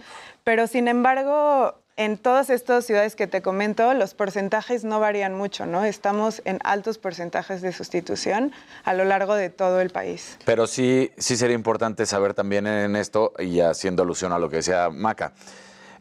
pero 0.45 0.67
sin 0.67 0.89
embargo, 0.89 1.75
en 1.97 2.17
todas 2.17 2.51
estas 2.51 2.87
ciudades 2.87 3.17
que 3.17 3.27
te 3.27 3.43
comento, 3.43 3.93
los 3.95 4.15
porcentajes 4.15 4.85
no 4.85 5.01
varían 5.01 5.35
mucho, 5.35 5.67
¿no? 5.67 5.85
Estamos 5.85 6.41
en 6.45 6.59
altos 6.65 6.99
porcentajes 6.99 7.63
de 7.63 7.73
sustitución 7.73 8.53
a 8.85 8.95
lo 8.95 9.05
largo 9.05 9.35
de 9.35 9.51
todo 9.51 9.81
el 9.81 9.91
país. 9.91 10.39
Pero 10.45 10.67
sí, 10.67 11.13
sí 11.19 11.37
sería 11.37 11.55
importante 11.55 12.07
saber 12.07 12.35
también 12.35 12.67
en 12.67 12.97
esto, 12.97 13.33
y 13.39 13.61
haciendo 13.61 14.03
alusión 14.03 14.33
a 14.33 14.39
lo 14.39 14.49
que 14.49 14.57
decía 14.57 14.89
Maca, 14.91 15.33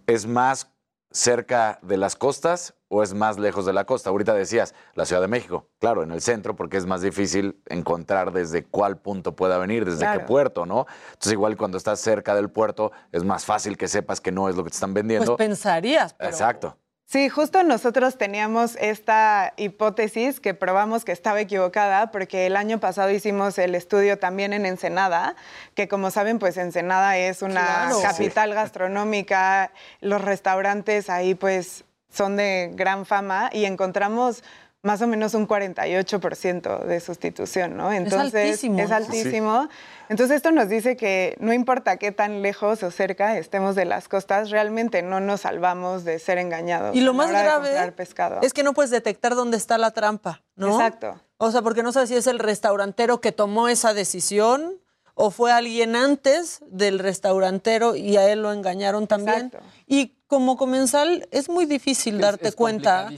¿es 0.07 0.25
más 0.25 0.67
cerca 1.11 1.79
de 1.81 1.97
las 1.97 2.15
costas 2.15 2.75
o 2.89 3.01
es 3.03 3.13
más 3.13 3.39
lejos 3.39 3.65
de 3.65 3.71
la 3.73 3.85
costa? 3.85 4.09
Ahorita 4.09 4.33
decías, 4.33 4.75
la 4.95 5.05
Ciudad 5.05 5.21
de 5.21 5.27
México, 5.29 5.67
claro, 5.79 6.03
en 6.03 6.11
el 6.11 6.21
centro, 6.21 6.55
porque 6.55 6.77
es 6.77 6.85
más 6.85 7.01
difícil 7.01 7.61
encontrar 7.67 8.33
desde 8.33 8.65
cuál 8.65 8.97
punto 8.97 9.35
pueda 9.35 9.57
venir, 9.57 9.85
desde 9.85 10.11
qué 10.11 10.19
puerto, 10.19 10.65
¿no? 10.65 10.85
Entonces 11.09 11.31
igual 11.33 11.55
cuando 11.55 11.77
estás 11.77 11.99
cerca 12.01 12.35
del 12.35 12.49
puerto 12.49 12.91
es 13.11 13.23
más 13.23 13.45
fácil 13.45 13.77
que 13.77 13.87
sepas 13.87 14.19
que 14.19 14.31
no 14.31 14.49
es 14.49 14.55
lo 14.55 14.63
que 14.63 14.71
te 14.71 14.75
están 14.75 14.93
Pues 14.93 15.03
vendiendo. 15.03 15.37
pensarías, 15.37 16.13
pero 16.13 16.29
Exacto. 16.31 16.77
Sí, 17.05 17.27
justo 17.27 17.63
nosotros 17.63 18.19
teníamos 18.19 18.75
esta 18.75 19.53
hipótesis 19.57 20.39
que 20.39 20.53
probamos 20.53 21.03
que 21.05 21.11
estaba 21.11 21.41
equivocada 21.41 22.11
porque 22.11 22.45
el 22.45 22.55
año 22.55 22.79
pasado 22.79 23.09
hicimos 23.09 23.57
el 23.57 23.73
estudio 23.73 24.19
también 24.19 24.53
en 24.53 24.67
Ensenada, 24.67 25.35
que 25.73 25.87
como 25.87 26.11
saben, 26.11 26.37
pues 26.37 26.55
Ensenada 26.57 27.17
es 27.17 27.41
una 27.41 27.87
Claro. 27.87 28.01
capital 28.03 28.53
gastronómica, 28.53 29.71
los 30.01 30.21
restaurantes 30.21 31.09
ahí 31.09 31.33
pues 31.33 31.83
son 32.11 32.35
de 32.35 32.71
gran 32.73 33.05
fama 33.05 33.49
y 33.53 33.65
encontramos 33.65 34.43
más 34.81 35.01
o 35.01 35.07
menos 35.07 35.33
un 35.33 35.47
48% 35.47 36.85
de 36.85 36.99
sustitución, 37.01 37.75
¿no? 37.75 37.91
Entonces 37.91 38.33
altísimo, 38.33 38.79
es 38.79 38.91
altísimo. 38.91 39.67
Entonces 40.07 40.37
esto 40.37 40.51
nos 40.51 40.69
dice 40.69 40.95
que 40.95 41.35
no 41.39 41.51
importa 41.51 41.97
qué 41.97 42.13
tan 42.13 42.41
lejos 42.41 42.81
o 42.83 42.91
cerca 42.91 43.37
estemos 43.37 43.75
de 43.75 43.83
las 43.83 44.07
costas, 44.07 44.51
realmente 44.51 45.01
no 45.01 45.19
nos 45.19 45.41
salvamos 45.41 46.05
de 46.05 46.17
ser 46.19 46.37
engañados. 46.37 46.95
Y 46.95 47.01
lo 47.01 47.13
más 47.13 47.29
grave 47.29 47.91
pescado. 47.91 48.39
es 48.41 48.53
que 48.53 48.63
no 48.63 48.73
puedes 48.73 48.91
detectar 48.91 49.35
dónde 49.35 49.57
está 49.57 49.77
la 49.77 49.91
trampa, 49.91 50.41
¿no? 50.55 50.73
Exacto. 50.73 51.19
O 51.37 51.51
sea, 51.51 51.61
porque 51.61 51.83
no 51.83 51.91
sabes 51.91 52.09
si 52.09 52.15
es 52.15 52.27
el 52.27 52.39
restaurantero 52.39 53.19
que 53.19 53.31
tomó 53.31 53.67
esa 53.67 53.93
decisión 53.93 54.79
o 55.21 55.31
fue 55.31 55.51
alguien 55.51 55.97
antes 55.97 56.63
del 56.67 56.97
restaurantero 56.97 57.93
y 57.93 58.15
a 58.15 58.31
él 58.31 58.41
lo 58.41 58.53
engañaron 58.53 59.05
también. 59.05 59.47
Exacto. 59.47 59.67
Y 59.85 60.15
como 60.27 60.55
comensal 60.55 61.27
es 61.31 61.49
muy 61.49 61.65
difícil 61.65 62.19
darte 62.19 62.47
es 62.47 62.55
cuenta 62.55 63.09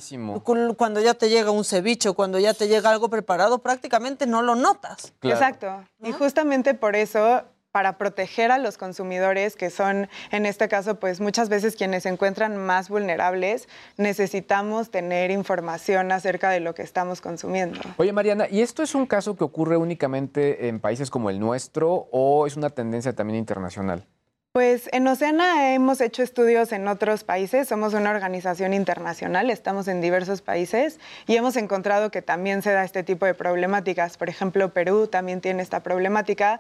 cuando 0.78 1.00
ya 1.00 1.14
te 1.14 1.30
llega 1.30 1.52
un 1.52 1.64
ceviche 1.64 2.10
o 2.10 2.16
cuando 2.16 2.40
ya 2.40 2.56
te 2.56 2.68
llega 2.68 2.90
algo 2.90 3.10
preparado, 3.10 3.60
prácticamente 3.60 4.26
no 4.26 4.42
lo 4.42 4.56
notas. 4.56 5.14
Exacto. 5.22 5.86
Y 6.02 6.12
justamente 6.12 6.74
por 6.74 6.96
eso, 6.96 7.44
para 7.72 7.98
proteger 7.98 8.52
a 8.52 8.58
los 8.58 8.78
consumidores, 8.78 9.56
que 9.56 9.70
son 9.70 10.10
en 10.32 10.46
este 10.46 10.68
caso, 10.68 11.00
pues 11.00 11.22
muchas 11.22 11.50
veces 11.50 11.76
quienes 11.76 12.04
se 12.04 12.10
encuentran 12.10 12.58
más 12.58 12.90
vulnerables, 12.90 13.68
necesitamos 13.98 14.92
tener 14.92 15.32
información 15.32 16.12
acerca 16.12 16.50
de 16.50 16.60
lo 16.60 16.76
que 16.76 16.84
estamos 16.84 17.22
consumiendo. 17.22 17.80
Oye, 17.98 18.14
Mariana, 18.14 18.48
¿y 18.50 18.62
esto 18.62 18.84
es 18.84 18.94
un 18.96 19.06
caso 19.06 19.36
que 19.36 19.44
ocurre 19.44 19.78
únicamente 19.78 20.68
en 20.68 20.80
países 20.80 21.10
como 21.10 21.30
el 21.30 21.40
nuestro 21.40 22.08
o 22.12 22.46
es 22.46 22.58
una 22.58 22.70
tendencia 22.70 23.14
también 23.14 23.40
internacional? 23.40 24.06
Pues 24.54 24.90
en 24.92 25.08
Oceana 25.08 25.74
hemos 25.74 26.02
hecho 26.02 26.24
estudios 26.24 26.74
en 26.74 26.90
otros 26.90 27.24
países, 27.24 27.70
somos 27.70 27.94
una 27.94 28.12
organización 28.12 28.74
internacional, 28.74 29.50
estamos 29.50 29.88
en 29.88 30.02
diversos 30.02 30.42
países 30.42 31.00
y 31.26 31.38
hemos 31.38 31.56
encontrado 31.56 32.12
que 32.12 32.22
también 32.22 32.62
se 32.62 32.74
da 32.74 32.84
este 32.84 33.04
tipo 33.04 33.26
de 33.26 33.34
problemáticas. 33.34 34.18
Por 34.18 34.28
ejemplo, 34.28 34.74
Perú 34.74 35.08
también 35.08 35.40
tiene 35.40 35.64
esta 35.64 35.84
problemática. 35.84 36.60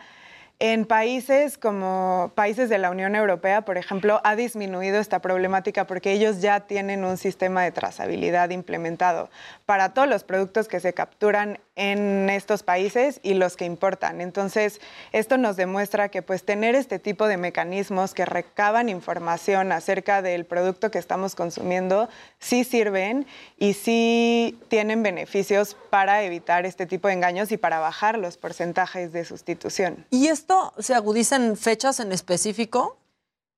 En 0.63 0.85
países 0.85 1.57
como 1.57 2.33
países 2.35 2.69
de 2.69 2.77
la 2.77 2.91
Unión 2.91 3.15
Europea, 3.15 3.65
por 3.65 3.79
ejemplo, 3.79 4.21
ha 4.23 4.35
disminuido 4.35 4.99
esta 4.99 5.17
problemática 5.17 5.87
porque 5.87 6.11
ellos 6.11 6.39
ya 6.39 6.59
tienen 6.59 7.03
un 7.03 7.17
sistema 7.17 7.63
de 7.63 7.71
trazabilidad 7.71 8.51
implementado 8.51 9.31
para 9.65 9.95
todos 9.95 10.07
los 10.07 10.23
productos 10.23 10.67
que 10.67 10.79
se 10.79 10.93
capturan 10.93 11.57
en 11.81 12.29
estos 12.29 12.61
países 12.61 13.19
y 13.23 13.33
los 13.33 13.57
que 13.57 13.65
importan. 13.65 14.21
Entonces, 14.21 14.79
esto 15.13 15.39
nos 15.39 15.55
demuestra 15.55 16.09
que 16.09 16.21
pues 16.21 16.43
tener 16.43 16.75
este 16.75 16.99
tipo 16.99 17.27
de 17.27 17.37
mecanismos 17.37 18.13
que 18.13 18.23
recaban 18.23 18.87
información 18.87 19.71
acerca 19.71 20.21
del 20.21 20.45
producto 20.45 20.91
que 20.91 20.99
estamos 20.99 21.33
consumiendo 21.33 22.07
sí 22.37 22.63
sirven 22.65 23.25
y 23.57 23.73
sí 23.73 24.59
tienen 24.67 25.01
beneficios 25.01 25.75
para 25.89 26.21
evitar 26.21 26.67
este 26.67 26.85
tipo 26.85 27.07
de 27.07 27.15
engaños 27.15 27.51
y 27.51 27.57
para 27.57 27.79
bajar 27.79 28.19
los 28.19 28.37
porcentajes 28.37 29.11
de 29.11 29.25
sustitución. 29.25 30.05
¿Y 30.11 30.27
esto 30.27 30.73
se 30.77 30.93
agudiza 30.93 31.35
en 31.37 31.57
fechas 31.57 31.99
en 31.99 32.11
específico? 32.11 32.99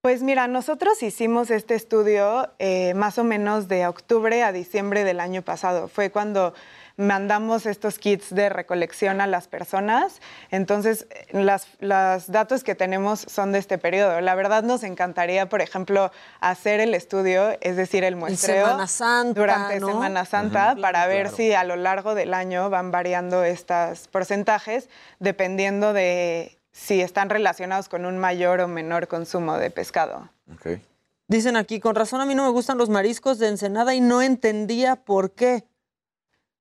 Pues 0.02 0.22
mira, 0.22 0.48
nosotros 0.48 1.02
hicimos 1.04 1.50
este 1.50 1.76
estudio 1.76 2.50
eh, 2.60 2.94
más 2.94 3.18
o 3.18 3.24
menos 3.24 3.68
de 3.68 3.88
octubre 3.88 4.44
a 4.44 4.52
diciembre 4.52 5.04
del 5.04 5.20
año 5.22 5.41
pasado. 5.44 5.88
Fue 5.88 6.10
cuando 6.10 6.54
mandamos 6.98 7.65
estos 7.65 7.98
kits 7.99 8.34
de 8.34 8.49
recolección 8.49 9.20
a 9.22 9.28
las 9.28 9.48
personas. 9.48 10.22
Entonces, 10.52 11.07
las, 11.32 11.68
los 11.80 12.32
datos 12.32 12.64
que 12.64 12.76
tenemos 12.76 13.20
son 13.22 13.52
de 13.52 13.60
este 13.60 13.78
periodo. 13.78 14.22
La 14.22 14.36
verdad 14.36 14.64
nos 14.64 14.84
encantaría, 14.84 15.49
por 15.49 15.61
ejemplo, 15.61 16.11
hacer 16.40 16.80
el 16.80 16.94
estudio, 16.94 17.57
es 17.61 17.76
decir, 17.76 18.03
el 18.03 18.15
muestreo 18.15 18.65
Semana 18.68 18.88
Santa, 18.88 19.40
durante 19.40 19.80
¿no? 19.80 19.88
Semana 19.88 20.26
Santa 20.26 20.72
Ujú. 20.74 20.82
para 20.82 21.07
ver 21.07 21.24
Claro. 21.24 21.38
si 21.38 21.53
a 21.53 21.64
lo 21.64 21.76
largo 21.76 22.15
del 22.15 22.34
año 22.34 22.70
van 22.70 22.91
variando 22.91 23.44
estos 23.44 24.07
porcentajes 24.10 24.90
dependiendo 25.20 25.94
de 25.94 26.57
si 26.72 27.02
están 27.02 27.30
relacionados 27.30 27.88
con 27.90 28.06
un 28.06 28.18
mayor 28.18 28.60
o 28.61 28.68
menor 28.68 29.07
consumo 29.07 29.57
de 29.57 29.70
pescado. 29.72 30.30
Dicen 31.28 31.56
aquí, 31.56 31.80
con 31.80 31.95
razón 31.95 32.20
a 32.22 32.26
mí 32.26 32.36
no 32.36 32.44
me 32.44 32.49
gustan 32.49 32.78
los 32.78 32.90
mariscos 32.90 33.40
de 33.40 33.48
Ensenada 33.48 33.94
y 33.95 34.02
no 34.02 34.22
entendía 34.22 34.95
por 34.98 35.32
qué. 35.32 35.64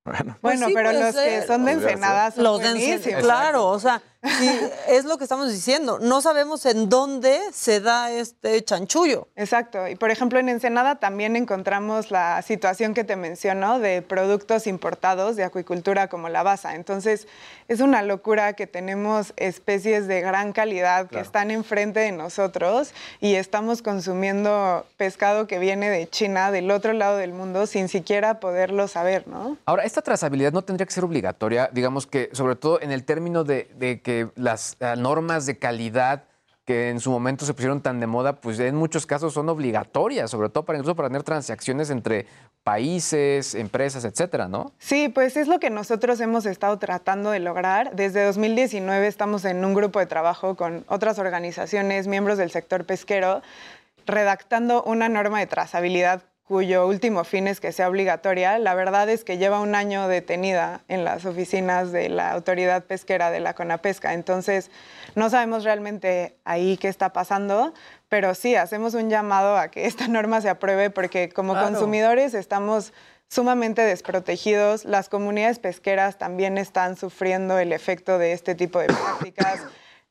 Bueno, 0.05 0.37
Pues 0.41 0.59
Bueno, 0.59 0.67
sí, 0.67 0.73
pero 0.73 0.91
los 0.91 1.15
que 1.15 1.47
son 1.47 1.65
de 1.65 1.71
Podría 1.73 1.79
ser. 1.79 1.89
Ensenada 1.91 2.31
son 2.31 2.43
Los 2.43 2.61
de. 2.61 3.17
Claro, 3.21 3.67
o 3.67 3.79
sea, 3.79 4.01
sí, 4.23 4.59
es 4.87 5.05
lo 5.05 5.17
que 5.17 5.23
estamos 5.25 5.51
diciendo. 5.51 5.99
No 5.99 6.21
sabemos 6.21 6.65
en 6.65 6.89
dónde 6.89 7.39
se 7.53 7.79
da 7.79 8.11
este 8.11 8.63
chanchullo. 8.63 9.27
Exacto. 9.35 9.87
Y 9.87 9.95
por 9.95 10.11
ejemplo, 10.11 10.39
en 10.39 10.49
Ensenada 10.49 10.95
también 10.95 11.35
encontramos 11.35 12.11
la 12.11 12.41
situación 12.41 12.93
que 12.93 13.03
te 13.03 13.15
menciono 13.15 13.79
de 13.79 14.01
productos 14.01 14.67
importados 14.67 15.35
de 15.35 15.43
acuicultura 15.43 16.07
como 16.07 16.29
la 16.29 16.43
basa. 16.43 16.75
Entonces, 16.75 17.27
es 17.67 17.79
una 17.79 18.01
locura 18.01 18.53
que 18.53 18.67
tenemos 18.67 19.33
especies 19.37 20.07
de 20.07 20.21
gran 20.21 20.53
calidad 20.53 21.03
que 21.03 21.09
Claro. 21.13 21.25
están 21.25 21.51
enfrente 21.51 21.99
de 21.99 22.11
nosotros 22.11 22.93
y 23.19 23.35
estamos 23.35 23.81
consumiendo 23.81 24.85
pescado 24.97 25.47
que 25.47 25.59
viene 25.59 25.89
de 25.89 26.07
China, 26.09 26.51
del 26.51 26.71
otro 26.71 26.93
lado 26.93 27.17
del 27.17 27.33
mundo, 27.33 27.67
sin 27.67 27.87
siquiera 27.89 28.39
poderlo 28.39 28.87
saber, 28.87 29.27
¿no? 29.27 29.57
Ahora, 29.65 29.83
esta 29.83 30.01
trazabilidad 30.01 30.51
no 30.51 30.61
tendría 30.61 30.85
que 30.85 30.93
ser 30.93 31.03
obligatoria, 31.03 31.69
digamos 31.73 32.07
que 32.07 32.29
sobre 32.33 32.55
todo 32.55 32.81
en 32.81 32.91
el 32.91 33.03
término 33.03 33.43
de, 33.43 33.69
de 33.77 34.01
que 34.01 34.12
las 34.35 34.77
eh, 34.79 34.95
normas 34.97 35.45
de 35.45 35.57
calidad 35.57 36.25
que 36.65 36.89
en 36.89 36.99
su 36.99 37.11
momento 37.11 37.45
se 37.45 37.53
pusieron 37.53 37.81
tan 37.81 37.99
de 37.99 38.07
moda, 38.07 38.39
pues 38.39 38.57
en 38.59 38.75
muchos 38.75 39.05
casos 39.05 39.33
son 39.33 39.49
obligatorias, 39.49 40.31
sobre 40.31 40.49
todo 40.49 40.63
para 40.63 40.79
incluso 40.79 40.95
para 40.95 41.09
tener 41.09 41.23
transacciones 41.23 41.89
entre 41.89 42.25
países, 42.63 43.53
empresas, 43.53 44.05
etcétera, 44.05 44.47
¿no? 44.47 44.71
Sí, 44.79 45.09
pues 45.09 45.35
es 45.35 45.49
lo 45.49 45.59
que 45.59 45.69
nosotros 45.69 46.21
hemos 46.21 46.45
estado 46.45 46.79
tratando 46.79 47.31
de 47.31 47.39
lograr. 47.39 47.93
Desde 47.95 48.23
2019 48.23 49.07
estamos 49.07 49.43
en 49.43 49.65
un 49.65 49.73
grupo 49.73 49.99
de 49.99 50.05
trabajo 50.05 50.55
con 50.55 50.85
otras 50.87 51.19
organizaciones, 51.19 52.07
miembros 52.07 52.37
del 52.37 52.51
sector 52.51 52.85
pesquero, 52.85 53.41
redactando 54.05 54.83
una 54.83 55.09
norma 55.09 55.39
de 55.39 55.47
trazabilidad 55.47 56.23
cuyo 56.47 56.87
último 56.87 57.23
fin 57.23 57.47
es 57.47 57.59
que 57.59 57.71
sea 57.71 57.87
obligatoria. 57.89 58.59
La 58.59 58.73
verdad 58.75 59.09
es 59.09 59.23
que 59.23 59.37
lleva 59.37 59.61
un 59.61 59.75
año 59.75 60.07
detenida 60.07 60.81
en 60.87 61.05
las 61.05 61.25
oficinas 61.25 61.91
de 61.91 62.09
la 62.09 62.31
autoridad 62.31 62.83
pesquera 62.83 63.31
de 63.31 63.39
la 63.39 63.53
CONAPESCA. 63.53 64.13
Entonces, 64.13 64.69
no 65.15 65.29
sabemos 65.29 65.63
realmente 65.63 66.35
ahí 66.43 66.77
qué 66.77 66.89
está 66.89 67.13
pasando, 67.13 67.73
pero 68.09 68.35
sí, 68.35 68.55
hacemos 68.55 68.93
un 68.93 69.09
llamado 69.09 69.57
a 69.57 69.69
que 69.69 69.85
esta 69.85 70.07
norma 70.07 70.41
se 70.41 70.49
apruebe 70.49 70.89
porque 70.89 71.29
como 71.29 71.53
Claro. 71.53 71.69
consumidores 71.69 72.33
estamos 72.33 72.93
sumamente 73.29 73.81
desprotegidos. 73.81 74.85
Las 74.85 75.09
comunidades 75.09 75.59
pesqueras 75.59 76.17
también 76.17 76.57
están 76.57 76.97
sufriendo 76.97 77.57
el 77.57 77.71
efecto 77.73 78.19
de 78.19 78.33
este 78.33 78.53
tipo 78.53 78.79
de 78.79 78.87
prácticas. 78.87 79.61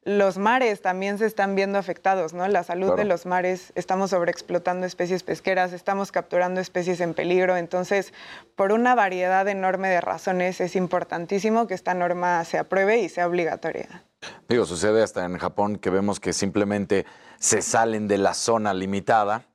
Los 0.04 0.36
mares 0.36 0.82
también 0.82 1.18
se 1.18 1.26
están 1.26 1.54
viendo 1.54 1.78
afectados, 1.78 2.32
¿no? 2.34 2.48
La 2.48 2.64
salud 2.64 2.96
de 2.96 3.04
los 3.04 3.24
mares, 3.24 3.72
estamos 3.76 4.10
sobreexplotando 4.10 4.84
especies 4.84 5.22
pesqueras, 5.22 5.72
estamos 5.72 6.10
capturando 6.10 6.60
especies 6.60 7.00
en 7.00 7.14
peligro. 7.14 7.56
Entonces, 7.56 8.12
por 8.56 8.72
una 8.72 8.96
variedad 8.96 9.46
enorme 9.46 9.88
de 9.90 10.00
razones, 10.00 10.60
es 10.60 10.74
importantísimo 10.74 11.68
que 11.68 11.74
esta 11.74 11.94
norma 11.94 12.44
se 12.44 12.58
apruebe 12.58 12.98
y 12.98 13.08
sea 13.08 13.28
obligatoria. 13.28 14.04
Digo, 14.48 14.66
sucede 14.66 15.04
hasta 15.04 15.24
en 15.24 15.38
Japón 15.38 15.76
que 15.76 15.90
vemos 15.90 16.18
que 16.18 16.32
simplemente 16.32 17.06
se 17.38 17.62
salen 17.62 18.08
de 18.08 18.18
la 18.18 18.34
zona 18.34 18.74
limitada 18.74 19.46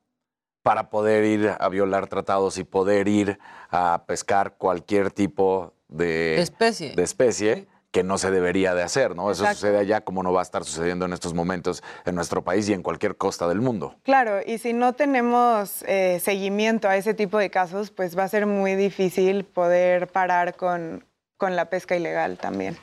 para 0.62 0.88
poder 0.88 1.24
ir 1.24 1.54
a 1.58 1.68
violar 1.68 2.06
tratados 2.06 2.56
y 2.56 2.64
poder 2.64 3.06
ir 3.06 3.38
a 3.70 4.04
pescar 4.06 4.56
cualquier 4.56 5.10
tipo 5.10 5.74
de, 5.88 6.06
De 6.36 6.42
especie. 6.42 6.94
de 6.94 7.02
especie 7.02 7.68
que 7.90 8.02
no 8.04 8.18
se 8.18 8.30
debería 8.30 8.74
de 8.74 8.82
hacer, 8.82 9.16
¿no? 9.16 9.30
Eso 9.30 9.46
sucede 9.46 9.78
allá 9.78 10.02
como 10.02 10.22
no 10.22 10.32
va 10.32 10.40
a 10.40 10.42
estar 10.42 10.64
sucediendo 10.64 11.06
en 11.06 11.12
estos 11.12 11.34
momentos 11.34 11.82
en 12.04 12.14
nuestro 12.14 12.42
país 12.44 12.68
y 12.68 12.74
en 12.74 12.82
cualquier 12.82 13.16
costa 13.16 13.48
del 13.48 13.60
mundo. 13.60 13.96
Claro, 14.02 14.40
y 14.44 14.58
si 14.58 14.72
no 14.72 14.92
tenemos 14.92 15.82
eh, 15.86 16.20
seguimiento 16.22 16.88
a 16.88 16.96
ese 16.96 17.14
tipo 17.14 17.38
de 17.38 17.50
casos, 17.50 17.90
pues 17.90 18.16
va 18.16 18.24
a 18.24 18.28
ser 18.28 18.46
muy 18.46 18.74
difícil 18.76 19.44
poder 19.44 20.08
parar 20.08 20.56
con, 20.56 21.04
con 21.38 21.56
la 21.56 21.70
pesca 21.70 21.96
ilegal 21.96 22.36
también. 22.36 22.76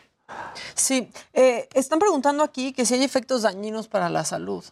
Sí, 0.73 1.11
eh, 1.33 1.69
están 1.73 1.99
preguntando 1.99 2.43
aquí 2.43 2.73
que 2.73 2.85
si 2.85 2.95
hay 2.95 3.03
efectos 3.03 3.43
dañinos 3.43 3.87
para 3.87 4.09
la 4.09 4.25
salud. 4.25 4.63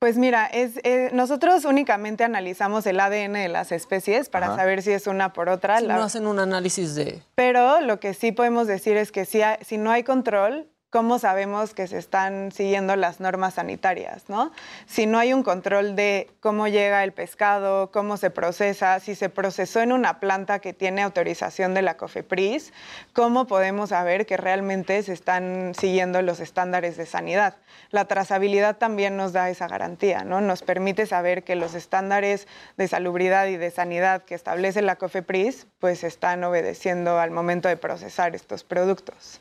Pues 0.00 0.16
mira, 0.16 0.46
es, 0.46 0.78
eh, 0.84 1.10
nosotros 1.12 1.64
únicamente 1.64 2.22
analizamos 2.22 2.86
el 2.86 3.00
ADN 3.00 3.32
de 3.32 3.48
las 3.48 3.72
especies 3.72 4.28
para 4.28 4.46
Ajá. 4.46 4.56
saber 4.56 4.80
si 4.82 4.92
es 4.92 5.08
una 5.08 5.32
por 5.32 5.48
otra. 5.48 5.80
Si 5.80 5.86
La- 5.86 5.96
no 5.96 6.04
hacen 6.04 6.28
un 6.28 6.38
análisis 6.38 6.94
de... 6.94 7.20
Pero 7.34 7.80
lo 7.80 7.98
que 7.98 8.14
sí 8.14 8.30
podemos 8.30 8.68
decir 8.68 8.96
es 8.96 9.10
que 9.10 9.24
si, 9.24 9.42
hay- 9.42 9.58
si 9.62 9.76
no 9.76 9.90
hay 9.90 10.04
control, 10.04 10.68
¿cómo 10.90 11.18
sabemos 11.18 11.74
que 11.74 11.86
se 11.86 11.98
están 11.98 12.50
siguiendo 12.50 12.96
las 12.96 13.20
normas 13.20 13.54
sanitarias? 13.54 14.28
¿no? 14.28 14.52
Si 14.86 15.06
no 15.06 15.18
hay 15.18 15.32
un 15.32 15.42
control 15.42 15.96
de 15.96 16.30
cómo 16.40 16.66
llega 16.66 17.04
el 17.04 17.12
pescado, 17.12 17.90
cómo 17.90 18.16
se 18.16 18.30
procesa, 18.30 18.98
si 19.00 19.14
se 19.14 19.28
procesó 19.28 19.80
en 19.80 19.92
una 19.92 20.18
planta 20.18 20.60
que 20.60 20.72
tiene 20.72 21.02
autorización 21.02 21.74
de 21.74 21.82
la 21.82 21.96
COFEPRIS, 21.96 22.72
¿cómo 23.12 23.46
podemos 23.46 23.90
saber 23.90 24.24
que 24.24 24.36
realmente 24.36 25.02
se 25.02 25.12
están 25.12 25.72
siguiendo 25.78 26.22
los 26.22 26.40
estándares 26.40 26.96
de 26.96 27.06
sanidad? 27.06 27.56
La 27.90 28.06
trazabilidad 28.06 28.76
también 28.76 29.16
nos 29.16 29.32
da 29.32 29.50
esa 29.50 29.68
garantía, 29.68 30.24
¿no? 30.24 30.40
Nos 30.40 30.62
permite 30.62 31.06
saber 31.06 31.44
que 31.44 31.54
los 31.54 31.74
estándares 31.74 32.48
de 32.76 32.88
salubridad 32.88 33.46
y 33.46 33.56
de 33.56 33.70
sanidad 33.70 34.22
que 34.22 34.34
establece 34.34 34.82
la 34.82 34.96
COFEPRIS 34.96 35.66
pues 35.78 36.02
están 36.04 36.42
obedeciendo 36.44 37.18
al 37.18 37.30
momento 37.30 37.68
de 37.68 37.76
procesar 37.76 38.34
estos 38.34 38.64
productos. 38.64 39.40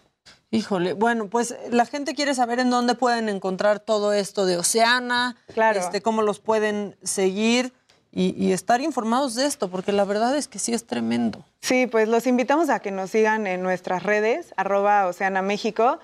Híjole, 0.49 0.93
bueno, 0.93 1.27
pues 1.27 1.55
la 1.71 1.85
gente 1.85 2.15
quiere 2.15 2.33
saber 2.33 2.59
en 2.59 2.69
dónde 2.69 2.95
pueden 2.95 3.27
encontrar 3.27 3.79
todo 3.79 4.13
esto 4.13 4.45
de 4.45 4.57
Oceana, 4.57 5.35
Claro. 5.53 5.79
este, 5.79 6.01
cómo 6.01 6.21
los 6.21 6.39
pueden 6.39 6.95
seguir 7.03 7.73
y, 8.13 8.33
y 8.41 8.53
estar 8.53 8.79
informados 8.81 9.35
de 9.35 9.45
esto, 9.45 9.69
porque 9.69 9.91
la 9.91 10.05
verdad 10.05 10.35
es 10.37 10.47
que 10.47 10.57
sí 10.57 10.73
es 10.73 10.87
tremendo. 10.87 11.43
Sí, 11.61 11.85
pues 11.87 12.07
los 12.07 12.25
invitamos 12.27 12.69
a 12.69 12.79
que 12.79 12.91
nos 12.91 13.09
sigan 13.11 13.45
en 13.45 13.61
nuestras 13.61 14.03
redes, 14.03 14.53
arroba 14.55 15.07
Oceana 15.07 15.41
México. 15.41 15.99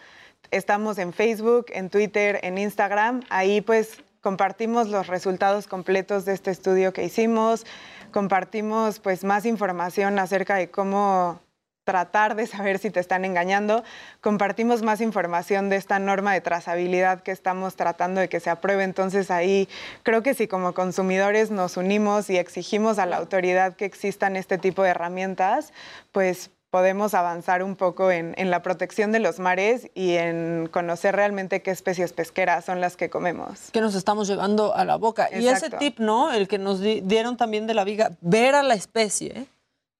Estamos 0.52 0.98
en 0.98 1.14
Facebook, 1.14 1.68
en 1.70 1.90
Twitter, 1.90 2.40
en 2.44 2.58
Instagram. 2.58 3.22
Ahí 3.30 3.62
pues 3.62 4.04
compartimos 4.22 4.90
los 4.90 5.08
resultados 5.08 5.68
completos 5.68 6.26
de 6.26 6.34
este 6.34 6.52
estudio 6.52 6.92
que 6.92 7.06
hicimos, 7.06 7.66
compartimos 8.12 9.00
pues 9.00 9.24
más 9.24 9.46
información 9.46 10.20
acerca 10.20 10.56
de 10.56 10.70
cómo 10.70 11.40
tratar 11.84 12.36
de 12.36 12.48
saber 12.48 12.80
si 12.80 12.90
te 12.90 13.00
están 13.00 13.26
engañando. 13.26 13.84
Compartimos 14.22 14.82
más 14.84 15.02
información 15.02 15.70
de 15.70 15.76
esta 15.76 16.00
norma 16.00 16.34
de 16.34 16.42
trazabilidad 16.42 17.22
que 17.22 17.32
estamos 17.32 17.76
tratando 17.76 18.22
de 18.22 18.30
que 18.30 18.40
se 18.40 18.50
apruebe. 18.50 18.84
Entonces 18.84 19.30
ahí 19.32 19.68
creo 20.04 20.24
que 20.24 20.34
si 20.34 20.48
como 20.48 20.74
consumidores 20.74 21.52
nos 21.52 21.78
unimos 21.78 22.30
y 22.30 22.38
exigimos 22.38 23.00
a 23.00 23.06
la 23.06 23.18
autoridad 23.18 23.76
que 23.76 23.86
existan 23.86 24.36
este 24.36 24.58
tipo 24.58 24.84
de 24.84 24.90
herramientas, 24.90 25.74
pues 26.12 26.52
podemos 26.70 27.14
avanzar 27.14 27.62
un 27.62 27.76
poco 27.76 28.10
en, 28.10 28.34
en 28.36 28.50
la 28.50 28.64
protección 28.64 29.12
de 29.12 29.20
los 29.20 29.38
mares 29.38 29.90
y 29.94 30.14
en 30.16 30.68
conocer 30.72 31.16
realmente 31.16 31.62
qué 31.62 31.70
especies 31.70 32.14
pesqueras 32.14 32.66
son 32.66 32.82
las 32.82 32.98
que 32.98 33.12
comemos. 33.12 33.70
Que 33.72 33.80
nos 33.80 33.94
estamos 33.94 34.28
llevando 34.28 34.74
a 34.76 34.84
la 34.84 34.96
boca. 34.96 35.30
Y 35.32 35.48
ese 35.48 35.70
tip, 35.70 36.00
¿no? 36.00 36.34
El 36.34 36.48
que 36.48 36.58
nos 36.58 36.80
di- 36.80 37.02
dieron 37.02 37.38
también 37.38 37.68
de 37.68 37.76
la 37.76 37.84
viga, 37.84 38.14
ver 38.22 38.56
a 38.56 38.64
la 38.64 38.74
especie, 38.74 39.46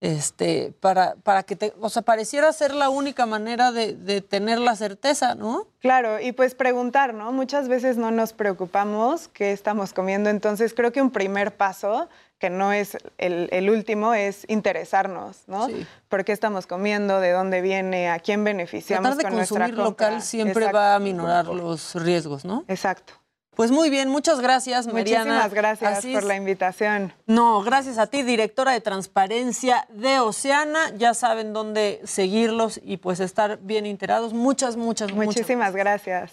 este, 0.04 0.74
para, 0.82 1.16
para 1.24 1.44
que 1.44 1.56
te, 1.56 1.74
o 1.80 1.88
sea, 1.88 2.02
pareciera 2.02 2.52
ser 2.52 2.74
la 2.76 2.90
única 2.90 3.26
manera 3.26 3.72
de, 3.72 3.94
de 3.94 4.20
tener 4.20 4.60
la 4.60 4.76
certeza, 4.76 5.34
¿no? 5.34 5.66
Claro, 5.80 6.20
y 6.20 6.34
pues 6.34 6.56
preguntar, 6.56 7.14
¿no? 7.14 7.32
Muchas 7.32 7.70
veces 7.70 7.96
no 7.96 8.12
nos 8.12 8.34
preocupamos 8.34 9.30
qué 9.30 9.54
estamos 9.54 9.94
comiendo, 9.94 10.30
entonces 10.30 10.74
creo 10.74 10.92
que 10.92 11.02
un 11.02 11.10
primer 11.10 11.56
paso, 11.56 12.10
que 12.38 12.50
no 12.50 12.74
es 12.74 12.98
el, 13.18 13.48
el 13.54 13.70
último, 13.70 14.14
es 14.14 14.46
interesarnos, 14.50 15.44
¿no? 15.48 15.70
¿Por 16.10 16.26
qué 16.26 16.34
estamos 16.34 16.68
comiendo? 16.68 17.22
¿De 17.22 17.32
dónde 17.32 17.62
viene? 17.62 18.10
¿A 18.10 18.20
quién 18.20 18.44
beneficiamos 18.44 19.04
Tratar 19.12 19.18
de 19.18 19.24
con 19.24 19.36
nuestra 19.38 19.60
consumir 19.68 19.86
compra? 19.86 20.10
local 20.10 20.22
siempre 20.22 20.66
Exacto. 20.66 20.78
va 20.78 20.96
a 20.96 21.00
minorar 21.00 21.46
los 21.48 21.96
riesgos, 21.96 22.44
¿no? 22.44 22.66
Exacto. 22.68 23.14
Pues 23.56 23.72
muy 23.72 23.90
bien, 23.90 24.10
muchas 24.10 24.40
gracias, 24.40 24.88
Mariana. 24.88 25.26
Muchísimas 25.26 25.54
gracias 25.54 26.06
por 26.06 26.24
la 26.24 26.36
invitación. 26.36 27.14
No, 27.28 27.62
gracias 27.62 27.98
a 27.98 28.08
ti, 28.08 28.24
directora 28.24 28.72
de 28.72 28.82
Transparencia 28.82 29.86
de 29.90 30.20
Oceana. 30.20 30.92
Ya 30.98 31.14
saben 31.14 31.54
dónde 31.54 32.02
seguirlos 32.04 32.80
y 32.84 32.98
pues 32.98 33.20
estar 33.20 33.60
bien 33.62 33.86
enterados. 33.86 34.34
Muchas, 34.34 34.76
muchas, 34.76 35.12
muchas. 35.12 35.26
Muchísimas 35.36 35.76
gracias. 35.76 36.32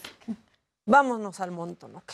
Vámonos 0.87 1.41
al 1.41 1.51
montón, 1.51 1.97
¿ok? 1.97 2.13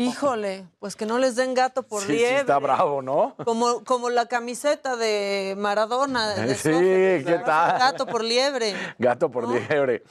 Híjole, 0.00 0.66
pues 0.78 0.94
que 0.94 1.06
no 1.06 1.18
les 1.18 1.34
den 1.34 1.54
gato 1.54 1.82
por 1.82 2.02
Sí, 2.02 2.06
sí, 2.06 2.12
liebre. 2.18 2.36
está 2.40 2.58
bravo, 2.58 3.02
¿no? 3.02 3.34
Como, 3.44 3.82
como 3.84 4.10
la 4.10 4.26
camiseta 4.26 4.96
de 4.96 5.54
Maradona. 5.58 6.28
de 6.36 6.54
Sí, 6.54 6.70
¿qué 6.70 7.40
tal? 7.44 7.78
Gato 7.78 8.06
por 8.06 8.22
liebre. 8.22 8.74
Gato 8.98 9.28
por 9.30 9.48
liebre. 9.48 10.04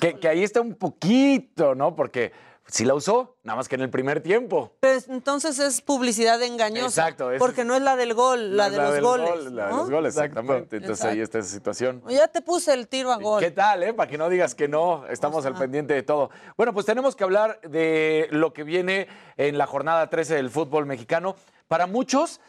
Que, 0.00 0.18
que 0.20 0.28
ahí 0.28 0.44
está 0.44 0.60
un 0.60 0.74
poquito, 0.74 1.74
¿no? 1.74 1.96
Porque 1.96 2.32
sí 2.70 2.84
la 2.84 2.94
usó, 2.94 3.36
nada 3.42 3.56
más 3.56 3.68
que 3.68 3.74
en 3.74 3.80
el 3.82 3.90
primer 3.90 4.20
tiempo. 4.22 4.72
Pues 4.80 5.08
entonces 5.08 5.58
es 5.58 5.80
publicidad 5.80 6.40
engañosa. 6.42 6.86
Exacto, 7.02 7.32
es- 7.32 7.38
Porque 7.38 7.64
no 7.64 7.74
es 7.74 7.82
la 7.82 7.96
del 7.96 8.14
gol, 8.14 8.56
la 8.56 8.70
de 8.70 8.76
los 8.78 8.94
del 8.94 9.02
goles. 9.02 9.28
gol, 9.30 9.56
la 9.56 9.66
de 9.66 9.72
los 9.72 9.90
goles, 9.90 10.14
exactamente. 10.16 10.76
Entonces 10.76 11.04
ahí 11.04 11.20
está 11.20 11.38
esa 11.38 11.48
situación. 11.48 12.02
Ya 12.08 12.28
te 12.28 12.42
puse 12.42 12.72
el 12.72 12.88
tiro 12.88 13.12
a 13.12 13.16
gol. 13.16 13.40
¿Qué 13.42 13.50
tal, 13.50 13.82
eh? 13.82 13.92
Para 13.94 14.10
que 14.10 14.18
no 14.18 14.28
digas 14.28 14.54
que 14.54 14.68
no, 14.68 15.06
estamos 15.08 15.44
al 15.46 15.54
pendiente 15.56 15.94
de 15.94 16.02
todo. 16.02 16.30
Bueno, 16.56 16.72
pues 16.72 16.86
tenemos 16.86 17.16
que 17.16 17.24
hablar 17.24 17.60
de 17.62 18.28
lo 18.30 18.52
que 18.52 18.62
viene 18.64 19.08
en 19.36 19.58
la 19.58 19.66
jornada 19.66 20.08
13 20.10 20.34
del 20.36 20.50
fútbol 20.50 20.86
mexicano. 20.86 21.36
Para 21.68 21.86
muchos, 21.86 22.40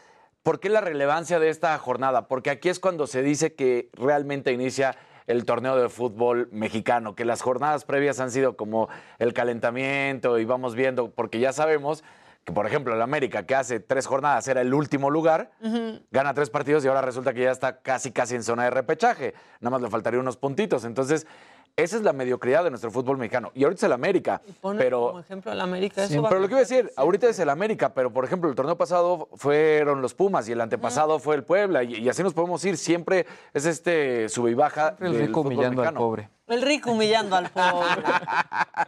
¿por 0.43 0.59
qué 0.59 0.69
la 0.69 0.81
relevancia 0.81 1.39
de 1.39 1.49
esta 1.49 1.77
jornada? 1.77 2.27
Porque 2.27 2.49
aquí 2.49 2.69
es 2.69 2.79
cuando 2.79 3.07
se 3.07 3.21
dice 3.21 3.53
que 3.53 3.89
realmente 3.93 4.51
inicia 4.51 4.95
el 5.31 5.45
torneo 5.45 5.75
de 5.77 5.89
fútbol 5.89 6.49
mexicano, 6.51 7.15
que 7.15 7.25
las 7.25 7.41
jornadas 7.41 7.85
previas 7.85 8.19
han 8.19 8.31
sido 8.31 8.55
como 8.55 8.89
el 9.17 9.33
calentamiento 9.33 10.37
y 10.39 10.45
vamos 10.45 10.75
viendo, 10.75 11.09
porque 11.11 11.39
ya 11.39 11.53
sabemos 11.53 12.03
que, 12.43 12.53
por 12.53 12.65
ejemplo, 12.65 12.93
el 12.93 13.01
América, 13.01 13.45
que 13.45 13.55
hace 13.55 13.79
tres 13.79 14.07
jornadas 14.07 14.47
era 14.47 14.61
el 14.61 14.73
último 14.73 15.09
lugar, 15.09 15.51
gana 16.11 16.33
tres 16.33 16.49
partidos 16.49 16.83
y 16.83 16.87
ahora 16.87 17.01
resulta 17.01 17.33
que 17.33 17.41
ya 17.41 17.51
está 17.51 17.81
casi, 17.81 18.11
casi 18.11 18.35
en 18.35 18.43
zona 18.43 18.63
de 18.63 18.71
repechaje. 18.71 19.33
Nada 19.59 19.71
más 19.71 19.81
le 19.81 19.89
faltaría 19.89 20.19
unos 20.19 20.37
puntitos. 20.37 20.83
Entonces, 20.83 21.27
esa 21.75 21.97
es 21.97 22.03
la 22.03 22.13
mediocridad 22.13 22.63
de 22.63 22.69
nuestro 22.69 22.91
fútbol 22.91 23.17
mexicano. 23.17 23.51
Y 23.53 23.63
ahorita 23.63 23.79
es 23.79 23.83
el 23.83 23.93
América. 23.93 24.41
Pero, 24.77 25.07
como 25.07 25.19
ejemplo 25.19 25.51
al 25.51 25.61
América. 25.61 26.07
Sí, 26.07 26.13
eso 26.13 26.21
va 26.21 26.29
pero 26.29 26.41
lo 26.41 26.47
que 26.47 26.53
iba 26.53 26.59
a 26.59 26.63
decir, 26.63 26.91
ahorita 26.95 27.29
es 27.29 27.39
el 27.39 27.49
América, 27.49 27.93
pero 27.93 28.11
por 28.11 28.25
ejemplo, 28.25 28.49
el 28.49 28.55
torneo 28.55 28.77
pasado 28.77 29.29
fueron 29.35 30.01
los 30.01 30.13
Pumas 30.13 30.47
y 30.49 30.51
el 30.51 30.61
antepasado 30.61 31.19
fue 31.19 31.35
el 31.35 31.43
Puebla. 31.43 31.83
Y, 31.83 31.95
y 31.95 32.09
así 32.09 32.23
nos 32.23 32.33
podemos 32.33 32.63
ir. 32.65 32.77
Siempre 32.77 33.25
es 33.53 33.65
este 33.65 34.29
sube 34.29 34.51
y 34.51 34.53
baja. 34.53 34.95
El 34.99 35.13
del 35.13 35.21
rico 35.27 35.41
fútbol 35.41 35.53
humillando 35.53 35.81
al 35.81 35.87
mexicano. 35.87 35.99
pobre. 35.99 36.29
El 36.51 36.61
rico 36.61 36.91
humillando 36.91 37.37
al 37.37 37.49
pobre. 37.49 38.03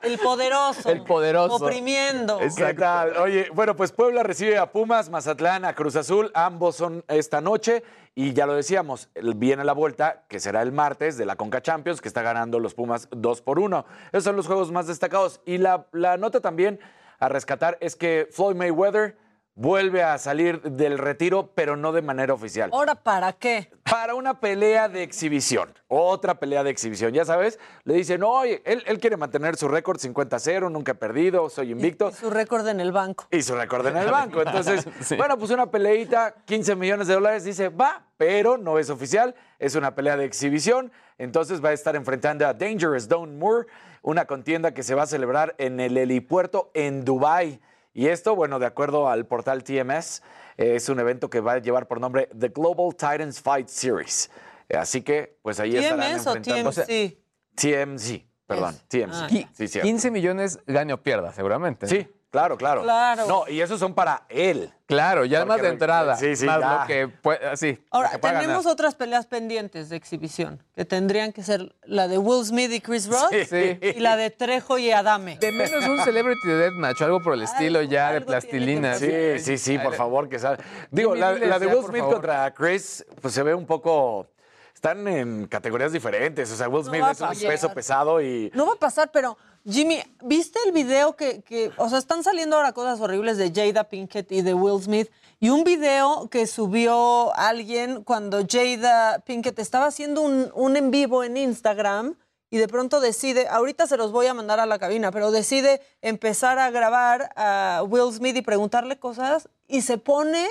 El 0.01 0.19
poderoso. 0.19 0.89
El 0.89 1.01
poderoso. 1.03 1.55
Oprimiendo. 1.55 2.39
¿Qué 2.57 2.73
tal? 2.73 3.15
Oye, 3.15 3.47
bueno, 3.53 3.73
pues 3.73 3.93
Puebla 3.93 4.21
recibe 4.21 4.57
a 4.57 4.69
Pumas, 4.69 5.09
Mazatlán, 5.09 5.63
a 5.63 5.73
Cruz 5.73 5.95
Azul. 5.95 6.29
Ambos 6.33 6.75
son 6.75 7.05
esta 7.07 7.39
noche. 7.39 7.81
Y 8.15 8.33
ya 8.33 8.45
lo 8.45 8.53
decíamos, 8.53 9.07
viene 9.15 9.63
la 9.63 9.71
vuelta, 9.71 10.23
que 10.27 10.41
será 10.41 10.61
el 10.61 10.73
martes, 10.73 11.17
de 11.17 11.25
la 11.25 11.37
Conca 11.37 11.61
Champions, 11.61 12.01
que 12.01 12.09
está 12.09 12.21
ganando 12.21 12.59
los 12.59 12.73
Pumas 12.73 13.07
2 13.11 13.41
por 13.41 13.59
1. 13.59 13.85
Esos 14.11 14.25
son 14.25 14.35
los 14.35 14.45
juegos 14.45 14.69
más 14.69 14.87
destacados. 14.87 15.39
Y 15.45 15.57
la, 15.57 15.87
la 15.93 16.17
nota 16.17 16.41
también 16.41 16.81
a 17.19 17.29
rescatar 17.29 17.77
es 17.79 17.95
que 17.95 18.27
Floyd 18.29 18.55
Mayweather 18.55 19.17
vuelve 19.55 20.03
a 20.03 20.17
salir 20.17 20.61
del 20.61 20.97
retiro, 20.97 21.51
pero 21.53 21.75
no 21.75 21.91
de 21.91 22.01
manera 22.01 22.33
oficial. 22.33 22.69
¿Ahora 22.73 22.95
para 22.95 23.33
qué? 23.33 23.71
Para 23.83 24.15
una 24.15 24.39
pelea 24.39 24.89
de 24.89 25.03
exhibición. 25.03 25.73
Otra 25.87 26.39
pelea 26.39 26.63
de 26.63 26.71
exhibición. 26.71 27.13
Ya 27.13 27.25
sabes, 27.25 27.59
le 27.83 27.93
dicen, 27.93 28.23
oye, 28.23 28.61
él, 28.65 28.83
él 28.87 28.99
quiere 28.99 29.17
mantener 29.17 29.55
su 29.55 29.67
récord 29.67 29.99
50-0, 29.99 30.71
nunca 30.71 30.93
he 30.93 30.95
perdido, 30.95 31.49
soy 31.49 31.71
invicto. 31.71 32.11
Su 32.11 32.29
récord 32.29 32.67
en 32.67 32.79
el 32.79 32.91
banco. 32.91 33.27
Y 33.29 33.43
su 33.43 33.55
récord 33.55 33.85
en 33.85 33.97
el 33.97 34.09
banco. 34.11 34.41
Entonces, 34.41 34.87
bueno, 35.17 35.37
pues 35.37 35.51
una 35.51 35.69
peleita, 35.69 36.33
15 36.45 36.75
millones 36.75 37.07
de 37.07 37.13
dólares, 37.13 37.43
dice, 37.43 37.69
va, 37.69 38.07
pero 38.17 38.57
no 38.57 38.79
es 38.79 38.89
oficial, 38.89 39.35
es 39.59 39.75
una 39.75 39.93
pelea 39.93 40.17
de 40.17 40.25
exhibición. 40.25 40.91
Entonces 41.19 41.63
va 41.63 41.69
a 41.69 41.73
estar 41.73 41.95
enfrentando 41.95 42.47
a 42.47 42.53
Dangerous 42.53 43.07
Don 43.07 43.37
Moore, 43.37 43.67
una 44.01 44.25
contienda 44.25 44.73
que 44.73 44.81
se 44.81 44.95
va 44.95 45.03
a 45.03 45.07
celebrar 45.07 45.53
en 45.59 45.79
el 45.79 45.95
helipuerto 45.97 46.71
en 46.73 47.05
Dubái. 47.05 47.61
Y 47.93 48.07
esto, 48.07 48.35
bueno, 48.35 48.59
de 48.59 48.65
acuerdo 48.65 49.07
al 49.09 49.25
portal 49.25 49.63
TMS, 49.63 50.21
eh, 50.57 50.75
es 50.75 50.89
un 50.89 50.99
evento 50.99 51.29
que 51.29 51.39
va 51.39 51.53
a 51.53 51.57
llevar 51.59 51.87
por 51.87 51.99
nombre 52.01 52.27
The 52.37 52.49
Global 52.49 52.91
Titans 52.95 53.39
Fight 53.39 53.67
Series. 53.67 54.31
Eh, 54.69 54.77
Así 54.77 55.01
que, 55.01 55.37
pues 55.41 55.59
ahí 55.59 55.77
estarán 55.77 56.13
¿TMS 56.13 56.27
o 56.27 56.35
enfrentándose. 56.35 56.85
TMC? 56.85 57.23
TMZ, 57.55 58.25
perdón, 58.47 58.75
TMZ. 58.87 59.13
Ah. 59.13 59.27
Sí, 59.29 59.67
cierto. 59.67 59.85
15 59.85 60.11
millones 60.11 60.59
gane 60.65 60.93
o 60.93 61.01
pierda, 61.03 61.31
seguramente. 61.33 61.85
Sí, 61.87 62.07
claro, 62.33 62.57
claro. 62.57 62.81
Claro. 62.81 63.27
No, 63.27 63.47
y 63.47 63.61
esos 63.61 63.79
son 63.79 63.93
para 63.93 64.23
él. 64.27 64.73
Claro, 64.87 65.23
ya 65.23 65.39
Porque 65.45 65.49
más 65.53 65.61
de 65.61 65.67
entrada. 65.69 66.15
sí, 66.17 66.35
sí, 66.35 66.45
más 66.45 66.59
ya. 66.59 66.79
lo 66.81 66.87
que 66.87 67.07
puede, 67.07 67.47
así. 67.47 67.73
lo 67.73 67.79
Ahora, 67.91 68.09
que 68.11 68.17
tenemos 68.17 68.47
ganar. 68.63 68.67
otras 68.73 68.95
peleas 68.95 69.25
pendientes 69.27 69.89
de 69.89 69.95
exhibición, 69.95 70.61
que 70.75 70.83
tendrían 70.83 71.31
que 71.31 71.43
ser 71.43 71.73
la 71.85 72.07
de 72.07 72.17
Will 72.17 72.43
Smith 72.45 72.71
y 72.71 72.81
Chris 72.81 73.07
Rock 73.07 73.31
Sí. 73.47 73.79
y 73.81 73.99
la 73.99 74.17
de 74.17 74.29
Trejo 74.31 74.77
y 74.77 74.91
Adame. 74.91 75.37
De 75.37 75.51
menos 75.51 75.85
un 75.87 75.99
Celebrity 76.03 76.47
Deathmatch, 76.47 77.01
algo 77.03 77.21
por 77.21 77.33
el 77.35 77.43
estilo 77.43 77.81
ya 77.83 78.11
de 78.11 78.21
plastilina. 78.21 78.95
Sí, 78.95 79.39
sí, 79.39 79.57
sí, 79.57 79.77
por 79.77 79.93
favor, 79.93 80.27
que 80.27 80.39
salga. 80.39 80.63
Digo, 80.91 81.15
la, 81.15 81.33
de 81.35 81.67
Will 81.67 81.85
Smith 81.85 82.03
contra 82.03 82.51
Chris, 82.53 83.05
pues 83.21 83.33
se 83.33 83.41
ve 83.43 83.53
un 83.53 83.65
poco. 83.65 84.27
están 84.73 85.07
en 85.07 85.47
categorías 85.47 85.91
diferentes. 85.93 86.51
O 86.51 86.55
sea, 86.55 86.67
Will 86.67 86.83
Smith 86.83 87.03
es 87.11 87.21
un 87.21 87.29
peso 87.49 87.73
pesado 87.73 88.21
y. 88.21 88.51
No 88.53 88.65
va 88.67 88.73
a 88.73 88.77
pasar, 88.77 89.09
pero 89.13 89.37
Jimmy, 89.65 90.01
¿viste 90.21 90.59
el 90.65 90.73
video 90.73 91.15
que, 91.15 91.41
que, 91.41 91.71
o 91.77 91.87
sea, 91.89 91.97
están 91.97 92.21
saliendo 92.23 92.57
ahora 92.57 92.73
cosas 92.73 92.99
horribles 92.99 93.37
de 93.37 93.51
Jada 93.53 93.85
Pinkett 93.85 94.29
y 94.31 94.41
de 94.41 94.53
Will 94.53 94.81
Smith? 94.83 95.09
Y 95.39 95.49
un 95.49 95.63
video 95.63 96.27
que 96.29 96.47
subió 96.47 97.33
alguien 97.35 98.03
cuando 98.03 98.41
Jada 98.45 99.19
Pinkett 99.19 99.59
estaba 99.59 99.85
haciendo 99.85 100.21
un, 100.21 100.51
un 100.53 100.75
en 100.75 100.91
vivo 100.91 101.23
en 101.23 101.37
Instagram 101.37 102.17
y 102.49 102.57
de 102.57 102.67
pronto 102.67 102.99
decide, 102.99 103.47
ahorita 103.47 103.87
se 103.87 103.95
los 103.95 104.11
voy 104.11 104.27
a 104.27 104.33
mandar 104.33 104.59
a 104.59 104.65
la 104.65 104.79
cabina, 104.79 105.11
pero 105.11 105.31
decide 105.31 105.81
empezar 106.01 106.59
a 106.59 106.69
grabar 106.69 107.31
a 107.37 107.83
Will 107.87 108.13
Smith 108.13 108.35
y 108.35 108.41
preguntarle 108.41 108.99
cosas 108.99 109.47
y 109.67 109.81
se 109.81 109.97
pone 109.97 110.45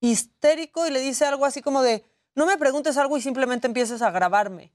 histérico 0.00 0.86
y 0.86 0.90
le 0.90 1.00
dice 1.00 1.26
algo 1.26 1.44
así 1.44 1.60
como 1.60 1.82
de, 1.82 2.04
no 2.36 2.46
me 2.46 2.56
preguntes 2.56 2.96
algo 2.96 3.16
y 3.16 3.20
simplemente 3.20 3.66
empieces 3.66 4.00
a 4.00 4.10
grabarme. 4.12 4.72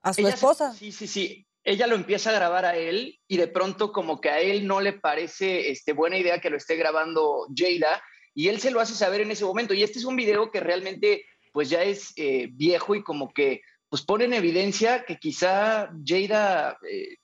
A 0.00 0.14
su 0.14 0.20
Ella 0.20 0.30
se- 0.30 0.34
esposa. 0.36 0.72
Sí, 0.74 0.92
sí, 0.92 1.08
sí. 1.08 1.44
Ella 1.68 1.86
lo 1.86 1.96
empieza 1.96 2.30
a 2.30 2.32
grabar 2.32 2.64
a 2.64 2.78
él 2.78 3.20
y 3.28 3.36
de 3.36 3.46
pronto 3.46 3.92
como 3.92 4.22
que 4.22 4.30
a 4.30 4.40
él 4.40 4.66
no 4.66 4.80
le 4.80 4.94
parece 4.94 5.70
este, 5.70 5.92
buena 5.92 6.16
idea 6.16 6.40
que 6.40 6.48
lo 6.48 6.56
esté 6.56 6.76
grabando 6.76 7.46
Jada 7.54 8.02
y 8.34 8.48
él 8.48 8.58
se 8.58 8.70
lo 8.70 8.80
hace 8.80 8.94
saber 8.94 9.20
en 9.20 9.30
ese 9.30 9.44
momento. 9.44 9.74
Y 9.74 9.82
este 9.82 9.98
es 9.98 10.06
un 10.06 10.16
video 10.16 10.50
que 10.50 10.60
realmente 10.60 11.26
pues 11.52 11.68
ya 11.68 11.82
es 11.82 12.14
eh, 12.16 12.48
viejo 12.52 12.94
y 12.94 13.02
como 13.02 13.34
que 13.34 13.60
pues 13.90 14.00
pone 14.00 14.24
en 14.24 14.32
evidencia 14.32 15.04
que 15.04 15.18
quizá 15.18 15.90
Jada, 16.06 16.78
eh, 16.90 17.18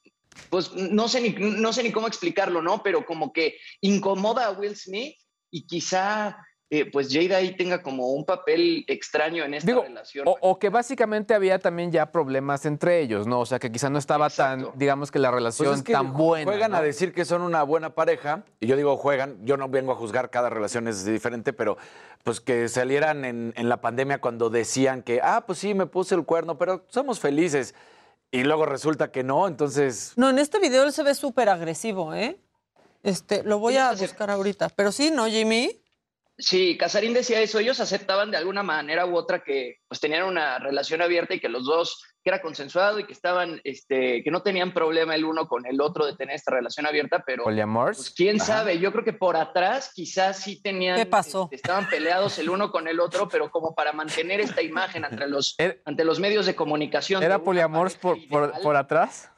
pues 0.50 0.74
no 0.74 1.08
sé, 1.08 1.22
ni, 1.22 1.30
no 1.30 1.72
sé 1.72 1.82
ni 1.82 1.90
cómo 1.90 2.06
explicarlo, 2.06 2.60
¿no? 2.60 2.82
Pero 2.82 3.06
como 3.06 3.32
que 3.32 3.56
incomoda 3.80 4.44
a 4.44 4.52
Will 4.52 4.76
Smith 4.76 5.16
y 5.50 5.66
quizá 5.66 6.36
eh, 6.74 6.90
pues 6.90 7.08
Jada 7.12 7.36
ahí 7.36 7.56
tenga 7.56 7.82
como 7.82 8.08
un 8.08 8.24
papel 8.24 8.84
extraño 8.88 9.44
en 9.44 9.54
esta 9.54 9.80
relación. 9.80 10.26
O, 10.26 10.36
o 10.40 10.58
que 10.58 10.70
básicamente 10.70 11.32
había 11.32 11.60
también 11.60 11.92
ya 11.92 12.10
problemas 12.10 12.66
entre 12.66 13.00
ellos, 13.00 13.28
¿no? 13.28 13.40
O 13.40 13.46
sea, 13.46 13.60
que 13.60 13.70
quizá 13.70 13.90
no 13.90 13.98
estaba 13.98 14.28
tan, 14.28 14.68
digamos 14.74 15.12
que 15.12 15.20
la 15.20 15.30
relación 15.30 15.68
Pues 15.68 15.78
es 15.78 15.84
que 15.84 15.92
tan 15.92 16.12
buena. 16.12 16.50
Juegan 16.50 16.72
¿no? 16.72 16.78
a 16.78 16.82
decir 16.82 17.12
que 17.12 17.24
son 17.24 17.42
una 17.42 17.62
buena 17.62 17.94
pareja, 17.94 18.42
y 18.58 18.66
yo 18.66 18.76
digo 18.76 18.96
juegan, 18.96 19.38
yo 19.44 19.56
no 19.56 19.68
vengo 19.68 19.92
a 19.92 19.94
juzgar, 19.94 20.30
cada 20.30 20.50
relación 20.50 20.88
es 20.88 21.04
diferente, 21.04 21.52
pero 21.52 21.76
pues 22.24 22.40
que 22.40 22.68
salieran 22.68 23.24
en, 23.24 23.52
en 23.56 23.68
la 23.68 23.80
pandemia 23.80 24.20
cuando 24.20 24.50
decían 24.50 25.02
que, 25.02 25.20
ah, 25.22 25.44
pues 25.46 25.60
sí, 25.60 25.74
me 25.74 25.86
puse 25.86 26.14
el 26.16 26.24
cuerno, 26.24 26.58
pero 26.58 26.84
somos 26.88 27.20
felices. 27.20 27.74
Y 28.32 28.42
luego 28.42 28.66
resulta 28.66 29.12
que 29.12 29.22
no, 29.22 29.46
entonces... 29.46 30.14
No, 30.16 30.28
en 30.28 30.40
este 30.40 30.58
video 30.58 30.82
él 30.82 30.92
se 30.92 31.04
ve 31.04 31.14
súper 31.14 31.48
agresivo, 31.48 32.14
¿eh? 32.14 32.40
Este, 33.04 33.44
lo 33.44 33.58
voy 33.58 33.76
a 33.76 33.92
buscar 33.92 34.30
ahorita. 34.30 34.70
Pero 34.70 34.90
sí, 34.90 35.12
¿no, 35.12 35.26
Jimmy? 35.26 35.83
Sí, 36.36 36.76
Casarín 36.76 37.14
decía 37.14 37.40
eso, 37.40 37.60
ellos 37.60 37.78
aceptaban 37.78 38.32
de 38.32 38.36
alguna 38.36 38.64
manera 38.64 39.06
u 39.06 39.14
otra 39.16 39.44
que 39.44 39.76
pues 39.86 40.00
tenían 40.00 40.24
una 40.24 40.58
relación 40.58 41.00
abierta 41.00 41.34
y 41.34 41.40
que 41.40 41.48
los 41.48 41.64
dos, 41.64 42.02
que 42.24 42.30
era 42.30 42.42
consensuado 42.42 42.98
y 42.98 43.06
que 43.06 43.12
estaban, 43.12 43.60
este, 43.62 44.24
que 44.24 44.30
no 44.32 44.42
tenían 44.42 44.74
problema 44.74 45.14
el 45.14 45.24
uno 45.24 45.46
con 45.46 45.64
el 45.64 45.80
otro 45.80 46.06
de 46.06 46.16
tener 46.16 46.34
esta 46.34 46.50
relación 46.50 46.86
abierta, 46.86 47.22
pero 47.24 47.44
Poliamor. 47.44 47.94
pues, 47.94 48.10
quién 48.10 48.36
Ajá. 48.40 48.46
sabe, 48.46 48.80
yo 48.80 48.90
creo 48.90 49.04
que 49.04 49.12
por 49.12 49.36
atrás 49.36 49.92
quizás 49.94 50.40
sí 50.40 50.60
tenían, 50.60 50.96
¿Qué 50.96 51.06
pasó? 51.06 51.44
este, 51.44 51.56
estaban 51.56 51.88
peleados 51.88 52.36
el 52.40 52.50
uno 52.50 52.72
con 52.72 52.88
el 52.88 52.98
otro, 52.98 53.28
pero 53.28 53.50
como 53.52 53.72
para 53.76 53.92
mantener 53.92 54.40
esta 54.40 54.60
imagen 54.60 55.04
ante 55.04 55.28
los, 55.28 55.54
ante 55.84 56.04
los 56.04 56.18
medios 56.18 56.46
de 56.46 56.56
comunicación. 56.56 57.20
de 57.20 57.26
¿Era 57.26 57.36
una 57.36 57.44
poliamor 57.44 57.92
por, 57.98 58.18
por, 58.28 58.60
por 58.60 58.74
atrás? 58.76 59.30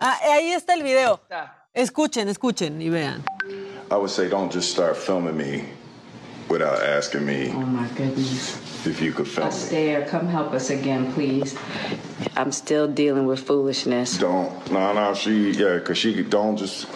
Ah, 0.00 0.18
ahí 0.32 0.50
está 0.50 0.74
el 0.74 0.82
video. 0.82 1.20
Escuchen, 1.72 2.28
escuchen 2.28 2.82
y 2.82 2.90
vean. 2.90 3.24
I 3.90 3.94
would 3.94 4.10
say 4.10 4.28
don't 4.28 4.52
just 4.52 4.72
start 4.72 4.96
filming 4.96 5.36
me 5.36 5.81
without 6.48 6.82
asking 6.82 7.24
me 7.26 7.50
Oh 7.50 7.60
my 7.60 7.86
goodness. 7.88 8.86
if 8.86 9.00
you 9.00 9.12
could 9.12 9.28
film 9.28 9.48
me. 9.48 9.52
Astaire, 9.54 10.06
come 10.08 10.28
help 10.28 10.52
us 10.52 10.70
again, 10.70 11.12
please. 11.12 11.56
I'm 12.36 12.52
still 12.52 12.88
dealing 12.88 13.26
with 13.26 13.40
foolishness. 13.40 14.18
Don't. 14.18 14.70
No, 14.70 14.92
no, 14.92 15.14
she, 15.14 15.50
yeah, 15.52 15.74
because 15.78 15.98
she 15.98 16.22
don't 16.22 16.56
just. 16.56 16.86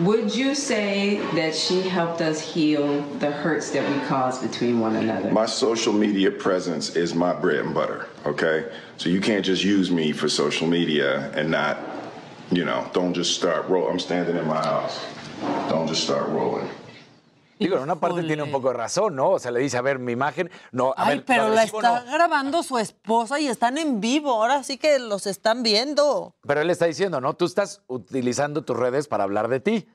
Would 0.00 0.32
you 0.32 0.54
say 0.54 1.16
that 1.34 1.56
she 1.56 1.80
helped 1.82 2.20
us 2.20 2.40
heal 2.40 3.02
the 3.18 3.32
hurts 3.32 3.70
that 3.70 3.82
we 3.90 4.06
caused 4.06 4.42
between 4.42 4.78
one 4.78 4.94
another? 4.94 5.32
My 5.32 5.46
social 5.46 5.92
media 5.92 6.30
presence 6.30 6.94
is 6.94 7.14
my 7.16 7.32
bread 7.34 7.64
and 7.64 7.74
butter, 7.74 8.06
okay? 8.24 8.70
So 8.96 9.08
you 9.08 9.20
can't 9.20 9.44
just 9.44 9.64
use 9.64 9.90
me 9.90 10.12
for 10.12 10.28
social 10.28 10.68
media 10.68 11.32
and 11.32 11.50
not, 11.50 11.80
you 12.52 12.64
know, 12.64 12.88
don't 12.92 13.12
just 13.12 13.34
start 13.34 13.68
roll. 13.68 13.88
I'm 13.88 13.98
standing 13.98 14.36
in 14.36 14.46
my 14.46 14.62
house. 14.62 15.04
Don't 15.68 15.88
just 15.88 16.04
start 16.04 16.28
rolling. 16.28 16.68
Digo, 17.58 17.76
en 17.76 17.82
una 17.82 17.96
parte 17.96 18.22
tiene 18.22 18.42
un 18.42 18.50
poco 18.52 18.68
de 18.68 18.74
razón, 18.74 19.16
¿no? 19.16 19.30
O 19.30 19.38
sea, 19.38 19.50
le 19.50 19.60
dice, 19.60 19.76
a 19.76 19.82
ver, 19.82 19.98
mi 19.98 20.12
imagen, 20.12 20.50
no, 20.72 20.94
a 20.96 21.04
Ay, 21.06 21.16
ver, 21.16 21.24
pero 21.24 21.48
la 21.48 21.64
está 21.64 22.04
no. 22.04 22.10
grabando 22.12 22.62
su 22.62 22.78
esposa 22.78 23.40
y 23.40 23.48
están 23.48 23.78
en 23.78 24.00
vivo. 24.00 24.32
Ahora 24.32 24.62
sí 24.62 24.78
que 24.78 24.98
los 24.98 25.26
están 25.26 25.62
viendo. 25.62 26.34
Pero 26.46 26.60
él 26.60 26.70
está 26.70 26.86
diciendo, 26.86 27.20
¿no? 27.20 27.34
Tú 27.34 27.44
estás 27.44 27.82
utilizando 27.86 28.62
tus 28.62 28.76
redes 28.76 29.08
para 29.08 29.24
hablar 29.24 29.48
de 29.48 29.60
ti. 29.60 29.88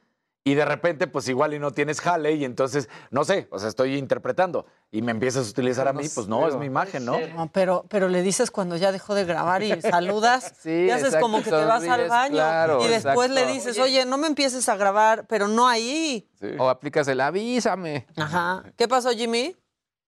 Y 0.46 0.56
de 0.56 0.66
repente, 0.66 1.08
pues 1.08 1.30
igual 1.30 1.54
y 1.54 1.60
no 1.60 1.72
tienes 1.72 2.02
jale 2.02 2.34
y 2.34 2.44
entonces, 2.44 2.90
no 3.12 3.24
sé, 3.24 3.48
o 3.50 3.60
sea, 3.60 3.70
estoy 3.70 3.96
interpretando 3.96 4.66
y 4.92 5.02
me 5.02 5.12
empiezas 5.12 5.48
a 5.48 5.50
utilizar 5.52 5.88
a 5.88 5.94
mí, 5.94 6.04
pues 6.14 6.28
no, 6.28 6.46
es 6.50 6.58
mi 6.58 6.66
imagen, 6.66 7.06
¿no? 7.06 7.18
No, 7.34 7.50
pero, 7.54 7.86
pero 7.90 8.10
le 8.10 8.22
dices 8.22 8.52
cuando 8.52 8.76
ya 8.76 8.92
dejó 8.92 9.16
de 9.16 9.24
grabar 9.24 9.64
y 9.64 9.80
saludas 9.82 10.54
Sí, 10.62 10.70
y 10.70 10.90
haces 10.90 11.06
exacto, 11.06 11.26
como 11.26 11.38
que 11.42 11.50
te 11.50 11.56
vas 11.56 11.88
al 11.88 12.10
baño 12.10 12.36
claro, 12.36 12.84
y 12.84 12.90
después 12.90 13.32
le 13.32 13.46
dices, 13.46 13.80
oye, 13.80 14.06
no 14.06 14.18
me 14.18 14.28
empieces 14.28 14.68
a 14.68 14.76
grabar, 14.76 15.26
pero 15.28 15.48
no 15.48 15.66
ahí. 15.66 16.28
O 16.58 16.68
aplicas 16.70 17.08
el 17.08 17.22
avísame. 17.22 18.06
Ajá. 18.18 18.66
¿Qué 18.78 18.86
pasó, 18.90 19.12
Jimmy? 19.12 19.56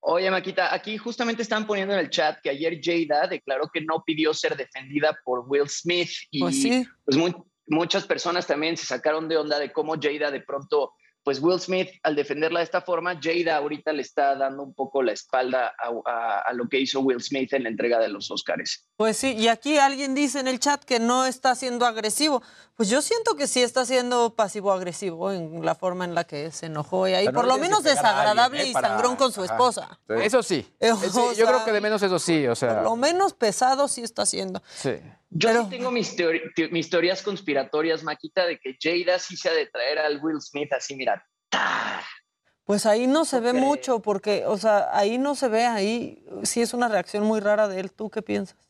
Oye, 0.02 0.30
Maquita, 0.30 0.74
aquí 0.74 0.98
justamente 0.98 1.42
están 1.44 1.66
poniendo 1.66 1.94
en 1.94 2.00
el 2.02 2.10
chat 2.10 2.40
que 2.44 2.50
ayer 2.50 2.80
Jada 2.84 3.26
declaró 3.28 3.70
que 3.74 3.82
no 3.82 4.04
pidió 4.06 4.34
ser 4.34 4.56
defendida 4.58 5.18
por 5.24 5.46
Will 5.48 5.70
Smith 5.70 6.12
y 6.30 6.42
Pues 6.42 6.62
sí. 6.62 6.86
pues, 7.06 7.18
mu- 7.18 7.46
muchas 7.68 8.06
personas 8.06 8.48
también 8.48 8.78
se 8.78 8.86
sacaron 8.86 9.28
de 9.28 9.38
onda 9.38 9.60
de 9.60 9.72
cómo 9.72 9.96
Jada 10.02 10.32
de 10.32 10.42
pronto, 10.42 10.94
pues 11.24 11.40
Will 11.42 11.60
Smith 11.60 11.90
al 12.04 12.16
defenderla 12.16 12.60
de 12.60 12.66
esta 12.66 12.82
forma, 12.82 13.20
Jada 13.20 13.56
ahorita 13.58 13.92
le 13.94 14.04
está 14.04 14.36
dando 14.36 14.62
un 14.62 14.76
poco 14.76 15.02
la 15.02 15.12
espalda 15.12 15.74
a, 15.80 15.90
a- 16.12 16.40
a 16.42 16.54
lo 16.54 16.70
que 16.70 16.80
hizo 16.80 17.00
Will 17.00 17.20
Smith 17.22 17.52
en 17.54 17.64
la 17.64 17.70
entrega 17.70 17.98
de 17.98 18.10
los 18.10 18.30
Oscars. 18.30 18.88
Pues 18.96 19.18
sí, 19.18 19.34
y 19.36 19.48
aquí 19.48 19.80
alguien 19.80 20.14
dice 20.14 20.40
en 20.40 20.48
el 20.48 20.60
chat 20.60 20.84
que 20.84 21.00
no 21.00 21.26
está 21.26 21.56
siendo 21.56 21.88
agresivo. 21.88 22.44
Pues 22.76 22.90
yo 22.90 23.02
siento 23.02 23.36
que 23.36 23.48
sí 23.48 23.64
está 23.64 23.86
siendo 23.86 24.36
pasivo-agresivo 24.36 25.32
en 25.32 25.66
la 25.66 25.74
forma 25.76 26.06
en 26.06 26.14
la 26.14 26.26
que 26.26 26.52
se 26.52 26.66
enojó 26.68 27.08
y 27.08 27.14
ahí, 27.14 27.30
por 27.30 27.48
lo 27.48 27.58
menos 27.58 27.80
alguien, 27.80 27.96
desagradable 27.96 28.62
¿eh? 28.64 28.68
y 28.68 28.74
sangrón 28.74 29.16
con 29.16 29.32
su 29.32 29.44
Ajá. 29.44 29.54
esposa. 29.54 30.00
Eso 30.10 30.44
sí. 30.44 30.68
Eh, 30.80 30.90
Eh, 30.92 31.36
yo 31.38 31.48
creo 31.48 31.64
que 31.66 31.72
de 31.72 31.82
menos 31.82 32.04
eso 32.04 32.20
sí, 32.20 32.46
o 32.48 32.54
sea. 32.56 32.76
Por 32.76 32.84
lo 32.84 32.96
menos 32.98 33.34
pesado 33.34 33.88
sí 33.88 34.02
está 34.02 34.24
haciendo. 34.24 34.62
Sí. 34.76 34.92
Yo 35.38 35.64
sí 35.64 35.70
tengo 35.70 35.92
mis, 35.92 36.16
mis 36.72 36.90
teorías 36.90 37.22
conspiratorias, 37.22 38.04
Maquita, 38.04 38.46
de 38.46 38.58
que 38.58 38.78
Jada 38.82 39.20
sí 39.20 39.36
se 39.36 39.50
ha 39.50 39.54
de 39.54 39.66
traer 39.66 40.00
al 40.00 40.24
Will 40.24 40.40
Smith 40.42 40.72
así, 40.72 40.96
mira, 40.96 41.28
Pues 42.64 42.86
ahí 42.86 43.06
no 43.06 43.26
se 43.26 43.42
ve 43.42 43.52
mucho 43.52 44.02
porque, 44.02 44.46
o 44.46 44.58
sea, 44.58 44.88
ahí 44.98 45.18
no 45.18 45.36
se 45.36 45.50
ve, 45.50 45.66
ahí 45.66 46.26
sí 46.44 46.62
es 46.62 46.74
una 46.74 46.88
reacción 46.88 47.24
muy 47.26 47.42
rara 47.42 47.68
de 47.68 47.82
él. 47.82 47.92
¿Tú 47.92 48.10
qué 48.10 48.22
piensas? 48.22 48.65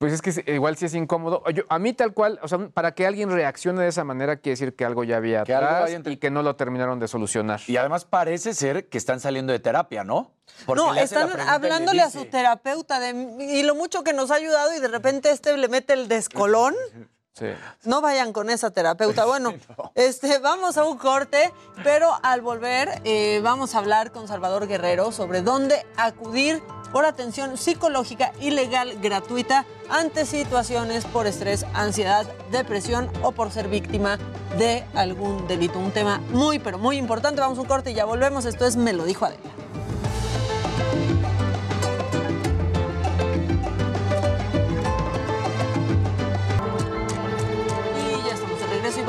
Pues 0.00 0.14
es 0.14 0.22
que 0.22 0.50
igual 0.54 0.78
sí 0.78 0.86
es 0.86 0.94
incómodo. 0.94 1.44
Yo- 1.52 1.64
a 1.68 1.78
mí 1.78 1.92
tal 1.92 2.14
cual, 2.14 2.38
o 2.42 2.48
sea, 2.48 2.58
para 2.70 2.92
que 2.94 3.06
alguien 3.06 3.30
reaccione 3.30 3.82
de 3.82 3.88
esa 3.88 4.02
manera 4.02 4.36
quiere 4.38 4.52
decir 4.54 4.74
que 4.74 4.86
algo 4.86 5.04
ya 5.04 5.18
había 5.18 5.44
Que 5.44 5.52
algo 5.54 5.66
atrás 5.68 5.90
hay 5.90 5.94
entre- 5.94 6.14
y 6.14 6.16
que 6.16 6.30
no 6.30 6.42
lo 6.42 6.56
terminaron 6.56 6.98
de 6.98 7.06
solucionar. 7.06 7.60
Y 7.66 7.76
además 7.76 8.06
parece 8.06 8.54
ser 8.54 8.88
que 8.88 8.96
están 8.96 9.20
saliendo 9.20 9.52
de 9.52 9.58
terapia, 9.58 10.02
¿no? 10.02 10.32
Porque 10.64 10.80
no, 10.82 10.94
están 10.94 11.38
hablándole 11.38 12.00
a 12.00 12.08
su 12.08 12.24
terapeuta 12.24 12.98
de 12.98 13.10
y 13.44 13.62
lo 13.62 13.74
mucho 13.74 14.02
que 14.02 14.14
nos 14.14 14.30
ha 14.30 14.36
ayudado 14.36 14.74
y 14.74 14.80
de 14.80 14.88
repente 14.88 15.30
este 15.32 15.54
le 15.58 15.68
mete 15.68 15.92
el 15.92 16.08
descolón. 16.08 16.74
Sí. 17.34 17.46
No 17.84 18.00
vayan 18.00 18.32
con 18.32 18.50
esa 18.50 18.70
terapeuta. 18.70 19.24
Bueno, 19.30 19.54
este, 19.94 20.38
vamos 20.38 20.76
a 20.76 20.84
un 20.84 20.98
corte, 20.98 21.52
pero 21.84 22.10
al 22.22 22.40
volver 22.40 23.00
eh, 23.04 23.40
vamos 23.42 23.74
a 23.74 23.78
hablar 23.78 24.10
con 24.10 24.26
Salvador 24.26 24.66
Guerrero 24.66 25.12
sobre 25.12 25.40
dónde 25.40 25.86
acudir 25.96 26.60
por 26.90 27.04
atención 27.04 27.56
psicológica 27.56 28.32
y 28.40 28.50
legal 28.50 28.98
gratuita 29.00 29.64
ante 29.88 30.26
situaciones 30.26 31.04
por 31.04 31.28
estrés, 31.28 31.64
ansiedad, 31.74 32.26
depresión 32.50 33.08
o 33.22 33.30
por 33.30 33.52
ser 33.52 33.68
víctima 33.68 34.18
de 34.58 34.84
algún 34.94 35.46
delito. 35.46 35.78
Un 35.78 35.92
tema 35.92 36.18
muy, 36.30 36.58
pero 36.58 36.78
muy 36.78 36.96
importante. 36.96 37.40
Vamos 37.40 37.58
a 37.58 37.60
un 37.60 37.68
corte 37.68 37.92
y 37.92 37.94
ya 37.94 38.04
volvemos. 38.04 38.44
Esto 38.44 38.66
es 38.66 38.76
Me 38.76 38.92
lo 38.92 39.04
dijo 39.04 39.24
Adela. 39.26 39.40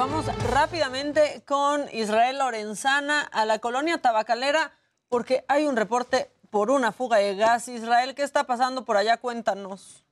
Vamos 0.01 0.25
rápidamente 0.49 1.43
con 1.45 1.85
Israel 1.93 2.39
Lorenzana 2.39 3.21
a 3.21 3.45
la 3.45 3.59
colonia 3.59 3.99
tabacalera 3.99 4.71
porque 5.09 5.45
hay 5.47 5.67
un 5.67 5.77
reporte 5.77 6.31
por 6.49 6.71
una 6.71 6.91
fuga 6.91 7.17
de 7.17 7.35
gas. 7.35 7.67
Israel, 7.67 8.15
¿qué 8.15 8.23
está 8.23 8.45
pasando 8.45 8.83
por 8.83 8.97
allá? 8.97 9.17
Cuéntanos. 9.17 10.03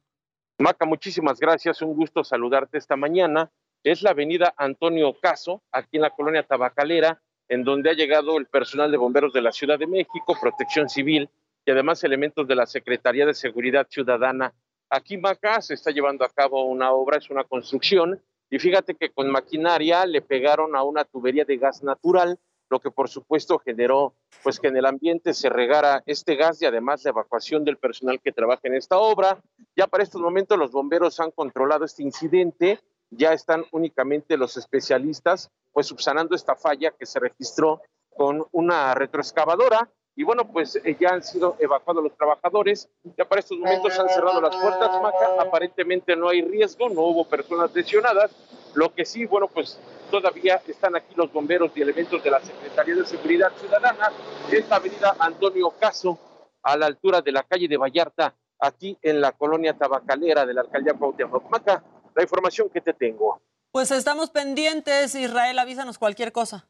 Maca, 0.60 0.86
muchísimas 0.86 1.40
gracias. 1.40 1.82
Un 1.82 1.96
gusto 1.96 2.24
saludarte 2.24 2.78
esta 2.78 2.98
mañana. 2.98 3.50
Es 3.84 4.04
la 4.04 4.12
avenida 4.12 4.54
Antonio 4.58 5.20
Caso, 5.20 5.64
aquí 5.72 5.98
en 5.98 6.04
la 6.04 6.12
colonia 6.12 6.44
Tabacalera, 6.44 7.20
en 7.48 7.64
donde 7.64 7.90
ha 7.90 7.94
llegado 7.94 8.38
el 8.38 8.46
personal 8.46 8.92
de 8.92 8.98
bomberos 8.98 9.34
de 9.34 9.42
la 9.42 9.52
Ciudad 9.52 9.80
de 9.80 9.88
México, 9.88 10.38
Protección 10.40 10.88
Civil 10.88 11.32
y 11.66 11.72
además 11.72 12.04
elementos 12.04 12.48
de 12.48 12.54
la 12.54 12.68
Secretaría 12.68 13.26
de 13.26 13.34
Seguridad 13.34 13.88
Ciudadana. 13.90 14.54
Aquí 14.92 15.18
Maca 15.18 15.64
se 15.64 15.74
está 15.74 15.90
llevando 15.90 16.24
a 16.26 16.30
cabo 16.30 16.66
una 16.66 16.92
obra, 16.92 17.18
es 17.18 17.32
una 17.32 17.44
construcción, 17.44 18.22
y 18.50 18.60
fíjate 18.60 18.96
que 18.96 19.12
con 19.12 19.30
maquinaria 19.30 20.06
le 20.06 20.22
pegaron 20.22 20.76
a 20.76 20.84
una 20.84 21.06
tubería 21.06 21.46
de 21.46 21.58
gas 21.58 21.84
natural, 21.84 22.40
lo 22.70 22.80
que 22.80 22.92
por 22.92 23.10
supuesto 23.10 23.60
generó 23.60 24.14
pues 24.44 24.60
que 24.60 24.68
en 24.68 24.78
el 24.78 24.86
ambiente 24.86 25.34
se 25.34 25.50
regara 25.50 26.04
este 26.06 26.36
gas 26.36 26.62
y 26.62 26.66
además 26.66 27.04
la 27.04 27.12
evacuación 27.12 27.64
del 27.64 27.78
personal 27.78 28.20
que 28.22 28.32
trabaja 28.32 28.62
en 28.64 28.76
esta 28.76 28.98
obra. 28.98 29.42
Ya 29.76 29.88
para 29.88 30.04
estos 30.04 30.22
momentos 30.22 30.58
los 30.58 30.72
bomberos 30.72 31.20
han 31.20 31.32
controlado 31.32 31.86
este 31.86 32.04
incidente, 32.04 32.80
ya 33.10 33.34
están 33.34 33.66
únicamente 33.72 34.38
los 34.38 34.56
especialistas 34.58 35.50
pues 35.72 35.88
subsanando 35.88 36.36
esta 36.36 36.56
falla 36.56 36.92
que 36.92 37.06
se 37.06 37.20
registró 37.20 37.82
con 38.10 38.46
una 38.52 38.94
retroexcavadora 38.94 39.90
y 40.20 40.24
bueno, 40.26 40.46
pues 40.52 40.76
eh, 40.76 40.98
ya 41.00 41.12
han 41.12 41.24
sido 41.24 41.56
evacuados 41.60 42.04
los 42.04 42.14
trabajadores, 42.18 42.90
ya 43.18 43.24
para 43.24 43.40
estos 43.40 43.58
momentos 43.58 43.94
se 43.94 44.02
han 44.02 44.10
cerrado 44.10 44.42
las 44.42 44.54
puertas, 44.54 45.02
Maca, 45.02 45.42
aparentemente 45.42 46.14
no 46.18 46.28
hay 46.28 46.42
riesgo, 46.42 46.90
no 46.90 47.04
hubo 47.04 47.24
personas 47.24 47.74
lesionadas, 47.74 48.30
lo 48.74 48.94
que 48.94 49.06
sí, 49.06 49.26
bueno, 49.26 49.48
pues 49.48 49.80
todavía 50.12 50.62
están 50.68 50.98
aquí 50.98 51.16
los 51.16 51.32
bomberos 51.32 51.72
y 51.74 51.84
elementos 51.84 52.22
de 52.22 52.32
la 52.32 52.42
Secretaría 52.42 52.96
de 52.96 53.06
Seguridad 53.06 53.54
Ciudadana, 53.62 54.12
esta 54.52 54.76
avenida 54.76 55.16
Antonio 55.20 55.72
Caso, 55.80 56.20
a 56.64 56.76
la 56.76 56.88
altura 56.88 57.22
de 57.22 57.32
la 57.32 57.44
calle 57.44 57.70
de 57.70 57.78
Vallarta, 57.78 58.36
aquí 58.60 58.98
en 59.02 59.22
la 59.22 59.32
colonia 59.32 59.78
tabacalera 59.78 60.46
de 60.46 60.54
la 60.54 60.60
alcaldía 60.60 60.96
Cuauhtémoc. 60.96 61.50
Maca, 61.50 61.82
la 62.14 62.24
información 62.24 62.70
que 62.70 62.82
te 62.82 62.92
tengo. 62.92 63.42
Pues 63.72 63.90
estamos 63.92 64.32
pendientes, 64.32 65.16
Israel, 65.16 65.58
avísanos 65.60 65.98
cualquier 65.98 66.34
cosa. 66.34 66.68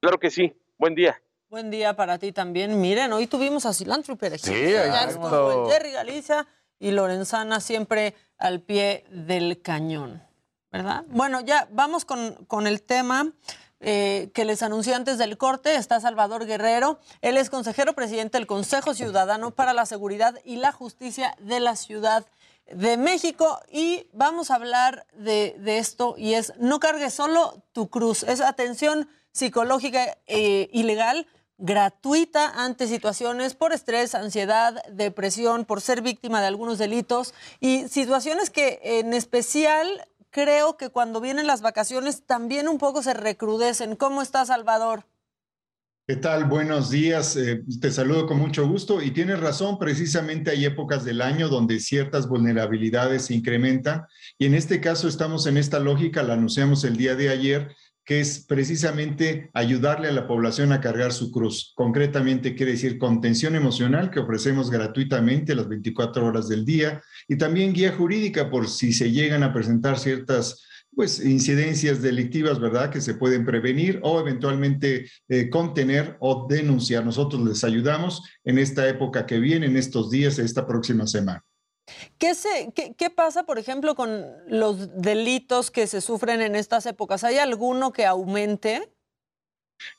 Claro 0.00 0.18
que 0.18 0.30
sí, 0.30 0.58
buen 0.78 0.94
día. 0.94 1.20
Buen 1.52 1.70
día 1.70 1.94
para 1.94 2.16
ti 2.16 2.32
también. 2.32 2.80
Miren, 2.80 3.12
hoy 3.12 3.26
tuvimos 3.26 3.66
a 3.66 3.74
Cilantro 3.74 4.16
y. 4.16 4.54
Sí, 4.54 4.72
ya 4.72 5.04
estuvo 5.04 5.68
Jerry 5.68 5.92
Galicia 5.92 6.46
y 6.78 6.92
Lorenzana 6.92 7.60
siempre 7.60 8.14
al 8.38 8.62
pie 8.62 9.04
del 9.10 9.60
cañón, 9.60 10.22
¿verdad? 10.70 11.04
Bueno, 11.08 11.42
ya 11.42 11.68
vamos 11.70 12.06
con, 12.06 12.46
con 12.46 12.66
el 12.66 12.82
tema 12.82 13.32
eh, 13.80 14.30
que 14.32 14.46
les 14.46 14.62
anuncié 14.62 14.94
antes 14.94 15.18
del 15.18 15.36
corte. 15.36 15.74
Está 15.74 16.00
Salvador 16.00 16.46
Guerrero. 16.46 17.00
Él 17.20 17.36
es 17.36 17.50
consejero 17.50 17.92
presidente 17.92 18.38
del 18.38 18.46
Consejo 18.46 18.94
Ciudadano 18.94 19.50
para 19.50 19.74
la 19.74 19.84
Seguridad 19.84 20.40
y 20.46 20.56
la 20.56 20.72
Justicia 20.72 21.36
de 21.38 21.60
la 21.60 21.76
Ciudad 21.76 22.24
de 22.72 22.96
México 22.96 23.60
y 23.70 24.06
vamos 24.14 24.50
a 24.50 24.54
hablar 24.54 25.04
de, 25.12 25.54
de 25.58 25.76
esto 25.76 26.14
y 26.16 26.32
es 26.32 26.54
no 26.56 26.80
cargues 26.80 27.12
solo 27.12 27.62
tu 27.72 27.90
cruz, 27.90 28.22
es 28.22 28.40
atención 28.40 29.06
psicológica 29.32 30.16
eh, 30.26 30.70
ilegal 30.72 31.26
gratuita 31.62 32.64
ante 32.64 32.88
situaciones 32.88 33.54
por 33.54 33.72
estrés, 33.72 34.16
ansiedad, 34.16 34.82
depresión, 34.90 35.64
por 35.64 35.80
ser 35.80 36.02
víctima 36.02 36.40
de 36.40 36.48
algunos 36.48 36.76
delitos 36.76 37.34
y 37.60 37.88
situaciones 37.88 38.50
que 38.50 38.80
en 38.82 39.14
especial 39.14 39.86
creo 40.30 40.76
que 40.76 40.90
cuando 40.90 41.20
vienen 41.20 41.46
las 41.46 41.62
vacaciones 41.62 42.26
también 42.26 42.66
un 42.66 42.78
poco 42.78 43.00
se 43.02 43.14
recrudecen. 43.14 43.94
¿Cómo 43.94 44.22
está 44.22 44.44
Salvador? 44.44 45.06
¿Qué 46.04 46.16
tal? 46.16 46.46
Buenos 46.46 46.90
días. 46.90 47.36
Eh, 47.36 47.62
te 47.80 47.92
saludo 47.92 48.26
con 48.26 48.38
mucho 48.38 48.66
gusto 48.66 49.00
y 49.00 49.12
tienes 49.12 49.38
razón, 49.38 49.78
precisamente 49.78 50.50
hay 50.50 50.64
épocas 50.64 51.04
del 51.04 51.22
año 51.22 51.48
donde 51.48 51.78
ciertas 51.78 52.26
vulnerabilidades 52.26 53.26
se 53.26 53.34
incrementan 53.34 54.06
y 54.36 54.46
en 54.46 54.56
este 54.56 54.80
caso 54.80 55.06
estamos 55.06 55.46
en 55.46 55.58
esta 55.58 55.78
lógica, 55.78 56.24
la 56.24 56.34
anunciamos 56.34 56.82
el 56.82 56.96
día 56.96 57.14
de 57.14 57.28
ayer, 57.28 57.76
que 58.04 58.20
es 58.20 58.44
precisamente 58.46 59.50
ayudarle 59.54 60.08
a 60.08 60.12
la 60.12 60.26
población 60.26 60.72
a 60.72 60.80
cargar 60.80 61.12
su 61.12 61.30
cruz. 61.30 61.72
Concretamente 61.76 62.54
quiere 62.54 62.72
decir 62.72 62.98
contención 62.98 63.54
emocional 63.54 64.10
que 64.10 64.20
ofrecemos 64.20 64.70
gratuitamente 64.70 65.54
las 65.54 65.68
24 65.68 66.26
horas 66.26 66.48
del 66.48 66.64
día 66.64 67.02
y 67.28 67.36
también 67.36 67.72
guía 67.72 67.92
jurídica 67.92 68.50
por 68.50 68.68
si 68.68 68.92
se 68.92 69.10
llegan 69.12 69.42
a 69.42 69.52
presentar 69.52 69.98
ciertas 69.98 70.66
pues 70.94 71.24
incidencias 71.24 72.02
delictivas, 72.02 72.60
¿verdad? 72.60 72.90
Que 72.90 73.00
se 73.00 73.14
pueden 73.14 73.46
prevenir 73.46 73.98
o 74.02 74.20
eventualmente 74.20 75.08
eh, 75.28 75.48
contener 75.48 76.16
o 76.20 76.46
denunciar. 76.48 77.04
Nosotros 77.04 77.42
les 77.42 77.64
ayudamos 77.64 78.22
en 78.44 78.58
esta 78.58 78.86
época 78.88 79.24
que 79.24 79.38
viene, 79.38 79.66
en 79.66 79.76
estos 79.76 80.10
días, 80.10 80.38
esta 80.38 80.66
próxima 80.66 81.06
semana. 81.06 81.42
¿Qué, 82.18 82.34
se, 82.34 82.72
qué, 82.74 82.94
qué 82.96 83.10
pasa, 83.10 83.44
por 83.44 83.58
ejemplo, 83.58 83.94
con 83.94 84.24
los 84.48 85.00
delitos 85.00 85.70
que 85.70 85.86
se 85.86 86.00
sufren 86.00 86.40
en 86.40 86.56
estas 86.56 86.86
épocas? 86.86 87.24
¿Hay 87.24 87.38
alguno 87.38 87.92
que 87.92 88.06
aumente? 88.06 88.92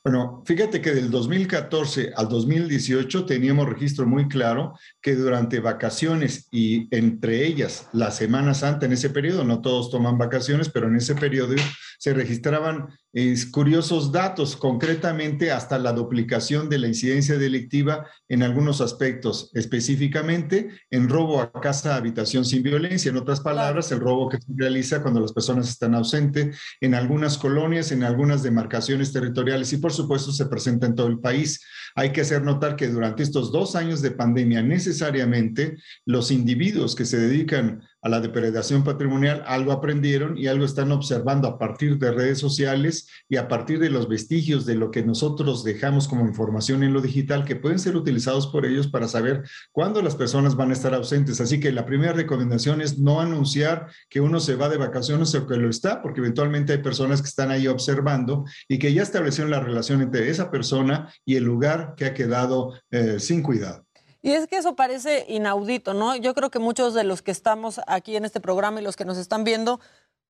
Bueno, 0.03 0.43
fíjate 0.45 0.81
que 0.81 0.91
del 0.91 1.09
2014 1.09 2.13
al 2.15 2.27
2018 2.29 3.25
teníamos 3.25 3.69
registro 3.69 4.05
muy 4.05 4.27
claro 4.27 4.73
que 5.01 5.15
durante 5.15 5.59
vacaciones 5.59 6.47
y 6.51 6.87
entre 6.95 7.45
ellas 7.45 7.87
la 7.93 8.11
Semana 8.11 8.53
Santa, 8.53 8.85
en 8.85 8.93
ese 8.93 9.09
periodo, 9.09 9.43
no 9.43 9.61
todos 9.61 9.89
toman 9.89 10.17
vacaciones, 10.17 10.69
pero 10.69 10.87
en 10.87 10.95
ese 10.95 11.15
periodo 11.15 11.55
se 12.03 12.13
registraban 12.13 12.89
eh, 13.13 13.33
curiosos 13.49 14.11
datos, 14.11 14.57
concretamente 14.57 15.53
hasta 15.53 15.79
la 15.79 15.93
duplicación 15.93 16.67
de 16.67 16.77
la 16.77 16.89
incidencia 16.89 17.37
delictiva 17.37 18.05
en 18.27 18.43
algunos 18.43 18.81
aspectos, 18.81 19.49
específicamente 19.53 20.67
en 20.91 21.07
robo 21.07 21.39
a 21.39 21.49
casa, 21.61 21.95
habitación 21.95 22.43
sin 22.43 22.61
violencia, 22.61 23.09
en 23.09 23.15
otras 23.15 23.39
palabras, 23.39 23.89
el 23.93 24.01
robo 24.01 24.27
que 24.27 24.37
se 24.37 24.51
realiza 24.53 25.01
cuando 25.01 25.21
las 25.21 25.31
personas 25.31 25.69
están 25.69 25.95
ausentes 25.95 26.59
en 26.81 26.93
algunas 26.93 27.37
colonias, 27.37 27.93
en 27.93 28.03
algunas 28.03 28.43
demarcaciones 28.43 29.13
territoriales 29.13 29.71
y 29.71 29.77
por 29.77 29.93
supuesto 29.93 30.33
se 30.33 30.47
presenta 30.47 30.87
en 30.87 30.95
todo 30.95 31.07
el 31.07 31.19
país. 31.19 31.65
Hay 31.95 32.11
que 32.11 32.19
hacer 32.19 32.41
notar 32.41 32.75
que 32.75 32.89
durante 32.89 33.23
estos 33.23 33.49
dos 33.53 33.77
años 33.77 34.01
de 34.01 34.11
pandemia 34.11 34.61
necesariamente 34.61 35.77
los 36.05 36.31
individuos 36.31 36.95
que 36.95 37.05
se 37.05 37.17
dedican 37.17 37.81
a 38.03 38.09
la 38.09 38.19
depredación 38.19 38.83
patrimonial 38.83 39.43
algo 39.47 39.71
aprendieron 39.71 40.37
y 40.37 40.47
algo 40.47 40.65
están 40.65 40.91
observando 40.91 41.47
a 41.47 41.57
partir 41.57 41.97
de 41.97 42.11
redes 42.11 42.37
sociales 42.37 43.07
y 43.29 43.37
a 43.37 43.47
partir 43.47 43.79
de 43.79 43.89
los 43.89 44.09
vestigios 44.09 44.65
de 44.65 44.75
lo 44.75 44.91
que 44.91 45.03
nosotros 45.03 45.63
dejamos 45.63 46.07
como 46.07 46.27
información 46.27 46.83
en 46.83 46.93
lo 46.93 47.01
digital 47.01 47.45
que 47.45 47.55
pueden 47.55 47.79
ser 47.79 47.95
utilizados 47.95 48.47
por 48.47 48.65
ellos 48.65 48.87
para 48.87 49.07
saber 49.07 49.43
cuándo 49.71 50.01
las 50.01 50.15
personas 50.15 50.55
van 50.55 50.69
a 50.69 50.73
estar 50.73 50.93
ausentes. 50.93 51.39
Así 51.39 51.59
que 51.59 51.71
la 51.71 51.85
primera 51.85 52.13
recomendación 52.13 52.81
es 52.81 52.99
no 52.99 53.21
anunciar 53.21 53.87
que 54.09 54.19
uno 54.19 54.39
se 54.39 54.55
va 54.55 54.69
de 54.69 54.77
vacaciones 54.77 55.33
o 55.35 55.47
que 55.47 55.55
lo 55.55 55.69
está, 55.69 56.01
porque 56.01 56.19
eventualmente 56.19 56.73
hay 56.73 56.79
personas 56.79 57.21
que 57.21 57.29
están 57.29 57.51
ahí 57.51 57.67
observando 57.67 58.43
y 58.67 58.79
que 58.79 58.93
ya 58.93 59.01
establecieron 59.01 59.49
la 59.49 59.61
relación 59.61 60.01
entre 60.01 60.29
esa 60.29 60.51
persona 60.51 61.09
y 61.25 61.35
el 61.35 61.45
lugar 61.45 61.93
que 61.95 62.05
ha 62.05 62.13
quedado 62.13 62.73
eh, 62.91 63.19
sin 63.19 63.41
cuidado. 63.41 63.82
Y 64.23 64.31
es 64.31 64.47
que 64.47 64.55
eso 64.57 64.75
parece 64.75 65.25
inaudito, 65.27 65.93
¿no? 65.93 66.15
Yo 66.15 66.33
creo 66.33 66.49
que 66.49 66.57
muchos 66.57 66.93
de 66.95 67.03
los 67.03 67.21
que 67.21 67.29
estamos 67.31 67.81
aquí 67.85 68.15
en 68.15 68.25
este 68.25 68.39
programa 68.39 68.79
y 68.79 68.83
los 68.83 68.95
que 68.95 69.03
nos 69.05 69.17
están 69.17 69.43
viendo, 69.43 69.79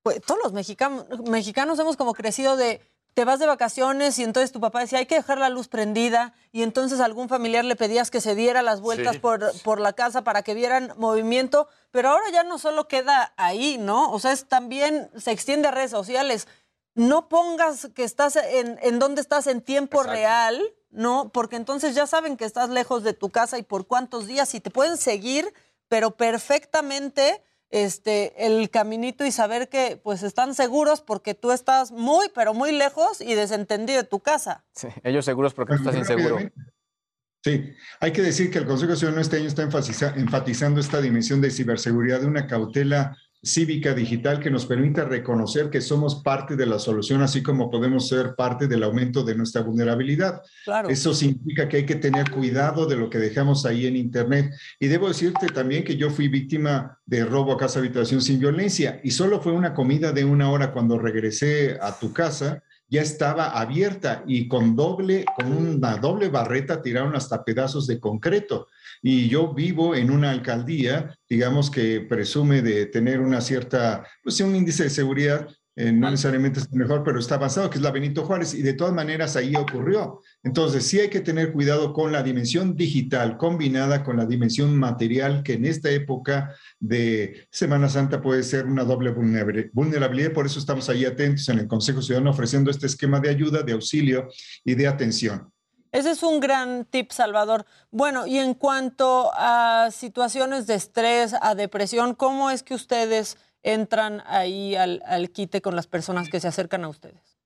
pues 0.02 0.20
todos 0.20 0.40
los 0.42 0.52
mexicanos, 0.52 1.06
mexicanos 1.30 1.78
hemos 1.78 1.96
como 1.96 2.12
crecido 2.12 2.56
de 2.56 2.82
te 3.14 3.24
vas 3.24 3.38
de 3.38 3.46
vacaciones 3.46 4.18
y 4.18 4.24
entonces 4.24 4.50
tu 4.50 4.60
papá 4.60 4.80
decía 4.80 4.98
hay 4.98 5.06
que 5.06 5.14
dejar 5.14 5.38
la 5.38 5.48
luz 5.48 5.68
prendida 5.68 6.34
y 6.50 6.64
entonces 6.64 6.98
a 6.98 7.04
algún 7.04 7.28
familiar 7.28 7.64
le 7.64 7.76
pedías 7.76 8.10
que 8.10 8.20
se 8.20 8.34
diera 8.34 8.60
las 8.62 8.80
vueltas 8.80 9.12
Sí. 9.14 9.18
por, 9.20 9.52
por 9.62 9.80
la 9.80 9.92
casa 9.92 10.22
para 10.24 10.42
que 10.42 10.52
vieran 10.54 10.92
movimiento, 10.96 11.68
pero 11.92 12.08
ahora 12.08 12.24
ya 12.32 12.42
no 12.42 12.58
solo 12.58 12.88
queda 12.88 13.32
ahí, 13.36 13.78
¿no? 13.78 14.10
O 14.10 14.18
sea, 14.18 14.32
es 14.32 14.46
también 14.48 15.08
se 15.16 15.30
extiende 15.30 15.68
a 15.68 15.70
redes 15.70 15.92
sociales. 15.92 16.48
No 16.96 17.28
pongas 17.28 17.88
que 17.94 18.02
estás 18.02 18.34
en, 18.34 18.80
en 18.82 18.98
donde 18.98 19.20
estás 19.20 19.46
en 19.46 19.60
tiempo 19.60 20.02
real, 20.02 20.60
¿no? 20.94 21.30
Porque 21.30 21.56
entonces 21.56 21.94
ya 21.94 22.06
saben 22.06 22.36
que 22.36 22.44
estás 22.46 22.70
lejos 22.70 23.02
de 23.02 23.12
tu 23.12 23.30
casa 23.30 23.58
y 23.58 23.62
por 23.62 23.86
cuántos 23.86 24.26
días 24.26 24.54
y 24.54 24.60
te 24.60 24.70
pueden 24.70 24.96
seguir, 24.96 25.52
pero 25.88 26.12
perfectamente 26.16 27.42
este 27.70 28.46
el 28.46 28.70
caminito 28.70 29.24
y 29.26 29.32
saber 29.32 29.68
que 29.68 30.00
pues 30.02 30.22
están 30.22 30.54
seguros 30.54 31.00
porque 31.00 31.34
tú 31.34 31.50
estás 31.50 31.90
muy 31.90 32.28
pero 32.34 32.54
muy 32.54 32.70
lejos 32.72 33.20
y 33.20 33.34
desentendido 33.34 34.00
de 34.02 34.08
tu 34.08 34.20
casa. 34.20 34.64
Sí, 34.74 34.88
ellos 35.02 35.24
seguros 35.24 35.52
porque 35.54 35.74
tú 35.74 35.80
estás 35.80 35.96
inseguro. 35.96 36.38
Sí, 37.42 37.74
hay 38.00 38.12
que 38.12 38.22
decir 38.22 38.50
que 38.50 38.58
el 38.58 38.66
Consejo 38.66 38.96
Ciudadano 38.96 39.20
este 39.20 39.36
año 39.36 39.48
está 39.48 39.62
enfatiza- 39.64 40.14
enfatizando 40.16 40.80
esta 40.80 41.00
dimensión 41.02 41.40
de 41.42 41.50
ciberseguridad, 41.50 42.20
de 42.20 42.26
una 42.26 42.46
cautela 42.46 43.18
cívica 43.44 43.94
digital 43.94 44.40
que 44.40 44.50
nos 44.50 44.66
permita 44.66 45.04
reconocer 45.04 45.70
que 45.70 45.80
somos 45.80 46.16
parte 46.22 46.56
de 46.56 46.66
la 46.66 46.78
solución, 46.78 47.22
así 47.22 47.42
como 47.42 47.70
podemos 47.70 48.08
ser 48.08 48.34
parte 48.34 48.66
del 48.66 48.82
aumento 48.82 49.22
de 49.22 49.34
nuestra 49.34 49.62
vulnerabilidad. 49.62 50.42
Claro. 50.64 50.88
Eso 50.88 51.14
significa 51.14 51.68
que 51.68 51.78
hay 51.78 51.86
que 51.86 51.96
tener 51.96 52.30
cuidado 52.30 52.86
de 52.86 52.96
lo 52.96 53.10
que 53.10 53.18
dejamos 53.18 53.66
ahí 53.66 53.86
en 53.86 53.96
Internet. 53.96 54.52
Y 54.80 54.88
debo 54.88 55.08
decirte 55.08 55.46
también 55.48 55.84
que 55.84 55.96
yo 55.96 56.10
fui 56.10 56.28
víctima 56.28 56.98
de 57.06 57.24
robo 57.24 57.52
a 57.52 57.58
casa 57.58 57.78
habitación 57.78 58.22
sin 58.22 58.40
violencia 58.40 59.00
y 59.04 59.10
solo 59.10 59.40
fue 59.40 59.52
una 59.52 59.74
comida 59.74 60.12
de 60.12 60.24
una 60.24 60.50
hora 60.50 60.72
cuando 60.72 60.98
regresé 60.98 61.78
a 61.80 61.98
tu 61.98 62.12
casa 62.12 62.62
ya 62.88 63.02
estaba 63.02 63.58
abierta 63.58 64.22
y 64.26 64.46
con 64.46 64.76
doble, 64.76 65.24
con 65.36 65.52
una 65.52 65.96
doble 65.96 66.28
barreta 66.28 66.82
tiraron 66.82 67.16
hasta 67.16 67.44
pedazos 67.44 67.86
de 67.86 67.98
concreto. 67.98 68.68
Y 69.06 69.28
yo 69.28 69.52
vivo 69.52 69.94
en 69.94 70.10
una 70.10 70.30
alcaldía, 70.30 71.14
digamos 71.28 71.70
que 71.70 72.00
presume 72.00 72.62
de 72.62 72.86
tener 72.86 73.20
una 73.20 73.42
cierta, 73.42 74.06
pues 74.22 74.40
un 74.40 74.56
índice 74.56 74.84
de 74.84 74.90
seguridad 74.90 75.46
eh, 75.76 75.90
no 75.90 76.08
necesariamente 76.08 76.60
es 76.60 76.72
mejor, 76.72 77.02
pero 77.04 77.18
está 77.18 77.34
avanzado, 77.34 77.68
que 77.68 77.78
es 77.78 77.82
la 77.82 77.90
Benito 77.90 78.24
Juárez, 78.24 78.54
y 78.54 78.62
de 78.62 78.74
todas 78.74 78.94
maneras 78.94 79.34
ahí 79.34 79.54
ocurrió. 79.56 80.20
Entonces, 80.44 80.86
sí 80.86 81.00
hay 81.00 81.08
que 81.08 81.20
tener 81.20 81.52
cuidado 81.52 81.92
con 81.92 82.12
la 82.12 82.22
dimensión 82.22 82.76
digital 82.76 83.36
combinada 83.36 84.04
con 84.04 84.16
la 84.16 84.24
dimensión 84.24 84.76
material, 84.76 85.42
que 85.42 85.54
en 85.54 85.64
esta 85.64 85.90
época 85.90 86.54
de 86.78 87.46
Semana 87.50 87.88
Santa 87.88 88.22
puede 88.22 88.44
ser 88.44 88.66
una 88.66 88.84
doble 88.84 89.12
vulnerabil- 89.12 89.70
vulnerabilidad, 89.72 90.32
por 90.32 90.46
eso 90.46 90.60
estamos 90.60 90.88
ahí 90.88 91.04
atentos 91.04 91.48
en 91.48 91.58
el 91.58 91.66
Consejo 91.66 92.00
Ciudadano 92.00 92.30
ofreciendo 92.30 92.70
este 92.70 92.86
esquema 92.86 93.18
de 93.18 93.30
ayuda, 93.30 93.62
de 93.62 93.72
auxilio 93.72 94.28
y 94.64 94.76
de 94.76 94.86
atención. 94.86 95.53
Ese 95.94 96.10
es 96.10 96.24
un 96.24 96.40
gran 96.40 96.86
tip, 96.86 97.12
Salvador. 97.12 97.66
Bueno, 97.92 98.26
y 98.26 98.38
en 98.38 98.54
cuanto 98.54 99.30
a 99.32 99.90
situaciones 99.92 100.66
de 100.66 100.74
estrés, 100.74 101.36
a 101.40 101.54
depresión, 101.54 102.16
¿cómo 102.16 102.50
es 102.50 102.64
que 102.64 102.74
ustedes 102.74 103.36
entran 103.62 104.20
ahí 104.26 104.74
al, 104.74 105.00
quite 105.32 105.62
con 105.62 105.76
las 105.76 105.86
personas 105.86 106.28
que 106.28 106.40
se 106.40 106.48
acercan 106.48 106.82
a 106.82 106.88
ustedes? 106.88 107.38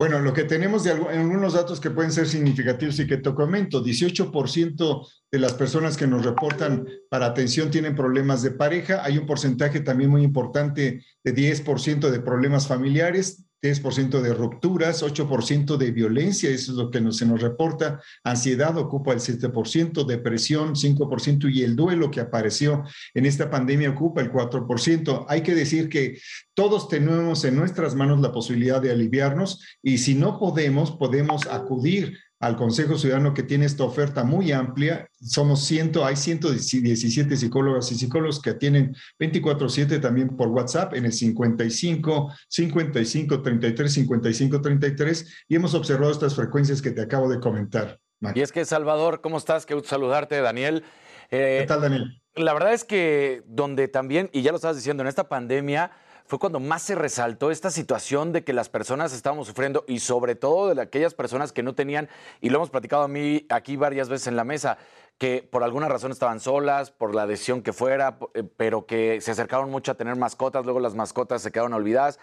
Bueno, 0.00 0.18
lo 0.18 0.32
que 0.32 0.42
tenemos 0.42 0.82
de 0.82 0.96
algu- 0.96 1.10
algunos 1.10 1.52
datos 1.52 1.78
que 1.78 1.90
pueden 1.90 2.10
ser 2.10 2.26
significativos 2.26 2.98
y 2.98 3.06
que 3.06 3.18
te 3.18 3.32
comento, 3.32 3.84
18% 3.84 5.06
de 5.30 5.38
las 5.38 5.52
personas 5.52 5.96
que 5.96 6.08
nos 6.08 6.24
reportan 6.24 6.88
para 7.08 7.26
atención 7.26 7.70
tienen 7.70 7.94
problemas 7.94 8.42
de 8.42 8.50
pareja, 8.50 9.04
hay 9.04 9.16
un 9.16 9.26
porcentaje 9.26 9.78
también 9.78 10.10
muy 10.10 10.24
importante 10.24 11.04
de 11.22 11.32
10% 11.32 12.10
de 12.10 12.18
problemas 12.18 12.66
familiares, 12.66 13.41
10% 13.62 14.20
de 14.20 14.34
rupturas, 14.34 15.02
8% 15.02 15.76
de 15.76 15.90
violencia, 15.92 16.50
eso 16.50 16.72
es 16.72 16.78
lo 16.78 16.90
que 16.90 17.00
nos, 17.00 17.16
se 17.16 17.26
nos 17.26 17.40
reporta, 17.40 18.00
ansiedad 18.24 18.76
ocupa 18.76 19.12
el 19.12 19.20
7%, 19.20 20.04
depresión 20.04 20.74
5% 20.74 21.52
y 21.52 21.62
el 21.62 21.76
duelo 21.76 22.10
que 22.10 22.20
apareció 22.20 22.84
en 23.14 23.26
esta 23.26 23.50
pandemia 23.50 23.90
ocupa 23.90 24.20
el 24.20 24.32
4%. 24.32 25.26
Hay 25.28 25.42
que 25.42 25.54
decir 25.54 25.88
que 25.88 26.18
todos 26.54 26.88
tenemos 26.88 27.44
en 27.44 27.56
nuestras 27.56 27.94
manos 27.94 28.20
la 28.20 28.32
posibilidad 28.32 28.82
de 28.82 28.90
aliviarnos 28.90 29.64
y 29.82 29.98
si 29.98 30.14
no 30.14 30.38
podemos, 30.38 30.90
podemos 30.92 31.46
acudir 31.46 32.18
al 32.42 32.56
Consejo 32.56 32.98
Ciudadano 32.98 33.34
que 33.34 33.44
tiene 33.44 33.66
esta 33.66 33.84
oferta 33.84 34.24
muy 34.24 34.50
amplia. 34.50 35.08
Somos 35.20 35.64
100, 35.64 35.92
hay 36.02 36.16
117 36.16 37.36
psicólogas 37.36 37.92
y 37.92 37.94
psicólogos 37.94 38.42
que 38.42 38.50
atienden 38.50 38.96
24/7 39.20 40.00
también 40.00 40.36
por 40.36 40.48
WhatsApp 40.48 40.94
en 40.94 41.04
el 41.04 41.12
55 41.12 42.34
55 42.48 43.42
33 43.42 43.92
55 43.92 44.60
33 44.60 45.44
y 45.48 45.54
hemos 45.54 45.74
observado 45.74 46.10
estas 46.10 46.34
frecuencias 46.34 46.82
que 46.82 46.90
te 46.90 47.02
acabo 47.02 47.30
de 47.30 47.38
comentar. 47.38 48.00
Y 48.34 48.40
es 48.40 48.50
que, 48.50 48.64
Salvador, 48.64 49.20
¿cómo 49.20 49.38
estás? 49.38 49.64
Qué 49.64 49.74
gusto 49.74 49.90
saludarte, 49.90 50.40
Daniel. 50.40 50.82
Eh, 51.30 51.58
¿Qué 51.60 51.66
tal, 51.68 51.80
Daniel? 51.80 52.20
La 52.34 52.54
verdad 52.54 52.72
es 52.72 52.82
que 52.84 53.42
donde 53.46 53.86
también, 53.86 54.30
y 54.32 54.42
ya 54.42 54.50
lo 54.50 54.56
estabas 54.56 54.76
diciendo, 54.76 55.04
en 55.04 55.08
esta 55.08 55.28
pandemia 55.28 55.92
fue 56.32 56.38
cuando 56.38 56.60
más 56.60 56.80
se 56.80 56.94
resaltó 56.94 57.50
esta 57.50 57.70
situación 57.70 58.32
de 58.32 58.42
que 58.42 58.54
las 58.54 58.70
personas 58.70 59.12
estábamos 59.12 59.48
sufriendo 59.48 59.84
y 59.86 59.98
sobre 59.98 60.34
todo 60.34 60.74
de 60.74 60.80
aquellas 60.80 61.12
personas 61.12 61.52
que 61.52 61.62
no 61.62 61.74
tenían, 61.74 62.08
y 62.40 62.48
lo 62.48 62.56
hemos 62.56 62.70
platicado 62.70 63.02
a 63.02 63.08
mí 63.08 63.44
aquí 63.50 63.76
varias 63.76 64.08
veces 64.08 64.28
en 64.28 64.36
la 64.36 64.42
mesa, 64.42 64.78
que 65.18 65.42
por 65.42 65.62
alguna 65.62 65.90
razón 65.90 66.10
estaban 66.10 66.40
solas, 66.40 66.90
por 66.90 67.14
la 67.14 67.26
decisión 67.26 67.60
que 67.60 67.74
fuera, 67.74 68.16
eh, 68.32 68.44
pero 68.56 68.86
que 68.86 69.20
se 69.20 69.32
acercaron 69.32 69.70
mucho 69.70 69.92
a 69.92 69.94
tener 69.94 70.16
mascotas, 70.16 70.64
luego 70.64 70.80
las 70.80 70.94
mascotas 70.94 71.42
se 71.42 71.52
quedaron 71.52 71.74
olvidadas 71.74 72.18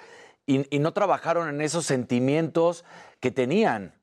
y 0.48 0.80
no 0.80 0.94
trabajaron 0.94 1.48
en 1.48 1.62
esos 1.62 1.86
sentimientos 1.86 2.84
que 3.20 3.30
tenían. 3.30 3.94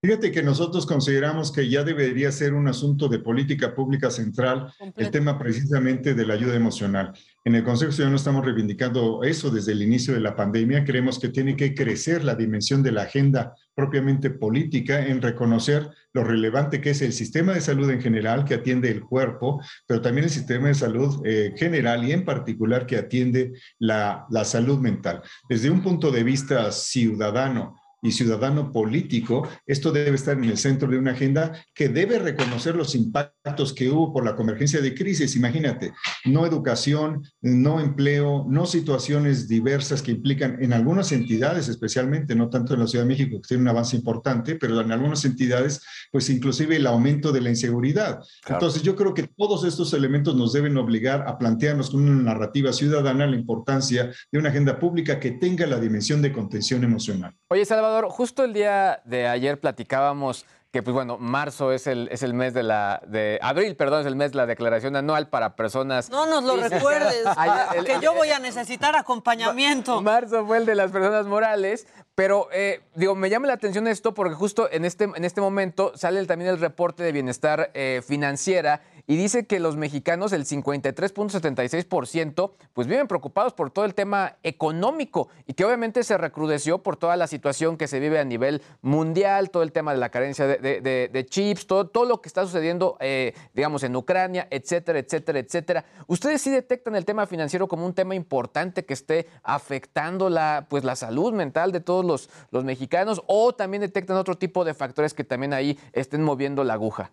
Fíjate 0.00 0.30
que 0.30 0.44
nosotros 0.44 0.86
consideramos 0.86 1.50
que 1.50 1.68
ya 1.68 1.82
debería 1.82 2.30
ser 2.30 2.54
un 2.54 2.68
asunto 2.68 3.08
de 3.08 3.18
política 3.18 3.74
pública 3.74 4.10
central 4.10 4.72
el 4.96 5.10
tema 5.10 5.36
precisamente 5.36 6.14
de 6.14 6.24
la 6.24 6.34
ayuda 6.34 6.54
emocional. 6.54 7.12
En 7.44 7.56
el 7.56 7.64
Consejo 7.64 7.90
Ciudadano 7.90 8.16
estamos 8.16 8.44
reivindicando 8.44 9.24
eso 9.24 9.50
desde 9.50 9.72
el 9.72 9.82
inicio 9.82 10.14
de 10.14 10.20
la 10.20 10.36
pandemia. 10.36 10.84
Creemos 10.84 11.18
que 11.18 11.30
tiene 11.30 11.56
que 11.56 11.74
crecer 11.74 12.22
la 12.22 12.36
dimensión 12.36 12.80
de 12.84 12.92
la 12.92 13.02
agenda 13.02 13.56
propiamente 13.74 14.30
política 14.30 15.04
en 15.04 15.20
reconocer 15.20 15.88
lo 16.12 16.22
relevante 16.22 16.80
que 16.80 16.90
es 16.90 17.02
el 17.02 17.12
sistema 17.12 17.54
de 17.54 17.60
salud 17.60 17.90
en 17.90 18.00
general 18.00 18.44
que 18.44 18.54
atiende 18.54 18.92
el 18.92 19.00
cuerpo, 19.00 19.60
pero 19.84 20.00
también 20.00 20.24
el 20.24 20.30
sistema 20.30 20.68
de 20.68 20.74
salud 20.74 21.26
eh, 21.26 21.54
general 21.56 22.04
y 22.04 22.12
en 22.12 22.24
particular 22.24 22.86
que 22.86 22.98
atiende 22.98 23.52
la, 23.80 24.26
la 24.30 24.44
salud 24.44 24.78
mental. 24.78 25.22
Desde 25.48 25.70
un 25.70 25.82
punto 25.82 26.12
de 26.12 26.22
vista 26.22 26.70
ciudadano, 26.70 27.77
y 28.02 28.12
ciudadano 28.12 28.72
político, 28.72 29.48
esto 29.66 29.92
debe 29.92 30.14
estar 30.14 30.36
en 30.36 30.44
el 30.44 30.58
centro 30.58 30.88
de 30.88 30.98
una 30.98 31.12
agenda 31.12 31.52
que 31.74 31.88
debe 31.88 32.18
reconocer 32.18 32.76
los 32.76 32.94
impactos 32.94 33.72
que 33.72 33.90
hubo 33.90 34.12
por 34.12 34.24
la 34.24 34.36
convergencia 34.36 34.80
de 34.80 34.94
crisis. 34.94 35.36
Imagínate, 35.36 35.92
no 36.24 36.46
educación, 36.46 37.22
no 37.40 37.80
empleo, 37.80 38.46
no 38.48 38.66
situaciones 38.66 39.48
diversas 39.48 40.02
que 40.02 40.12
implican 40.12 40.62
en 40.62 40.72
algunas 40.72 41.12
entidades, 41.12 41.68
especialmente, 41.68 42.34
no 42.34 42.48
tanto 42.50 42.74
en 42.74 42.80
la 42.80 42.86
Ciudad 42.86 43.04
de 43.04 43.08
México, 43.08 43.40
que 43.40 43.48
tiene 43.48 43.62
un 43.62 43.68
avance 43.68 43.96
importante, 43.96 44.56
pero 44.56 44.80
en 44.80 44.92
algunas 44.92 45.24
entidades, 45.24 45.80
pues 46.12 46.30
inclusive 46.30 46.76
el 46.76 46.86
aumento 46.86 47.32
de 47.32 47.40
la 47.40 47.50
inseguridad. 47.50 48.20
Entonces, 48.48 48.82
yo 48.82 48.94
creo 48.94 49.14
que 49.14 49.28
todos 49.36 49.64
estos 49.64 49.92
elementos 49.92 50.36
nos 50.36 50.52
deben 50.52 50.76
obligar 50.76 51.24
a 51.26 51.38
plantearnos 51.38 51.90
con 51.90 52.08
una 52.08 52.22
narrativa 52.22 52.72
ciudadana 52.72 53.26
la 53.26 53.36
importancia 53.36 54.10
de 54.30 54.38
una 54.38 54.50
agenda 54.50 54.78
pública 54.78 55.18
que 55.18 55.32
tenga 55.32 55.66
la 55.66 55.80
dimensión 55.80 56.22
de 56.22 56.32
contención 56.32 56.84
emocional. 56.84 57.34
Oye, 57.48 57.64
Salvador, 57.64 57.87
justo 58.10 58.44
el 58.44 58.52
día 58.52 59.00
de 59.04 59.26
ayer 59.28 59.58
platicábamos 59.60 60.46
que, 60.70 60.82
pues 60.82 60.92
bueno, 60.92 61.16
marzo 61.18 61.72
es 61.72 61.86
el, 61.86 62.08
es 62.12 62.22
el 62.22 62.34
mes 62.34 62.52
de 62.52 62.62
la. 62.62 63.00
de 63.06 63.38
abril, 63.40 63.74
perdón, 63.74 64.02
es 64.02 64.06
el 64.06 64.16
mes 64.16 64.32
de 64.32 64.36
la 64.36 64.44
declaración 64.46 64.96
anual 64.96 65.28
para 65.30 65.56
personas. 65.56 66.10
No 66.10 66.26
nos 66.26 66.44
lo 66.44 66.56
recuerdes, 66.56 67.24
Ayer- 67.38 67.78
el- 67.78 67.84
que 67.86 67.98
yo 68.02 68.12
voy 68.12 68.30
a 68.32 68.38
necesitar 68.38 68.94
acompañamiento. 68.94 70.02
Marzo 70.02 70.44
fue 70.46 70.58
el 70.58 70.66
de 70.66 70.74
las 70.74 70.90
personas 70.90 71.24
morales, 71.26 71.86
pero 72.14 72.48
eh, 72.52 72.82
digo, 72.94 73.14
me 73.14 73.30
llama 73.30 73.46
la 73.46 73.54
atención 73.54 73.86
esto 73.88 74.12
porque 74.12 74.34
justo 74.34 74.68
en 74.70 74.84
este, 74.84 75.04
en 75.04 75.24
este 75.24 75.40
momento 75.40 75.92
sale 75.94 76.22
también 76.26 76.50
el 76.50 76.60
reporte 76.60 77.02
de 77.02 77.12
bienestar 77.12 77.70
eh, 77.72 78.02
financiera 78.06 78.82
y 79.08 79.16
dice 79.16 79.46
que 79.46 79.58
los 79.58 79.76
mexicanos, 79.76 80.32
el 80.34 80.44
53.76%, 80.44 82.52
pues 82.74 82.86
viven 82.86 83.08
preocupados 83.08 83.54
por 83.54 83.70
todo 83.70 83.86
el 83.86 83.94
tema 83.94 84.36
económico 84.42 85.30
y 85.46 85.54
que 85.54 85.64
obviamente 85.64 86.04
se 86.04 86.18
recrudeció 86.18 86.82
por 86.82 86.98
toda 86.98 87.16
la 87.16 87.26
situación 87.26 87.78
que 87.78 87.88
se 87.88 88.00
vive 88.00 88.18
a 88.18 88.24
nivel 88.24 88.60
mundial, 88.82 89.48
todo 89.48 89.62
el 89.62 89.72
tema 89.72 89.92
de 89.92 89.98
la 89.98 90.10
carencia 90.10 90.46
de, 90.46 91.26
chips, 91.26 91.66
todo, 91.66 91.88
todo 91.88 92.04
lo 92.04 92.20
que 92.20 92.28
está 92.28 92.44
sucediendo, 92.44 92.98
eh, 93.00 93.32
digamos, 93.54 93.82
en 93.82 93.96
Ucrania, 93.96 94.46
etcétera, 94.50 94.98
etcétera, 94.98 95.38
etcétera. 95.38 95.86
¿Ustedes 96.06 96.42
sí 96.42 96.50
detectan 96.50 96.94
el 96.94 97.06
tema 97.06 97.26
financiero 97.26 97.66
como 97.66 97.86
un 97.86 97.94
tema 97.94 98.14
importante 98.14 98.84
que 98.84 98.92
esté 98.92 99.26
afectando 99.42 100.28
la, 100.28 100.66
pues, 100.68 100.84
la 100.84 100.96
salud 100.96 101.32
mental 101.32 101.72
de 101.72 101.80
todos 101.80 102.04
los, 102.04 102.28
los 102.50 102.62
mexicanos 102.62 103.22
o 103.26 103.54
también 103.54 103.80
detectan 103.80 104.18
otro 104.18 104.36
tipo 104.36 104.66
de 104.66 104.74
factores 104.74 105.14
que 105.14 105.24
también 105.24 105.54
ahí 105.54 105.78
estén 105.94 106.22
moviendo 106.22 106.62
la 106.62 106.74
aguja? 106.74 107.10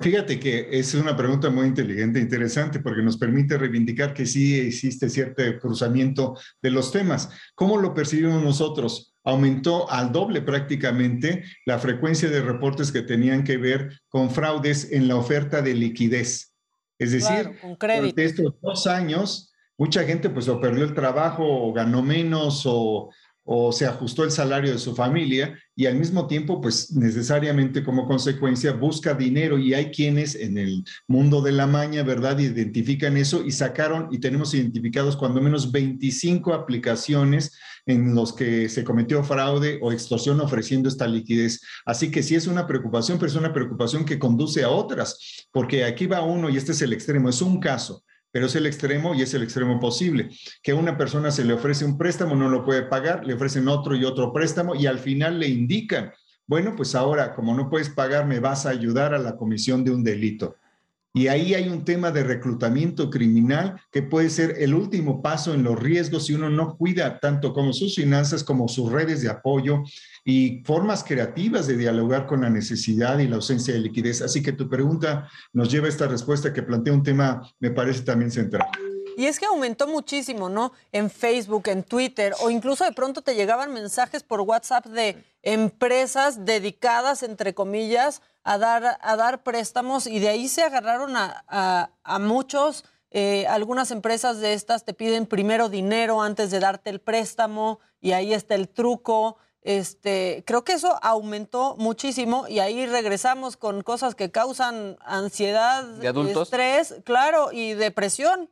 Fíjate 0.00 0.40
que 0.40 0.68
es 0.72 0.94
una 0.94 1.16
pregunta 1.16 1.50
muy 1.50 1.66
inteligente 1.66 2.18
e 2.18 2.22
interesante 2.22 2.80
porque 2.80 3.02
nos 3.02 3.16
permite 3.16 3.56
reivindicar 3.56 4.12
que 4.12 4.26
sí 4.26 4.58
existe 4.58 5.08
cierto 5.08 5.42
cruzamiento 5.60 6.36
de 6.60 6.70
los 6.70 6.90
temas. 6.90 7.30
¿Cómo 7.54 7.78
lo 7.78 7.94
percibimos 7.94 8.42
nosotros? 8.42 9.14
Aumentó 9.22 9.90
al 9.90 10.10
doble 10.10 10.42
prácticamente 10.42 11.44
la 11.64 11.78
frecuencia 11.78 12.28
de 12.28 12.42
reportes 12.42 12.90
que 12.90 13.02
tenían 13.02 13.44
que 13.44 13.56
ver 13.56 14.00
con 14.08 14.30
fraudes 14.30 14.90
en 14.90 15.06
la 15.08 15.16
oferta 15.16 15.62
de 15.62 15.74
liquidez. 15.74 16.52
Es 16.98 17.12
decir, 17.12 17.50
Claro, 17.78 18.00
durante 18.00 18.24
estos 18.24 18.54
dos 18.60 18.86
años, 18.86 19.52
mucha 19.78 20.04
gente 20.04 20.28
pues 20.30 20.48
o 20.48 20.60
perdió 20.60 20.84
el 20.84 20.94
trabajo 20.94 21.44
o 21.46 21.72
ganó 21.72 22.02
menos 22.02 22.62
o, 22.66 23.10
o 23.44 23.72
se 23.72 23.86
ajustó 23.86 24.24
el 24.24 24.30
salario 24.30 24.72
de 24.72 24.78
su 24.78 24.96
familia 24.96 25.58
y 25.76 25.86
al 25.86 25.96
mismo 25.96 26.26
tiempo 26.26 26.60
pues 26.60 26.92
necesariamente 26.92 27.84
como 27.84 28.06
consecuencia 28.06 28.72
busca 28.72 29.14
dinero 29.14 29.58
y 29.58 29.74
hay 29.74 29.90
quienes 29.90 30.34
en 30.34 30.56
el 30.56 30.84
mundo 31.06 31.42
de 31.42 31.52
la 31.52 31.66
maña, 31.66 32.02
¿verdad? 32.02 32.38
Identifican 32.38 33.16
eso 33.16 33.44
y 33.44 33.52
sacaron 33.52 34.08
y 34.10 34.18
tenemos 34.18 34.54
identificados 34.54 35.16
cuando 35.16 35.42
menos 35.42 35.70
25 35.70 36.54
aplicaciones 36.54 37.52
en 37.86 38.14
los 38.14 38.32
que 38.32 38.70
se 38.70 38.82
cometió 38.82 39.22
fraude 39.22 39.78
o 39.82 39.92
extorsión 39.92 40.40
ofreciendo 40.40 40.88
esta 40.88 41.06
liquidez. 41.06 41.60
Así 41.84 42.10
que 42.10 42.22
sí 42.22 42.34
es 42.34 42.46
una 42.46 42.66
preocupación, 42.66 43.18
pero 43.18 43.30
es 43.30 43.36
una 43.36 43.52
preocupación 43.52 44.06
que 44.06 44.18
conduce 44.18 44.64
a 44.64 44.70
otras, 44.70 45.46
porque 45.52 45.84
aquí 45.84 46.06
va 46.06 46.22
uno 46.22 46.48
y 46.48 46.56
este 46.56 46.72
es 46.72 46.80
el 46.80 46.94
extremo, 46.94 47.28
es 47.28 47.42
un 47.42 47.60
caso 47.60 48.02
pero 48.34 48.46
es 48.46 48.56
el 48.56 48.66
extremo 48.66 49.14
y 49.14 49.22
es 49.22 49.32
el 49.34 49.44
extremo 49.44 49.78
posible. 49.78 50.28
Que 50.60 50.72
a 50.72 50.74
una 50.74 50.98
persona 50.98 51.30
se 51.30 51.44
le 51.44 51.52
ofrece 51.52 51.84
un 51.84 51.96
préstamo, 51.96 52.34
no 52.34 52.48
lo 52.48 52.64
puede 52.64 52.82
pagar, 52.82 53.24
le 53.24 53.34
ofrecen 53.34 53.68
otro 53.68 53.94
y 53.94 54.04
otro 54.04 54.32
préstamo 54.32 54.74
y 54.74 54.86
al 54.86 54.98
final 54.98 55.38
le 55.38 55.46
indican, 55.46 56.12
bueno, 56.44 56.74
pues 56.74 56.96
ahora 56.96 57.32
como 57.32 57.54
no 57.54 57.70
puedes 57.70 57.90
pagar, 57.90 58.26
me 58.26 58.40
vas 58.40 58.66
a 58.66 58.70
ayudar 58.70 59.14
a 59.14 59.20
la 59.20 59.36
comisión 59.36 59.84
de 59.84 59.92
un 59.92 60.02
delito. 60.02 60.56
Y 61.16 61.28
ahí 61.28 61.54
hay 61.54 61.68
un 61.68 61.84
tema 61.84 62.10
de 62.10 62.24
reclutamiento 62.24 63.08
criminal 63.08 63.80
que 63.92 64.02
puede 64.02 64.30
ser 64.30 64.56
el 64.58 64.74
último 64.74 65.22
paso 65.22 65.54
en 65.54 65.62
los 65.62 65.78
riesgos 65.78 66.26
si 66.26 66.34
uno 66.34 66.50
no 66.50 66.76
cuida 66.76 67.20
tanto 67.20 67.52
como 67.52 67.72
sus 67.72 67.94
finanzas 67.94 68.42
como 68.42 68.66
sus 68.66 68.90
redes 68.90 69.22
de 69.22 69.30
apoyo 69.30 69.84
y 70.24 70.64
formas 70.64 71.04
creativas 71.04 71.68
de 71.68 71.76
dialogar 71.76 72.26
con 72.26 72.40
la 72.40 72.50
necesidad 72.50 73.20
y 73.20 73.28
la 73.28 73.36
ausencia 73.36 73.72
de 73.72 73.78
liquidez. 73.78 74.22
Así 74.22 74.42
que 74.42 74.50
tu 74.50 74.68
pregunta 74.68 75.28
nos 75.52 75.70
lleva 75.70 75.86
a 75.86 75.90
esta 75.90 76.08
respuesta 76.08 76.52
que 76.52 76.64
plantea 76.64 76.92
un 76.92 77.04
tema, 77.04 77.48
me 77.60 77.70
parece 77.70 78.02
también 78.02 78.32
central. 78.32 78.66
Y 79.16 79.26
es 79.26 79.38
que 79.38 79.46
aumentó 79.46 79.86
muchísimo, 79.86 80.48
¿no? 80.48 80.72
En 80.90 81.10
Facebook, 81.10 81.68
en 81.68 81.84
Twitter, 81.84 82.34
o 82.40 82.50
incluso 82.50 82.84
de 82.84 82.90
pronto 82.90 83.22
te 83.22 83.36
llegaban 83.36 83.72
mensajes 83.72 84.24
por 84.24 84.40
WhatsApp 84.40 84.86
de 84.86 85.24
empresas 85.42 86.44
dedicadas, 86.44 87.22
entre 87.22 87.54
comillas, 87.54 88.20
a 88.44 88.58
dar, 88.58 88.98
a 89.00 89.16
dar 89.16 89.42
préstamos 89.42 90.06
y 90.06 90.20
de 90.20 90.28
ahí 90.28 90.48
se 90.48 90.62
agarraron 90.62 91.16
a, 91.16 91.44
a- 91.48 91.90
a 92.04 92.18
muchos. 92.18 92.84
Eh, 93.10 93.46
algunas 93.46 93.90
empresas 93.90 94.38
de 94.40 94.52
estas 94.54 94.84
te 94.84 94.92
piden 94.92 95.26
primero 95.26 95.68
dinero 95.68 96.20
antes 96.20 96.50
de 96.50 96.60
darte 96.60 96.90
el 96.90 97.00
préstamo 97.00 97.80
y 98.00 98.12
ahí 98.12 98.34
está 98.34 98.54
el 98.54 98.68
truco. 98.68 99.36
Este, 99.62 100.42
creo 100.46 100.62
que 100.62 100.74
eso 100.74 100.98
aumentó 101.00 101.74
muchísimo 101.78 102.46
y 102.48 102.58
ahí 102.58 102.84
regresamos 102.86 103.56
con 103.56 103.82
cosas 103.82 104.14
que 104.14 104.30
causan 104.30 104.98
ansiedad, 105.00 105.84
¿De 105.84 106.08
adultos? 106.08 106.48
estrés, 106.48 106.96
claro, 107.04 107.50
y 107.50 107.72
depresión. 107.72 108.50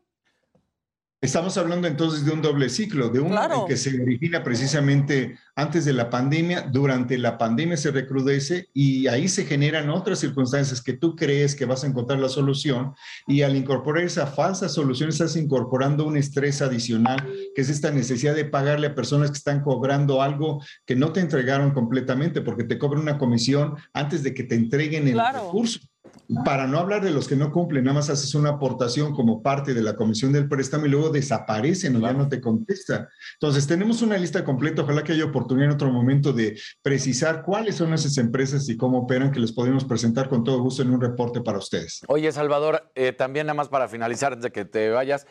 Estamos 1.23 1.57
hablando 1.57 1.87
entonces 1.87 2.25
de 2.25 2.33
un 2.33 2.43
doble 2.43 2.69
ciclo, 2.69 3.09
de 3.09 3.21
uno 3.21 3.31
Claro. 3.31 3.65
que 3.65 3.77
se 3.77 4.03
origina 4.03 4.43
precisamente 4.43 5.39
antes 5.55 5.85
de 5.85 5.93
la 5.93 6.11
pandemia, 6.11 6.63
durante 6.63 7.17
la 7.17 7.39
pandemia 7.39 7.77
se 7.77 7.93
recrudece 7.93 8.69
y 8.75 9.07
ahí 9.07 9.29
se 9.29 9.45
generan 9.45 9.89
otras 9.91 10.19
circunstancias 10.19 10.83
que 10.83 10.95
tú 10.95 11.15
crees 11.15 11.55
que 11.55 11.65
vas 11.65 11.85
a 11.85 11.87
encontrar 11.87 12.19
la 12.19 12.29
solución 12.29 12.95
y 13.29 13.43
al 13.43 13.55
incorporar 13.55 14.03
esa 14.03 14.27
falsa 14.27 14.69
solución 14.69 15.11
estás 15.11 15.37
incorporando 15.37 16.05
un 16.09 16.17
estrés 16.17 16.61
adicional, 16.61 17.25
que 17.55 17.63
es 17.63 17.69
esta 17.69 17.93
necesidad 17.93 18.35
de 18.35 18.45
pagarle 18.45 18.89
a 18.89 18.95
personas 18.97 19.31
que 19.31 19.37
están 19.39 19.61
cobrando 19.63 20.23
algo 20.23 20.61
que 20.85 20.97
no 20.97 21.13
te 21.13 21.21
entregaron 21.21 21.71
completamente 21.71 22.41
porque 22.41 22.65
te 22.65 22.79
cobran 22.81 23.03
una 23.03 23.19
comisión 23.19 23.77
antes 23.93 24.25
de 24.25 24.35
que 24.35 24.43
te 24.43 24.57
entreguen 24.57 25.07
el 25.07 25.15
Claro. 25.15 25.45
recurso. 25.45 25.79
Para 26.45 26.67
no 26.67 26.79
hablar 26.79 27.03
de 27.03 27.11
los 27.11 27.29
que 27.29 27.37
no 27.37 27.51
cumplen, 27.51 27.85
nada 27.85 27.95
más 27.97 28.11
haces 28.11 28.35
una 28.35 28.51
aportación 28.51 29.15
como 29.15 29.43
parte 29.43 29.75
de 29.75 29.83
la 29.83 29.97
comisión 29.97 30.33
del 30.33 30.49
préstamo 30.49 30.87
y 30.87 30.89
luego 30.89 31.11
desaparecen 31.11 31.97
o 31.97 32.01
ya 32.01 32.13
no 32.13 32.29
te 32.29 32.41
contestan. 32.41 33.09
Entonces, 33.35 33.67
tenemos 33.67 34.03
una 34.03 34.17
lista 34.17 34.45
completa. 34.45 34.83
Ojalá 34.83 35.03
que 35.05 35.13
haya 35.13 35.25
oportunidad 35.25 35.69
en 35.71 35.75
otro 35.75 35.91
momento 35.91 36.33
de 36.33 36.59
precisar 36.83 37.43
cuáles 37.43 37.77
son 37.77 37.93
esas 37.93 38.17
empresas 38.19 38.69
y 38.69 38.77
cómo 38.77 38.99
operan, 38.99 39.33
que 39.33 39.41
les 39.41 39.53
podemos 39.53 39.85
presentar 39.85 40.29
con 40.29 40.45
todo 40.45 40.61
gusto 40.61 40.83
en 40.83 40.91
un 40.91 41.01
reporte 41.01 41.41
para 41.41 41.59
ustedes. 41.59 42.01
Oye, 42.09 42.31
Salvador, 42.33 42.91
eh, 42.95 43.13
también 43.13 43.47
nada 43.47 43.55
más 43.55 43.69
para 43.69 43.89
finalizar, 43.89 44.33
antes 44.33 44.45
de 44.45 44.53
que 44.53 44.65
te 44.65 44.91
vayas, 44.91 45.27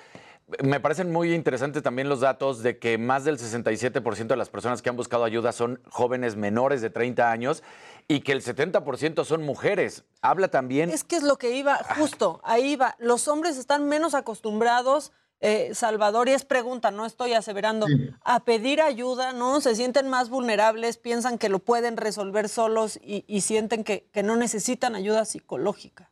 me 0.63 0.79
parecen 0.79 1.11
muy 1.11 1.33
interesantes 1.33 1.83
también 1.83 2.09
los 2.09 2.19
datos 2.19 2.63
de 2.63 2.77
que 2.77 2.97
más 2.97 3.23
del 3.23 3.37
67% 3.37 4.27
de 4.27 4.35
las 4.35 4.49
personas 4.49 4.81
que 4.81 4.89
han 4.89 4.95
buscado 4.95 5.23
ayuda 5.23 5.51
son 5.51 5.81
jóvenes 5.89 6.35
menores 6.35 6.81
de 6.81 6.89
30 6.89 7.31
años 7.31 7.63
y 8.07 8.21
que 8.21 8.31
el 8.31 8.43
70% 8.43 9.23
son 9.25 9.43
mujeres. 9.43 10.03
Habla 10.21 10.49
también... 10.49 10.89
Es 10.89 11.03
que 11.03 11.15
es 11.15 11.23
lo 11.23 11.37
que 11.37 11.55
iba, 11.55 11.77
justo, 11.97 12.41
ahí 12.43 12.75
va. 12.75 12.95
Los 12.99 13.27
hombres 13.27 13.57
están 13.57 13.87
menos 13.87 14.13
acostumbrados, 14.13 15.11
eh, 15.39 15.71
Salvador, 15.73 16.27
y 16.29 16.33
es 16.33 16.45
pregunta, 16.45 16.91
no 16.91 17.05
estoy 17.05 17.33
aseverando, 17.33 17.87
a 18.23 18.43
pedir 18.43 18.81
ayuda, 18.81 19.33
¿no? 19.33 19.61
Se 19.61 19.75
sienten 19.75 20.09
más 20.09 20.29
vulnerables, 20.29 20.97
piensan 20.97 21.37
que 21.37 21.49
lo 21.49 21.59
pueden 21.59 21.97
resolver 21.97 22.49
solos 22.49 22.99
y, 23.01 23.23
y 23.27 23.41
sienten 23.41 23.83
que, 23.83 24.07
que 24.11 24.23
no 24.23 24.35
necesitan 24.35 24.95
ayuda 24.95 25.25
psicológica. 25.25 26.11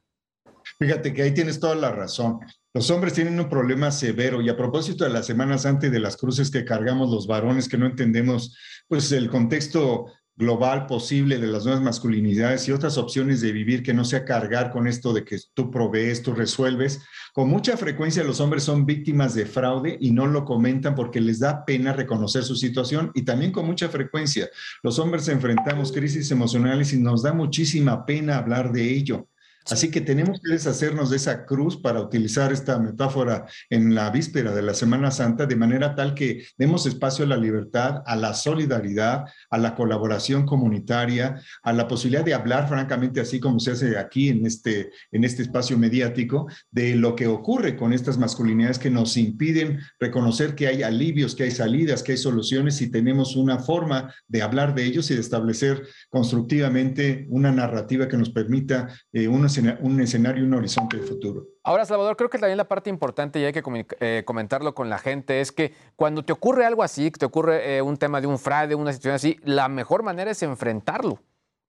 Fíjate 0.80 1.14
que 1.14 1.24
ahí 1.24 1.34
tienes 1.34 1.60
toda 1.60 1.76
la 1.76 1.92
razón. 1.92 2.40
Los 2.72 2.92
hombres 2.92 3.14
tienen 3.14 3.40
un 3.40 3.50
problema 3.50 3.90
severo 3.90 4.42
y 4.42 4.50
a 4.50 4.56
propósito 4.56 5.04
de 5.04 5.10
las 5.10 5.26
semanas 5.26 5.66
antes 5.66 5.92
de 5.92 6.00
las 6.00 6.18
cruces 6.18 6.52
que 6.52 6.66
cargamos 6.66 7.10
los 7.10 7.26
varones 7.26 7.68
que 7.68 7.80
no 7.80 7.88
entendemos 7.88 8.56
pues 8.88 9.12
el 9.12 9.28
contexto 9.28 10.06
global 10.36 10.86
posible 10.86 11.40
de 11.40 11.48
las 11.48 11.66
nuevas 11.66 11.82
masculinidades 11.82 12.68
y 12.68 12.72
otras 12.72 13.00
opciones 13.00 13.42
de 13.42 13.52
vivir 13.52 13.82
que 13.82 13.96
no 13.96 14.06
sea 14.06 14.24
cargar 14.24 14.70
con 14.70 14.86
esto 14.86 15.14
de 15.14 15.26
que 15.26 15.40
tú 15.56 15.72
provees, 15.72 16.22
tú 16.22 16.34
resuelves. 16.34 17.02
Con 17.34 17.50
mucha 17.50 17.76
frecuencia 17.76 18.24
los 18.24 18.40
hombres 18.40 18.64
son 18.64 18.86
víctimas 18.86 19.34
de 19.34 19.48
fraude 19.48 19.98
y 20.00 20.12
no 20.12 20.28
lo 20.28 20.46
comentan 20.46 20.94
porque 20.94 21.20
les 21.20 21.40
da 21.40 21.66
pena 21.66 21.92
reconocer 21.92 22.44
su 22.44 22.56
situación 22.56 23.12
y 23.16 23.24
también 23.24 23.52
con 23.52 23.66
mucha 23.66 23.90
frecuencia 23.90 24.48
los 24.84 25.00
hombres 25.00 25.28
enfrentamos 25.28 25.92
crisis 25.92 26.30
emocionales 26.30 26.94
y 26.94 27.00
nos 27.00 27.24
da 27.24 27.34
muchísima 27.34 28.06
pena 28.06 28.38
hablar 28.38 28.72
de 28.72 28.94
ello. 28.94 29.28
Así 29.70 29.92
que 29.92 30.02
tenemos 30.02 30.40
que 30.42 30.54
deshacernos 30.54 31.12
de 31.12 31.18
esa 31.18 31.46
cruz 31.46 31.78
para 31.78 32.02
utilizar 32.02 32.52
esta 32.52 32.80
metáfora 32.80 33.46
en 33.70 33.94
la 33.94 34.10
víspera 34.10 34.56
de 34.56 34.64
la 34.64 34.74
Semana 34.74 35.12
Santa, 35.12 35.46
de 35.46 35.56
manera 35.56 35.94
tal 35.94 36.16
que 36.16 36.44
demos 36.58 36.88
espacio 36.88 37.24
a 37.26 37.28
la 37.28 37.38
libertad, 37.38 38.02
a 38.08 38.16
la 38.16 38.34
solidaridad, 38.34 39.26
a 39.52 39.58
la 39.60 39.76
colaboración 39.76 40.48
comunitaria, 40.48 41.40
a 41.62 41.72
la 41.74 41.88
posibilidad 41.88 42.26
de 42.26 42.34
hablar 42.34 42.68
francamente, 42.68 43.22
así 43.22 43.40
como 43.40 43.60
se 43.60 43.72
hace 43.72 43.98
aquí 44.00 44.30
en 44.30 44.44
este, 44.48 44.90
en 45.12 45.24
este 45.24 45.44
espacio 45.44 45.78
mediático, 45.78 46.48
de 46.72 46.96
lo 46.96 47.16
que 47.16 47.28
ocurre 47.28 47.76
con 47.78 47.94
estas 47.94 48.18
masculinidades 48.18 48.80
que 48.80 48.90
nos 48.90 49.18
impiden 49.18 49.80
reconocer 50.00 50.56
que 50.56 50.66
hay 50.68 50.82
alivios, 50.82 51.36
que 51.36 51.44
hay 51.44 51.52
salidas, 51.52 52.02
que 52.02 52.14
hay 52.14 52.18
soluciones 52.18 52.82
y 52.82 52.90
tenemos 52.90 53.36
una 53.36 53.60
forma 53.60 54.12
de 54.28 54.42
hablar 54.42 54.74
de 54.74 54.86
ellos 54.86 55.12
y 55.12 55.14
de 55.14 55.22
establecer 55.22 55.84
constructivamente 56.10 57.28
una 57.30 57.52
narrativa 57.52 58.08
que 58.08 58.18
nos 58.18 58.32
permita 58.32 58.88
eh, 59.14 59.28
un, 59.28 59.46
escena- 59.46 59.59
un 59.82 60.00
escenario, 60.02 60.44
un 60.44 60.54
horizonte 60.54 60.98
de 60.98 61.04
futuro. 61.04 61.46
Ahora, 61.64 61.86
Salvador, 61.86 62.16
creo 62.18 62.30
que 62.30 62.38
también 62.40 62.58
la 62.58 62.68
parte 62.68 62.90
importante, 62.90 63.40
y 63.40 63.46
hay 63.46 63.54
que 63.54 63.64
eh, 64.00 64.24
comentarlo 64.26 64.74
con 64.74 64.90
la 64.90 64.98
gente, 64.98 65.42
es 65.42 65.52
que 65.52 65.74
cuando 65.96 66.24
te 66.24 66.34
ocurre 66.34 66.66
algo 66.66 66.84
así, 66.84 67.12
que 67.12 67.20
te 67.20 67.26
ocurre 67.26 67.78
eh, 67.78 67.82
un 67.82 67.98
tema 67.98 68.22
de 68.22 68.28
un 68.28 68.40
fraude, 68.40 68.76
una 68.76 68.92
situación 68.94 69.16
así, 69.16 69.40
la 69.44 69.68
mejor 69.68 70.04
manera 70.04 70.32
es 70.32 70.42
enfrentarlo. 70.44 71.20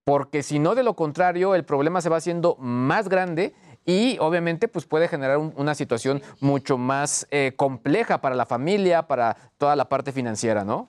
Porque 0.04 0.42
si 0.42 0.58
no, 0.58 0.74
de 0.74 0.82
lo 0.82 0.94
contrario, 0.94 1.54
el 1.54 1.64
problema 1.64 2.00
se 2.00 2.08
va 2.08 2.16
haciendo 2.16 2.56
más 2.58 3.08
grande 3.08 3.54
y 3.84 4.16
obviamente 4.18 4.66
pues 4.68 4.86
puede 4.86 5.08
generar 5.08 5.38
un- 5.38 5.52
una 5.56 5.74
situación 5.74 6.22
mucho 6.40 6.78
más 6.78 7.26
eh, 7.30 7.52
compleja 7.56 8.20
para 8.20 8.34
la 8.34 8.46
familia, 8.46 9.06
para 9.06 9.36
toda 9.58 9.76
la 9.76 9.88
parte 9.88 10.12
financiera, 10.12 10.64
¿no? 10.64 10.88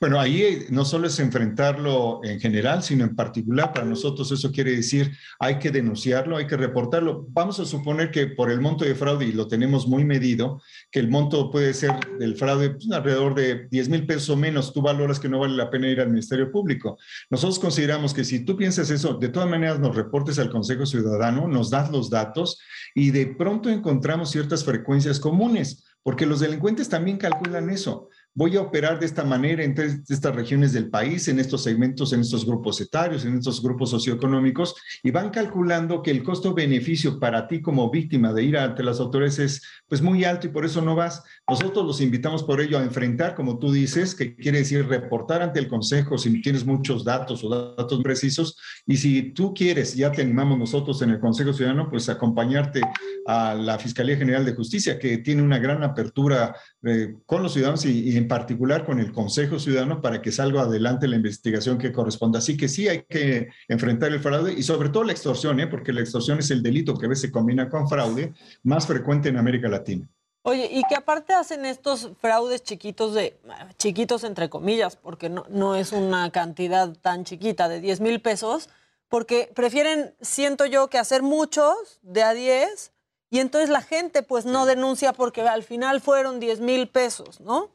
Bueno, 0.00 0.20
ahí 0.20 0.42
eh, 0.42 0.66
no 0.70 0.84
solo 0.84 1.06
es 1.06 1.18
enfrentarlo 1.20 2.20
en 2.24 2.40
general, 2.40 2.82
sino 2.82 3.04
en 3.04 3.14
particular 3.14 3.72
para 3.72 3.86
nosotros 3.86 4.30
eso 4.32 4.50
quiere 4.50 4.72
decir 4.72 5.12
hay 5.38 5.58
que 5.58 5.70
denunciarlo, 5.70 6.36
hay 6.36 6.46
que 6.46 6.56
reportarlo. 6.56 7.26
Vamos 7.30 7.60
a 7.60 7.64
suponer 7.64 8.10
que 8.10 8.26
por 8.26 8.50
el 8.50 8.60
monto 8.60 8.84
de 8.84 8.94
fraude, 8.94 9.26
y 9.26 9.32
lo 9.32 9.48
tenemos 9.48 9.86
muy 9.86 10.04
medido, 10.04 10.60
que 10.90 10.98
el 10.98 11.08
monto 11.08 11.50
puede 11.50 11.72
ser 11.72 11.92
del 12.18 12.36
fraude 12.36 12.70
pues, 12.70 12.90
alrededor 12.90 13.34
de 13.34 13.68
10 13.70 13.88
mil 13.88 14.06
pesos 14.06 14.30
o 14.30 14.36
menos, 14.36 14.72
tú 14.72 14.82
valoras 14.82 15.20
que 15.20 15.28
no 15.28 15.38
vale 15.38 15.56
la 15.56 15.70
pena 15.70 15.88
ir 15.88 16.00
al 16.00 16.10
Ministerio 16.10 16.50
Público. 16.50 16.98
Nosotros 17.30 17.58
consideramos 17.58 18.12
que 18.12 18.24
si 18.24 18.44
tú 18.44 18.56
piensas 18.56 18.90
eso, 18.90 19.14
de 19.14 19.28
todas 19.28 19.48
maneras 19.48 19.78
nos 19.78 19.94
reportes 19.94 20.38
al 20.38 20.50
Consejo 20.50 20.86
Ciudadano, 20.86 21.48
nos 21.48 21.70
das 21.70 21.90
los 21.90 22.10
datos 22.10 22.58
y 22.94 23.10
de 23.10 23.26
pronto 23.26 23.70
encontramos 23.70 24.30
ciertas 24.30 24.64
frecuencias 24.64 25.20
comunes, 25.20 25.84
porque 26.02 26.26
los 26.26 26.40
delincuentes 26.40 26.88
también 26.88 27.18
calculan 27.18 27.70
eso 27.70 28.08
voy 28.36 28.54
a 28.56 28.60
operar 28.60 29.00
de 29.00 29.06
esta 29.06 29.24
manera 29.24 29.64
en 29.64 29.74
estas 29.78 30.34
regiones 30.34 30.74
del 30.74 30.90
país, 30.90 31.26
en 31.26 31.40
estos 31.40 31.62
segmentos, 31.62 32.12
en 32.12 32.20
estos 32.20 32.44
grupos 32.44 32.80
etarios, 32.82 33.24
en 33.24 33.38
estos 33.38 33.62
grupos 33.62 33.90
socioeconómicos, 33.90 34.74
y 35.02 35.10
van 35.10 35.30
calculando 35.30 36.02
que 36.02 36.10
el 36.10 36.22
costo-beneficio 36.22 37.18
para 37.18 37.48
ti 37.48 37.62
como 37.62 37.90
víctima 37.90 38.34
de 38.34 38.42
ir 38.42 38.58
ante 38.58 38.82
las 38.82 39.00
autoridades 39.00 39.38
es 39.38 39.62
pues 39.88 40.02
muy 40.02 40.24
alto 40.24 40.46
y 40.46 40.50
por 40.50 40.66
eso 40.66 40.82
no 40.82 40.94
vas. 40.94 41.24
Nosotros 41.48 41.86
los 41.86 42.00
invitamos 42.00 42.42
por 42.42 42.60
ello 42.60 42.76
a 42.76 42.82
enfrentar, 42.82 43.36
como 43.36 43.60
tú 43.60 43.70
dices, 43.70 44.16
que 44.16 44.34
quiere 44.34 44.58
decir 44.58 44.84
reportar 44.88 45.42
ante 45.42 45.60
el 45.60 45.68
Consejo 45.68 46.18
si 46.18 46.42
tienes 46.42 46.66
muchos 46.66 47.04
datos 47.04 47.44
o 47.44 47.48
datos 47.76 48.02
precisos, 48.02 48.58
y 48.84 48.96
si 48.96 49.30
tú 49.30 49.54
quieres, 49.54 49.94
ya 49.94 50.10
te 50.10 50.22
animamos 50.22 50.58
nosotros 50.58 51.00
en 51.02 51.10
el 51.10 51.20
Consejo 51.20 51.52
Ciudadano, 51.52 51.88
pues 51.88 52.08
acompañarte 52.08 52.80
a 53.26 53.54
la 53.54 53.78
Fiscalía 53.78 54.16
General 54.16 54.44
de 54.44 54.54
Justicia, 54.54 54.98
que 54.98 55.18
tiene 55.18 55.40
una 55.40 55.60
gran 55.60 55.84
apertura 55.84 56.56
eh, 56.82 57.14
con 57.26 57.44
los 57.44 57.52
ciudadanos 57.52 57.84
y, 57.84 58.16
en 58.16 58.26
particular 58.26 58.84
con 58.84 58.98
el 58.98 59.12
Consejo 59.12 59.60
Ciudadano 59.60 60.00
para 60.00 60.20
que 60.20 60.32
salga 60.32 60.62
adelante 60.62 61.06
la 61.06 61.14
investigación 61.14 61.78
que 61.78 61.92
corresponda. 61.92 62.40
Así 62.40 62.56
que 62.56 62.66
sí 62.66 62.88
hay 62.88 63.04
que 63.08 63.50
enfrentar 63.68 64.10
el 64.10 64.18
fraude 64.18 64.52
y 64.52 64.64
sobre 64.64 64.88
todo 64.88 65.04
la 65.04 65.12
extorsión, 65.12 65.60
¿eh? 65.60 65.68
porque 65.68 65.92
la 65.92 66.00
extorsión 66.00 66.40
es 66.40 66.50
el 66.50 66.60
delito 66.60 66.96
que 66.96 67.06
a 67.06 67.08
veces 67.08 67.22
se 67.22 67.30
combina 67.30 67.68
con 67.68 67.88
fraude 67.88 68.32
más 68.64 68.84
frecuente 68.84 69.28
en 69.28 69.36
América 69.36 69.68
Latina. 69.68 70.08
Oye, 70.48 70.70
y 70.70 70.84
que 70.88 70.94
aparte 70.94 71.34
hacen 71.34 71.66
estos 71.66 72.10
fraudes 72.20 72.62
chiquitos 72.62 73.14
de, 73.14 73.36
chiquitos 73.78 74.22
entre 74.22 74.48
comillas, 74.48 74.94
porque 74.94 75.28
no, 75.28 75.44
no 75.48 75.74
es 75.74 75.90
una 75.90 76.30
cantidad 76.30 76.92
tan 77.00 77.24
chiquita 77.24 77.68
de 77.68 77.80
10 77.80 78.00
mil 78.00 78.20
pesos, 78.20 78.68
porque 79.08 79.50
prefieren, 79.56 80.14
siento 80.20 80.64
yo, 80.64 80.88
que 80.88 80.98
hacer 80.98 81.24
muchos 81.24 81.98
de 82.02 82.22
a 82.22 82.32
10 82.32 82.92
y 83.28 83.40
entonces 83.40 83.70
la 83.70 83.82
gente 83.82 84.22
pues 84.22 84.44
no 84.46 84.66
denuncia 84.66 85.12
porque 85.12 85.40
al 85.40 85.64
final 85.64 86.00
fueron 86.00 86.38
10 86.38 86.60
mil 86.60 86.86
pesos, 86.86 87.40
¿no? 87.40 87.74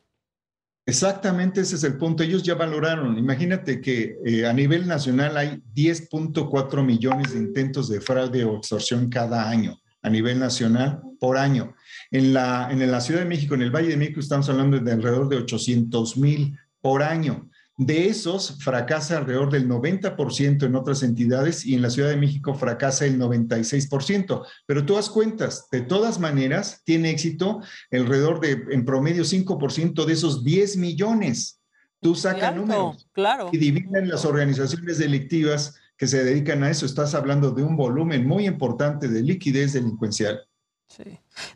Exactamente, 0.86 1.60
ese 1.60 1.76
es 1.76 1.84
el 1.84 1.98
punto. 1.98 2.24
Ellos 2.24 2.42
ya 2.42 2.56
valoraron. 2.56 3.18
Imagínate 3.18 3.82
que 3.82 4.16
eh, 4.26 4.48
a 4.48 4.54
nivel 4.54 4.88
nacional 4.88 5.36
hay 5.36 5.62
10.4 5.76 6.86
millones 6.86 7.34
de 7.34 7.40
intentos 7.40 7.90
de 7.90 8.00
fraude 8.00 8.46
o 8.46 8.56
extorsión 8.56 9.10
cada 9.10 9.50
año, 9.50 9.78
a 10.02 10.10
nivel 10.10 10.40
nacional, 10.40 11.02
por 11.20 11.38
año. 11.38 11.76
En 12.12 12.34
la, 12.34 12.70
en 12.70 12.92
la 12.92 13.02
Ciudad 13.02 13.22
de 13.22 13.28
México, 13.28 13.56
en 13.56 13.62
el 13.62 13.72
Valle 13.72 13.88
de 13.88 13.98
México, 13.98 14.20
estamos 14.20 14.50
hablando 14.50 14.78
de 14.78 14.92
alrededor 14.92 15.30
de 15.30 15.38
800 15.38 16.18
mil 16.18 16.58
por 16.82 17.04
año. 17.04 17.50
De 17.78 18.08
esos 18.10 18.58
fracasa 18.60 19.18
alrededor 19.18 19.50
del 19.50 19.68
90% 19.68 20.66
en 20.66 20.76
otras 20.76 21.02
entidades 21.04 21.66
y 21.66 21.74
en 21.74 21.82
la 21.82 21.90
Ciudad 21.90 22.10
de 22.10 22.18
México 22.18 22.54
fracasa 22.54 23.06
el 23.06 23.18
96%. 23.18 24.46
Pero 24.68 24.86
tú 24.86 24.96
das 24.96 25.10
cuentas, 25.10 25.68
de 25.72 25.82
todas 25.82 26.20
maneras, 26.20 26.82
tiene 26.84 27.10
éxito 27.10 27.62
alrededor 27.90 28.40
de, 28.40 28.66
en 28.72 28.86
promedio, 28.86 29.24
5% 29.24 30.06
de 30.06 30.14
esos 30.14 30.44
10 30.44 30.78
millones. 30.78 31.60
Tú 32.02 32.14
sacas 32.14 32.56
números 32.56 33.08
claro. 33.14 33.50
y 33.52 33.58
dividen 33.58 34.10
las 34.10 34.26
organizaciones 34.26 34.98
delictivas 34.98 35.76
que 35.98 36.08
se 36.08 36.24
dedican 36.24 36.64
a 36.64 36.70
eso. 36.70 36.86
Estás 36.86 37.16
hablando 37.16 37.52
de 37.52 37.64
un 37.64 37.78
volumen 37.78 38.28
muy 38.28 38.48
importante 38.48 39.08
de 39.08 39.22
liquidez 39.22 39.74
delincuencial. 39.74 40.42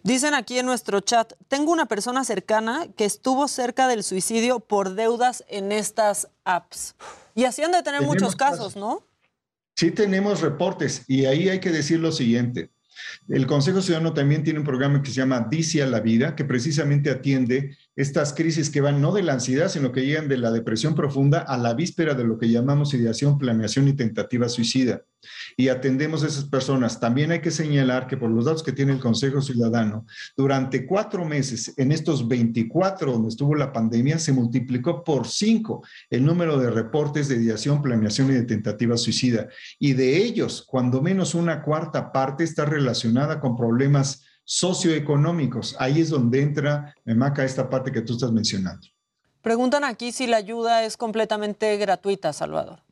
Dicen 0.04 0.34
aquí 0.34 0.60
en 0.60 0.66
nuestro 0.66 1.00
chat, 1.00 1.34
tengo 1.48 1.72
una 1.72 1.86
persona 1.86 2.24
cercana 2.24 2.88
que 2.96 3.06
estuvo 3.06 3.48
cerca 3.48 3.88
del 3.88 4.04
suicidio 4.04 4.60
por 4.60 4.96
deudas 4.96 5.44
en 5.48 5.72
estas 5.72 6.30
apps. 6.44 6.96
Y 7.34 7.44
así 7.46 7.64
han 7.64 7.72
de 7.72 7.84
tener 7.84 8.00
Tenemos 8.00 8.16
muchos 8.16 8.36
casos, 8.36 8.76
¿no? 8.76 9.06
Sí 9.76 9.92
tenemos 9.92 10.42
reportes 10.42 11.04
y 11.08 11.26
ahí 11.26 11.50
hay 11.50 11.60
que 11.60 11.72
decir 11.72 12.00
lo 12.00 12.12
siguiente. 12.12 12.72
El 13.28 13.46
Consejo 13.46 13.82
Ciudadano 13.82 14.14
también 14.14 14.44
tiene 14.44 14.60
un 14.60 14.66
programa 14.66 15.02
que 15.02 15.10
se 15.10 15.18
llama 15.18 15.48
Dice 15.50 15.84
a 15.84 15.88
la 15.88 16.00
Vida, 16.00 16.36
que 16.36 16.46
precisamente 16.46 17.10
atiende 17.10 17.78
estas 17.96 18.34
crisis 18.34 18.70
que 18.70 18.82
van 18.82 19.02
no 19.02 19.14
de 19.14 19.24
la 19.24 19.34
ansiedad, 19.34 19.70
sino 19.70 19.92
que 19.92 20.06
llegan 20.06 20.28
de 20.28 20.38
la 20.38 20.52
depresión 20.52 20.96
profunda 20.96 21.40
a 21.40 21.58
la 21.58 21.74
víspera 21.74 22.14
de 22.14 22.26
lo 22.26 22.38
que 22.38 22.50
llamamos 22.50 22.94
ideación, 22.94 23.38
planeación 23.38 23.88
y 23.88 23.94
tentativa 23.94 24.50
suicida. 24.50 25.04
Y 25.58 25.70
atendemos 25.70 26.24
a 26.24 26.28
esas 26.28 26.46
personas. 26.46 27.00
También 27.00 27.32
hay 27.32 27.40
que 27.40 27.52
señalar 27.52 28.08
que 28.08 28.18
por 28.18 28.30
los 28.30 28.46
datos 28.46 28.64
que 28.64 28.74
tiene 28.74 28.92
el 28.92 29.00
Consejo 29.00 29.42
Ciudadano, 29.42 30.06
durante 30.36 30.86
cuatro 30.86 31.26
meses, 31.26 31.74
en 31.78 31.92
estos 31.92 32.28
24 32.28 33.14
donde 33.14 33.30
estuvo 33.30 33.56
la 33.56 33.72
pandemia, 33.72 34.20
se 34.20 34.34
multiplicó 34.34 35.04
por 35.04 35.28
cinco 35.28 35.84
el 36.10 36.26
número 36.26 36.60
de 36.60 36.70
reportes 36.70 37.28
de 37.28 37.38
ideación, 37.38 37.82
planeación 37.82 38.30
y 38.30 38.34
de 38.34 38.44
tentativa 38.44 38.98
suicida. 38.98 39.48
Y 39.80 39.94
de 39.94 40.18
ellos, 40.18 40.66
cuando 40.68 41.02
menos 41.02 41.34
una 41.34 41.64
cuarta 41.64 42.12
parte 42.12 42.44
está 42.44 42.66
relacionada 42.66 43.40
con 43.40 43.56
problemas 43.56 44.24
socioeconómicos. 44.46 45.76
Ahí 45.80 46.00
es 46.00 46.10
donde 46.10 46.42
entra, 46.42 46.96
Maca, 47.04 47.44
esta 47.44 47.70
parte 47.70 47.92
que 47.92 48.02
tú 48.02 48.14
estás 48.14 48.32
mencionando. 48.32 48.88
Preguntan 49.42 49.84
aquí 49.84 50.12
si 50.12 50.26
la 50.26 50.38
ayuda 50.38 50.86
es 50.86 50.98
completamente 50.98 51.78
gratuita, 51.78 52.34
Salvador. 52.34 52.86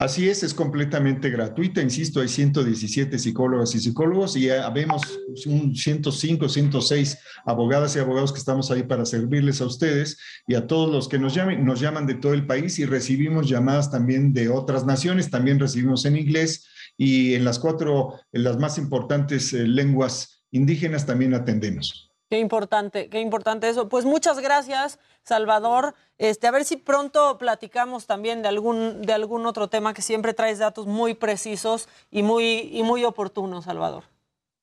Así 0.00 0.30
es, 0.30 0.42
es 0.42 0.54
completamente 0.54 1.28
gratuita. 1.28 1.82
Insisto, 1.82 2.22
hay 2.22 2.28
117 2.28 3.18
psicólogas 3.18 3.74
y 3.74 3.80
psicólogos 3.80 4.34
y 4.34 4.46
ya 4.46 4.70
vemos 4.70 5.02
un 5.44 5.76
105, 5.76 6.48
106 6.48 7.18
abogadas 7.44 7.94
y 7.94 7.98
abogados 7.98 8.32
que 8.32 8.38
estamos 8.38 8.70
ahí 8.70 8.82
para 8.82 9.04
servirles 9.04 9.60
a 9.60 9.66
ustedes 9.66 10.16
y 10.46 10.54
a 10.54 10.66
todos 10.66 10.90
los 10.90 11.06
que 11.06 11.18
nos 11.18 11.34
llamen. 11.34 11.66
Nos 11.66 11.80
llaman 11.80 12.06
de 12.06 12.14
todo 12.14 12.32
el 12.32 12.46
país 12.46 12.78
y 12.78 12.86
recibimos 12.86 13.46
llamadas 13.46 13.90
también 13.90 14.32
de 14.32 14.48
otras 14.48 14.86
naciones. 14.86 15.28
También 15.28 15.58
recibimos 15.60 16.06
en 16.06 16.16
inglés 16.16 16.66
y 16.96 17.34
en 17.34 17.44
las 17.44 17.58
cuatro, 17.58 18.14
en 18.32 18.44
las 18.44 18.58
más 18.58 18.78
importantes 18.78 19.52
eh, 19.52 19.66
lenguas 19.66 20.39
indígenas 20.50 21.06
también 21.06 21.34
atendemos. 21.34 22.10
Qué 22.30 22.38
importante, 22.38 23.08
qué 23.08 23.20
importante 23.20 23.68
eso. 23.68 23.88
Pues 23.88 24.04
muchas 24.04 24.38
gracias, 24.38 25.00
Salvador. 25.24 25.94
Este, 26.16 26.46
a 26.46 26.52
ver 26.52 26.64
si 26.64 26.76
pronto 26.76 27.38
platicamos 27.38 28.06
también 28.06 28.40
de 28.42 28.48
algún, 28.48 29.02
de 29.02 29.12
algún 29.12 29.46
otro 29.46 29.68
tema 29.68 29.94
que 29.94 30.02
siempre 30.02 30.32
traes 30.32 30.60
datos 30.60 30.86
muy 30.86 31.14
precisos 31.14 31.88
y 32.08 32.22
muy, 32.22 32.70
y 32.72 32.84
muy 32.84 33.04
oportunos, 33.04 33.64
Salvador. 33.64 34.04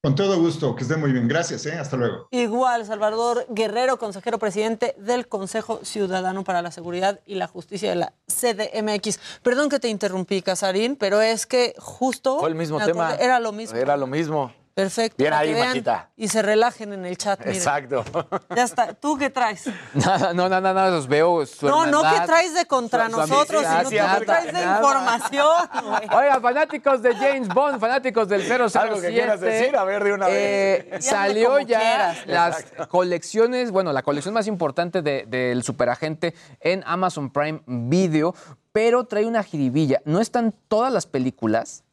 Con 0.01 0.15
todo 0.15 0.39
gusto, 0.39 0.73
que 0.77 0.84
esté 0.84 0.95
muy 0.95 1.11
bien. 1.11 1.27
Gracias, 1.27 1.65
¿eh? 1.65 1.73
hasta 1.73 1.97
luego. 1.97 2.30
Igual, 2.31 2.85
Salvador 2.85 3.45
Guerrero, 3.49 3.99
consejero 3.99 4.39
presidente 4.39 4.95
del 4.97 5.27
Consejo 5.27 5.81
Ciudadano 5.84 6.45
para 6.45 6.61
la 6.61 6.72
Seguridad 6.72 7.19
y 7.26 7.35
la 7.35 7.47
Justicia 7.47 7.89
de 7.89 7.95
la 7.97 8.14
CDMX. 8.27 9.19
Perdón 9.43 9.68
que 9.68 9.80
te 9.80 9.89
interrumpí, 9.89 10.41
Casarín, 10.41 10.95
pero 10.95 11.19
es 11.19 11.45
que 11.45 11.73
justo... 11.80 12.39
Fue 12.39 12.47
el 12.47 12.55
mismo 12.55 12.80
tema. 12.80 13.15
Era 13.15 13.41
lo 13.41 13.51
mismo. 13.51 13.76
Era 13.76 13.97
lo 13.97 14.07
mismo. 14.07 14.53
Perfecto. 14.77 15.15
Bien 15.17 15.33
ahí, 15.33 15.55
Maquita. 15.55 16.11
Y 16.15 16.27
se 16.27 16.43
relajen 16.43 16.93
en 16.93 17.03
el 17.03 17.17
chat. 17.17 17.39
miren. 17.39 17.55
Exacto. 17.55 18.05
Ya 18.55 18.61
está. 18.63 18.93
¿Tú 18.93 19.17
qué 19.17 19.31
traes? 19.31 19.63
Nada, 19.95 20.33
no, 20.35 20.47
no, 20.47 20.61
no, 20.61 20.71
no, 20.71 20.89
los 20.91 21.07
veo. 21.07 21.43
Su 21.47 21.65
No, 21.67 21.87
no, 21.87 21.97
hermandad, 22.01 22.21
¿qué 22.21 22.27
traes 22.27 22.53
de 22.53 22.65
contra 22.67 23.05
su- 23.07 23.11
su 23.13 23.17
nosotros? 23.17 23.63
sino 23.63 24.03
nada, 24.03 24.19
¿qué 24.19 24.25
traes 24.25 24.45
de 24.45 24.51
nada. 24.65 24.75
información? 24.77 25.57
güey? 25.83 26.09
Oiga, 26.15 26.39
fanáticos 26.39 27.01
de 27.01 27.15
James 27.15 27.47
Bond, 27.47 27.79
fanáticos 27.79 28.29
del 28.29 28.43
007. 28.43 28.77
Algo 28.77 29.01
que 29.01 29.09
quieras 29.09 29.41
decir, 29.41 29.75
a 29.75 29.83
ver, 29.83 30.03
de 30.03 30.13
una 30.13 30.27
eh, 30.29 30.87
vez. 30.91 31.05
Salió 31.05 31.59
ya 31.61 31.79
quieras. 31.79 32.17
las 32.27 32.63
colecciones, 32.87 33.71
bueno, 33.71 33.91
la 33.93 34.03
colección 34.03 34.35
más 34.35 34.45
importante 34.45 35.01
de- 35.01 35.25
del 35.27 35.63
superagente 35.63 36.35
en 36.61 36.83
Amazon 36.85 37.31
Prime 37.31 37.61
Video, 37.65 38.35
pero 38.71 39.05
trae 39.05 39.25
una 39.25 39.41
jiribilla. 39.41 40.01
No 40.05 40.19
están 40.21 40.53
todas 40.67 40.93
las 40.93 41.07
películas. 41.07 41.83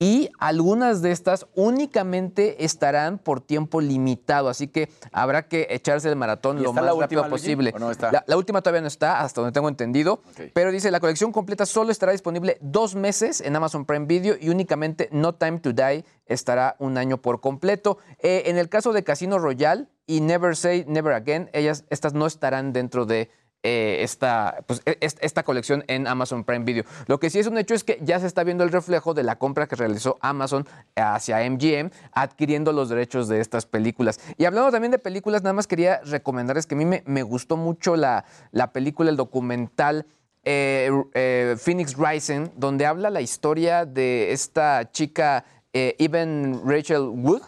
Y 0.00 0.30
algunas 0.38 1.02
de 1.02 1.10
estas 1.10 1.46
únicamente 1.56 2.64
estarán 2.64 3.18
por 3.18 3.40
tiempo 3.40 3.80
limitado, 3.80 4.48
así 4.48 4.68
que 4.68 4.88
habrá 5.10 5.48
que 5.48 5.66
echarse 5.70 6.08
el 6.08 6.14
maratón 6.14 6.58
¿Y 6.58 6.62
lo 6.62 6.72
más 6.72 6.84
la 6.84 6.92
rápido 6.92 7.22
última, 7.22 7.28
posible. 7.28 7.72
o 7.74 7.78
no 7.80 7.90
está? 7.90 8.12
La, 8.12 8.24
la 8.26 8.36
última 8.36 8.62
todavía 8.62 8.80
no 8.80 8.86
está, 8.86 9.20
hasta 9.20 9.40
donde 9.40 9.52
tengo 9.52 9.68
entendido, 9.68 10.22
pero 10.54 10.70
dice 10.70 10.92
la 10.92 11.00
colección 11.00 11.32
completa 11.32 11.66
solo 11.66 11.90
estará 11.90 12.12
disponible 12.12 12.58
dos 12.60 12.94
meses 12.94 13.40
en 13.40 13.56
Amazon 13.56 13.86
Prime 13.86 14.06
Video 14.06 14.36
y 14.40 14.50
únicamente 14.50 15.08
No 15.10 15.34
Time 15.34 15.58
to 15.58 15.72
Die 15.72 16.04
estará 16.26 16.76
un 16.78 16.96
año 16.96 17.20
por 17.20 17.40
completo. 17.40 17.98
Eh, 18.20 18.44
en 18.46 18.56
el 18.56 18.68
caso 18.68 18.92
de 18.92 19.02
Casino 19.02 19.38
Royale 19.40 19.86
y 20.06 20.20
Never 20.20 20.54
Say 20.54 20.84
Never 20.86 21.12
Again, 21.12 21.50
ellas, 21.52 21.84
estas 21.90 22.14
no 22.14 22.26
estarán 22.26 22.72
dentro 22.72 23.04
de 23.04 23.30
eh, 23.62 23.98
esta, 24.02 24.62
pues, 24.66 24.82
e- 24.86 24.98
est- 25.00 25.18
esta 25.20 25.42
colección 25.42 25.84
en 25.88 26.06
Amazon 26.06 26.44
Prime 26.44 26.64
Video. 26.64 26.84
Lo 27.06 27.18
que 27.18 27.28
sí 27.30 27.38
es 27.38 27.46
un 27.46 27.58
hecho 27.58 27.74
es 27.74 27.82
que 27.84 27.98
ya 28.02 28.20
se 28.20 28.26
está 28.26 28.44
viendo 28.44 28.62
el 28.64 28.70
reflejo 28.70 29.14
de 29.14 29.22
la 29.24 29.36
compra 29.36 29.66
que 29.66 29.76
realizó 29.76 30.16
Amazon 30.20 30.66
hacia 30.96 31.40
MGM, 31.48 31.90
adquiriendo 32.12 32.72
los 32.72 32.88
derechos 32.88 33.28
de 33.28 33.40
estas 33.40 33.66
películas. 33.66 34.20
Y 34.36 34.44
hablando 34.44 34.70
también 34.70 34.92
de 34.92 34.98
películas, 34.98 35.42
nada 35.42 35.52
más 35.54 35.66
quería 35.66 36.00
recomendarles 36.04 36.66
que 36.66 36.74
a 36.74 36.78
mí 36.78 36.84
me, 36.84 37.02
me 37.06 37.22
gustó 37.22 37.56
mucho 37.56 37.96
la, 37.96 38.24
la 38.52 38.72
película, 38.72 39.10
el 39.10 39.16
documental 39.16 40.06
eh, 40.44 40.90
eh, 41.14 41.56
Phoenix 41.58 41.94
Rising, 41.98 42.48
donde 42.56 42.86
habla 42.86 43.10
la 43.10 43.20
historia 43.20 43.84
de 43.84 44.32
esta 44.32 44.90
chica, 44.92 45.44
Even 45.72 46.60
Rachel 46.64 47.02
Wood. 47.12 47.42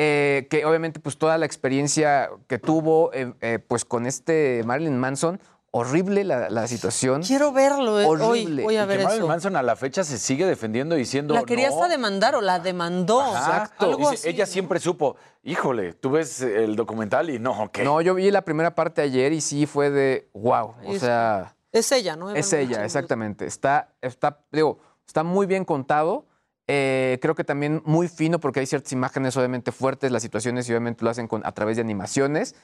Eh, 0.00 0.46
que 0.48 0.64
obviamente 0.64 1.00
pues 1.00 1.18
toda 1.18 1.36
la 1.38 1.44
experiencia 1.46 2.30
que 2.46 2.58
tuvo 2.60 3.10
eh, 3.12 3.34
eh, 3.40 3.58
pues 3.58 3.84
con 3.84 4.06
este 4.06 4.62
Marilyn 4.64 4.96
Manson, 4.96 5.40
horrible 5.72 6.22
la, 6.24 6.48
la 6.50 6.66
situación. 6.68 7.22
Quiero 7.22 7.50
verlo. 7.52 8.00
eh, 8.00 8.06
Hoy 8.06 8.20
Horrible. 8.22 8.62
voy 8.62 8.76
a 8.76 8.84
Y 8.84 8.86
ver 8.86 8.98
que 8.98 9.04
Marilyn 9.04 9.24
eso. 9.24 9.28
Manson 9.28 9.56
a 9.56 9.62
la 9.62 9.74
fecha 9.74 10.04
se 10.04 10.16
sigue 10.18 10.46
defendiendo 10.46 10.94
diciendo 10.94 11.34
La 11.34 11.42
quería 11.42 11.68
no. 11.68 11.74
hasta 11.74 11.88
demandar 11.88 12.36
o 12.36 12.40
la 12.40 12.60
demandó. 12.60 13.20
Exacto. 13.26 13.84
Algo 13.86 13.98
Dice, 14.10 14.14
así. 14.14 14.28
ella 14.28 14.46
siempre 14.46 14.78
supo, 14.78 15.16
híjole, 15.42 15.94
tú 15.94 16.12
ves 16.12 16.40
el 16.42 16.76
documental 16.76 17.28
y 17.30 17.38
no, 17.40 17.68
¿qué? 17.72 17.82
No, 17.82 18.00
yo 18.00 18.14
vi 18.14 18.30
la 18.30 18.42
primera 18.42 18.74
parte 18.76 19.02
ayer 19.02 19.32
y 19.32 19.40
sí 19.40 19.66
fue 19.66 19.90
de 19.90 20.28
wow. 20.32 20.74
O 20.86 20.92
Es- 20.94 21.00
sea, 21.00 21.54
Es 21.72 21.90
ella, 21.92 22.14
¿no? 22.16 22.30
es 22.30 22.52
ella, 22.52 22.84
exactamente. 22.84 23.44
Está, 23.46 23.88
está, 24.00 24.38
digo, 24.52 24.78
está 25.06 25.22
muy 25.24 25.46
bien 25.46 25.64
contado. 25.64 26.24
Eh, 26.70 27.18
creo 27.22 27.34
que 27.34 27.44
también 27.44 27.82
muy 27.86 28.08
fino 28.08 28.38
porque 28.38 28.60
hay 28.60 28.66
ciertas 28.66 28.92
imágenes 28.92 29.36
obviamente 29.36 29.72
fuertes, 29.72 30.12
las 30.12 30.22
situaciones 30.22 30.68
y 30.68 30.72
obviamente 30.72 31.02
lo 31.02 31.10
hacen 31.10 31.26
con, 31.26 31.44
a 31.44 31.52
través 31.52 31.76
de 31.76 31.82
animaciones. 31.82 32.54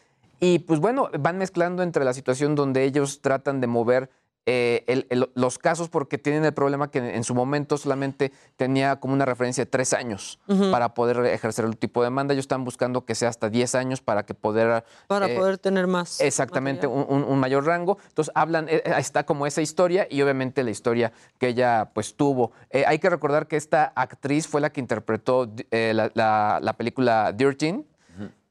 Y 0.41 0.59
pues 0.61 0.79
bueno, 0.79 1.09
van 1.19 1.39
mezclando 1.39 1.83
entre 1.83 2.05
la 2.05 2.13
situación 2.13 2.55
donde 2.55 2.85
ellos 2.85 3.23
tratan 3.23 3.61
de 3.61 3.67
mover 3.67 4.11
eh, 4.47 4.85
el- 4.89 5.07
el- 5.11 5.31
los 5.35 5.59
casos 5.59 5.89
porque 5.89 6.19
tienen 6.19 6.45
el 6.45 6.53
problema 6.53 6.91
que 6.91 6.99
en 6.99 7.25
su 7.25 7.35
momento 7.35 7.79
solamente 7.79 8.31
tenía 8.57 8.97
como 8.97 9.15
una 9.15 9.25
referencia 9.25 9.65
de 9.65 9.71
tres 9.71 9.93
años 9.95 10.39
para 10.71 10.93
poder 10.95 11.25
ejercer 11.27 11.65
el 11.65 11.77
tipo 11.77 12.03
de 12.03 12.07
demanda. 12.07 12.35
Ellos 12.35 12.45
están 12.45 12.65
buscando 12.65 13.05
que 13.07 13.15
sea 13.15 13.29
hasta 13.31 13.49
10 13.49 13.75
años 13.75 14.03
para 14.03 14.27
que 14.27 14.35
poder... 14.35 14.85
Para 15.07 15.29
eh, 15.31 15.37
poder 15.37 15.59
tener 15.59 15.87
más. 15.87 16.21
Exactamente, 16.21 16.87
un, 16.87 17.07
un- 17.09 17.25
un 17.25 17.39
mayor 17.41 17.65
rango. 17.65 17.97
Entonces 18.09 18.33
hablan, 18.35 18.67
eh, 18.69 18.83
está 18.99 19.25
como 19.25 19.47
esa 19.47 19.63
historia 19.63 20.07
y 20.11 20.21
obviamente 20.21 20.63
la 20.63 20.71
historia 20.71 21.13
que 21.39 21.49
ella 21.49 21.91
pues 21.95 22.15
tuvo. 22.15 22.53
Eh, 22.71 22.85
hay 22.87 22.99
que 22.99 23.09
recordar 23.09 23.47
que 23.47 23.57
esta 23.57 23.93
actriz 23.97 24.47
fue 24.47 24.61
la 24.61 24.71
que 24.71 24.81
interpretó 24.81 25.51
eh, 25.71 25.93
la, 25.95 26.11
la- 26.15 26.59
la 26.63 26.73
película 26.75 27.33
Dirtin, 27.33 27.87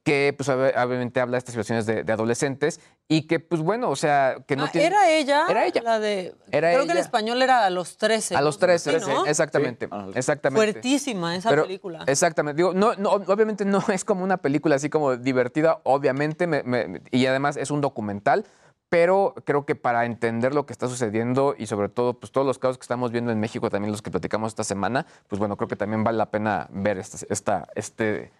que 0.03 0.33
pues 0.35 0.49
ob- 0.49 0.73
obviamente 0.85 1.21
habla 1.21 1.35
de 1.35 1.37
estas 1.39 1.53
situaciones 1.53 1.85
de, 1.85 2.03
de 2.03 2.13
adolescentes 2.13 2.81
y 3.07 3.25
que 3.25 3.39
pues 3.39 3.61
bueno, 3.61 3.89
o 3.89 3.95
sea, 3.95 4.37
que 4.45 4.55
no 4.57 4.65
Ah, 4.65 4.69
tiene... 4.71 4.87
Era 4.87 5.09
ella. 5.09 5.45
Era 5.49 5.65
ella. 5.65 5.81
La 5.81 5.99
de. 5.99 6.35
Era 6.51 6.71
creo 6.73 6.85
que 6.85 6.91
ella. 6.91 6.99
español 7.01 7.41
era 7.41 7.65
a 7.65 7.69
los 7.69 7.97
13. 7.97 8.35
A 8.35 8.41
los 8.41 8.55
¿no? 8.55 8.59
13, 8.59 8.99
Sí, 8.99 9.05
¿no? 9.09 9.25
exactamente, 9.25 9.87
exactamente. 10.15 10.71
Fuertísima 10.73 11.35
esa 11.35 11.49
Pero- 11.49 11.63
película. 11.63 12.03
Exactamente. 12.07 12.57
Digo, 12.57 12.73
no, 12.73 12.95
no, 12.95 13.11
obviamente 13.11 13.63
no 13.65 13.81
es 13.93 14.03
como 14.03 14.23
una 14.23 14.37
película 14.37 14.75
así 14.75 14.89
como 14.89 15.15
divertida, 15.15 15.79
obviamente, 15.83 16.47
me- 16.47 16.63
me- 16.63 17.01
y 17.11 17.25
además 17.25 17.55
es 17.57 17.71
un 17.71 17.79
documental, 17.81 18.45
pero 18.89 19.33
creo 19.45 19.65
que 19.65 19.75
para 19.75 20.05
entender 20.05 20.53
lo 20.53 20.65
que 20.65 20.73
está 20.73 20.87
sucediendo 20.87 21.55
y 21.57 21.65
sobre 21.67 21.89
todo, 21.89 22.13
pues 22.19 22.31
todos 22.31 22.45
los 22.45 22.59
casos 22.59 22.77
que 22.77 22.83
estamos 22.83 23.11
viendo 23.11 23.31
en 23.31 23.39
México, 23.39 23.69
también 23.69 23.91
los 23.91 24.01
que 24.01 24.11
platicamos 24.11 24.49
esta 24.51 24.63
semana, 24.63 25.05
pues 25.27 25.39
bueno, 25.39 25.55
creo 25.57 25.67
que 25.67 25.75
también 25.75 26.03
vale 26.03 26.17
la 26.17 26.29
pena 26.29 26.67
ver 26.71 26.97
esta, 26.99 27.17
esta- 27.29 27.67
este, 27.75 28.31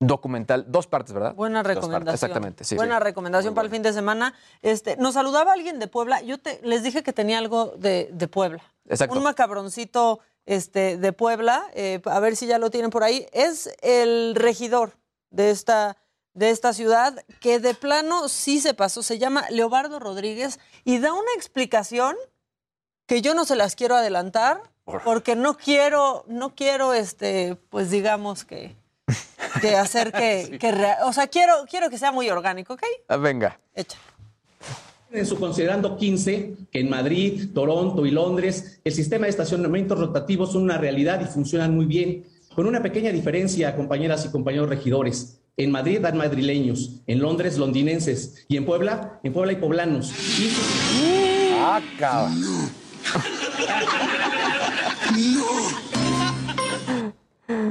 documental, 0.00 0.64
dos 0.68 0.86
partes, 0.86 1.12
¿verdad? 1.12 1.34
Buena 1.34 1.62
recomendación. 1.62 2.14
Exactamente, 2.14 2.64
sí. 2.64 2.74
Buena 2.74 2.98
recomendación 2.98 3.54
para 3.54 3.66
el 3.66 3.70
fin 3.70 3.82
de 3.82 3.92
semana. 3.92 4.34
Este, 4.62 4.96
nos 4.96 5.14
saludaba 5.14 5.52
alguien 5.52 5.78
de 5.78 5.86
Puebla. 5.86 6.22
Yo 6.22 6.38
te, 6.38 6.58
les 6.64 6.82
dije 6.82 7.02
que 7.02 7.12
tenía 7.12 7.38
algo 7.38 7.74
de, 7.76 8.08
de 8.12 8.26
Puebla. 8.26 8.62
Exacto. 8.88 9.16
Un 9.16 9.22
macabroncito 9.22 10.20
este, 10.46 10.96
de 10.96 11.12
Puebla. 11.12 11.70
eh, 11.74 12.00
a 12.06 12.18
ver 12.18 12.34
si 12.34 12.46
ya 12.46 12.58
lo 12.58 12.70
tienen 12.70 12.90
por 12.90 13.04
ahí. 13.04 13.26
Es 13.32 13.70
el 13.82 14.34
regidor 14.34 14.92
de 15.30 15.50
esta, 15.50 15.98
de 16.32 16.50
esta 16.50 16.72
ciudad 16.72 17.22
que 17.40 17.60
de 17.60 17.74
plano 17.74 18.28
sí 18.28 18.60
se 18.60 18.72
pasó. 18.72 19.02
Se 19.02 19.18
llama 19.18 19.44
Leobardo 19.50 20.00
Rodríguez 20.00 20.58
y 20.82 20.98
da 20.98 21.12
una 21.12 21.32
explicación 21.36 22.16
que 23.06 23.20
yo 23.20 23.34
no 23.34 23.44
se 23.44 23.54
las 23.54 23.76
quiero 23.76 23.96
adelantar 23.96 24.62
porque 25.04 25.36
no 25.36 25.56
quiero, 25.56 26.24
no 26.26 26.54
quiero, 26.54 26.94
este, 26.94 27.56
pues 27.68 27.90
digamos 27.90 28.44
que, 28.44 28.76
que 29.60 29.76
hacer 29.76 30.12
que, 30.12 30.56
que 30.60 30.74
o 31.04 31.12
sea, 31.12 31.26
quiero, 31.26 31.52
quiero 31.68 31.90
que 31.90 31.98
sea 31.98 32.12
muy 32.12 32.28
orgánico, 32.30 32.74
¿ok? 32.74 32.82
Ah, 33.08 33.16
venga. 33.16 33.58
En 35.12 35.26
su 35.26 35.38
considerando 35.40 35.96
15, 35.96 36.54
que 36.70 36.80
en 36.80 36.88
Madrid, 36.88 37.48
Toronto 37.52 38.06
y 38.06 38.10
Londres, 38.12 38.80
el 38.84 38.92
sistema 38.92 39.24
de 39.26 39.30
estacionamientos 39.30 39.98
rotativos 39.98 40.52
son 40.52 40.62
una 40.62 40.78
realidad 40.78 41.20
y 41.20 41.24
funcionan 41.24 41.74
muy 41.74 41.86
bien, 41.86 42.24
con 42.54 42.66
una 42.66 42.80
pequeña 42.82 43.10
diferencia, 43.10 43.74
compañeras 43.74 44.24
y 44.24 44.30
compañeros 44.30 44.68
regidores. 44.68 45.38
En 45.56 45.72
Madrid 45.72 46.00
dan 46.00 46.16
madrileños, 46.16 47.00
en 47.08 47.18
Londres 47.20 47.58
londinenses 47.58 48.44
y 48.48 48.56
en 48.56 48.64
Puebla, 48.64 49.18
en 49.24 49.32
Puebla 49.32 49.50
hay 49.52 49.58
poblanos. 49.58 50.12
Y- 50.38 50.52
Ah, 51.62 51.80
cabrón. 51.98 52.70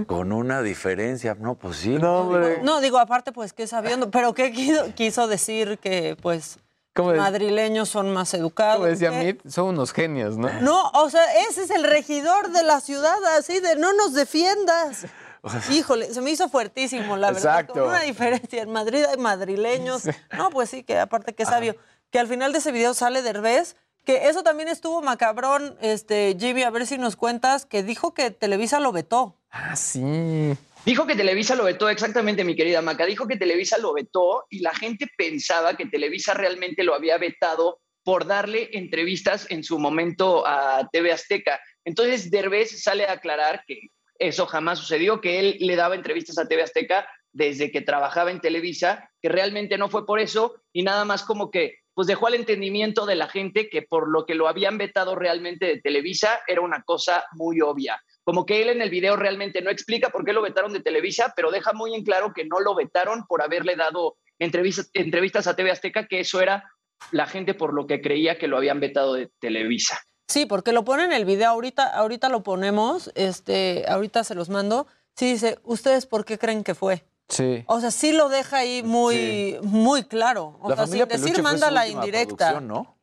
Con 0.07 0.31
una 0.31 0.61
diferencia, 0.61 1.35
no, 1.39 1.55
pues 1.55 1.77
sí. 1.77 1.89
No, 1.97 2.21
hombre. 2.21 2.59
No, 2.63 2.81
digo, 2.81 2.97
aparte, 2.99 3.31
pues 3.31 3.53
que 3.53 3.67
sabiendo, 3.67 4.09
pero 4.11 4.33
¿qué 4.33 4.51
quiso, 4.51 4.93
quiso 4.95 5.27
decir 5.27 5.77
que, 5.79 6.17
pues, 6.21 6.59
¿Cómo 6.93 7.11
de- 7.11 7.17
madrileños 7.17 7.89
son 7.89 8.11
más 8.11 8.33
educados? 8.33 8.77
Como 8.77 8.87
decía 8.87 9.11
son 9.47 9.69
unos 9.69 9.93
genios, 9.93 10.37
¿no? 10.37 10.49
No, 10.61 10.89
o 10.93 11.09
sea, 11.09 11.23
ese 11.49 11.63
es 11.63 11.69
el 11.69 11.83
regidor 11.83 12.51
de 12.51 12.63
la 12.63 12.81
ciudad, 12.81 13.17
así 13.37 13.59
de 13.59 13.75
no 13.75 13.93
nos 13.93 14.13
defiendas. 14.13 15.05
Híjole, 15.71 16.13
se 16.13 16.21
me 16.21 16.31
hizo 16.31 16.49
fuertísimo, 16.49 17.15
la 17.15 17.31
verdad. 17.31 17.59
Exacto. 17.61 17.73
Con 17.73 17.83
una 17.83 18.01
diferencia. 18.01 18.63
En 18.63 18.71
Madrid 18.71 19.05
hay 19.05 19.17
madrileños. 19.17 20.03
No, 20.37 20.49
pues 20.49 20.69
sí, 20.69 20.83
que 20.83 20.99
aparte 20.99 21.33
que 21.33 21.45
sabio. 21.45 21.75
Que 22.11 22.19
al 22.19 22.27
final 22.27 22.51
de 22.51 22.57
ese 22.57 22.71
video 22.71 22.93
sale 22.93 23.21
Derbez, 23.21 23.75
que 24.03 24.27
eso 24.29 24.43
también 24.43 24.67
estuvo 24.67 25.01
macabrón, 25.01 25.77
este, 25.81 26.35
Jimmy, 26.39 26.63
a 26.63 26.71
ver 26.71 26.87
si 26.87 26.97
nos 26.97 27.15
cuentas, 27.15 27.65
que 27.65 27.83
dijo 27.83 28.13
que 28.13 28.31
Televisa 28.31 28.79
lo 28.79 28.91
vetó. 28.91 29.35
Ah, 29.51 29.75
sí. 29.75 30.55
Dijo 30.85 31.05
que 31.05 31.15
Televisa 31.15 31.55
lo 31.55 31.65
vetó, 31.65 31.89
exactamente, 31.89 32.43
mi 32.43 32.55
querida 32.55 32.81
Maca. 32.81 33.05
Dijo 33.05 33.27
que 33.27 33.37
Televisa 33.37 33.77
lo 33.77 33.93
vetó 33.93 34.45
y 34.49 34.59
la 34.59 34.73
gente 34.73 35.07
pensaba 35.17 35.75
que 35.75 35.85
Televisa 35.85 36.33
realmente 36.33 36.83
lo 36.83 36.95
había 36.95 37.17
vetado 37.17 37.79
por 38.03 38.25
darle 38.25 38.69
entrevistas 38.73 39.45
en 39.49 39.63
su 39.63 39.77
momento 39.77 40.47
a 40.47 40.87
TV 40.91 41.11
Azteca. 41.11 41.59
Entonces, 41.83 42.31
Derbez 42.31 42.81
sale 42.81 43.05
a 43.05 43.13
aclarar 43.13 43.63
que 43.67 43.89
eso 44.17 44.45
jamás 44.45 44.79
sucedió, 44.79 45.21
que 45.21 45.39
él 45.39 45.57
le 45.59 45.75
daba 45.75 45.95
entrevistas 45.95 46.37
a 46.37 46.47
TV 46.47 46.63
Azteca 46.63 47.07
desde 47.31 47.71
que 47.71 47.81
trabajaba 47.81 48.31
en 48.31 48.41
Televisa, 48.41 49.09
que 49.21 49.29
realmente 49.29 49.77
no 49.77 49.89
fue 49.89 50.05
por 50.05 50.19
eso 50.19 50.61
y 50.73 50.83
nada 50.83 51.05
más 51.05 51.23
como 51.23 51.51
que 51.51 51.79
pues 51.93 52.07
dejó 52.07 52.27
al 52.27 52.35
entendimiento 52.35 53.05
de 53.05 53.15
la 53.15 53.27
gente 53.27 53.69
que 53.69 53.81
por 53.81 54.09
lo 54.09 54.25
que 54.25 54.35
lo 54.35 54.47
habían 54.47 54.77
vetado 54.77 55.15
realmente 55.15 55.65
de 55.65 55.81
Televisa 55.81 56.39
era 56.47 56.61
una 56.61 56.81
cosa 56.83 57.25
muy 57.33 57.59
obvia. 57.61 58.01
Como 58.29 58.45
que 58.45 58.61
él 58.61 58.69
en 58.69 58.83
el 58.83 58.91
video 58.91 59.15
realmente 59.15 59.59
no 59.63 59.71
explica 59.71 60.11
por 60.11 60.23
qué 60.23 60.33
lo 60.33 60.43
vetaron 60.43 60.71
de 60.71 60.81
Televisa, 60.81 61.33
pero 61.35 61.49
deja 61.49 61.73
muy 61.73 61.95
en 61.95 62.03
claro 62.03 62.31
que 62.31 62.45
no 62.45 62.59
lo 62.59 62.75
vetaron 62.75 63.25
por 63.25 63.41
haberle 63.41 63.75
dado 63.75 64.17
entrevistas, 64.37 64.91
entrevistas 64.93 65.47
a 65.47 65.55
TV 65.55 65.71
Azteca, 65.71 66.05
que 66.05 66.19
eso 66.19 66.39
era 66.39 66.71
la 67.09 67.25
gente 67.25 67.55
por 67.55 67.73
lo 67.73 67.87
que 67.87 68.01
creía 68.01 68.37
que 68.37 68.47
lo 68.47 68.57
habían 68.57 68.79
vetado 68.79 69.15
de 69.15 69.31
Televisa. 69.39 69.99
Sí, 70.27 70.45
porque 70.45 70.73
lo 70.73 70.85
pone 70.85 71.05
en 71.05 71.11
el 71.11 71.25
video, 71.25 71.49
ahorita, 71.49 71.87
ahorita 71.87 72.29
lo 72.29 72.43
ponemos, 72.43 73.11
este, 73.15 73.85
ahorita 73.87 74.23
se 74.23 74.35
los 74.35 74.49
mando. 74.49 74.85
Sí 75.15 75.31
dice, 75.31 75.57
¿ustedes 75.63 76.05
por 76.05 76.23
qué 76.23 76.37
creen 76.37 76.63
que 76.63 76.75
fue? 76.75 77.03
Sí. 77.29 77.63
O 77.65 77.79
sea, 77.79 77.89
sí 77.89 78.11
lo 78.11 78.29
deja 78.29 78.57
ahí 78.57 78.83
muy, 78.83 79.57
muy 79.63 80.03
claro. 80.03 80.59
O 80.61 80.69
La 80.69 80.75
sea, 80.75 80.85
familia 80.85 81.07
sin 81.09 81.25
decir 81.25 81.41
manda 81.41 81.71
la 81.71 81.87
indirecta. 81.87 82.61
¿no? 82.61 82.98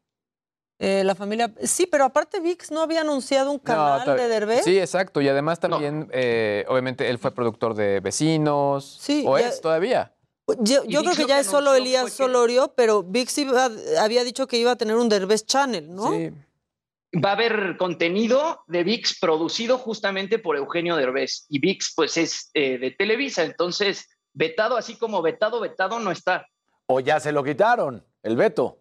Eh, 0.78 1.02
la 1.04 1.14
familia, 1.14 1.52
sí, 1.62 1.86
pero 1.86 2.04
aparte 2.04 2.38
VIX 2.40 2.70
no 2.70 2.82
había 2.82 3.00
anunciado 3.00 3.50
un 3.50 3.58
canal 3.58 4.06
de 4.16 4.28
Derbez. 4.28 4.62
Sí, 4.64 4.78
exacto. 4.78 5.22
Y 5.22 5.28
además 5.28 5.58
también, 5.58 6.08
eh, 6.12 6.66
obviamente, 6.68 7.08
él 7.08 7.18
fue 7.18 7.30
productor 7.34 7.74
de 7.74 8.00
Vecinos. 8.00 8.98
Sí, 9.00 9.24
O 9.26 9.38
ya- 9.38 9.48
es 9.48 9.60
todavía. 9.62 10.12
Yo, 10.60 10.82
creo 10.84 11.02
que 11.16 11.24
ya 11.26 11.36
que 11.36 11.40
es 11.40 11.46
solo 11.46 11.74
Elías 11.74 12.12
Solorio, 12.12 12.72
pero 12.76 13.02
VIX 13.02 13.38
iba- 13.38 13.70
había 14.00 14.22
dicho 14.22 14.46
que 14.46 14.58
iba 14.58 14.72
a 14.72 14.76
tener 14.76 14.96
un 14.96 15.08
Derbez 15.08 15.44
Channel, 15.46 15.92
¿no? 15.92 16.12
Sí. 16.12 16.30
Va 17.24 17.30
a 17.30 17.32
haber 17.32 17.76
contenido 17.78 18.60
de 18.66 18.84
VIX 18.84 19.18
producido 19.18 19.78
justamente 19.78 20.38
por 20.38 20.56
Eugenio 20.56 20.94
Derbez. 20.96 21.46
Y 21.48 21.58
VIX, 21.58 21.92
pues, 21.96 22.16
es 22.18 22.50
eh, 22.52 22.76
de 22.78 22.90
Televisa. 22.90 23.42
Entonces, 23.44 24.06
vetado, 24.34 24.76
así 24.76 24.96
como 24.98 25.22
vetado, 25.22 25.58
vetado, 25.60 25.98
no 25.98 26.10
está. 26.10 26.46
O 26.86 27.00
ya 27.00 27.18
se 27.18 27.32
lo 27.32 27.42
quitaron, 27.42 28.04
el 28.22 28.36
veto. 28.36 28.78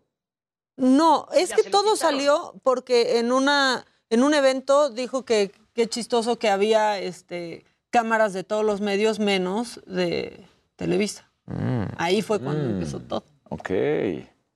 No, 0.78 1.28
es 1.34 1.54
que 1.54 1.64
todo 1.70 1.94
quitaron. 1.94 1.98
salió 1.98 2.54
porque 2.64 3.20
en 3.20 3.32
una 3.32 3.86
en 4.10 4.24
un 4.24 4.34
evento 4.34 4.90
dijo 4.90 5.26
que 5.26 5.52
qué 5.74 5.88
chistoso 5.88 6.38
que 6.38 6.50
había 6.50 7.00
este 7.00 7.66
cámaras 7.90 8.34
de 8.34 8.44
todos 8.44 8.66
los 8.66 8.82
medios 8.82 9.20
menos 9.20 9.82
de 9.86 10.46
Televisa. 10.76 11.30
Ahí 11.98 12.22
fue 12.22 12.40
cuando 12.40 12.68
Mm. 12.68 12.72
empezó 12.74 13.00
todo. 13.00 13.24
Ok. 13.50 13.70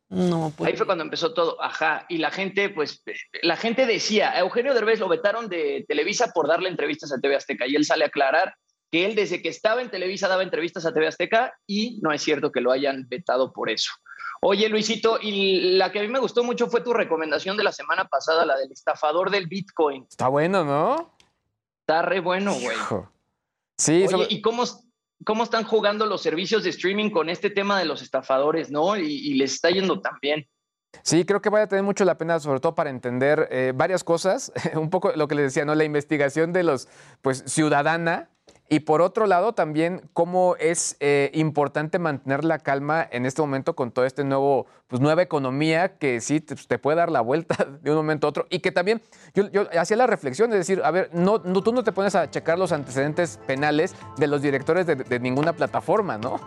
No, 0.10 0.52
pues 0.58 0.68
Ahí 0.70 0.76
fue 0.76 0.88
cuando 0.88 1.04
empezó 1.04 1.34
todo, 1.36 1.62
ajá. 1.62 2.06
Y 2.10 2.18
la 2.18 2.32
gente, 2.32 2.70
pues, 2.70 3.04
la 3.44 3.56
gente 3.56 3.86
decía, 3.86 4.32
a 4.32 4.40
Eugenio 4.40 4.74
Derbez 4.74 5.00
lo 5.00 5.08
vetaron 5.08 5.48
de 5.50 5.86
Televisa 5.88 6.32
por 6.34 6.48
darle 6.48 6.68
entrevistas 6.68 7.14
a 7.14 7.20
TV 7.20 7.36
Azteca. 7.36 7.68
Y 7.68 7.76
él 7.76 7.86
sale 7.86 8.06
a 8.06 8.08
aclarar 8.08 8.56
que 8.92 9.06
él 9.06 9.14
desde 9.14 9.42
que 9.44 9.50
estaba 9.50 9.84
en 9.84 9.92
Televisa 9.92 10.28
daba 10.28 10.42
entrevistas 10.42 10.84
a 10.88 10.92
TV 10.94 11.06
Azteca 11.08 11.54
y 11.68 12.00
no 12.02 12.12
es 12.12 12.24
cierto 12.24 12.52
que 12.52 12.60
lo 12.60 12.72
hayan 12.72 13.08
vetado 13.08 13.54
por 13.54 13.70
eso. 13.70 13.92
Oye, 14.42 14.70
Luisito, 14.70 15.20
y 15.22 15.76
la 15.78 15.92
que 15.92 16.00
a 16.00 16.02
mí 16.02 16.08
me 16.08 16.20
gustó 16.20 16.44
mucho 16.44 16.68
fue 16.68 16.82
tu 16.82 16.94
recomendación 16.94 17.58
de 17.58 17.64
la 17.64 17.72
semana 17.72 18.06
pasada, 18.08 18.46
la 18.46 18.58
del 18.58 18.72
estafador 18.72 19.30
del 19.32 19.48
Bitcoin. 19.48 20.06
Está 20.10 20.28
bueno, 20.30 20.64
¿no? 20.64 21.14
Está 21.82 22.02
re 22.04 22.20
bueno, 22.22 22.54
güey. 22.54 22.78
Sí, 23.78 23.98
Oye, 24.04 24.10
sobre- 24.10 24.28
¿y 24.30 24.42
cómo, 24.42 24.64
cómo 25.26 25.44
están 25.44 25.64
jugando 25.66 26.06
los 26.06 26.22
servicios 26.22 26.64
de 26.64 26.70
streaming 26.70 27.10
con 27.10 27.30
este 27.30 27.50
tema 27.50 27.78
de 27.80 27.86
los 27.86 28.02
estafadores, 28.02 28.72
no? 28.72 28.96
Y, 28.98 29.08
y 29.08 29.34
les 29.34 29.54
está 29.54 29.70
yendo 29.72 30.00
tan 30.02 30.14
bien. 30.22 30.48
Sí, 31.04 31.24
creo 31.24 31.42
que 31.42 31.50
vale 31.50 31.66
a 31.66 31.68
tener 31.68 31.84
mucho 31.84 32.04
la 32.04 32.18
pena, 32.18 32.40
sobre 32.40 32.60
todo 32.60 32.74
para 32.76 32.90
entender 32.90 33.48
eh, 33.52 33.74
varias 33.76 34.04
cosas. 34.04 34.52
Un 34.76 34.90
poco 34.90 35.12
lo 35.16 35.28
que 35.28 35.36
les 35.36 35.46
decía, 35.54 35.66
¿no? 35.66 35.76
La 35.76 35.84
investigación 35.84 36.52
de 36.54 36.64
los, 36.64 36.88
pues, 37.22 37.44
ciudadana. 37.46 38.30
Y 38.72 38.82
por 38.82 39.02
otro 39.02 39.26
lado, 39.26 39.54
también 39.54 40.10
cómo 40.14 40.56
es 40.60 40.96
eh, 41.00 41.32
importante 41.34 41.98
mantener 41.98 42.46
la 42.46 42.60
calma 42.60 43.08
en 43.12 43.26
este 43.26 43.42
momento 43.42 43.76
con 43.76 43.92
todo 43.92 44.06
este 44.06 44.24
nuevo, 44.24 44.68
pues, 44.88 45.02
nueva 45.02 45.24
economía 45.24 45.98
que 45.98 46.22
sí 46.22 46.40
te, 46.40 46.56
te 46.56 46.78
puede 46.78 46.98
dar 46.98 47.12
la 47.12 47.22
vuelta 47.22 47.56
de 47.82 47.90
un 47.90 47.98
momento 47.98 48.28
a 48.28 48.30
otro. 48.30 48.46
Y 48.52 48.60
que 48.60 48.72
también, 48.72 49.02
yo, 49.34 49.50
yo 49.50 49.68
hacía 49.80 49.98
la 49.98 50.06
reflexión 50.06 50.52
de 50.52 50.58
decir, 50.58 50.82
a 50.84 50.92
ver, 50.92 51.10
no, 51.14 51.42
no, 51.44 51.64
tú 51.64 51.74
no 51.74 51.84
te 51.84 51.92
pones 51.92 52.14
a 52.14 52.30
checar 52.30 52.60
los 52.60 52.72
antecedentes 52.72 53.40
penales 53.48 53.96
de 54.18 54.28
los 54.28 54.44
directores 54.44 54.86
de, 54.86 54.96
de 54.96 55.20
ninguna 55.20 55.54
plataforma, 55.54 56.20
¿no? 56.20 56.40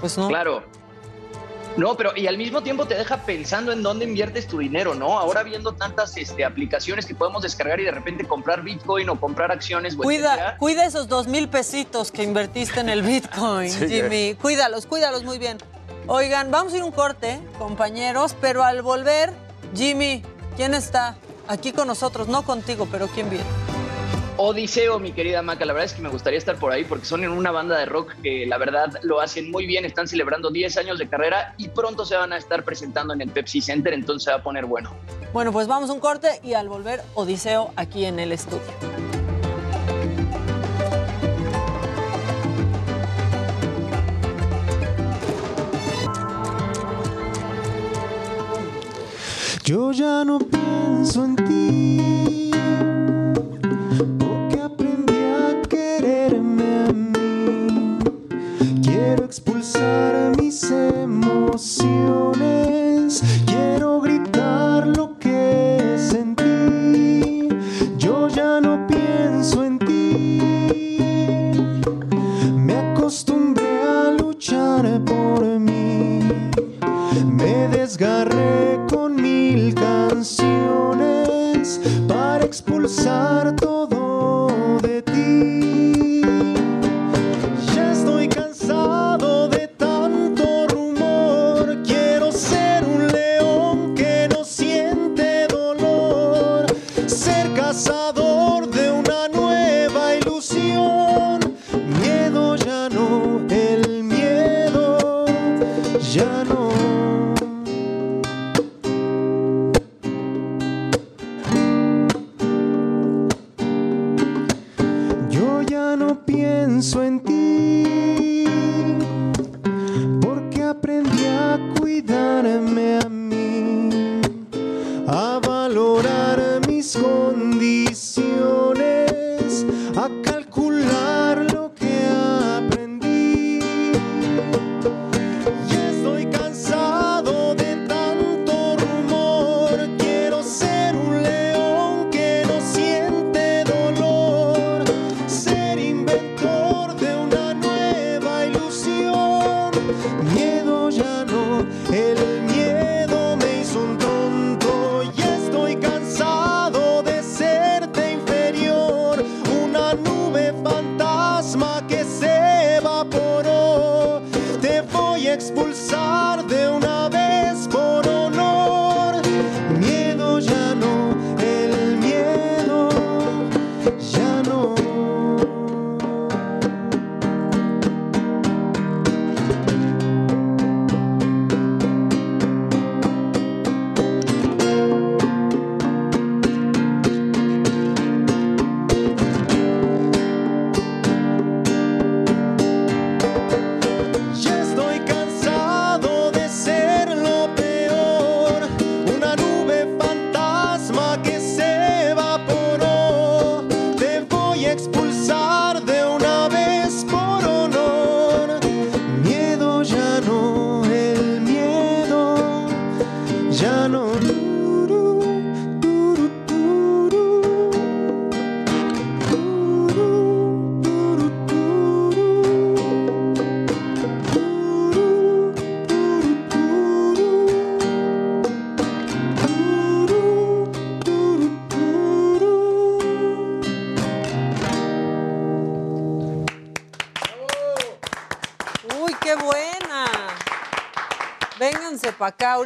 Pues 0.00 0.16
no. 0.16 0.28
Claro. 0.28 0.62
No, 1.76 1.96
pero 1.96 2.12
y 2.16 2.26
al 2.26 2.38
mismo 2.38 2.62
tiempo 2.62 2.86
te 2.86 2.94
deja 2.94 3.18
pensando 3.18 3.72
en 3.72 3.82
dónde 3.82 4.04
inviertes 4.04 4.46
tu 4.46 4.58
dinero, 4.58 4.94
¿no? 4.94 5.18
Ahora 5.18 5.42
viendo 5.42 5.72
tantas 5.72 6.16
este, 6.16 6.44
aplicaciones 6.44 7.04
que 7.04 7.14
podemos 7.14 7.42
descargar 7.42 7.80
y 7.80 7.84
de 7.84 7.90
repente 7.90 8.26
comprar 8.26 8.62
Bitcoin 8.62 9.08
o 9.10 9.20
comprar 9.20 9.52
acciones. 9.52 9.94
Cuida, 9.94 10.34
etcétera. 10.34 10.56
cuida 10.58 10.86
esos 10.86 11.08
dos 11.08 11.26
mil 11.26 11.48
pesitos 11.48 12.10
que 12.10 12.22
invertiste 12.22 12.80
en 12.80 12.88
el 12.88 13.02
Bitcoin, 13.02 13.70
Sí, 13.76 13.88
Jimmy. 13.88 14.36
Cuídalos, 14.40 14.86
cuídalos 14.86 15.24
muy 15.24 15.38
bien. 15.38 15.58
Oigan, 16.06 16.50
vamos 16.50 16.72
a 16.72 16.76
ir 16.76 16.82
a 16.82 16.86
un 16.86 16.92
corte, 16.92 17.40
compañeros, 17.58 18.36
pero 18.40 18.64
al 18.64 18.80
volver, 18.80 19.32
Jimmy, 19.74 20.22
¿quién 20.56 20.72
está 20.72 21.16
aquí 21.48 21.72
con 21.72 21.88
nosotros? 21.88 22.28
No 22.28 22.42
contigo, 22.42 22.86
pero 22.90 23.08
¿quién 23.08 23.28
viene? 23.28 23.65
Odiseo, 24.38 24.98
mi 24.98 25.12
querida 25.12 25.40
Maca, 25.40 25.64
la 25.64 25.72
verdad 25.72 25.86
es 25.86 25.94
que 25.94 26.02
me 26.02 26.10
gustaría 26.10 26.38
estar 26.38 26.56
por 26.56 26.70
ahí 26.70 26.84
porque 26.84 27.06
son 27.06 27.24
en 27.24 27.30
una 27.30 27.50
banda 27.50 27.78
de 27.78 27.86
rock 27.86 28.12
que 28.22 28.44
la 28.44 28.58
verdad 28.58 28.92
lo 29.02 29.20
hacen 29.20 29.50
muy 29.50 29.66
bien, 29.66 29.86
están 29.86 30.06
celebrando 30.06 30.50
10 30.50 30.76
años 30.76 30.98
de 30.98 31.08
carrera 31.08 31.54
y 31.56 31.68
pronto 31.68 32.04
se 32.04 32.16
van 32.16 32.34
a 32.34 32.36
estar 32.36 32.62
presentando 32.62 33.14
en 33.14 33.22
el 33.22 33.30
Pepsi 33.30 33.62
Center, 33.62 33.94
entonces 33.94 34.24
se 34.24 34.30
va 34.30 34.36
a 34.36 34.42
poner 34.42 34.66
bueno. 34.66 34.94
Bueno, 35.32 35.52
pues 35.52 35.66
vamos 35.66 35.88
a 35.88 35.94
un 35.94 36.00
corte 36.00 36.28
y 36.44 36.52
al 36.52 36.68
volver, 36.68 37.00
Odiseo 37.14 37.72
aquí 37.76 38.04
en 38.04 38.18
el 38.18 38.30
estudio. 38.30 38.60
Yo 49.64 49.92
ya 49.92 50.24
no 50.24 50.38
pienso 50.38 51.24
en 51.24 51.36
ti, 51.36 52.15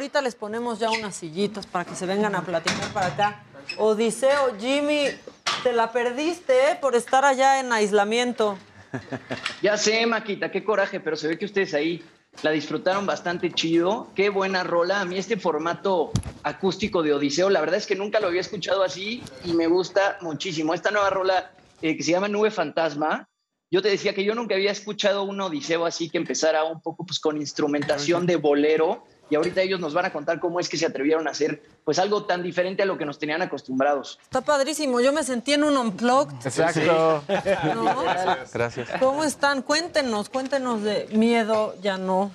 Ahorita 0.01 0.19
les 0.23 0.33
ponemos 0.33 0.79
ya 0.79 0.89
unas 0.89 1.15
sillitas 1.15 1.67
para 1.67 1.85
que 1.85 1.93
se 1.93 2.07
vengan 2.07 2.33
a 2.33 2.43
platicar 2.43 2.91
para 2.91 3.05
acá. 3.05 3.43
Odiseo, 3.77 4.57
Jimmy, 4.59 5.03
te 5.61 5.73
la 5.73 5.91
perdiste 5.91 6.71
¿eh? 6.71 6.77
por 6.81 6.95
estar 6.95 7.23
allá 7.23 7.59
en 7.59 7.71
aislamiento. 7.71 8.57
Ya 9.61 9.77
sé, 9.77 10.03
Maquita, 10.07 10.49
qué 10.49 10.63
coraje, 10.63 10.99
pero 10.99 11.15
se 11.15 11.27
ve 11.27 11.37
que 11.37 11.45
ustedes 11.45 11.75
ahí 11.75 12.03
la 12.41 12.49
disfrutaron 12.49 13.05
bastante 13.05 13.51
chido. 13.51 14.09
Qué 14.15 14.29
buena 14.29 14.63
rola. 14.63 15.01
A 15.01 15.05
mí 15.05 15.19
este 15.19 15.37
formato 15.37 16.11
acústico 16.41 17.03
de 17.03 17.13
Odiseo, 17.13 17.51
la 17.51 17.59
verdad 17.59 17.77
es 17.77 17.85
que 17.85 17.95
nunca 17.95 18.19
lo 18.19 18.25
había 18.25 18.41
escuchado 18.41 18.81
así 18.81 19.21
y 19.45 19.53
me 19.53 19.67
gusta 19.67 20.17
muchísimo. 20.21 20.73
Esta 20.73 20.89
nueva 20.89 21.11
rola 21.11 21.51
eh, 21.83 21.95
que 21.95 22.01
se 22.01 22.09
llama 22.09 22.27
Nube 22.27 22.49
Fantasma. 22.49 23.29
Yo 23.69 23.83
te 23.83 23.89
decía 23.89 24.15
que 24.15 24.23
yo 24.23 24.33
nunca 24.33 24.55
había 24.55 24.71
escuchado 24.71 25.21
un 25.21 25.39
Odiseo 25.39 25.85
así 25.85 26.09
que 26.09 26.17
empezara 26.17 26.63
un 26.63 26.81
poco 26.81 27.05
pues, 27.05 27.19
con 27.19 27.37
instrumentación 27.37 28.25
de 28.25 28.37
bolero 28.37 29.05
y 29.31 29.35
ahorita 29.35 29.61
ellos 29.61 29.79
nos 29.79 29.93
van 29.93 30.05
a 30.05 30.11
contar 30.11 30.41
cómo 30.41 30.59
es 30.59 30.67
que 30.67 30.75
se 30.75 30.85
atrevieron 30.85 31.25
a 31.25 31.31
hacer 31.31 31.63
pues 31.85 31.99
algo 31.99 32.25
tan 32.25 32.43
diferente 32.43 32.83
a 32.83 32.85
lo 32.85 32.97
que 32.97 33.05
nos 33.05 33.17
tenían 33.17 33.41
acostumbrados. 33.41 34.19
Está 34.21 34.41
padrísimo. 34.41 34.99
Yo 34.99 35.13
me 35.13 35.23
sentí 35.23 35.53
en 35.53 35.63
un 35.63 35.77
unplugged. 35.77 36.35
Exacto. 36.45 37.23
¿No? 37.73 38.03
Gracias. 38.53 38.89
¿Cómo 38.99 39.23
están? 39.23 39.61
Cuéntenos, 39.61 40.27
cuéntenos 40.27 40.83
de 40.83 41.07
miedo, 41.13 41.73
ya 41.81 41.97
no. 41.97 42.29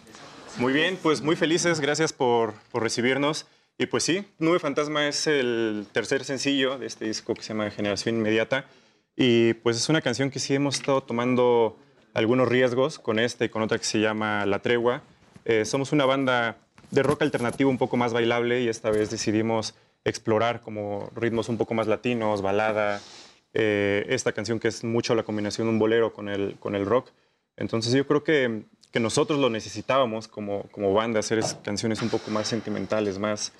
Muy 0.57 0.73
bien, 0.73 0.99
pues 1.03 1.21
muy 1.21 1.37
felices, 1.37 1.81
gracias 1.81 2.15
por, 2.15 2.55
por 2.73 2.83
recibirnos. 2.83 3.47
Y 3.77 3.85
pues 3.85 4.03
sí, 4.03 4.27
Nube 4.39 4.59
Fantasma 4.59 5.07
es 5.07 5.27
el 5.27 5.87
tercer 5.93 6.25
sencillo 6.25 6.79
de 6.79 6.87
este 6.87 7.05
disco 7.05 7.35
que 7.35 7.43
se 7.43 7.49
llama 7.49 7.71
Generación 7.71 8.17
Inmediata. 8.17 8.65
Y 9.17 9.53
pues 9.53 9.77
es 9.77 9.91
una 9.91 10.01
canción 10.01 10.31
que 10.31 10.39
sí 10.39 10.55
hemos 10.55 10.77
estado 10.77 11.03
tomando 11.03 11.79
algunos 12.15 12.49
riesgos 12.49 12.99
con 12.99 13.19
esta 13.19 13.45
y 13.45 13.51
con 13.51 13.61
otra 13.61 13.77
que 13.77 13.85
se 13.85 14.01
llama 14.01 14.47
La 14.47 14.61
Tregua. 14.61 15.03
Eh, 15.45 15.67
somos 15.67 15.93
una 15.93 16.07
banda 16.07 16.57
de 16.91 17.03
rock 17.03 17.23
alternativo 17.23 17.71
un 17.71 17.79
poco 17.79 17.97
más 17.97 18.13
bailable 18.13 18.63
y 18.63 18.69
esta 18.69 18.91
vez 18.91 19.11
decidimos 19.11 19.75
explorar 20.05 20.61
como 20.61 21.11
ritmos 21.17 21.49
un 21.49 21.57
poco 21.57 21.75
más 21.75 21.87
latinos, 21.87 22.43
balada, 22.43 23.01
eh, 23.55 24.05
esta 24.09 24.33
canción 24.33 24.61
que 24.61 24.69
es 24.69 24.85
mucho 24.85 25.15
la 25.15 25.23
combinación 25.25 25.67
de 25.67 25.73
un 25.73 25.79
bolero 25.79 26.13
con 26.13 26.29
el, 26.29 26.57
con 26.61 26.75
el 26.75 26.87
rock. 26.87 27.11
Entonces 27.57 27.93
yo 27.93 28.07
creo 28.07 28.23
que, 28.23 28.63
que 28.93 29.01
nosotros 29.01 29.39
lo 29.41 29.51
necesitábamos 29.51 30.29
como, 30.29 30.65
como 30.71 30.93
banda, 30.93 31.21
hacer 31.21 31.39
es- 31.39 31.55
canciones 31.65 32.03
un 32.03 32.09
poco 32.11 32.31
más 32.31 32.47
sentimentales, 32.49 33.19
más, 33.19 33.53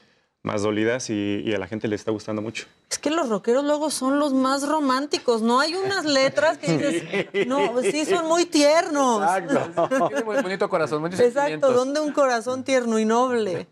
más 0.47 0.63
dolidas 0.63 1.11
y, 1.11 1.43
y 1.45 1.53
a 1.55 1.59
la 1.59 1.67
gente 1.67 1.89
le 1.89 1.97
está 1.97 2.13
gustando 2.13 2.41
mucho. 2.41 2.67
Es 2.89 2.99
que 2.99 3.11
los 3.11 3.29
rockeros 3.29 3.65
luego 3.65 3.91
son 3.91 4.21
los 4.21 4.33
más 4.33 4.67
románticos. 4.67 5.43
No 5.43 5.59
hay 5.59 5.75
unas 5.75 6.05
letras 6.05 6.57
que 6.57 6.79
dices, 6.79 7.47
no, 7.49 7.83
sí 7.83 8.05
son 8.05 8.27
muy 8.27 8.47
tiernos. 8.47 9.23
Tiene 10.09 10.25
muy 10.25 10.41
bonito 10.41 10.69
corazón, 10.69 11.03
muchos 11.03 11.19
Exacto, 11.19 11.73
donde 11.73 11.99
un 11.99 12.13
corazón 12.13 12.63
tierno 12.63 12.99
y 13.01 13.05
noble. 13.05 13.67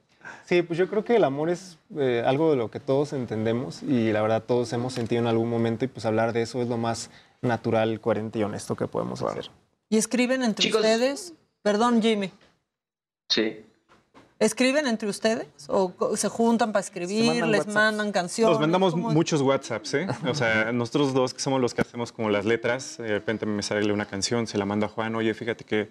Sí, 0.47 0.63
pues 0.63 0.77
yo 0.77 0.89
creo 0.89 1.05
que 1.05 1.15
el 1.17 1.25
amor 1.25 1.49
es 1.49 1.79
eh, 1.97 2.25
algo 2.27 2.51
de 2.51 2.57
lo 2.57 2.71
que 2.71 2.81
todos 2.81 3.13
entendemos 3.13 3.83
y 3.83 4.11
la 4.11 4.21
verdad 4.21 4.43
todos 4.43 4.73
hemos 4.73 4.93
sentido 4.93 5.23
en 5.23 5.29
algún 5.29 5.49
momento 5.49 5.85
y 5.85 5.89
pues 5.89 6.05
hablar 6.05 6.33
de 6.33 6.43
eso 6.43 6.61
es 6.61 6.69
lo 6.69 6.77
más 6.77 7.09
natural, 7.41 8.01
coherente 8.01 8.41
y 8.41 8.43
honesto 8.43 8.75
que 8.75 8.89
podemos 8.89 9.23
hacer. 9.23 9.49
¿Y 9.89 9.97
escriben 9.97 10.43
entre 10.43 10.71
ustedes? 10.71 11.35
Perdón, 11.63 12.03
Jimmy. 12.03 12.33
Sí. 13.29 13.65
¿Escriben 14.41 14.87
entre 14.87 15.09
ustedes? 15.09 15.47
¿O 15.69 15.93
se 16.17 16.29
juntan 16.29 16.73
para 16.73 16.81
escribir? 16.81 17.27
mandan 17.27 17.51
¿Les 17.53 17.59
WhatsApps. 17.61 17.75
mandan 17.75 18.13
canciones? 18.13 18.51
Nos 18.53 18.61
mandamos 18.61 18.95
muchos 18.97 19.41
WhatsApps, 19.41 19.95
¿eh? 19.95 20.07
O 20.29 20.35
sea, 20.35 20.73
nosotros 20.73 21.15
dos 21.15 21.33
que 21.35 21.41
somos 21.41 21.61
los 21.61 21.73
que 21.73 21.83
hacemos 21.83 22.11
como 22.13 22.31
las 22.31 22.45
letras, 22.45 22.97
de 22.99 23.09
repente 23.09 23.47
me 23.47 23.63
sale 23.63 23.93
una 23.93 24.07
canción, 24.07 24.47
se 24.47 24.59
la 24.59 24.65
mando 24.65 24.87
a 24.87 24.89
Juan, 24.89 25.15
oye, 25.15 25.33
fíjate 25.35 25.65
que, 25.65 25.89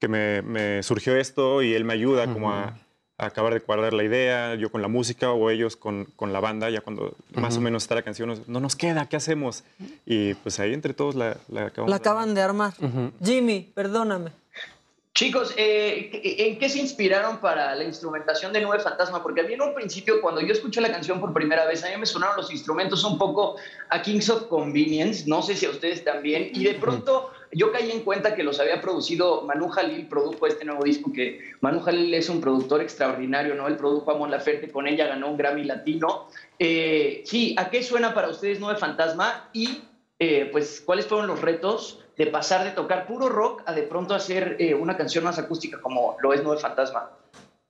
que 0.00 0.08
me, 0.08 0.42
me 0.42 0.82
surgió 0.82 1.16
esto 1.16 1.62
y 1.62 1.74
él 1.74 1.84
me 1.84 1.92
ayuda 1.94 2.30
como 2.32 2.50
a, 2.52 2.76
a 3.18 3.26
acabar 3.26 3.54
de 3.54 3.60
cuadrar 3.60 3.92
la 3.92 4.02
idea, 4.02 4.56
yo 4.56 4.70
con 4.70 4.82
la 4.82 4.88
música 4.88 5.30
o 5.30 5.48
ellos 5.48 5.76
con, 5.76 6.06
con 6.16 6.32
la 6.32 6.40
banda, 6.40 6.68
ya 6.70 6.80
cuando 6.80 7.14
más 7.34 7.56
o 7.56 7.60
menos 7.60 7.84
está 7.84 7.94
la 7.94 8.02
canción, 8.02 8.28
nos- 8.28 8.48
no 8.48 8.58
nos 8.60 8.74
queda, 8.74 9.08
¿qué 9.08 9.14
hacemos? 9.16 9.62
Y 10.04 10.34
pues 10.34 10.58
ahí 10.58 10.74
entre 10.74 10.92
todos 10.92 11.14
la, 11.14 11.36
la 11.48 11.66
acabamos. 11.66 11.90
La 11.90 11.96
acaban 11.96 12.34
de 12.34 12.42
armar. 12.42 12.74
Jimmy, 13.22 13.70
perdóname. 13.74 14.32
Chicos, 15.16 15.54
eh, 15.56 16.10
¿en 16.12 16.58
qué 16.58 16.68
se 16.68 16.78
inspiraron 16.78 17.38
para 17.38 17.74
la 17.74 17.84
instrumentación 17.84 18.52
de 18.52 18.60
Nube 18.60 18.80
Fantasma? 18.80 19.22
Porque 19.22 19.40
a 19.40 19.44
mí 19.44 19.54
en 19.54 19.62
un 19.62 19.74
principio, 19.74 20.20
cuando 20.20 20.42
yo 20.42 20.52
escuché 20.52 20.82
la 20.82 20.92
canción 20.92 21.20
por 21.20 21.32
primera 21.32 21.64
vez, 21.64 21.82
a 21.82 21.88
mí 21.88 21.96
me 21.96 22.04
sonaron 22.04 22.36
los 22.36 22.52
instrumentos 22.52 23.02
un 23.02 23.16
poco 23.16 23.56
a 23.88 24.02
Kings 24.02 24.28
of 24.28 24.42
Convenience, 24.48 25.24
no 25.26 25.40
sé 25.40 25.56
si 25.56 25.64
a 25.64 25.70
ustedes 25.70 26.04
también, 26.04 26.50
y 26.52 26.64
de 26.64 26.74
pronto 26.74 27.30
yo 27.50 27.72
caí 27.72 27.92
en 27.92 28.00
cuenta 28.00 28.34
que 28.34 28.42
los 28.42 28.60
había 28.60 28.82
producido 28.82 29.40
Manu 29.40 29.70
Jalil, 29.70 30.06
produjo 30.06 30.46
este 30.48 30.66
nuevo 30.66 30.84
disco, 30.84 31.10
que 31.10 31.40
Manu 31.62 31.80
Jalil 31.80 32.12
es 32.12 32.28
un 32.28 32.42
productor 32.42 32.82
extraordinario, 32.82 33.54
¿no? 33.54 33.68
Él 33.68 33.78
produjo 33.78 34.10
a 34.10 34.18
Mon 34.18 34.30
Laferte, 34.30 34.68
con 34.68 34.86
ella 34.86 35.06
ganó 35.06 35.30
un 35.30 35.38
Grammy 35.38 35.64
Latino. 35.64 36.28
Eh, 36.58 37.22
sí, 37.24 37.54
¿a 37.56 37.70
qué 37.70 37.82
suena 37.82 38.12
para 38.12 38.28
ustedes 38.28 38.60
Nube 38.60 38.76
Fantasma? 38.76 39.48
Y, 39.54 39.80
eh, 40.18 40.50
pues, 40.52 40.82
¿cuáles 40.84 41.06
fueron 41.06 41.26
los 41.26 41.40
retos 41.40 42.05
de 42.16 42.26
pasar 42.28 42.64
de 42.64 42.70
tocar 42.70 43.06
puro 43.06 43.28
rock 43.28 43.62
a 43.66 43.72
de 43.72 43.82
pronto 43.82 44.14
hacer 44.14 44.56
eh, 44.58 44.74
una 44.74 44.96
canción 44.96 45.24
más 45.24 45.38
acústica 45.38 45.80
como 45.80 46.16
lo 46.20 46.32
es 46.32 46.42
Nube 46.42 46.58
Fantasma? 46.58 47.10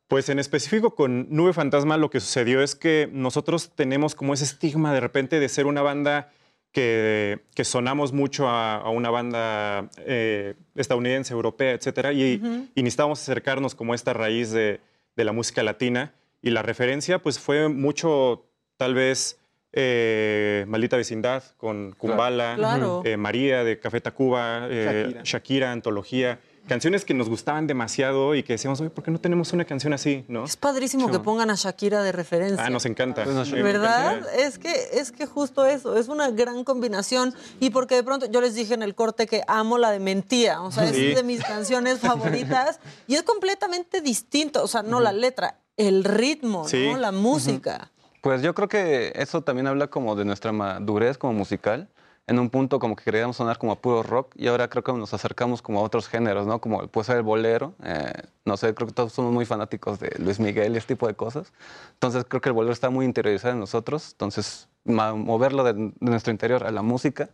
Pues 0.08 0.28
en 0.28 0.38
específico 0.38 0.94
con 0.94 1.26
Nube 1.30 1.52
Fantasma 1.52 1.96
lo 1.96 2.10
que 2.10 2.20
sucedió 2.20 2.62
es 2.62 2.74
que 2.76 3.08
nosotros 3.12 3.72
tenemos 3.74 4.14
como 4.14 4.34
ese 4.34 4.44
estigma 4.44 4.94
de 4.94 5.00
repente 5.00 5.40
de 5.40 5.48
ser 5.48 5.66
una 5.66 5.82
banda 5.82 6.30
que, 6.70 7.40
que 7.54 7.64
sonamos 7.64 8.12
mucho 8.12 8.48
a, 8.48 8.76
a 8.76 8.90
una 8.90 9.10
banda 9.10 9.88
eh, 9.98 10.54
estadounidense, 10.74 11.32
europea, 11.32 11.72
etcétera, 11.72 12.12
y, 12.12 12.34
y 12.74 12.82
necesitábamos 12.82 13.20
acercarnos 13.22 13.74
como 13.74 13.94
a 13.94 13.96
esta 13.96 14.12
raíz 14.12 14.52
de, 14.52 14.80
de 15.16 15.24
la 15.24 15.32
música 15.32 15.62
latina. 15.62 16.12
Y 16.42 16.50
la 16.50 16.62
referencia 16.62 17.20
pues 17.20 17.38
fue 17.40 17.68
mucho, 17.68 18.44
tal 18.76 18.94
vez, 18.94 19.40
eh, 19.78 20.64
Maldita 20.66 20.96
Vecindad 20.96 21.42
con 21.58 21.92
Kumbala, 21.92 22.54
Claro. 22.56 23.02
eh, 23.04 23.16
María 23.16 23.62
de 23.62 23.78
Café 23.78 24.00
Tacuba, 24.00 24.66
eh, 24.70 25.04
Shakira. 25.08 25.22
Shakira. 25.22 25.72
Antología. 25.72 26.40
Canciones 26.66 27.04
que 27.04 27.14
nos 27.14 27.28
gustaban 27.28 27.68
demasiado 27.68 28.34
y 28.34 28.42
que 28.42 28.54
decíamos, 28.54 28.80
oye, 28.80 28.90
¿por 28.90 29.04
qué 29.04 29.12
no 29.12 29.20
tenemos 29.20 29.52
una 29.52 29.64
canción 29.64 29.92
así? 29.92 30.24
¿no? 30.26 30.44
Es 30.46 30.56
padrísimo 30.56 31.08
que 31.12 31.20
pongan 31.20 31.48
a 31.50 31.54
Shakira 31.54 32.02
de 32.02 32.10
referencia. 32.10 32.64
Ah, 32.66 32.70
nos 32.70 32.86
encanta. 32.86 33.24
¿Verdad? 33.24 34.26
Es 34.36 34.58
que, 34.58 34.72
es 34.94 35.12
que 35.12 35.26
justo 35.26 35.64
eso, 35.64 35.96
es 35.96 36.08
una 36.08 36.30
gran 36.32 36.64
combinación. 36.64 37.32
Y 37.60 37.70
porque 37.70 37.94
de 37.94 38.02
pronto, 38.02 38.26
yo 38.28 38.40
les 38.40 38.56
dije 38.56 38.74
en 38.74 38.82
el 38.82 38.96
corte 38.96 39.28
que 39.28 39.42
amo 39.46 39.78
la 39.78 39.92
de 39.92 40.00
Mentía, 40.00 40.60
o 40.62 40.72
sea, 40.72 40.88
Sí. 40.92 41.06
es 41.10 41.16
de 41.16 41.22
mis 41.22 41.44
canciones 41.44 42.00
favoritas. 42.00 42.80
Y 43.06 43.14
es 43.14 43.22
completamente 43.22 44.00
distinto, 44.00 44.64
o 44.64 44.66
sea, 44.66 44.82
no 44.82 44.98
la 44.98 45.12
letra, 45.12 45.60
el 45.76 46.02
ritmo, 46.02 46.66
Sí. 46.66 46.88
¿no? 46.90 46.96
La 46.98 47.12
música. 47.12 47.92
Pues 48.26 48.42
yo 48.42 48.56
creo 48.56 48.66
que 48.66 49.12
eso 49.14 49.42
también 49.42 49.68
habla 49.68 49.86
como 49.86 50.16
de 50.16 50.24
nuestra 50.24 50.50
madurez 50.50 51.16
como 51.16 51.32
musical. 51.32 51.88
En 52.26 52.40
un 52.40 52.50
punto 52.50 52.80
como 52.80 52.96
que 52.96 53.04
queríamos 53.04 53.36
sonar 53.36 53.56
como 53.56 53.70
a 53.70 53.76
puro 53.76 54.02
rock 54.02 54.32
y 54.34 54.48
ahora 54.48 54.66
creo 54.68 54.82
que 54.82 54.92
nos 54.94 55.14
acercamos 55.14 55.62
como 55.62 55.78
a 55.78 55.82
otros 55.84 56.08
géneros, 56.08 56.44
¿no? 56.44 56.60
Como 56.60 56.88
puede 56.88 57.04
ser 57.04 57.18
el 57.18 57.22
bolero. 57.22 57.74
eh, 57.84 58.12
no 58.44 58.56
sé, 58.56 58.74
creo 58.74 58.88
que 58.88 58.92
todos 58.94 59.12
somos 59.12 59.32
muy 59.32 59.44
fanáticos 59.46 60.00
de 60.00 60.10
Luis 60.18 60.40
Miguel 60.40 60.74
y 60.74 60.78
este 60.78 60.94
tipo 60.94 61.06
de 61.06 61.14
cosas. 61.14 61.52
Entonces 61.92 62.24
creo 62.28 62.40
que 62.40 62.48
el 62.48 62.52
bolero 62.54 62.72
está 62.72 62.90
muy 62.90 63.04
interiorizado 63.04 63.54
en 63.54 63.60
nosotros. 63.60 64.08
Entonces 64.10 64.68
moverlo 64.84 65.62
de, 65.62 65.74
de 65.74 65.92
nuestro 66.00 66.32
interior 66.32 66.64
a 66.66 66.72
la 66.72 66.82
música 66.82 67.28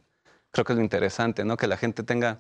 creo 0.51 0.67
que 0.67 0.75
es 0.75 0.77
lo 0.77 0.83
interesante, 0.85 1.45
¿no? 1.47 1.57
Que 1.57 1.67
la 1.67 1.79
gente 1.79 2.03
tenga 2.03 2.39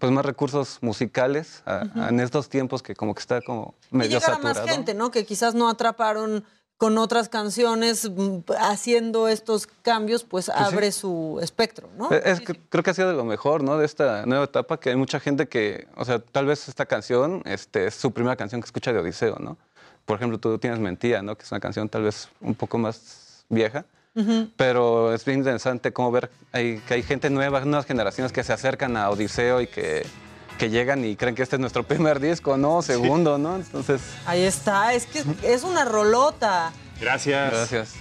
pues 0.00 0.10
más 0.10 0.26
recursos 0.26 0.78
musicales 0.82 1.62
a- 1.64 1.84
Ujú. 1.84 2.08
en 2.08 2.18
estos 2.18 2.48
tiempos 2.48 2.82
que 2.82 2.96
como 2.96 3.14
que 3.14 3.20
está 3.20 3.40
como 3.42 3.74
Y 3.92 3.96
medio 3.98 4.18
llegar 4.18 4.32
a 4.32 4.38
más 4.40 4.60
gente, 4.62 4.94
¿no? 4.94 5.12
Que 5.12 5.24
quizás 5.24 5.54
no 5.54 5.68
atraparon 5.68 6.44
con 6.82 6.98
otras 6.98 7.28
canciones, 7.28 8.10
mm, 8.10 8.38
haciendo 8.58 9.28
estos 9.28 9.68
cambios, 9.82 10.24
pues, 10.24 10.46
sí. 10.46 10.52
abre 10.52 10.90
su 10.90 11.38
espectro, 11.40 11.88
¿no? 11.96 12.10
Eh, 12.10 12.20
Es 12.24 12.40
que 12.40 12.54
creo 12.70 12.82
que 12.82 12.90
ha 12.90 12.94
sido 12.94 13.06
de 13.08 13.14
lo 13.14 13.24
mejor, 13.24 13.62
¿no? 13.62 13.78
De 13.78 13.86
esta 13.86 14.26
nueva 14.26 14.46
etapa, 14.46 14.80
que 14.80 14.90
hay 14.90 14.96
mucha 14.96 15.20
gente 15.20 15.46
que, 15.46 15.86
o 15.94 16.04
sea, 16.04 16.18
tal 16.18 16.46
vez 16.46 16.66
esta 16.66 16.84
canción 16.86 17.40
este, 17.44 17.86
es 17.86 17.94
su 17.94 18.10
primera 18.10 18.34
canción 18.34 18.60
que 18.60 18.66
escucha 18.66 18.92
de 18.92 18.98
Odiseo, 18.98 19.36
¿no? 19.38 19.58
Por 20.04 20.16
ejemplo, 20.16 20.38
tú 20.38 20.58
tienes 20.58 20.80
Mentía, 20.80 21.22
¿no? 21.22 21.36
Que 21.36 21.44
es 21.44 21.52
una 21.52 21.60
canción 21.60 21.88
tal 21.88 22.02
vez 22.02 22.28
un 22.40 22.56
poco 22.56 22.78
más 22.78 23.44
vieja, 23.48 23.84
pero 24.56 25.14
es 25.14 25.24
bien 25.24 25.38
interesante 25.38 25.92
cómo 25.92 26.10
ver 26.10 26.30
hay- 26.50 26.78
que 26.80 26.94
hay 26.94 27.04
gente 27.04 27.30
nueva, 27.30 27.60
nuevas 27.64 27.86
generaciones 27.86 28.32
que 28.32 28.42
se 28.42 28.52
acercan 28.52 28.96
a 28.96 29.08
Odiseo 29.08 29.60
y 29.60 29.68
que, 29.68 30.04
que 30.58 30.70
llegan 30.70 31.04
y 31.04 31.16
creen 31.16 31.34
que 31.34 31.42
este 31.42 31.56
es 31.56 31.60
nuestro 31.60 31.82
primer 31.86 32.20
disco, 32.20 32.56
¿no? 32.56 32.82
Segundo, 32.82 33.38
¿no? 33.38 33.56
Entonces... 33.56 34.00
Ahí 34.26 34.42
está, 34.42 34.94
es 34.94 35.06
que 35.06 35.24
es 35.42 35.62
una 35.64 35.84
rolota. 35.84 36.72
Gracias. 37.00 37.50
Gracias. 37.52 37.94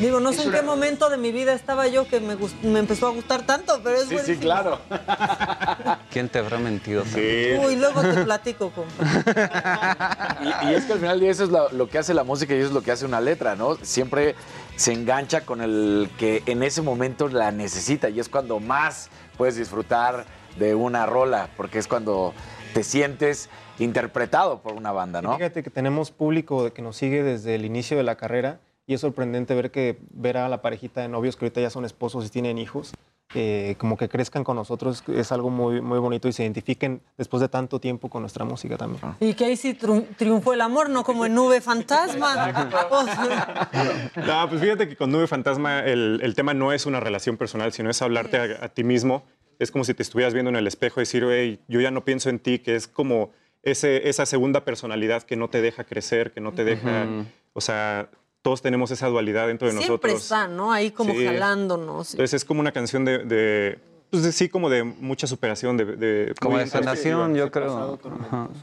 Digo, 0.00 0.18
no 0.18 0.32
sé 0.32 0.42
en 0.44 0.50
qué 0.52 0.62
momento 0.62 1.08
de 1.10 1.16
mi 1.18 1.30
vida 1.30 1.52
estaba 1.52 1.86
yo 1.86 2.08
que 2.08 2.18
me, 2.18 2.36
gust- 2.36 2.60
me 2.62 2.80
empezó 2.80 3.06
a 3.06 3.10
gustar 3.10 3.42
tanto, 3.42 3.80
pero 3.84 3.96
es 3.98 4.06
buenísimo. 4.06 4.40
claro. 4.40 4.80
¿Quién 6.10 6.28
te 6.28 6.40
habrá 6.40 6.58
mentido? 6.58 7.04
Uy, 7.14 7.76
luego 7.76 8.00
te 8.02 8.24
platico, 8.24 8.72
compa. 8.72 10.38
Y, 10.64 10.70
y 10.70 10.74
es 10.74 10.84
que 10.84 10.94
al 10.94 10.98
final 10.98 11.12
del 11.12 11.20
día 11.20 11.30
eso 11.30 11.44
es 11.44 11.50
lo, 11.50 11.70
lo 11.70 11.88
que 11.88 11.98
hace 11.98 12.14
la 12.14 12.24
música 12.24 12.52
y 12.54 12.58
eso 12.58 12.68
es 12.68 12.72
lo 12.72 12.82
que 12.82 12.90
hace 12.90 13.04
una 13.04 13.20
letra, 13.20 13.54
¿no? 13.54 13.76
Siempre 13.82 14.34
se 14.74 14.92
engancha 14.92 15.42
con 15.42 15.60
el 15.60 16.10
que 16.18 16.42
en 16.46 16.62
ese 16.64 16.82
momento 16.82 17.28
la 17.28 17.52
necesita 17.52 18.08
y 18.08 18.18
es 18.18 18.28
cuando 18.28 18.58
más 18.58 19.08
puedes 19.36 19.54
disfrutar 19.56 20.24
de 20.58 20.74
una 20.74 21.06
rola, 21.06 21.48
porque 21.56 21.78
es 21.78 21.88
cuando 21.88 22.32
te 22.74 22.82
sientes 22.84 23.48
interpretado 23.78 24.60
por 24.60 24.74
una 24.74 24.92
banda, 24.92 25.22
¿no? 25.22 25.36
Fíjate 25.36 25.62
que 25.62 25.70
tenemos 25.70 26.10
público 26.10 26.72
que 26.72 26.82
nos 26.82 26.96
sigue 26.96 27.22
desde 27.22 27.54
el 27.54 27.64
inicio 27.64 27.96
de 27.96 28.02
la 28.02 28.16
carrera 28.16 28.60
y 28.86 28.94
es 28.94 29.00
sorprendente 29.00 29.54
ver 29.54 29.70
que 29.70 29.98
ver 30.10 30.36
a 30.36 30.48
la 30.48 30.60
parejita 30.62 31.00
de 31.00 31.08
novios 31.08 31.36
que 31.36 31.44
ahorita 31.46 31.60
ya 31.60 31.70
son 31.70 31.84
esposos 31.84 32.26
y 32.26 32.28
tienen 32.30 32.58
hijos, 32.58 32.92
eh, 33.34 33.76
como 33.78 33.96
que 33.96 34.10
crezcan 34.10 34.44
con 34.44 34.56
nosotros 34.56 35.02
es 35.08 35.32
algo 35.32 35.48
muy, 35.48 35.80
muy 35.80 35.98
bonito 35.98 36.28
y 36.28 36.32
se 36.34 36.42
identifiquen 36.42 37.00
después 37.16 37.40
de 37.40 37.48
tanto 37.48 37.80
tiempo 37.80 38.10
con 38.10 38.20
nuestra 38.22 38.44
música 38.44 38.76
también. 38.76 39.00
Y 39.20 39.32
que 39.34 39.46
ahí 39.46 39.56
sí 39.56 39.72
triun- 39.74 40.06
triunfó 40.16 40.52
el 40.52 40.60
amor, 40.60 40.90
no 40.90 41.02
como 41.02 41.24
en 41.24 41.34
Nube 41.34 41.60
Fantasma. 41.62 42.52
No, 44.26 44.48
pues 44.48 44.60
fíjate 44.60 44.88
que 44.88 44.96
con 44.96 45.10
Nube 45.10 45.26
Fantasma 45.26 45.80
el, 45.80 46.20
el 46.22 46.34
tema 46.34 46.54
no 46.54 46.72
es 46.72 46.86
una 46.86 47.00
relación 47.00 47.36
personal, 47.36 47.72
sino 47.72 47.90
es 47.90 48.02
hablarte 48.02 48.36
a, 48.38 48.64
a 48.66 48.68
ti 48.68 48.84
mismo. 48.84 49.22
Es 49.58 49.70
como 49.70 49.84
si 49.84 49.94
te 49.94 50.02
estuvieras 50.02 50.34
viendo 50.34 50.50
en 50.50 50.56
el 50.56 50.66
espejo 50.66 51.00
y 51.00 51.02
decir, 51.02 51.24
"Ey, 51.24 51.60
yo 51.68 51.80
ya 51.80 51.90
no 51.90 52.04
pienso 52.04 52.28
en 52.30 52.38
ti, 52.38 52.58
que 52.58 52.74
es 52.74 52.88
como 52.88 53.30
ese, 53.62 54.08
esa 54.08 54.26
segunda 54.26 54.64
personalidad 54.64 55.22
que 55.22 55.36
no 55.36 55.48
te 55.48 55.62
deja 55.62 55.84
crecer, 55.84 56.32
que 56.32 56.40
no 56.40 56.52
te 56.52 56.64
deja... 56.64 57.06
O 57.52 57.60
sea, 57.60 58.08
todos 58.42 58.60
tenemos 58.62 58.90
esa 58.90 59.06
dualidad 59.08 59.46
dentro 59.46 59.66
de 59.68 59.72
siempre 59.74 59.88
nosotros. 60.12 60.22
está, 60.22 60.48
¿no? 60.48 60.72
Ahí 60.72 60.90
como 60.90 61.14
Sí. 61.14 61.24
jalándonos. 61.24 62.12
Entonces 62.14 62.34
es 62.34 62.44
como 62.44 62.60
una 62.60 62.72
canción 62.72 63.04
de... 63.04 63.18
de 63.18 63.78
pues 64.10 64.24
de- 64.24 64.32
sí, 64.32 64.48
como 64.48 64.68
de 64.68 64.82
mucha 64.82 65.26
superación, 65.26 65.76
de... 65.76 65.84
de 65.84 66.34
Como 66.40 66.58
de 66.58 66.66
sanación, 66.66 67.34
yo 67.36 67.50
creo. 67.50 67.98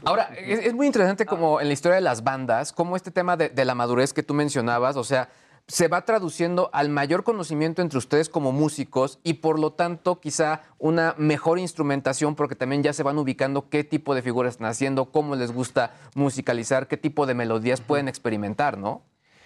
Ahora, 0.04 0.30
es, 0.38 0.66
es 0.66 0.74
muy 0.74 0.86
interesante 0.86 1.24
como 1.24 1.60
en 1.60 1.68
la 1.68 1.72
historia 1.72 1.94
de 1.96 2.02
las 2.02 2.22
bandas, 2.22 2.72
como 2.72 2.94
este 2.94 3.10
tema 3.10 3.36
de, 3.36 3.48
de 3.48 3.64
la 3.64 3.74
madurez 3.74 4.12
que 4.12 4.22
tú 4.22 4.34
mencionabas, 4.34 4.96
o 4.96 5.02
sea, 5.04 5.28
se 5.70 5.86
va 5.86 6.04
traduciendo 6.04 6.68
al 6.72 6.88
mayor 6.88 7.22
conocimiento 7.22 7.80
entre 7.80 7.98
ustedes 7.98 8.28
como 8.28 8.50
músicos 8.50 9.20
y 9.22 9.34
por 9.34 9.60
lo 9.60 9.72
tanto 9.72 10.18
quizá 10.18 10.62
una 10.78 11.14
mejor 11.16 11.60
instrumentación 11.60 12.34
porque 12.34 12.56
también 12.56 12.82
ya 12.82 12.92
se 12.92 13.04
van 13.04 13.16
ubicando 13.18 13.68
qué 13.68 13.84
tipo 13.84 14.16
de 14.16 14.22
figuras 14.22 14.54
están 14.54 14.66
haciendo, 14.66 15.12
cómo 15.12 15.36
les 15.36 15.52
gusta 15.52 15.94
musicalizar, 16.16 16.88
qué 16.88 16.96
tipo 16.96 17.24
de 17.24 17.34
melodías 17.34 17.80
pueden 17.80 18.08
experimentar, 18.08 18.78
¿no? 18.78 19.02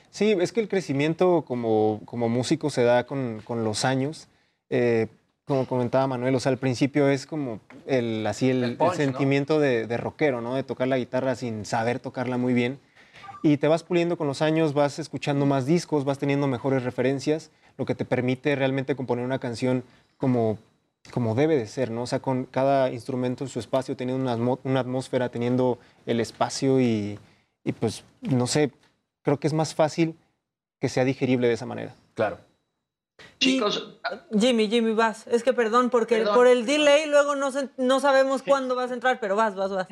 Sí, 0.08 0.34
es 0.40 0.52
que 0.52 0.60
el 0.60 0.68
crecimiento 0.68 1.44
como, 1.46 2.00
como 2.06 2.30
músico 2.30 2.70
se 2.70 2.84
da 2.84 3.04
con, 3.04 3.42
con 3.44 3.62
los 3.62 3.84
años. 3.84 4.28
Eh, 4.70 5.08
como 5.44 5.66
comentaba 5.66 6.06
Manuel, 6.06 6.34
o 6.36 6.40
sea, 6.40 6.52
al 6.52 6.58
principio 6.58 7.06
es 7.10 7.26
como 7.26 7.60
el, 7.86 8.26
así 8.26 8.48
el, 8.48 8.64
el 8.64 8.76
punch, 8.78 8.92
¿no? 8.92 8.96
sentimiento 8.96 9.60
de, 9.60 9.86
de 9.86 9.96
rockero, 9.98 10.40
¿no? 10.40 10.54
De 10.54 10.62
tocar 10.62 10.88
la 10.88 10.96
guitarra 10.96 11.34
sin 11.34 11.66
saber 11.66 11.98
tocarla 11.98 12.38
muy 12.38 12.54
bien. 12.54 12.78
Y 13.44 13.58
te 13.58 13.68
vas 13.68 13.82
puliendo 13.82 14.16
con 14.16 14.26
los 14.26 14.40
años, 14.40 14.72
vas 14.72 14.98
escuchando 14.98 15.44
más 15.44 15.66
discos, 15.66 16.06
vas 16.06 16.18
teniendo 16.18 16.46
mejores 16.46 16.82
referencias, 16.82 17.50
lo 17.76 17.84
que 17.84 17.94
te 17.94 18.06
permite 18.06 18.56
realmente 18.56 18.96
componer 18.96 19.22
una 19.22 19.38
canción 19.38 19.84
como, 20.16 20.56
como 21.10 21.34
debe 21.34 21.54
de 21.58 21.66
ser, 21.66 21.90
¿no? 21.90 22.04
O 22.04 22.06
sea, 22.06 22.20
con 22.20 22.46
cada 22.46 22.90
instrumento 22.90 23.44
en 23.44 23.50
su 23.50 23.58
espacio, 23.58 23.98
teniendo 23.98 24.34
una, 24.64 24.80
atmósfera, 24.80 25.28
teniendo 25.28 25.78
el 26.06 26.20
espacio 26.20 26.80
y, 26.80 27.18
y 27.64 27.72
pues, 27.72 28.02
no 28.22 28.46
sé, 28.46 28.70
creo 29.20 29.38
que 29.38 29.46
es 29.46 29.52
más 29.52 29.74
fácil 29.74 30.16
que 30.80 30.88
sea 30.88 31.04
digerible 31.04 31.46
de 31.46 31.52
esa 31.52 31.66
manera. 31.66 31.94
Claro. 32.14 32.38
Chicos, 33.38 33.98
Jimmy, 34.38 34.68
Jimmy, 34.68 34.92
vas. 34.92 35.26
Es 35.26 35.42
que 35.44 35.52
perdón, 35.52 35.90
porque 35.90 36.16
Perdón. 36.18 36.34
por 36.34 36.46
el 36.46 36.64
delay 36.64 37.06
luego 37.06 37.36
no, 37.36 37.52
se- 37.52 37.68
no 37.76 38.00
sabemos 38.00 38.42
cuándo 38.42 38.74
vas 38.74 38.90
a 38.90 38.94
entrar, 38.94 39.20
pero 39.20 39.36
vas, 39.36 39.54
vas, 39.54 39.70
vas. 39.70 39.86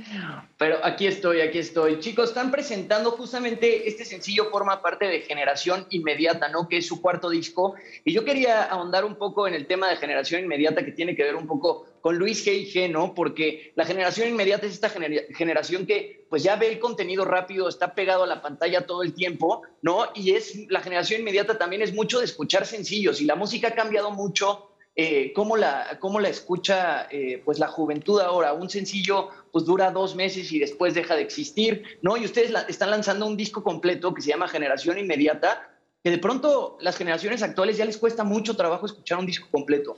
Pero 0.59 0.79
aquí 0.83 1.07
estoy, 1.07 1.41
aquí 1.41 1.59
estoy. 1.59 2.01
Chicos, 2.01 2.31
están 2.31 2.51
presentando 2.51 3.11
justamente 3.11 3.87
este 3.89 4.05
sencillo 4.05 4.49
forma 4.51 4.81
parte 4.81 5.05
de 5.07 5.21
Generación 5.21 5.87
Inmediata, 5.91 6.49
¿no? 6.49 6.67
Que 6.69 6.79
es 6.79 6.87
su 6.87 7.03
cuarto 7.03 7.29
disco. 7.29 7.75
Y 8.05 8.13
yo 8.13 8.25
quería 8.25 8.63
ahondar 8.65 9.05
un 9.05 9.17
poco 9.17 9.47
en 9.47 9.55
el 9.55 9.67
tema 9.67 9.89
de 9.89 9.97
Generación 9.97 10.43
Inmediata 10.45 10.85
que 10.85 10.93
tiene 10.93 11.15
que 11.15 11.23
ver 11.23 11.37
un 11.37 11.47
poco 11.47 11.87
con 12.03 12.19
Luis 12.19 12.45
G. 12.47 12.91
¿no? 12.91 13.15
Porque 13.15 13.73
la 13.77 13.87
Generación 13.87 14.29
Inmediata 14.29 14.67
es 14.67 14.75
esta 14.75 14.91
genera- 14.91 15.23
generación 15.35 15.87
que 15.87 16.27
pues 16.29 16.43
ya 16.43 16.57
ve 16.57 16.69
el 16.69 16.79
contenido 16.79 17.25
rápido, 17.25 17.69
está 17.69 17.95
pegado 17.95 18.25
a 18.25 18.27
la 18.27 18.43
pantalla 18.43 18.87
todo 18.87 19.03
el 19.03 19.15
tiempo, 19.15 19.63
¿no? 19.83 20.09
Y 20.15 20.33
es 20.33 20.71
la 20.71 20.81
Generación 20.81 21.21
Inmediata 21.21 21.57
también 21.57 21.83
es 21.83 21.95
mucho 21.95 22.19
de 22.19 22.27
escuchar 22.27 22.67
sencillos 22.67 23.21
y 23.21 23.25
la 23.25 23.37
música 23.37 23.69
ha 23.69 23.75
cambiado 23.75 24.11
mucho 24.11 24.69
eh, 24.97 25.33
cómo, 25.35 25.57
la, 25.57 25.99
cómo 26.01 26.21
la 26.21 26.29
escucha 26.29 27.07
eh, 27.11 27.41
pues 27.45 27.59
la 27.59 27.69
juventud 27.69 28.21
ahora. 28.21 28.53
Un 28.53 28.69
sencillo 28.69 29.29
pues 29.53 29.65
dura 29.65 29.91
dos 29.91 30.15
meses 30.17 30.51
y 30.53 30.59
después 30.59 30.95
deja 30.95 31.15
de 31.17 31.23
existir, 31.23 31.85
¿no? 32.03 32.17
Y 32.17 32.25
ustedes 32.25 32.53
están 32.69 32.91
lanzando 32.91 33.27
un 33.27 33.37
disco 33.37 33.63
completo 33.63 34.13
que 34.13 34.23
se 34.23 34.31
llama 34.31 34.49
Generación 34.49 34.99
Inmediata, 34.99 35.69
que 36.03 36.11
de 36.11 36.19
pronto 36.19 36.79
las 36.81 36.97
generaciones 36.97 37.43
actuales 37.43 37.77
ya 37.77 37.85
les 37.85 37.97
cuesta 37.97 38.25
mucho 38.25 38.57
trabajo 38.57 38.87
escuchar 38.87 39.19
un 39.19 39.27
disco 39.27 39.47
completo. 39.51 39.97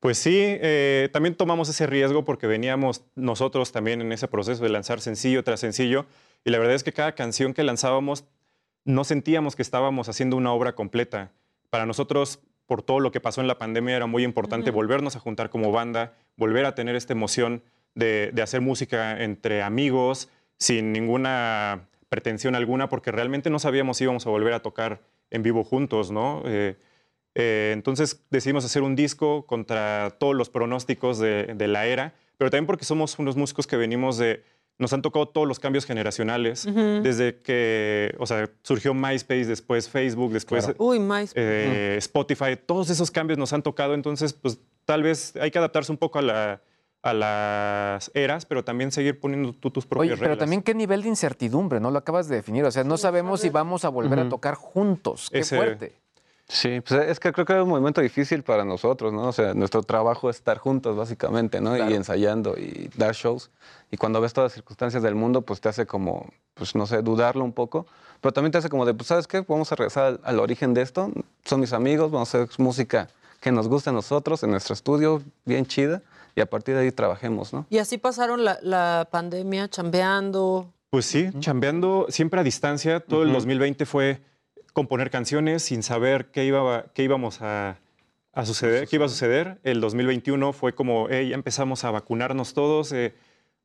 Pues 0.00 0.18
sí, 0.18 0.36
eh, 0.36 1.08
también 1.12 1.34
tomamos 1.34 1.68
ese 1.68 1.86
riesgo 1.86 2.24
porque 2.24 2.46
veníamos 2.46 3.04
nosotros 3.16 3.72
también 3.72 4.00
en 4.00 4.12
ese 4.12 4.28
proceso 4.28 4.62
de 4.62 4.70
lanzar 4.70 5.00
sencillo 5.00 5.42
tras 5.42 5.60
sencillo 5.60 6.06
y 6.44 6.50
la 6.50 6.58
verdad 6.58 6.76
es 6.76 6.84
que 6.84 6.92
cada 6.92 7.16
canción 7.16 7.52
que 7.52 7.64
lanzábamos 7.64 8.24
no 8.84 9.02
sentíamos 9.04 9.56
que 9.56 9.62
estábamos 9.62 10.08
haciendo 10.08 10.36
una 10.36 10.52
obra 10.52 10.74
completa. 10.74 11.32
Para 11.68 11.84
nosotros, 11.84 12.40
por 12.66 12.82
todo 12.82 13.00
lo 13.00 13.10
que 13.10 13.20
pasó 13.20 13.40
en 13.40 13.48
la 13.48 13.58
pandemia, 13.58 13.96
era 13.96 14.06
muy 14.06 14.22
importante 14.22 14.70
Ujú. 14.70 14.76
volvernos 14.76 15.16
a 15.16 15.20
juntar 15.20 15.50
como 15.50 15.72
banda, 15.72 16.14
volver 16.36 16.64
a 16.64 16.74
tener 16.74 16.94
esta 16.94 17.12
emoción 17.12 17.62
de, 17.94 18.30
de 18.32 18.42
hacer 18.42 18.60
música 18.60 19.22
entre 19.22 19.62
amigos, 19.62 20.30
sin 20.58 20.92
ninguna 20.92 21.88
pretensión 22.08 22.54
alguna, 22.54 22.88
porque 22.88 23.10
realmente 23.10 23.50
no 23.50 23.58
sabíamos 23.58 23.98
si 23.98 24.04
íbamos 24.04 24.26
a 24.26 24.30
volver 24.30 24.52
a 24.54 24.60
tocar 24.62 25.02
en 25.30 25.42
vivo 25.42 25.64
juntos, 25.64 26.10
¿no? 26.10 26.42
Eh, 26.46 26.76
eh, 27.38 27.70
entonces 27.72 28.20
decidimos 28.30 28.64
hacer 28.64 28.82
un 28.82 28.96
disco 28.96 29.46
contra 29.46 30.10
todos 30.18 30.34
los 30.34 30.50
pronósticos 30.50 31.18
de, 31.18 31.54
de 31.56 31.68
la 31.68 31.86
era, 31.86 32.12
pero 32.36 32.50
también 32.50 32.66
porque 32.66 32.84
somos 32.84 33.18
unos 33.18 33.36
músicos 33.36 33.66
que 33.66 33.76
venimos 33.76 34.18
de... 34.18 34.42
Nos 34.80 34.92
han 34.92 35.02
tocado 35.02 35.26
todos 35.26 35.48
los 35.48 35.58
cambios 35.58 35.84
generacionales, 35.86 36.64
desde 37.02 37.40
que, 37.42 38.14
o 38.20 38.26
sea, 38.26 38.48
surgió 38.62 38.94
MySpace, 38.94 39.46
después 39.46 39.88
Facebook, 39.88 40.32
después 40.32 40.66
Claro. 40.66 40.76
Uy, 40.84 41.00
MySpace. 41.00 41.34
eh, 41.34 41.96
Spotify, 41.98 42.56
todos 42.64 42.88
esos 42.88 43.10
cambios 43.10 43.38
nos 43.40 43.52
han 43.52 43.62
tocado, 43.64 43.94
entonces, 43.94 44.32
pues 44.34 44.60
tal 44.84 45.02
vez 45.02 45.34
hay 45.34 45.50
que 45.50 45.58
adaptarse 45.58 45.90
un 45.90 45.98
poco 45.98 46.20
a, 46.20 46.22
la- 46.22 46.62
a 47.02 47.12
las 47.12 48.10
eras, 48.14 48.46
pero 48.46 48.62
también 48.64 48.92
seguir 48.92 49.18
poniendo 49.18 49.52
tú 49.52 49.70
tus 49.72 49.84
propias 49.84 50.12
Oye, 50.12 50.16
pero 50.18 50.30
reglas. 50.30 50.38
también 50.44 50.62
qué 50.62 50.74
nivel 50.74 51.02
de 51.02 51.08
incertidumbre, 51.08 51.80
¿no? 51.80 51.90
Lo 51.90 51.98
acabas 51.98 52.28
de 52.28 52.36
definir. 52.36 52.64
O 52.64 52.70
sea, 52.70 52.84
no 52.84 52.96
sabemos 52.98 53.40
si 53.40 53.48
vamos 53.50 53.84
a 53.84 53.88
volver 53.88 54.20
a 54.20 54.28
tocar 54.28 54.54
juntos. 54.54 55.28
Qué 55.32 55.40
Ese- 55.40 55.56
fuerte. 55.56 55.92
Sí, 56.50 56.80
pues 56.80 57.08
es 57.08 57.20
que 57.20 57.30
creo 57.30 57.44
que 57.44 57.52
es 57.52 57.62
un 57.62 57.68
momento 57.68 58.00
difícil 58.00 58.42
para 58.42 58.64
nosotros, 58.64 59.12
¿no? 59.12 59.28
O 59.28 59.32
sea, 59.32 59.52
nuestro 59.52 59.82
trabajo 59.82 60.30
es 60.30 60.36
estar 60.36 60.56
juntos, 60.56 60.96
básicamente, 60.96 61.60
¿no? 61.60 61.76
Y 61.76 61.92
ensayando 61.92 62.56
y 62.56 62.90
dar 62.96 63.14
shows. 63.14 63.50
Y 63.90 63.98
cuando 63.98 64.18
ves 64.22 64.32
todas 64.32 64.46
las 64.46 64.54
circunstancias 64.54 65.02
del 65.02 65.14
mundo, 65.14 65.42
pues 65.42 65.60
te 65.60 65.68
hace 65.68 65.84
como, 65.84 66.26
pues 66.54 66.74
no 66.74 66.86
sé, 66.86 67.02
dudarlo 67.02 67.44
un 67.44 67.52
poco. 67.52 67.86
Pero 68.22 68.32
también 68.32 68.50
te 68.50 68.58
hace 68.58 68.70
como 68.70 68.86
de, 68.86 68.94
pues, 68.94 69.08
¿sabes 69.08 69.26
qué? 69.26 69.44
Vamos 69.46 69.70
a 69.72 69.76
regresar 69.76 70.04
al, 70.04 70.20
al 70.24 70.40
origen 70.40 70.72
de 70.72 70.80
esto. 70.80 71.12
Son 71.44 71.60
mis 71.60 71.74
amigos, 71.74 72.10
vamos 72.10 72.34
a 72.34 72.42
hacer 72.42 72.58
música 72.58 73.08
que 73.40 73.52
nos 73.52 73.68
guste 73.68 73.90
a 73.90 73.92
nosotros, 73.92 74.42
en 74.42 74.50
nuestro 74.50 74.72
estudio, 74.72 75.22
bien 75.44 75.66
chida. 75.66 76.02
Y 76.34 76.40
a 76.40 76.46
partir 76.46 76.74
de 76.74 76.82
ahí 76.82 76.92
trabajemos, 76.92 77.52
¿no? 77.52 77.66
Y 77.68 77.76
así 77.76 77.98
pasaron 77.98 78.44
la, 78.44 78.58
la 78.62 79.06
pandemia, 79.10 79.68
chambeando. 79.68 80.72
Pues 80.88 81.04
sí, 81.04 81.30
chambeando 81.40 82.06
siempre 82.08 82.40
a 82.40 82.42
distancia. 82.42 83.00
Todo 83.00 83.22
el 83.22 83.32
2020 83.32 83.84
fue 83.84 84.22
componer 84.72 85.10
canciones 85.10 85.62
sin 85.62 85.82
saber 85.82 86.30
qué, 86.30 86.44
iba, 86.44 86.86
qué 86.94 87.02
íbamos 87.02 87.42
a, 87.42 87.80
a 88.32 88.46
suceder, 88.46 88.86
qué 88.88 88.96
iba 88.96 89.06
a 89.06 89.08
suceder. 89.08 89.58
El 89.64 89.80
2021 89.80 90.52
fue 90.52 90.74
como, 90.74 91.08
hey, 91.10 91.30
ya 91.30 91.34
empezamos 91.34 91.84
a 91.84 91.90
vacunarnos 91.90 92.54
todos, 92.54 92.92
eh, 92.92 93.14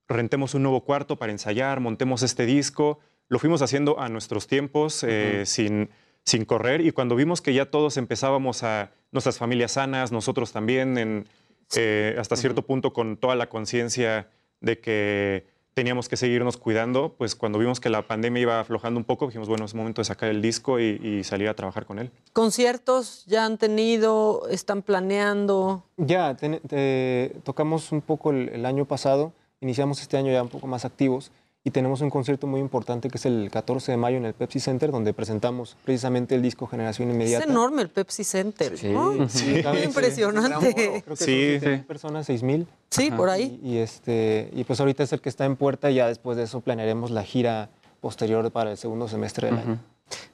rentemos 0.08 0.54
un 0.56 0.64
nuevo 0.64 0.84
cuarto 0.84 1.18
para 1.18 1.32
ensayar, 1.32 1.80
montemos 1.80 2.24
este 2.24 2.46
disco. 2.46 3.00
Lo 3.30 3.40
fuimos 3.40 3.62
haciendo 3.62 4.00
a 4.00 4.10
nuestros 4.10 4.48
tiempos, 4.48 5.04
eh, 5.04 5.44
sin, 5.46 5.90
sin 6.26 6.46
correr. 6.46 6.82
Y 6.82 6.92
cuando 6.92 7.16
vimos 7.16 7.42
que 7.42 7.54
ya 7.54 7.70
todos 7.70 7.98
empezábamos 7.98 8.64
a, 8.64 8.92
nuestras 9.14 9.38
familias 9.38 9.74
sanas, 9.74 10.12
nosotros 10.12 10.52
también, 10.52 10.98
en, 10.98 11.28
eh, 11.76 12.16
hasta 12.20 12.36
cierto 12.36 12.64
punto 12.64 12.94
con 12.94 13.16
toda 13.16 13.36
la 13.36 13.48
conciencia 13.48 14.30
de 14.60 14.80
que 14.80 15.46
teníamos 15.74 16.08
que 16.10 16.18
seguirnos 16.18 16.58
cuidando, 16.58 17.14
pues 17.18 17.36
cuando 17.36 17.58
vimos 17.60 17.80
que 17.80 17.90
la 17.90 18.08
pandemia 18.08 18.42
iba 18.42 18.60
aflojando 18.60 19.00
un 19.00 19.04
poco, 19.04 19.26
dijimos, 19.28 19.48
bueno, 19.48 19.66
es 19.66 19.74
momento 19.74 20.02
de 20.02 20.06
sacar 20.06 20.30
el 20.30 20.42
disco 20.42 20.80
y, 20.80 21.00
y 21.04 21.24
salir 21.24 21.50
a 21.50 21.54
trabajar 21.56 21.86
con 21.86 22.00
él. 22.00 22.12
¿Conciertos 22.32 23.26
ya 23.26 23.46
han 23.46 23.58
tenido? 23.58 24.48
¿Están 24.50 24.82
planeando? 24.84 25.84
Ya, 25.98 26.36
ten- 26.36 26.60
te- 26.68 27.36
tocamos 27.44 27.92
un 27.92 28.02
poco 28.02 28.32
el, 28.32 28.50
el 28.50 28.66
año 28.66 28.86
pasado, 28.86 29.34
iniciamos 29.62 30.02
este 30.02 30.18
año 30.18 30.32
ya 30.32 30.44
un 30.44 30.50
poco 30.50 30.68
más 30.68 30.86
activos 30.86 31.32
y 31.66 31.72
tenemos 31.72 32.02
un 32.02 32.10
concierto 32.10 32.46
muy 32.46 32.60
importante 32.60 33.10
que 33.10 33.18
es 33.18 33.26
el 33.26 33.50
14 33.52 33.94
de 33.94 33.98
mayo 33.98 34.18
en 34.18 34.26
el 34.26 34.34
Pepsi 34.34 34.60
Center, 34.60 34.92
donde 34.92 35.14
presentamos 35.14 35.78
precisamente 35.86 36.36
el 36.36 36.42
disco 36.42 36.68
Generación 36.68 37.10
Es 37.10 37.16
Inmediata. 37.16 37.46
enorme 37.46 37.82
el 37.84 37.90
Pepsi 37.90 38.24
Center, 38.26 38.74
¿no? 38.86 39.30
Sí, 39.30 39.62
Qué 39.64 39.84
impresionante. 39.86 40.74
Creo 40.74 41.16
que 41.16 41.18
son 41.18 41.28
7,000 41.28 41.86
personas, 41.86 42.28
6.000. 42.30 42.66
Sí, 42.90 43.12
por 43.12 43.30
ahí. 43.30 43.60
Y, 43.64 43.76
y 43.76 43.78
este, 43.78 44.50
y 44.54 44.64
pues 44.66 44.80
ahorita 44.82 45.04
es 45.04 45.14
el 45.14 45.22
que 45.22 45.30
está 45.30 45.46
en 45.46 45.56
puerta 45.56 45.90
y 45.90 45.96
ya 45.96 46.08
después 46.08 46.36
de 46.38 46.44
eso 46.44 46.60
planearemos 46.62 47.12
la 47.12 47.24
gira 47.24 47.70
posterior 48.02 48.52
para 48.52 48.72
el 48.72 48.78
segundo 48.78 49.08
semestre 49.08 49.48
del 49.48 49.60
año. 49.60 49.80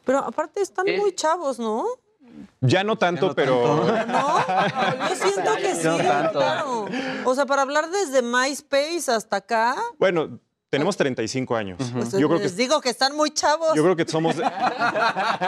Pero 0.05 0.19
aparte 0.19 0.61
están 0.61 0.85
muy 0.97 1.13
chavos, 1.13 1.59
¿no? 1.59 1.85
Ya 2.61 2.83
no 2.83 2.97
tanto, 2.97 3.35
pero... 3.35 3.85
Yo 5.09 5.15
siento 5.15 5.55
que 5.57 5.75
sí, 5.75 5.81
No 5.83 5.97
tanto. 5.97 6.39
claro. 6.39 6.85
O 7.25 7.35
sea, 7.35 7.45
para 7.45 7.61
hablar 7.61 7.89
desde 7.91 8.21
MySpace 8.23 9.11
hasta 9.11 9.37
acá, 9.37 9.75
Bueno, 9.99 10.39
tenemos 10.69 10.97
35 10.97 11.55
años. 11.55 11.77
pues 11.93 12.11
Yo 12.11 12.27
creo 12.27 12.37
que 12.37 12.43
les 12.45 12.55
digo 12.55 12.79
que 12.81 12.89
están 12.89 13.15
muy 13.15 13.31
chavos. 13.31 13.69
Yo 13.75 13.83
creo 13.83 13.95
que 13.95 14.05
somos, 14.05 14.35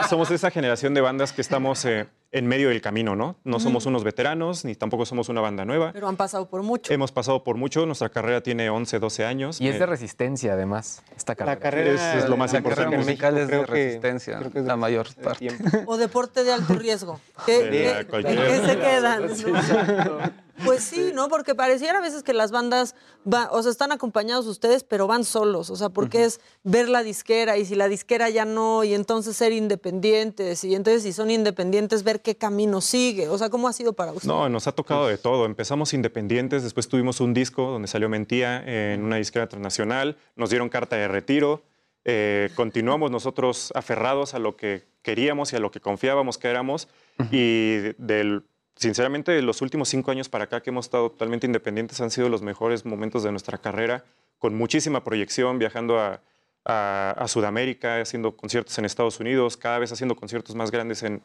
somos 0.08 0.30
esa 0.30 0.50
generación 0.50 0.94
de 0.94 1.00
bandas 1.00 1.32
que 1.32 1.40
estamos 1.40 1.84
eh, 1.84 2.08
en 2.32 2.46
medio 2.46 2.70
del 2.70 2.80
camino, 2.80 3.14
¿no? 3.14 3.36
No 3.44 3.60
somos 3.60 3.84
unos 3.86 4.04
veteranos, 4.04 4.64
ni 4.64 4.74
tampoco 4.74 5.04
somos 5.04 5.28
una 5.28 5.40
banda 5.42 5.64
nueva. 5.66 5.92
Pero 5.92 6.08
han 6.08 6.16
pasado 6.16 6.48
por 6.48 6.62
mucho. 6.62 6.92
Hemos 6.92 7.12
pasado 7.12 7.44
por 7.44 7.56
mucho, 7.56 7.84
nuestra 7.84 8.08
carrera 8.08 8.42
tiene 8.42 8.70
11, 8.70 8.98
12 8.98 9.24
años. 9.26 9.60
Y 9.60 9.68
es 9.68 9.76
Eh, 9.76 9.80
de 9.80 9.86
resistencia, 9.86 10.54
además, 10.54 11.02
esta 11.14 11.34
carrera. 11.34 11.60
carrera- 11.60 12.14
es, 12.16 12.24
es 12.24 12.30
lo 12.30 12.38
más 12.38 12.52
la 12.52 12.58
importante. 12.60 12.84
carrera 12.90 13.04
musical 13.04 13.36
es 13.38 13.48
de 13.48 13.60
que- 13.60 13.66
resistencia, 13.66 14.38
creo 14.38 14.50
que 14.50 14.58
es 14.58 14.64
de 14.64 14.68
la 14.68 14.76
mayor 14.76 15.06
parte. 15.22 15.48
O 15.86 15.96
deporte 15.98 16.42
de 16.42 16.52
alto 16.54 16.74
riesgo. 16.74 17.20
¿Qué, 17.46 17.58
Sí, 17.64 17.68
qué- 17.70 17.90
a 17.92 18.06
cualquier- 18.08 18.38
en 18.38 18.62
qué 18.62 18.66
se 18.66 18.78
quedan? 18.78 20.32
Pues 20.64 20.84
sí, 20.84 21.10
¿no? 21.14 21.28
Porque 21.28 21.54
pareciera 21.56 21.98
a 21.98 22.00
veces 22.02 22.22
que 22.22 22.32
las 22.34 22.52
bandas, 22.52 22.94
va- 23.30 23.48
o 23.50 23.62
sea, 23.62 23.72
están 23.72 23.90
acompañados 23.90 24.46
ustedes, 24.46 24.84
pero 24.84 25.06
van 25.08 25.24
solos. 25.24 25.70
O 25.70 25.76
sea, 25.76 25.88
porque 25.88 26.24
es 26.24 26.40
ver 26.62 26.88
la 26.88 27.02
disquera 27.02 27.56
y 27.56 27.64
si 27.64 27.74
la 27.74 27.88
disquera 27.88 28.28
ya 28.30 28.44
no, 28.44 28.84
y 28.84 28.94
entonces 28.94 29.36
ser 29.36 29.50
independientes. 29.52 30.62
Y 30.62 30.74
entonces 30.74 31.02
si 31.02 31.12
son 31.12 31.30
independientes, 31.30 32.04
ver 32.04 32.21
qué 32.22 32.36
camino 32.36 32.80
sigue. 32.80 33.28
O 33.28 33.36
sea, 33.36 33.50
¿cómo 33.50 33.68
ha 33.68 33.72
sido 33.72 33.92
para 33.92 34.12
ustedes? 34.12 34.26
No, 34.26 34.48
nos 34.48 34.66
ha 34.66 34.72
tocado 34.72 35.06
de 35.06 35.18
todo. 35.18 35.44
Empezamos 35.46 35.92
independientes, 35.92 36.62
después 36.62 36.88
tuvimos 36.88 37.20
un 37.20 37.34
disco 37.34 37.70
donde 37.70 37.88
salió 37.88 38.08
Mentía 38.08 38.62
en 38.66 39.02
una 39.04 39.16
disquera 39.16 39.44
internacional, 39.44 40.16
nos 40.36 40.50
dieron 40.50 40.68
carta 40.68 40.96
de 40.96 41.08
retiro, 41.08 41.62
eh, 42.04 42.50
continuamos 42.54 43.10
nosotros 43.10 43.72
aferrados 43.74 44.34
a 44.34 44.38
lo 44.38 44.56
que 44.56 44.84
queríamos 45.02 45.52
y 45.52 45.56
a 45.56 45.60
lo 45.60 45.70
que 45.70 45.80
confiábamos 45.80 46.36
que 46.38 46.48
éramos 46.48 46.88
y 47.30 47.76
del, 47.98 48.44
sinceramente 48.76 49.40
los 49.42 49.62
últimos 49.62 49.88
cinco 49.88 50.10
años 50.10 50.28
para 50.28 50.44
acá 50.44 50.62
que 50.62 50.70
hemos 50.70 50.86
estado 50.86 51.10
totalmente 51.10 51.46
independientes 51.46 52.00
han 52.00 52.10
sido 52.10 52.28
los 52.28 52.42
mejores 52.42 52.84
momentos 52.84 53.22
de 53.22 53.30
nuestra 53.30 53.58
carrera, 53.58 54.04
con 54.38 54.54
muchísima 54.54 55.04
proyección, 55.04 55.58
viajando 55.58 56.00
a, 56.00 56.20
a- 56.64 57.14
a 57.16 57.28
Sudamérica, 57.28 58.00
haciendo 58.00 58.36
conciertos 58.36 58.78
en 58.78 58.84
Estados 58.84 59.18
Unidos, 59.20 59.56
cada 59.56 59.78
vez 59.78 59.92
haciendo 59.92 60.14
conciertos 60.16 60.54
más 60.56 60.70
grandes 60.70 61.02
en, 61.02 61.22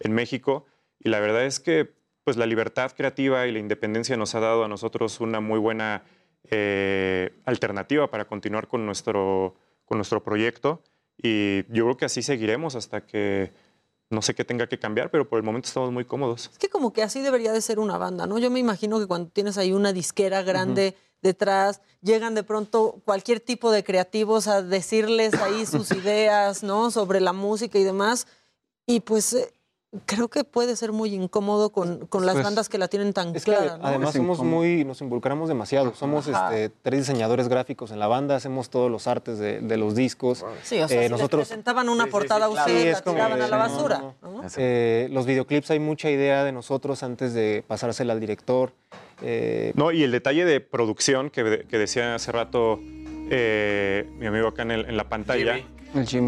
en 0.00 0.12
México. 0.12 0.64
Y 1.00 1.08
la 1.10 1.20
verdad 1.20 1.44
es 1.44 1.60
que 1.60 1.92
pues, 2.24 2.36
la 2.36 2.46
libertad 2.46 2.92
creativa 2.96 3.46
y 3.46 3.52
la 3.52 3.58
independencia 3.58 4.16
nos 4.16 4.34
ha 4.34 4.40
dado 4.40 4.64
a 4.64 4.68
nosotros 4.68 5.20
una 5.20 5.40
muy 5.40 5.58
buena 5.58 6.02
eh, 6.50 7.30
alternativa 7.44 8.10
para 8.10 8.26
continuar 8.26 8.68
con 8.68 8.86
nuestro, 8.86 9.54
con 9.84 9.98
nuestro 9.98 10.22
proyecto. 10.22 10.82
Y 11.20 11.64
yo 11.72 11.84
creo 11.84 11.96
que 11.96 12.04
así 12.04 12.22
seguiremos 12.22 12.74
hasta 12.76 13.04
que 13.04 13.52
no 14.10 14.22
sé 14.22 14.34
qué 14.34 14.44
tenga 14.44 14.66
que 14.68 14.78
cambiar, 14.78 15.10
pero 15.10 15.28
por 15.28 15.38
el 15.38 15.42
momento 15.44 15.66
estamos 15.66 15.92
muy 15.92 16.04
cómodos. 16.04 16.48
Es 16.52 16.58
que 16.58 16.68
como 16.68 16.92
que 16.92 17.02
así 17.02 17.20
debería 17.20 17.52
de 17.52 17.60
ser 17.60 17.78
una 17.78 17.98
banda, 17.98 18.26
¿no? 18.26 18.38
Yo 18.38 18.50
me 18.50 18.58
imagino 18.60 18.98
que 18.98 19.06
cuando 19.06 19.28
tienes 19.30 19.58
ahí 19.58 19.72
una 19.72 19.92
disquera 19.92 20.42
grande 20.42 20.94
detrás, 21.22 21.80
llegan 22.02 22.34
de 22.34 22.42
pronto 22.42 23.00
cualquier 23.04 23.40
tipo 23.40 23.70
de 23.70 23.82
creativos 23.84 24.46
a 24.48 24.62
decirles 24.62 25.34
ahí 25.34 25.66
sus 25.66 25.90
ideas, 25.92 26.62
¿no? 26.62 26.90
Sobre 26.90 27.20
la 27.20 27.32
música 27.32 27.78
y 27.78 27.84
demás. 27.84 28.26
Y 28.86 29.00
pues 29.00 29.32
eh, 29.34 29.52
creo 30.06 30.28
que 30.28 30.44
puede 30.44 30.76
ser 30.76 30.92
muy 30.92 31.14
incómodo 31.14 31.70
con, 31.70 32.06
con 32.06 32.24
las 32.26 32.34
Pues, 32.36 32.44
bandas 32.44 32.68
que 32.68 32.78
la 32.78 32.88
tienen 32.88 33.12
tan 33.12 33.34
Es 33.34 33.44
que 33.44 33.52
clara, 33.52 33.78
¿no? 33.78 33.86
además 33.86 34.14
somos 34.14 34.42
muy, 34.42 34.84
nos 34.84 35.00
involucramos 35.00 35.48
demasiado. 35.48 35.94
Somos 35.94 36.26
este, 36.28 36.70
tres 36.82 37.00
diseñadores 37.00 37.48
gráficos 37.48 37.90
en 37.90 37.98
la 37.98 38.06
banda, 38.06 38.36
hacemos 38.36 38.70
todos 38.70 38.90
los 38.90 39.06
artes 39.06 39.38
de, 39.38 39.60
de 39.60 39.76
los 39.76 39.94
discos. 39.94 40.44
Sí, 40.62 40.80
o 40.80 40.88
sea, 40.88 41.00
Eh, 41.02 41.06
si 41.06 41.10
nosotros 41.10 41.40
les 41.40 41.48
presentaban 41.48 41.88
una 41.88 42.06
portada 42.06 42.46
a 42.46 42.48
ustedes, 42.48 42.80
Sí, 42.80 42.84
la 42.86 42.90
es 42.92 43.02
como 43.02 43.14
tiraban 43.16 43.38
de, 43.38 43.44
a 43.44 43.48
la 43.48 43.56
no, 43.58 43.62
basura. 43.74 43.98
no, 43.98 44.14
¿no? 44.22 44.42
Eh, 44.56 45.08
los 45.10 45.26
videoclips 45.26 45.70
hay 45.70 45.80
mucha 45.80 46.10
idea 46.10 46.44
de 46.44 46.52
nosotros 46.52 47.02
antes 47.02 47.34
de 47.34 47.64
pasársela 47.66 48.12
al 48.12 48.20
director. 48.20 48.72
Eh, 49.22 49.72
No, 49.74 49.90
y 49.92 50.02
el 50.02 50.12
detalle 50.12 50.44
de 50.44 50.60
producción 50.60 51.30
que, 51.30 51.64
que 51.68 51.78
decía 51.78 52.14
hace 52.14 52.30
rato 52.32 52.80
eh, 53.30 54.08
mi 54.18 54.26
amigo 54.26 54.48
acá 54.48 54.62
en, 54.62 54.70
el- 54.70 54.84
en 54.86 54.96
la 54.96 55.08
pantalla, 55.08 55.54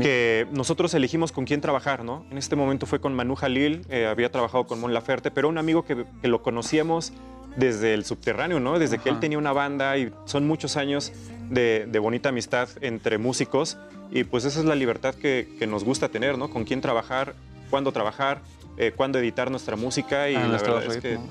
que 0.00 0.46
nosotros 0.52 0.92
elegimos 0.94 1.32
con 1.32 1.44
quién 1.44 1.60
trabajar, 1.60 2.04
¿no? 2.04 2.24
En 2.30 2.38
este 2.38 2.56
momento 2.56 2.86
fue 2.86 3.00
con 3.00 3.14
Manu 3.14 3.34
Jalil, 3.36 3.82
eh, 3.90 4.06
había 4.06 4.30
trabajado 4.30 4.66
con 4.66 4.80
Mon 4.80 4.92
Laferte, 4.94 5.30
pero 5.30 5.48
un 5.48 5.58
amigo 5.58 5.84
que, 5.84 6.04
que 6.22 6.28
lo 6.28 6.42
conocíamos 6.42 7.12
desde 7.56 7.94
el 7.94 8.04
subterráneo, 8.04 8.60
¿no? 8.60 8.78
Desde 8.78 8.98
que 8.98 9.08
él 9.10 9.18
tenía 9.20 9.38
una 9.38 9.52
banda 9.52 9.96
y 9.98 10.12
son 10.24 10.46
muchos 10.46 10.76
años 10.76 11.12
de, 11.50 11.86
de 11.88 11.98
bonita 11.98 12.28
amistad 12.30 12.68
entre 12.80 13.18
músicos 13.18 13.76
y 14.10 14.24
pues 14.24 14.44
esa 14.44 14.60
es 14.60 14.66
la 14.66 14.74
libertad 14.74 15.14
que, 15.14 15.48
que 15.58 15.66
nos 15.66 15.84
gusta 15.84 16.08
tener, 16.08 16.38
¿no? 16.38 16.48
Con 16.50 16.64
quién 16.64 16.80
trabajar, 16.80 17.34
cuándo 17.70 17.92
trabajar, 17.92 18.40
eh, 18.76 18.92
cuándo 18.94 19.18
editar 19.18 19.50
nuestra 19.50 19.76
música 19.76 20.30
y 20.30 20.36
Ah, 20.36 20.46
la 20.48 20.58
verdad 20.58 20.84
es 20.96 20.96
que 21.02 21.10
ritmo. 21.10 21.28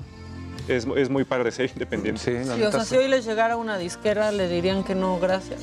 Es, 0.68 0.86
es 0.96 1.10
muy 1.10 1.24
padre 1.24 1.50
ser 1.52 1.70
independiente. 1.70 2.20
Sí, 2.20 2.50
Sí, 2.54 2.62
o 2.62 2.70
sea, 2.70 2.84
si 2.84 2.96
hoy 2.96 3.08
les 3.08 3.24
llegara 3.24 3.56
una 3.56 3.78
disquera, 3.78 4.32
le 4.32 4.48
dirían 4.48 4.84
que 4.84 4.94
no, 4.94 5.18
gracias. 5.18 5.60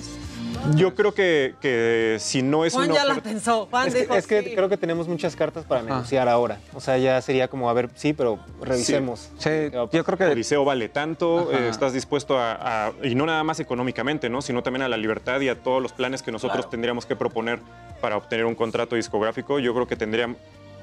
Yo 0.76 0.96
creo 0.96 1.14
que, 1.14 1.54
que 1.62 2.18
si 2.20 2.42
no 2.42 2.66
es 2.66 2.74
Juan 2.74 2.90
una 2.90 2.96
ya 2.96 3.06
la 3.06 3.16
pensó. 3.22 3.68
Juan 3.70 3.88
Es 3.88 3.94
que, 3.94 4.02
dijo, 4.02 4.16
es 4.16 4.28
que 4.28 4.44
sí. 4.44 4.56
creo 4.56 4.68
que 4.68 4.76
tenemos 4.76 5.08
muchas 5.08 5.36
cartas 5.36 5.64
para 5.66 5.84
negociar 5.84 6.28
ahora. 6.28 6.60
O 6.74 6.82
sea, 6.82 6.98
ya 6.98 7.22
sería 7.22 7.48
como, 7.48 7.70
a 7.70 7.74
ver, 7.74 7.90
sí, 7.96 8.12
pero 8.14 8.40
revisemos. 8.62 9.30
Sí, 9.38 9.50
yo 9.72 10.04
creo 10.04 10.18
que 10.18 10.26
Odiseo 10.26 10.66
vale 10.66 10.90
tanto, 10.90 11.52
eh, 11.54 11.70
estás 11.70 11.94
dispuesto 11.94 12.38
a, 12.40 12.88
a- 12.88 12.92
y 13.04 13.14
no 13.14 13.26
nada 13.28 13.44
más 13.44 13.60
económicamente, 13.60 14.30
¿no? 14.30 14.42
sino 14.42 14.64
también 14.64 14.82
a 14.82 14.90
la 14.90 14.98
libertad 14.98 15.40
y 15.42 15.50
a 15.50 15.56
todos 15.62 15.82
los 15.82 15.94
planes 15.94 16.24
que 16.24 16.32
nosotros 16.32 16.70
tendríamos 16.70 17.06
que 17.06 17.16
proponer 17.16 17.60
para 18.02 18.18
obtener 18.18 18.46
un 18.46 18.56
contrato 18.56 18.96
discográfico. 18.96 19.60
Yo 19.60 19.74
creo 19.76 19.88
que 19.88 19.96
tendría 19.96 20.36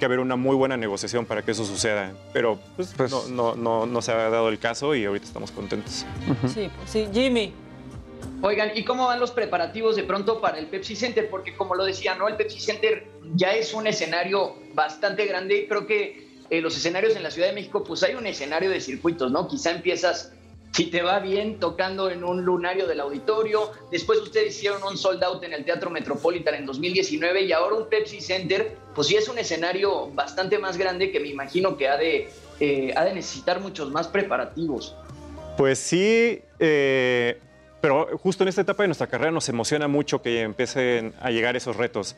que 0.05 0.07
haber 0.07 0.19
una 0.19 0.37
muy 0.37 0.55
buena 0.55 0.77
negociación 0.77 1.25
para 1.25 1.41
que 1.41 1.53
eso 1.53 1.65
suceda, 1.65 2.13
pero 2.35 2.59
pues, 2.77 2.95
no, 3.11 3.27
no, 3.29 3.55
no, 3.55 3.87
no 3.87 4.03
se 4.03 4.13
ha 4.13 4.29
dado 4.29 4.51
el 4.51 4.59
caso 4.59 4.95
y 4.95 5.07
ahorita 5.07 5.25
estamos 5.25 5.51
contentos. 5.51 6.05
Sí, 6.53 6.71
pues 6.77 6.91
sí. 6.91 7.09
Jimmy. 7.11 7.55
Oigan, 8.43 8.73
¿y 8.75 8.85
cómo 8.85 9.07
van 9.07 9.19
los 9.19 9.31
preparativos 9.31 9.97
de 9.97 10.03
pronto 10.03 10.43
para 10.43 10.59
el 10.59 10.67
Pepsi 10.67 10.95
Center? 10.95 11.31
Porque 11.31 11.55
como 11.57 11.75
lo 11.75 11.87
decía, 11.87 12.17
¿no? 12.17 12.29
El 12.29 12.37
Pepsi 12.37 12.61
Center 12.61 13.07
ya 13.35 13.55
es 13.55 13.73
un 13.73 13.87
escenario 13.87 14.57
bastante 14.75 15.25
grande. 15.25 15.65
Creo 15.67 15.87
que 15.87 16.29
eh, 16.51 16.61
los 16.61 16.77
escenarios 16.77 17.17
en 17.17 17.23
la 17.23 17.31
Ciudad 17.31 17.49
de 17.49 17.55
México, 17.55 17.83
pues 17.83 18.03
hay 18.03 18.15
un 18.15 18.27
escenario 18.27 18.69
de 18.69 18.83
circuitos, 18.83 19.33
¿no? 19.33 19.49
Quizá 19.49 19.71
empiezas, 19.71 20.35
si 20.75 20.87
te 20.87 21.03
va 21.03 21.21
bien, 21.21 21.61
tocando 21.61 22.11
en 22.11 22.25
un 22.25 22.45
lunario 22.45 22.89
del 22.89 22.99
auditorio. 22.99 23.71
Después 23.93 24.19
ustedes 24.19 24.57
hicieron 24.57 24.83
un 24.83 24.99
sold 24.99 25.23
out 25.23 25.45
en 25.45 25.53
el 25.53 25.65
Teatro 25.65 25.89
Metropolitan 25.89 26.57
en 26.57 26.67
2019 26.67 27.43
y 27.43 27.53
ahora 27.53 27.77
un 27.77 27.89
Pepsi 27.89 28.21
Center, 28.21 28.77
pues 28.93 29.07
sí 29.07 29.15
es 29.15 29.29
un 29.29 29.39
escenario 29.39 30.11
bastante 30.11 30.59
más 30.59 30.77
grande 30.77 31.13
que 31.13 31.21
me 31.21 31.29
imagino 31.29 31.77
que 31.77 31.89
ha 31.89 31.97
de, 31.97 32.29
eh, 32.59 32.93
ha 32.97 33.05
de 33.05 33.15
necesitar 33.15 33.61
muchos 33.61 33.93
más 33.93 34.09
preparativos. 34.09 34.97
Pues 35.57 35.79
sí, 35.79 36.43
eh, 36.59 37.39
pero 37.81 38.19
justo 38.19 38.43
en 38.43 38.49
esta 38.49 38.63
etapa 38.63 38.83
de 38.83 38.89
nuestra 38.89 39.07
carrera 39.07 39.31
nos 39.31 39.49
emociona 39.49 39.87
mucho 39.87 40.23
que 40.23 40.41
empiecen 40.41 41.15
a 41.21 41.31
llegar 41.31 41.55
esos 41.55 41.77
retos. 41.77 42.17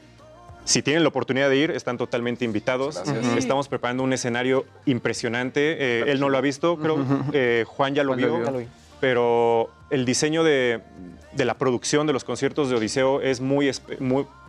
Si 0.66 0.82
tienen 0.82 1.02
la 1.04 1.08
oportunidad 1.08 1.48
de 1.48 1.56
ir, 1.56 1.70
están 1.70 1.96
totalmente 1.96 2.44
invitados. 2.44 2.96
Gracias. 3.02 3.36
Estamos 3.38 3.68
preparando 3.68 4.02
un 4.02 4.12
escenario 4.12 4.66
impresionante. 4.84 5.76
Eh, 5.78 6.04
él 6.10 6.20
no 6.20 6.28
lo 6.28 6.36
ha 6.36 6.40
visto, 6.40 6.76
creo. 6.76 6.98
eh, 7.32 7.64
Juan 7.66 7.94
ya 7.94 8.02
lo 8.02 8.10
Juan 8.10 8.18
vio. 8.18 8.36
vio. 8.36 8.44
Ya 8.44 8.50
lo 8.50 8.58
vi. 8.58 8.66
Pero 9.00 9.70
el 9.90 10.04
diseño 10.04 10.42
de, 10.42 10.80
de 11.32 11.44
la 11.44 11.54
producción 11.54 12.06
de 12.06 12.12
los 12.12 12.24
conciertos 12.24 12.68
de 12.68 12.76
Odiseo 12.76 13.20
es 13.20 13.40
muy, 13.40 13.70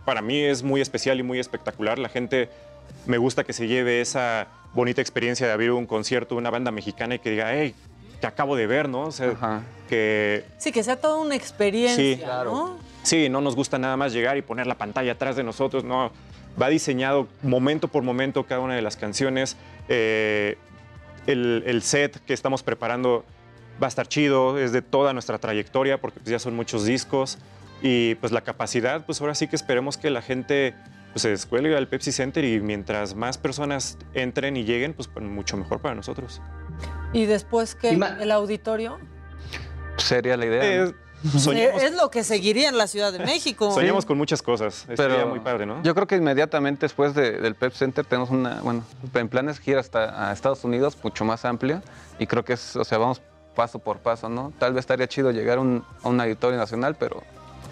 para 0.04 0.20
mí 0.22 0.40
es 0.42 0.62
muy 0.62 0.80
especial 0.80 1.20
y 1.20 1.22
muy 1.22 1.38
espectacular. 1.38 1.98
La 1.98 2.08
gente 2.08 2.48
me 3.06 3.18
gusta 3.18 3.44
que 3.44 3.52
se 3.52 3.68
lleve 3.68 4.00
esa 4.00 4.48
bonita 4.74 5.00
experiencia 5.00 5.46
de 5.46 5.52
abrir 5.52 5.70
un 5.70 5.86
concierto 5.86 6.34
de 6.34 6.40
una 6.40 6.50
banda 6.50 6.70
mexicana 6.70 7.14
y 7.14 7.18
que 7.20 7.30
diga, 7.30 7.52
hey, 7.54 7.74
te 8.20 8.26
acabo 8.26 8.56
de 8.56 8.66
ver, 8.66 8.88
¿no? 8.88 9.02
O 9.02 9.12
sea, 9.12 9.62
que 9.88 10.44
Sí, 10.58 10.72
que 10.72 10.82
sea 10.82 10.96
toda 10.96 11.16
una 11.18 11.36
experiencia, 11.36 12.16
Sí, 12.16 12.20
¿no? 12.44 12.76
Sí, 13.08 13.30
no 13.30 13.40
nos 13.40 13.56
gusta 13.56 13.78
nada 13.78 13.96
más 13.96 14.12
llegar 14.12 14.36
y 14.36 14.42
poner 14.42 14.66
la 14.66 14.74
pantalla 14.74 15.12
atrás 15.12 15.34
de 15.34 15.42
nosotros, 15.42 15.82
no. 15.82 16.12
Va 16.60 16.68
diseñado 16.68 17.26
momento 17.40 17.88
por 17.88 18.02
momento 18.02 18.44
cada 18.44 18.60
una 18.60 18.74
de 18.74 18.82
las 18.82 18.98
canciones. 18.98 19.56
Eh, 19.88 20.58
el, 21.26 21.62
el 21.64 21.80
set 21.80 22.22
que 22.26 22.34
estamos 22.34 22.62
preparando 22.62 23.24
va 23.82 23.86
a 23.86 23.88
estar 23.88 24.06
chido, 24.08 24.58
es 24.58 24.72
de 24.72 24.82
toda 24.82 25.14
nuestra 25.14 25.38
trayectoria 25.38 25.98
porque 25.98 26.20
pues, 26.20 26.30
ya 26.30 26.38
son 26.38 26.54
muchos 26.54 26.84
discos. 26.84 27.38
Y 27.80 28.16
pues 28.16 28.30
la 28.30 28.42
capacidad, 28.42 29.06
pues 29.06 29.22
ahora 29.22 29.34
sí 29.34 29.48
que 29.48 29.56
esperemos 29.56 29.96
que 29.96 30.10
la 30.10 30.20
gente 30.20 30.74
pues, 31.14 31.22
se 31.22 31.30
descuelgue 31.30 31.74
al 31.78 31.88
Pepsi 31.88 32.12
Center 32.12 32.44
y 32.44 32.60
mientras 32.60 33.14
más 33.14 33.38
personas 33.38 33.96
entren 34.12 34.54
y 34.58 34.64
lleguen, 34.64 34.92
pues 34.92 35.08
mucho 35.18 35.56
mejor 35.56 35.80
para 35.80 35.94
nosotros. 35.94 36.42
Y 37.14 37.24
después 37.24 37.74
que 37.74 37.88
el 37.88 38.30
auditorio. 38.32 38.98
Sería 39.96 40.36
la 40.36 40.44
idea. 40.44 40.62
Eh, 40.62 40.92
¿no? 40.92 41.07
soñemos, 41.38 41.82
Eh, 41.82 41.86
Es 41.86 41.94
lo 41.94 42.10
que 42.10 42.22
seguiría 42.24 42.68
en 42.68 42.78
la 42.78 42.86
Ciudad 42.86 43.12
de 43.12 43.18
México. 43.20 43.70
soñamos 43.72 44.04
con 44.06 44.16
muchas 44.18 44.42
cosas. 44.42 44.86
Pero 44.96 45.26
muy 45.28 45.40
padre, 45.40 45.66
¿no? 45.66 45.82
Yo 45.82 45.94
creo 45.94 46.06
que 46.06 46.16
inmediatamente 46.16 46.86
después 46.86 47.14
de- 47.14 47.40
del 47.40 47.54
Pep 47.54 47.72
Center 47.72 48.04
tenemos 48.04 48.30
una, 48.30 48.60
bueno, 48.62 48.84
en 49.14 49.28
planes 49.28 49.58
gira 49.58 49.80
hasta 49.80 50.28
a 50.28 50.32
Estados 50.32 50.64
Unidos, 50.64 50.96
mucho 51.02 51.24
más 51.24 51.44
amplia, 51.44 51.82
y 52.18 52.26
creo 52.26 52.44
que 52.44 52.52
es, 52.54 52.76
o 52.76 52.84
sea, 52.84 52.98
vamos 52.98 53.20
paso 53.54 53.78
por 53.80 53.98
paso, 53.98 54.28
¿no? 54.28 54.52
Tal 54.58 54.72
vez 54.72 54.80
estaría 54.80 55.08
chido 55.08 55.30
llegar 55.32 55.58
a 55.58 55.60
un, 55.60 55.84
a 56.04 56.08
un 56.08 56.20
auditorio 56.20 56.56
nacional, 56.56 56.94
pero 56.94 57.22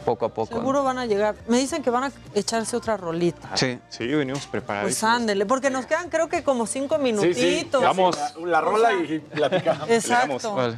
poco 0.04 0.24
a 0.26 0.28
poco. 0.28 0.54
¿no? 0.54 0.60
Seguro 0.60 0.82
van 0.84 0.98
a 0.98 1.06
llegar. 1.06 1.34
Me 1.48 1.58
dicen 1.58 1.82
que 1.82 1.90
van 1.90 2.04
a 2.04 2.12
echarse 2.34 2.76
otra 2.76 2.96
rolita. 2.96 3.56
Sí. 3.56 3.78
Sí, 3.88 4.06
venimos 4.06 4.46
preparados. 4.46 4.86
Pues 4.90 5.04
ándele, 5.04 5.46
porque 5.46 5.70
nos 5.70 5.86
quedan 5.86 6.08
creo 6.10 6.28
que 6.28 6.42
como 6.42 6.66
cinco 6.66 6.98
minutitos. 6.98 7.82
Vamos. 7.82 8.16
La 8.44 8.60
rola 8.60 8.92
y 8.94 9.18
platicamos. 9.20 9.88
Exacto. 9.90 10.54
Vale. 10.54 10.76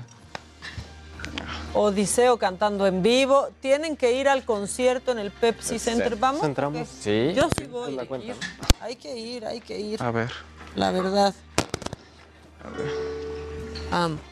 Odiseo 1.75 2.39
cantando 2.39 2.86
en 2.86 3.02
vivo. 3.02 3.49
Tienen 3.60 3.97
que 3.97 4.12
ir 4.12 4.28
al 4.28 4.44
concierto 4.44 5.12
en 5.12 5.18
el 5.18 5.31
Pepsi 5.31 5.78
Center. 5.78 6.17
¿Vamos? 6.17 6.42
Entramos. 6.44 6.89
Sí. 6.89 7.33
Yo 7.34 7.49
sí 7.57 7.65
voy. 7.65 7.94
la 7.94 8.02
a 8.02 8.07
cuenta, 8.07 8.28
ir. 8.28 8.36
Hay 8.81 8.97
que 8.97 9.17
ir, 9.17 9.44
hay 9.44 9.60
que 9.60 9.78
ir. 9.78 10.02
A 10.02 10.10
ver. 10.10 10.31
La 10.75 10.91
verdad. 10.91 11.34
Vamos. 13.91 14.10
Un, 14.12 14.28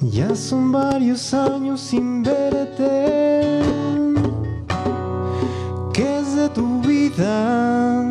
Ya 0.00 0.34
son 0.34 0.72
varios 0.72 1.32
años 1.32 1.80
sin 1.80 2.22
verte. 2.22 3.62
¿Qué 5.92 6.18
es 6.18 6.36
de 6.36 6.48
tu 6.50 6.80
vida? 6.82 8.04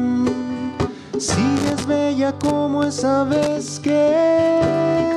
Sigues 1.20 1.86
bella 1.86 2.34
como 2.40 2.84
esa 2.84 3.24
vez 3.24 3.80
que 3.80 5.14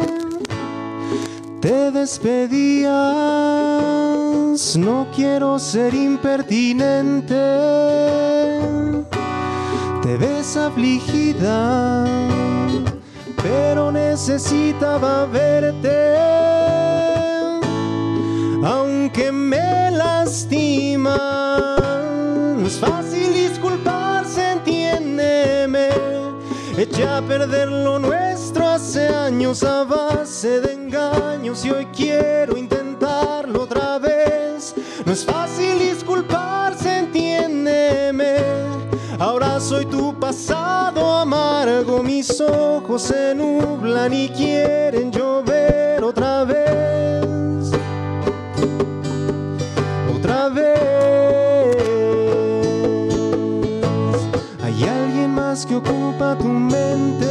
te 1.61 1.91
despedías. 1.91 2.89
No 4.77 5.07
quiero 5.15 5.59
ser 5.59 5.95
impertinente. 5.95 7.35
Te 10.03 10.17
ves 10.17 10.57
afligida 10.57 12.05
pero 13.43 13.91
necesitaba 14.19 15.27
verte. 15.27 16.17
Aunque 18.65 19.31
me 19.31 19.93
lastima, 19.93 21.17
no 22.59 22.67
es 22.67 22.79
fácil 22.79 23.33
disculparse, 23.33 24.55
entiéndeme. 24.55 25.91
Eché 26.77 27.07
a 27.07 27.23
perder 27.23 27.69
lo 27.69 28.01
nuestro 28.01 28.67
hace 28.67 29.07
años 29.07 29.63
a 29.63 29.85
base 29.85 30.63
de 30.63 30.73
engaños 30.73 31.65
y 31.65 31.71
hoy 31.71 31.87
quiero 31.97 32.57
intentarlo 32.57 33.63
otra 33.63 34.01
vez. 34.01 34.75
No 35.07 35.13
es 35.13 35.25
fácil 35.25 35.79
disculparse, 35.79 36.18
pasado 40.29 41.15
amargo, 41.15 42.03
mis 42.03 42.39
ojos 42.39 43.01
se 43.01 43.35
nublan 43.35 44.13
y 44.13 44.29
quieren 44.29 45.11
llover 45.11 46.05
otra 46.05 46.45
vez. 46.45 47.71
Otra 50.15 50.51
vez. 50.51 50.67
Hay 54.63 54.85
alguien 54.85 55.31
más 55.31 55.65
que 55.65 55.77
ocupa 55.77 56.37
tu 56.37 56.45
mente. 56.45 57.27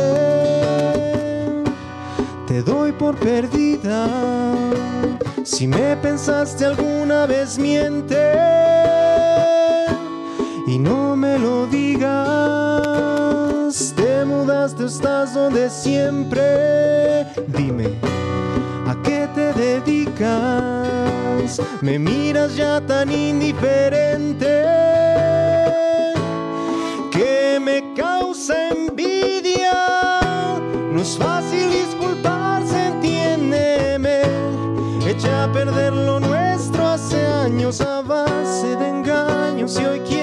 Te 2.48 2.64
doy 2.64 2.93
por 2.93 3.16
perdida. 3.17 4.08
Si 5.43 5.67
me 5.67 5.95
pensaste 5.98 6.66
alguna 6.66 7.27
vez, 7.27 7.59
miente 7.59 8.34
y 10.66 10.80
no 10.80 11.16
me 11.16 11.38
lo 11.38 11.67
digas. 11.67 12.67
Estás 14.80 15.34
donde 15.34 15.70
siempre. 15.70 17.26
Dime, 17.48 17.88
¿a 18.88 18.96
qué 19.04 19.28
te 19.34 19.52
dedicas? 19.54 20.88
me 21.82 21.98
miras 21.98 22.56
ya 22.56 22.80
tan 22.82 23.12
indiferente 23.12 24.64
que 27.12 27.60
me 27.60 27.94
causa 27.96 28.70
envidia. 28.70 29.74
No 30.92 31.02
es 31.02 31.18
fácil 31.18 31.72
disculparse, 31.72 32.88
entiéndeme. 32.88 34.22
Echa 35.08 35.46
a 35.46 35.52
perder 35.52 35.94
lo 35.94 36.20
nuestro 36.20 36.88
hace 36.88 37.26
años 37.26 37.82
a 37.82 38.02
base 38.02 38.76
de 38.76 38.90
engaños 38.90 39.80
y 39.80 39.86
hoy 39.86 40.00
quiero 40.02 40.17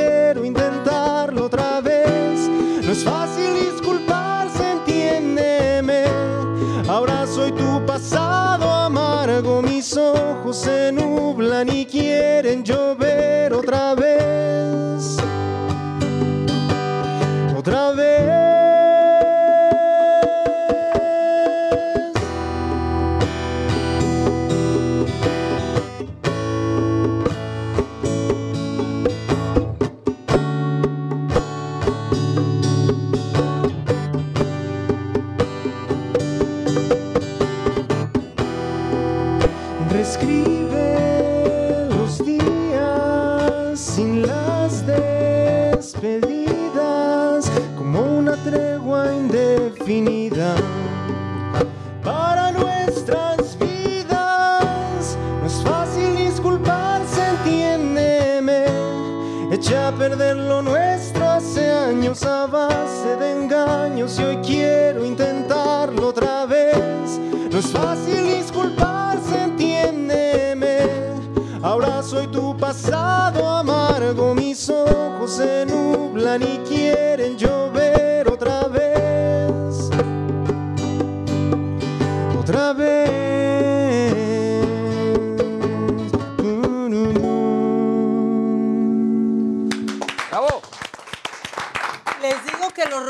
nublan 76.24 76.42
y 76.42 76.58
quieren 76.66 77.36
llover 77.36 77.63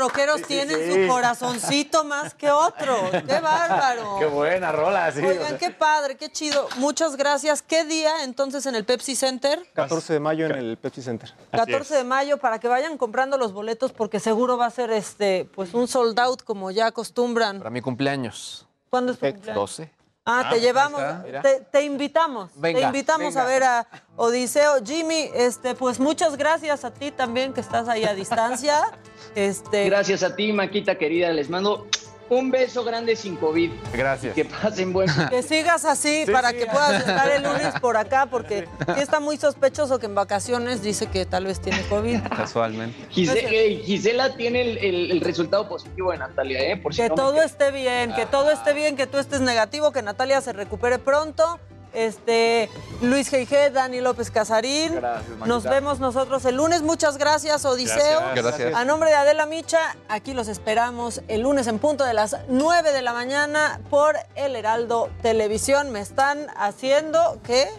rockeros 0.05 0.41
tienen 0.43 0.77
sí. 0.77 1.03
su 1.03 1.07
corazoncito 1.07 2.03
más 2.03 2.33
que 2.33 2.51
otro. 2.51 2.95
¡Qué 3.11 3.39
bárbaro! 3.39 4.17
Qué 4.19 4.25
buena 4.25 4.71
rola, 4.71 5.11
sí. 5.11 5.19
Oigan, 5.19 5.57
qué 5.57 5.71
padre, 5.71 6.15
qué 6.15 6.31
chido. 6.31 6.67
Muchas 6.77 7.15
gracias. 7.15 7.61
¿Qué 7.61 7.83
día 7.85 8.23
entonces 8.23 8.65
en 8.65 8.75
el 8.75 8.85
Pepsi 8.85 9.15
Center? 9.15 9.65
14 9.73 10.13
de 10.13 10.19
mayo 10.19 10.45
en 10.45 10.51
el 10.53 10.77
Pepsi 10.77 11.01
Center. 11.01 11.33
14 11.51 11.95
de 11.95 12.03
mayo 12.03 12.37
para 12.37 12.59
que 12.59 12.67
vayan 12.67 12.97
comprando 12.97 13.37
los 13.37 13.53
boletos 13.53 13.91
porque 13.91 14.19
seguro 14.19 14.57
va 14.57 14.67
a 14.67 14.71
ser 14.71 14.91
este 14.91 15.49
pues 15.55 15.73
un 15.73 15.87
sold 15.87 16.19
out 16.19 16.43
como 16.43 16.71
ya 16.71 16.87
acostumbran. 16.87 17.57
Para 17.57 17.69
mi 17.69 17.81
cumpleaños. 17.81 18.67
¿Cuándo 18.89 19.11
es 19.11 19.19
tu 19.19 19.25
cumpleaños? 19.25 19.55
12. 19.55 19.94
Ah, 20.27 20.39
Ah, 20.39 20.43
te 20.45 20.49
pues 20.49 20.61
llevamos, 20.63 21.01
te, 21.43 21.61
te 21.71 21.83
invitamos, 21.83 22.49
Venga, 22.55 22.79
te 22.79 22.85
invitamos 22.87 23.35
venga. 23.35 23.41
a 23.43 23.45
ver 23.45 23.63
a 23.63 23.87
Odiseo. 24.15 24.83
Jimmy, 24.83 25.29
este, 25.35 25.75
pues 25.75 25.99
muchas 25.99 26.35
gracias 26.35 26.83
a 26.83 26.91
ti 26.91 27.11
también 27.11 27.53
que 27.53 27.61
estás 27.61 27.87
ahí 27.87 28.03
a 28.03 28.13
distancia. 28.13 28.81
Este, 29.35 29.83
Gracias 29.85 30.23
a 30.23 30.33
ti, 30.35 30.53
Maquita 30.53 30.97
querida. 30.97 31.29
Les 31.31 31.49
mando 31.49 31.87
un 32.29 32.49
beso 32.51 32.83
grande 32.83 33.15
sin 33.15 33.35
COVID. 33.35 33.71
Gracias. 33.93 34.33
Que 34.33 34.45
pasen 34.45 34.91
buen. 34.93 35.07
Que 35.29 35.43
sigas 35.43 35.85
así 35.85 36.25
Sí, 36.25 36.31
para 36.31 36.49
sí. 36.51 36.57
que 36.57 36.65
puedas 36.65 36.99
estar 36.99 37.29
el 37.29 37.43
lunes 37.43 37.73
por 37.81 37.97
acá, 37.97 38.25
porque 38.25 38.67
sí 38.95 39.01
está 39.01 39.19
muy 39.19 39.37
sospechoso 39.37 39.99
que 39.99 40.07
en 40.07 40.15
vacaciones 40.15 40.81
dice 40.81 41.07
que 41.07 41.25
tal 41.25 41.45
vez 41.45 41.59
tiene 41.61 41.81
COVID. 41.89 42.21
Casualmente. 42.35 42.97
Eh, 43.15 43.81
Gisela 43.85 44.35
tiene 44.35 44.61
el, 44.61 44.77
el- 44.79 45.11
el 45.11 45.21
resultado 45.21 45.69
positivo 45.69 46.11
de 46.11 46.17
Natalia, 46.17 46.59
¿eh? 46.61 46.77
Por 46.77 46.93
si 46.93 47.01
Que 47.01 47.09
no 47.09 47.15
todo 47.15 47.41
esté 47.41 47.71
bien, 47.71 48.13
que 48.13 48.25
todo 48.25 48.49
esté 48.51 48.73
bien, 48.73 48.95
que 48.95 49.07
tú 49.07 49.17
estés 49.17 49.41
negativo, 49.41 49.91
que 49.91 50.01
Natalia 50.01 50.41
se 50.41 50.53
recupere 50.53 50.99
pronto. 50.99 51.59
Este, 51.95 52.69
Luis 53.01 53.31
G.G., 53.31 53.71
Dani 53.71 54.01
López 54.01 54.29
Casarín. 54.29 54.95
Gracias. 54.95 55.47
Nos 55.47 55.63
vemos 55.63 55.99
nosotros 55.99 56.43
el 56.45 56.55
lunes. 56.57 56.81
Muchas 56.81 57.17
gracias, 57.17 57.65
Odiseo. 57.65 58.19
Gracias. 58.19 58.45
Gracias. 58.45 58.75
A 58.75 58.85
nombre 58.85 59.09
de 59.09 59.15
Adela 59.15 59.45
Micha, 59.45 59.95
aquí 60.09 60.33
los 60.33 60.47
esperamos 60.47 61.21
el 61.27 61.41
lunes 61.41 61.67
en 61.67 61.79
punto 61.79 62.03
de 62.03 62.13
las 62.13 62.37
9 62.49 62.91
de 62.91 63.01
la 63.01 63.13
mañana 63.13 63.79
por 63.89 64.15
El 64.35 64.55
Heraldo 64.55 65.09
Televisión. 65.21 65.91
Me 65.91 66.01
están 66.01 66.47
haciendo 66.57 67.39
que 67.45 67.69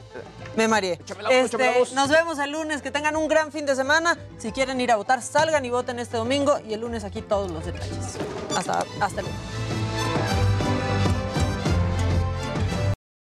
me 0.57 0.69
mareé. 0.69 0.99
la 1.21 1.29
Este, 1.31 1.85
nos 1.95 2.09
vemos 2.09 2.39
el 2.39 2.51
lunes. 2.51 2.83
Que 2.83 2.91
tengan 2.91 3.17
un 3.17 3.29
gran 3.29 3.53
fin 3.53 3.67
de 3.67 3.77
semana. 3.77 4.17
Si 4.39 4.53
quieren 4.53 4.81
ir 4.81 4.91
a 4.93 4.97
votar, 4.97 5.23
salgan 5.23 5.65
y 5.65 5.71
voten 5.71 5.99
este 5.99 6.17
domingo. 6.17 6.59
Y 6.67 6.75
el 6.75 6.81
lunes 6.81 7.05
aquí 7.05 7.23
todos 7.23 7.51
los 7.51 7.65
detalles. 7.65 8.19
Hasta, 8.57 8.85
hasta 9.01 9.23
luego. 9.23 9.37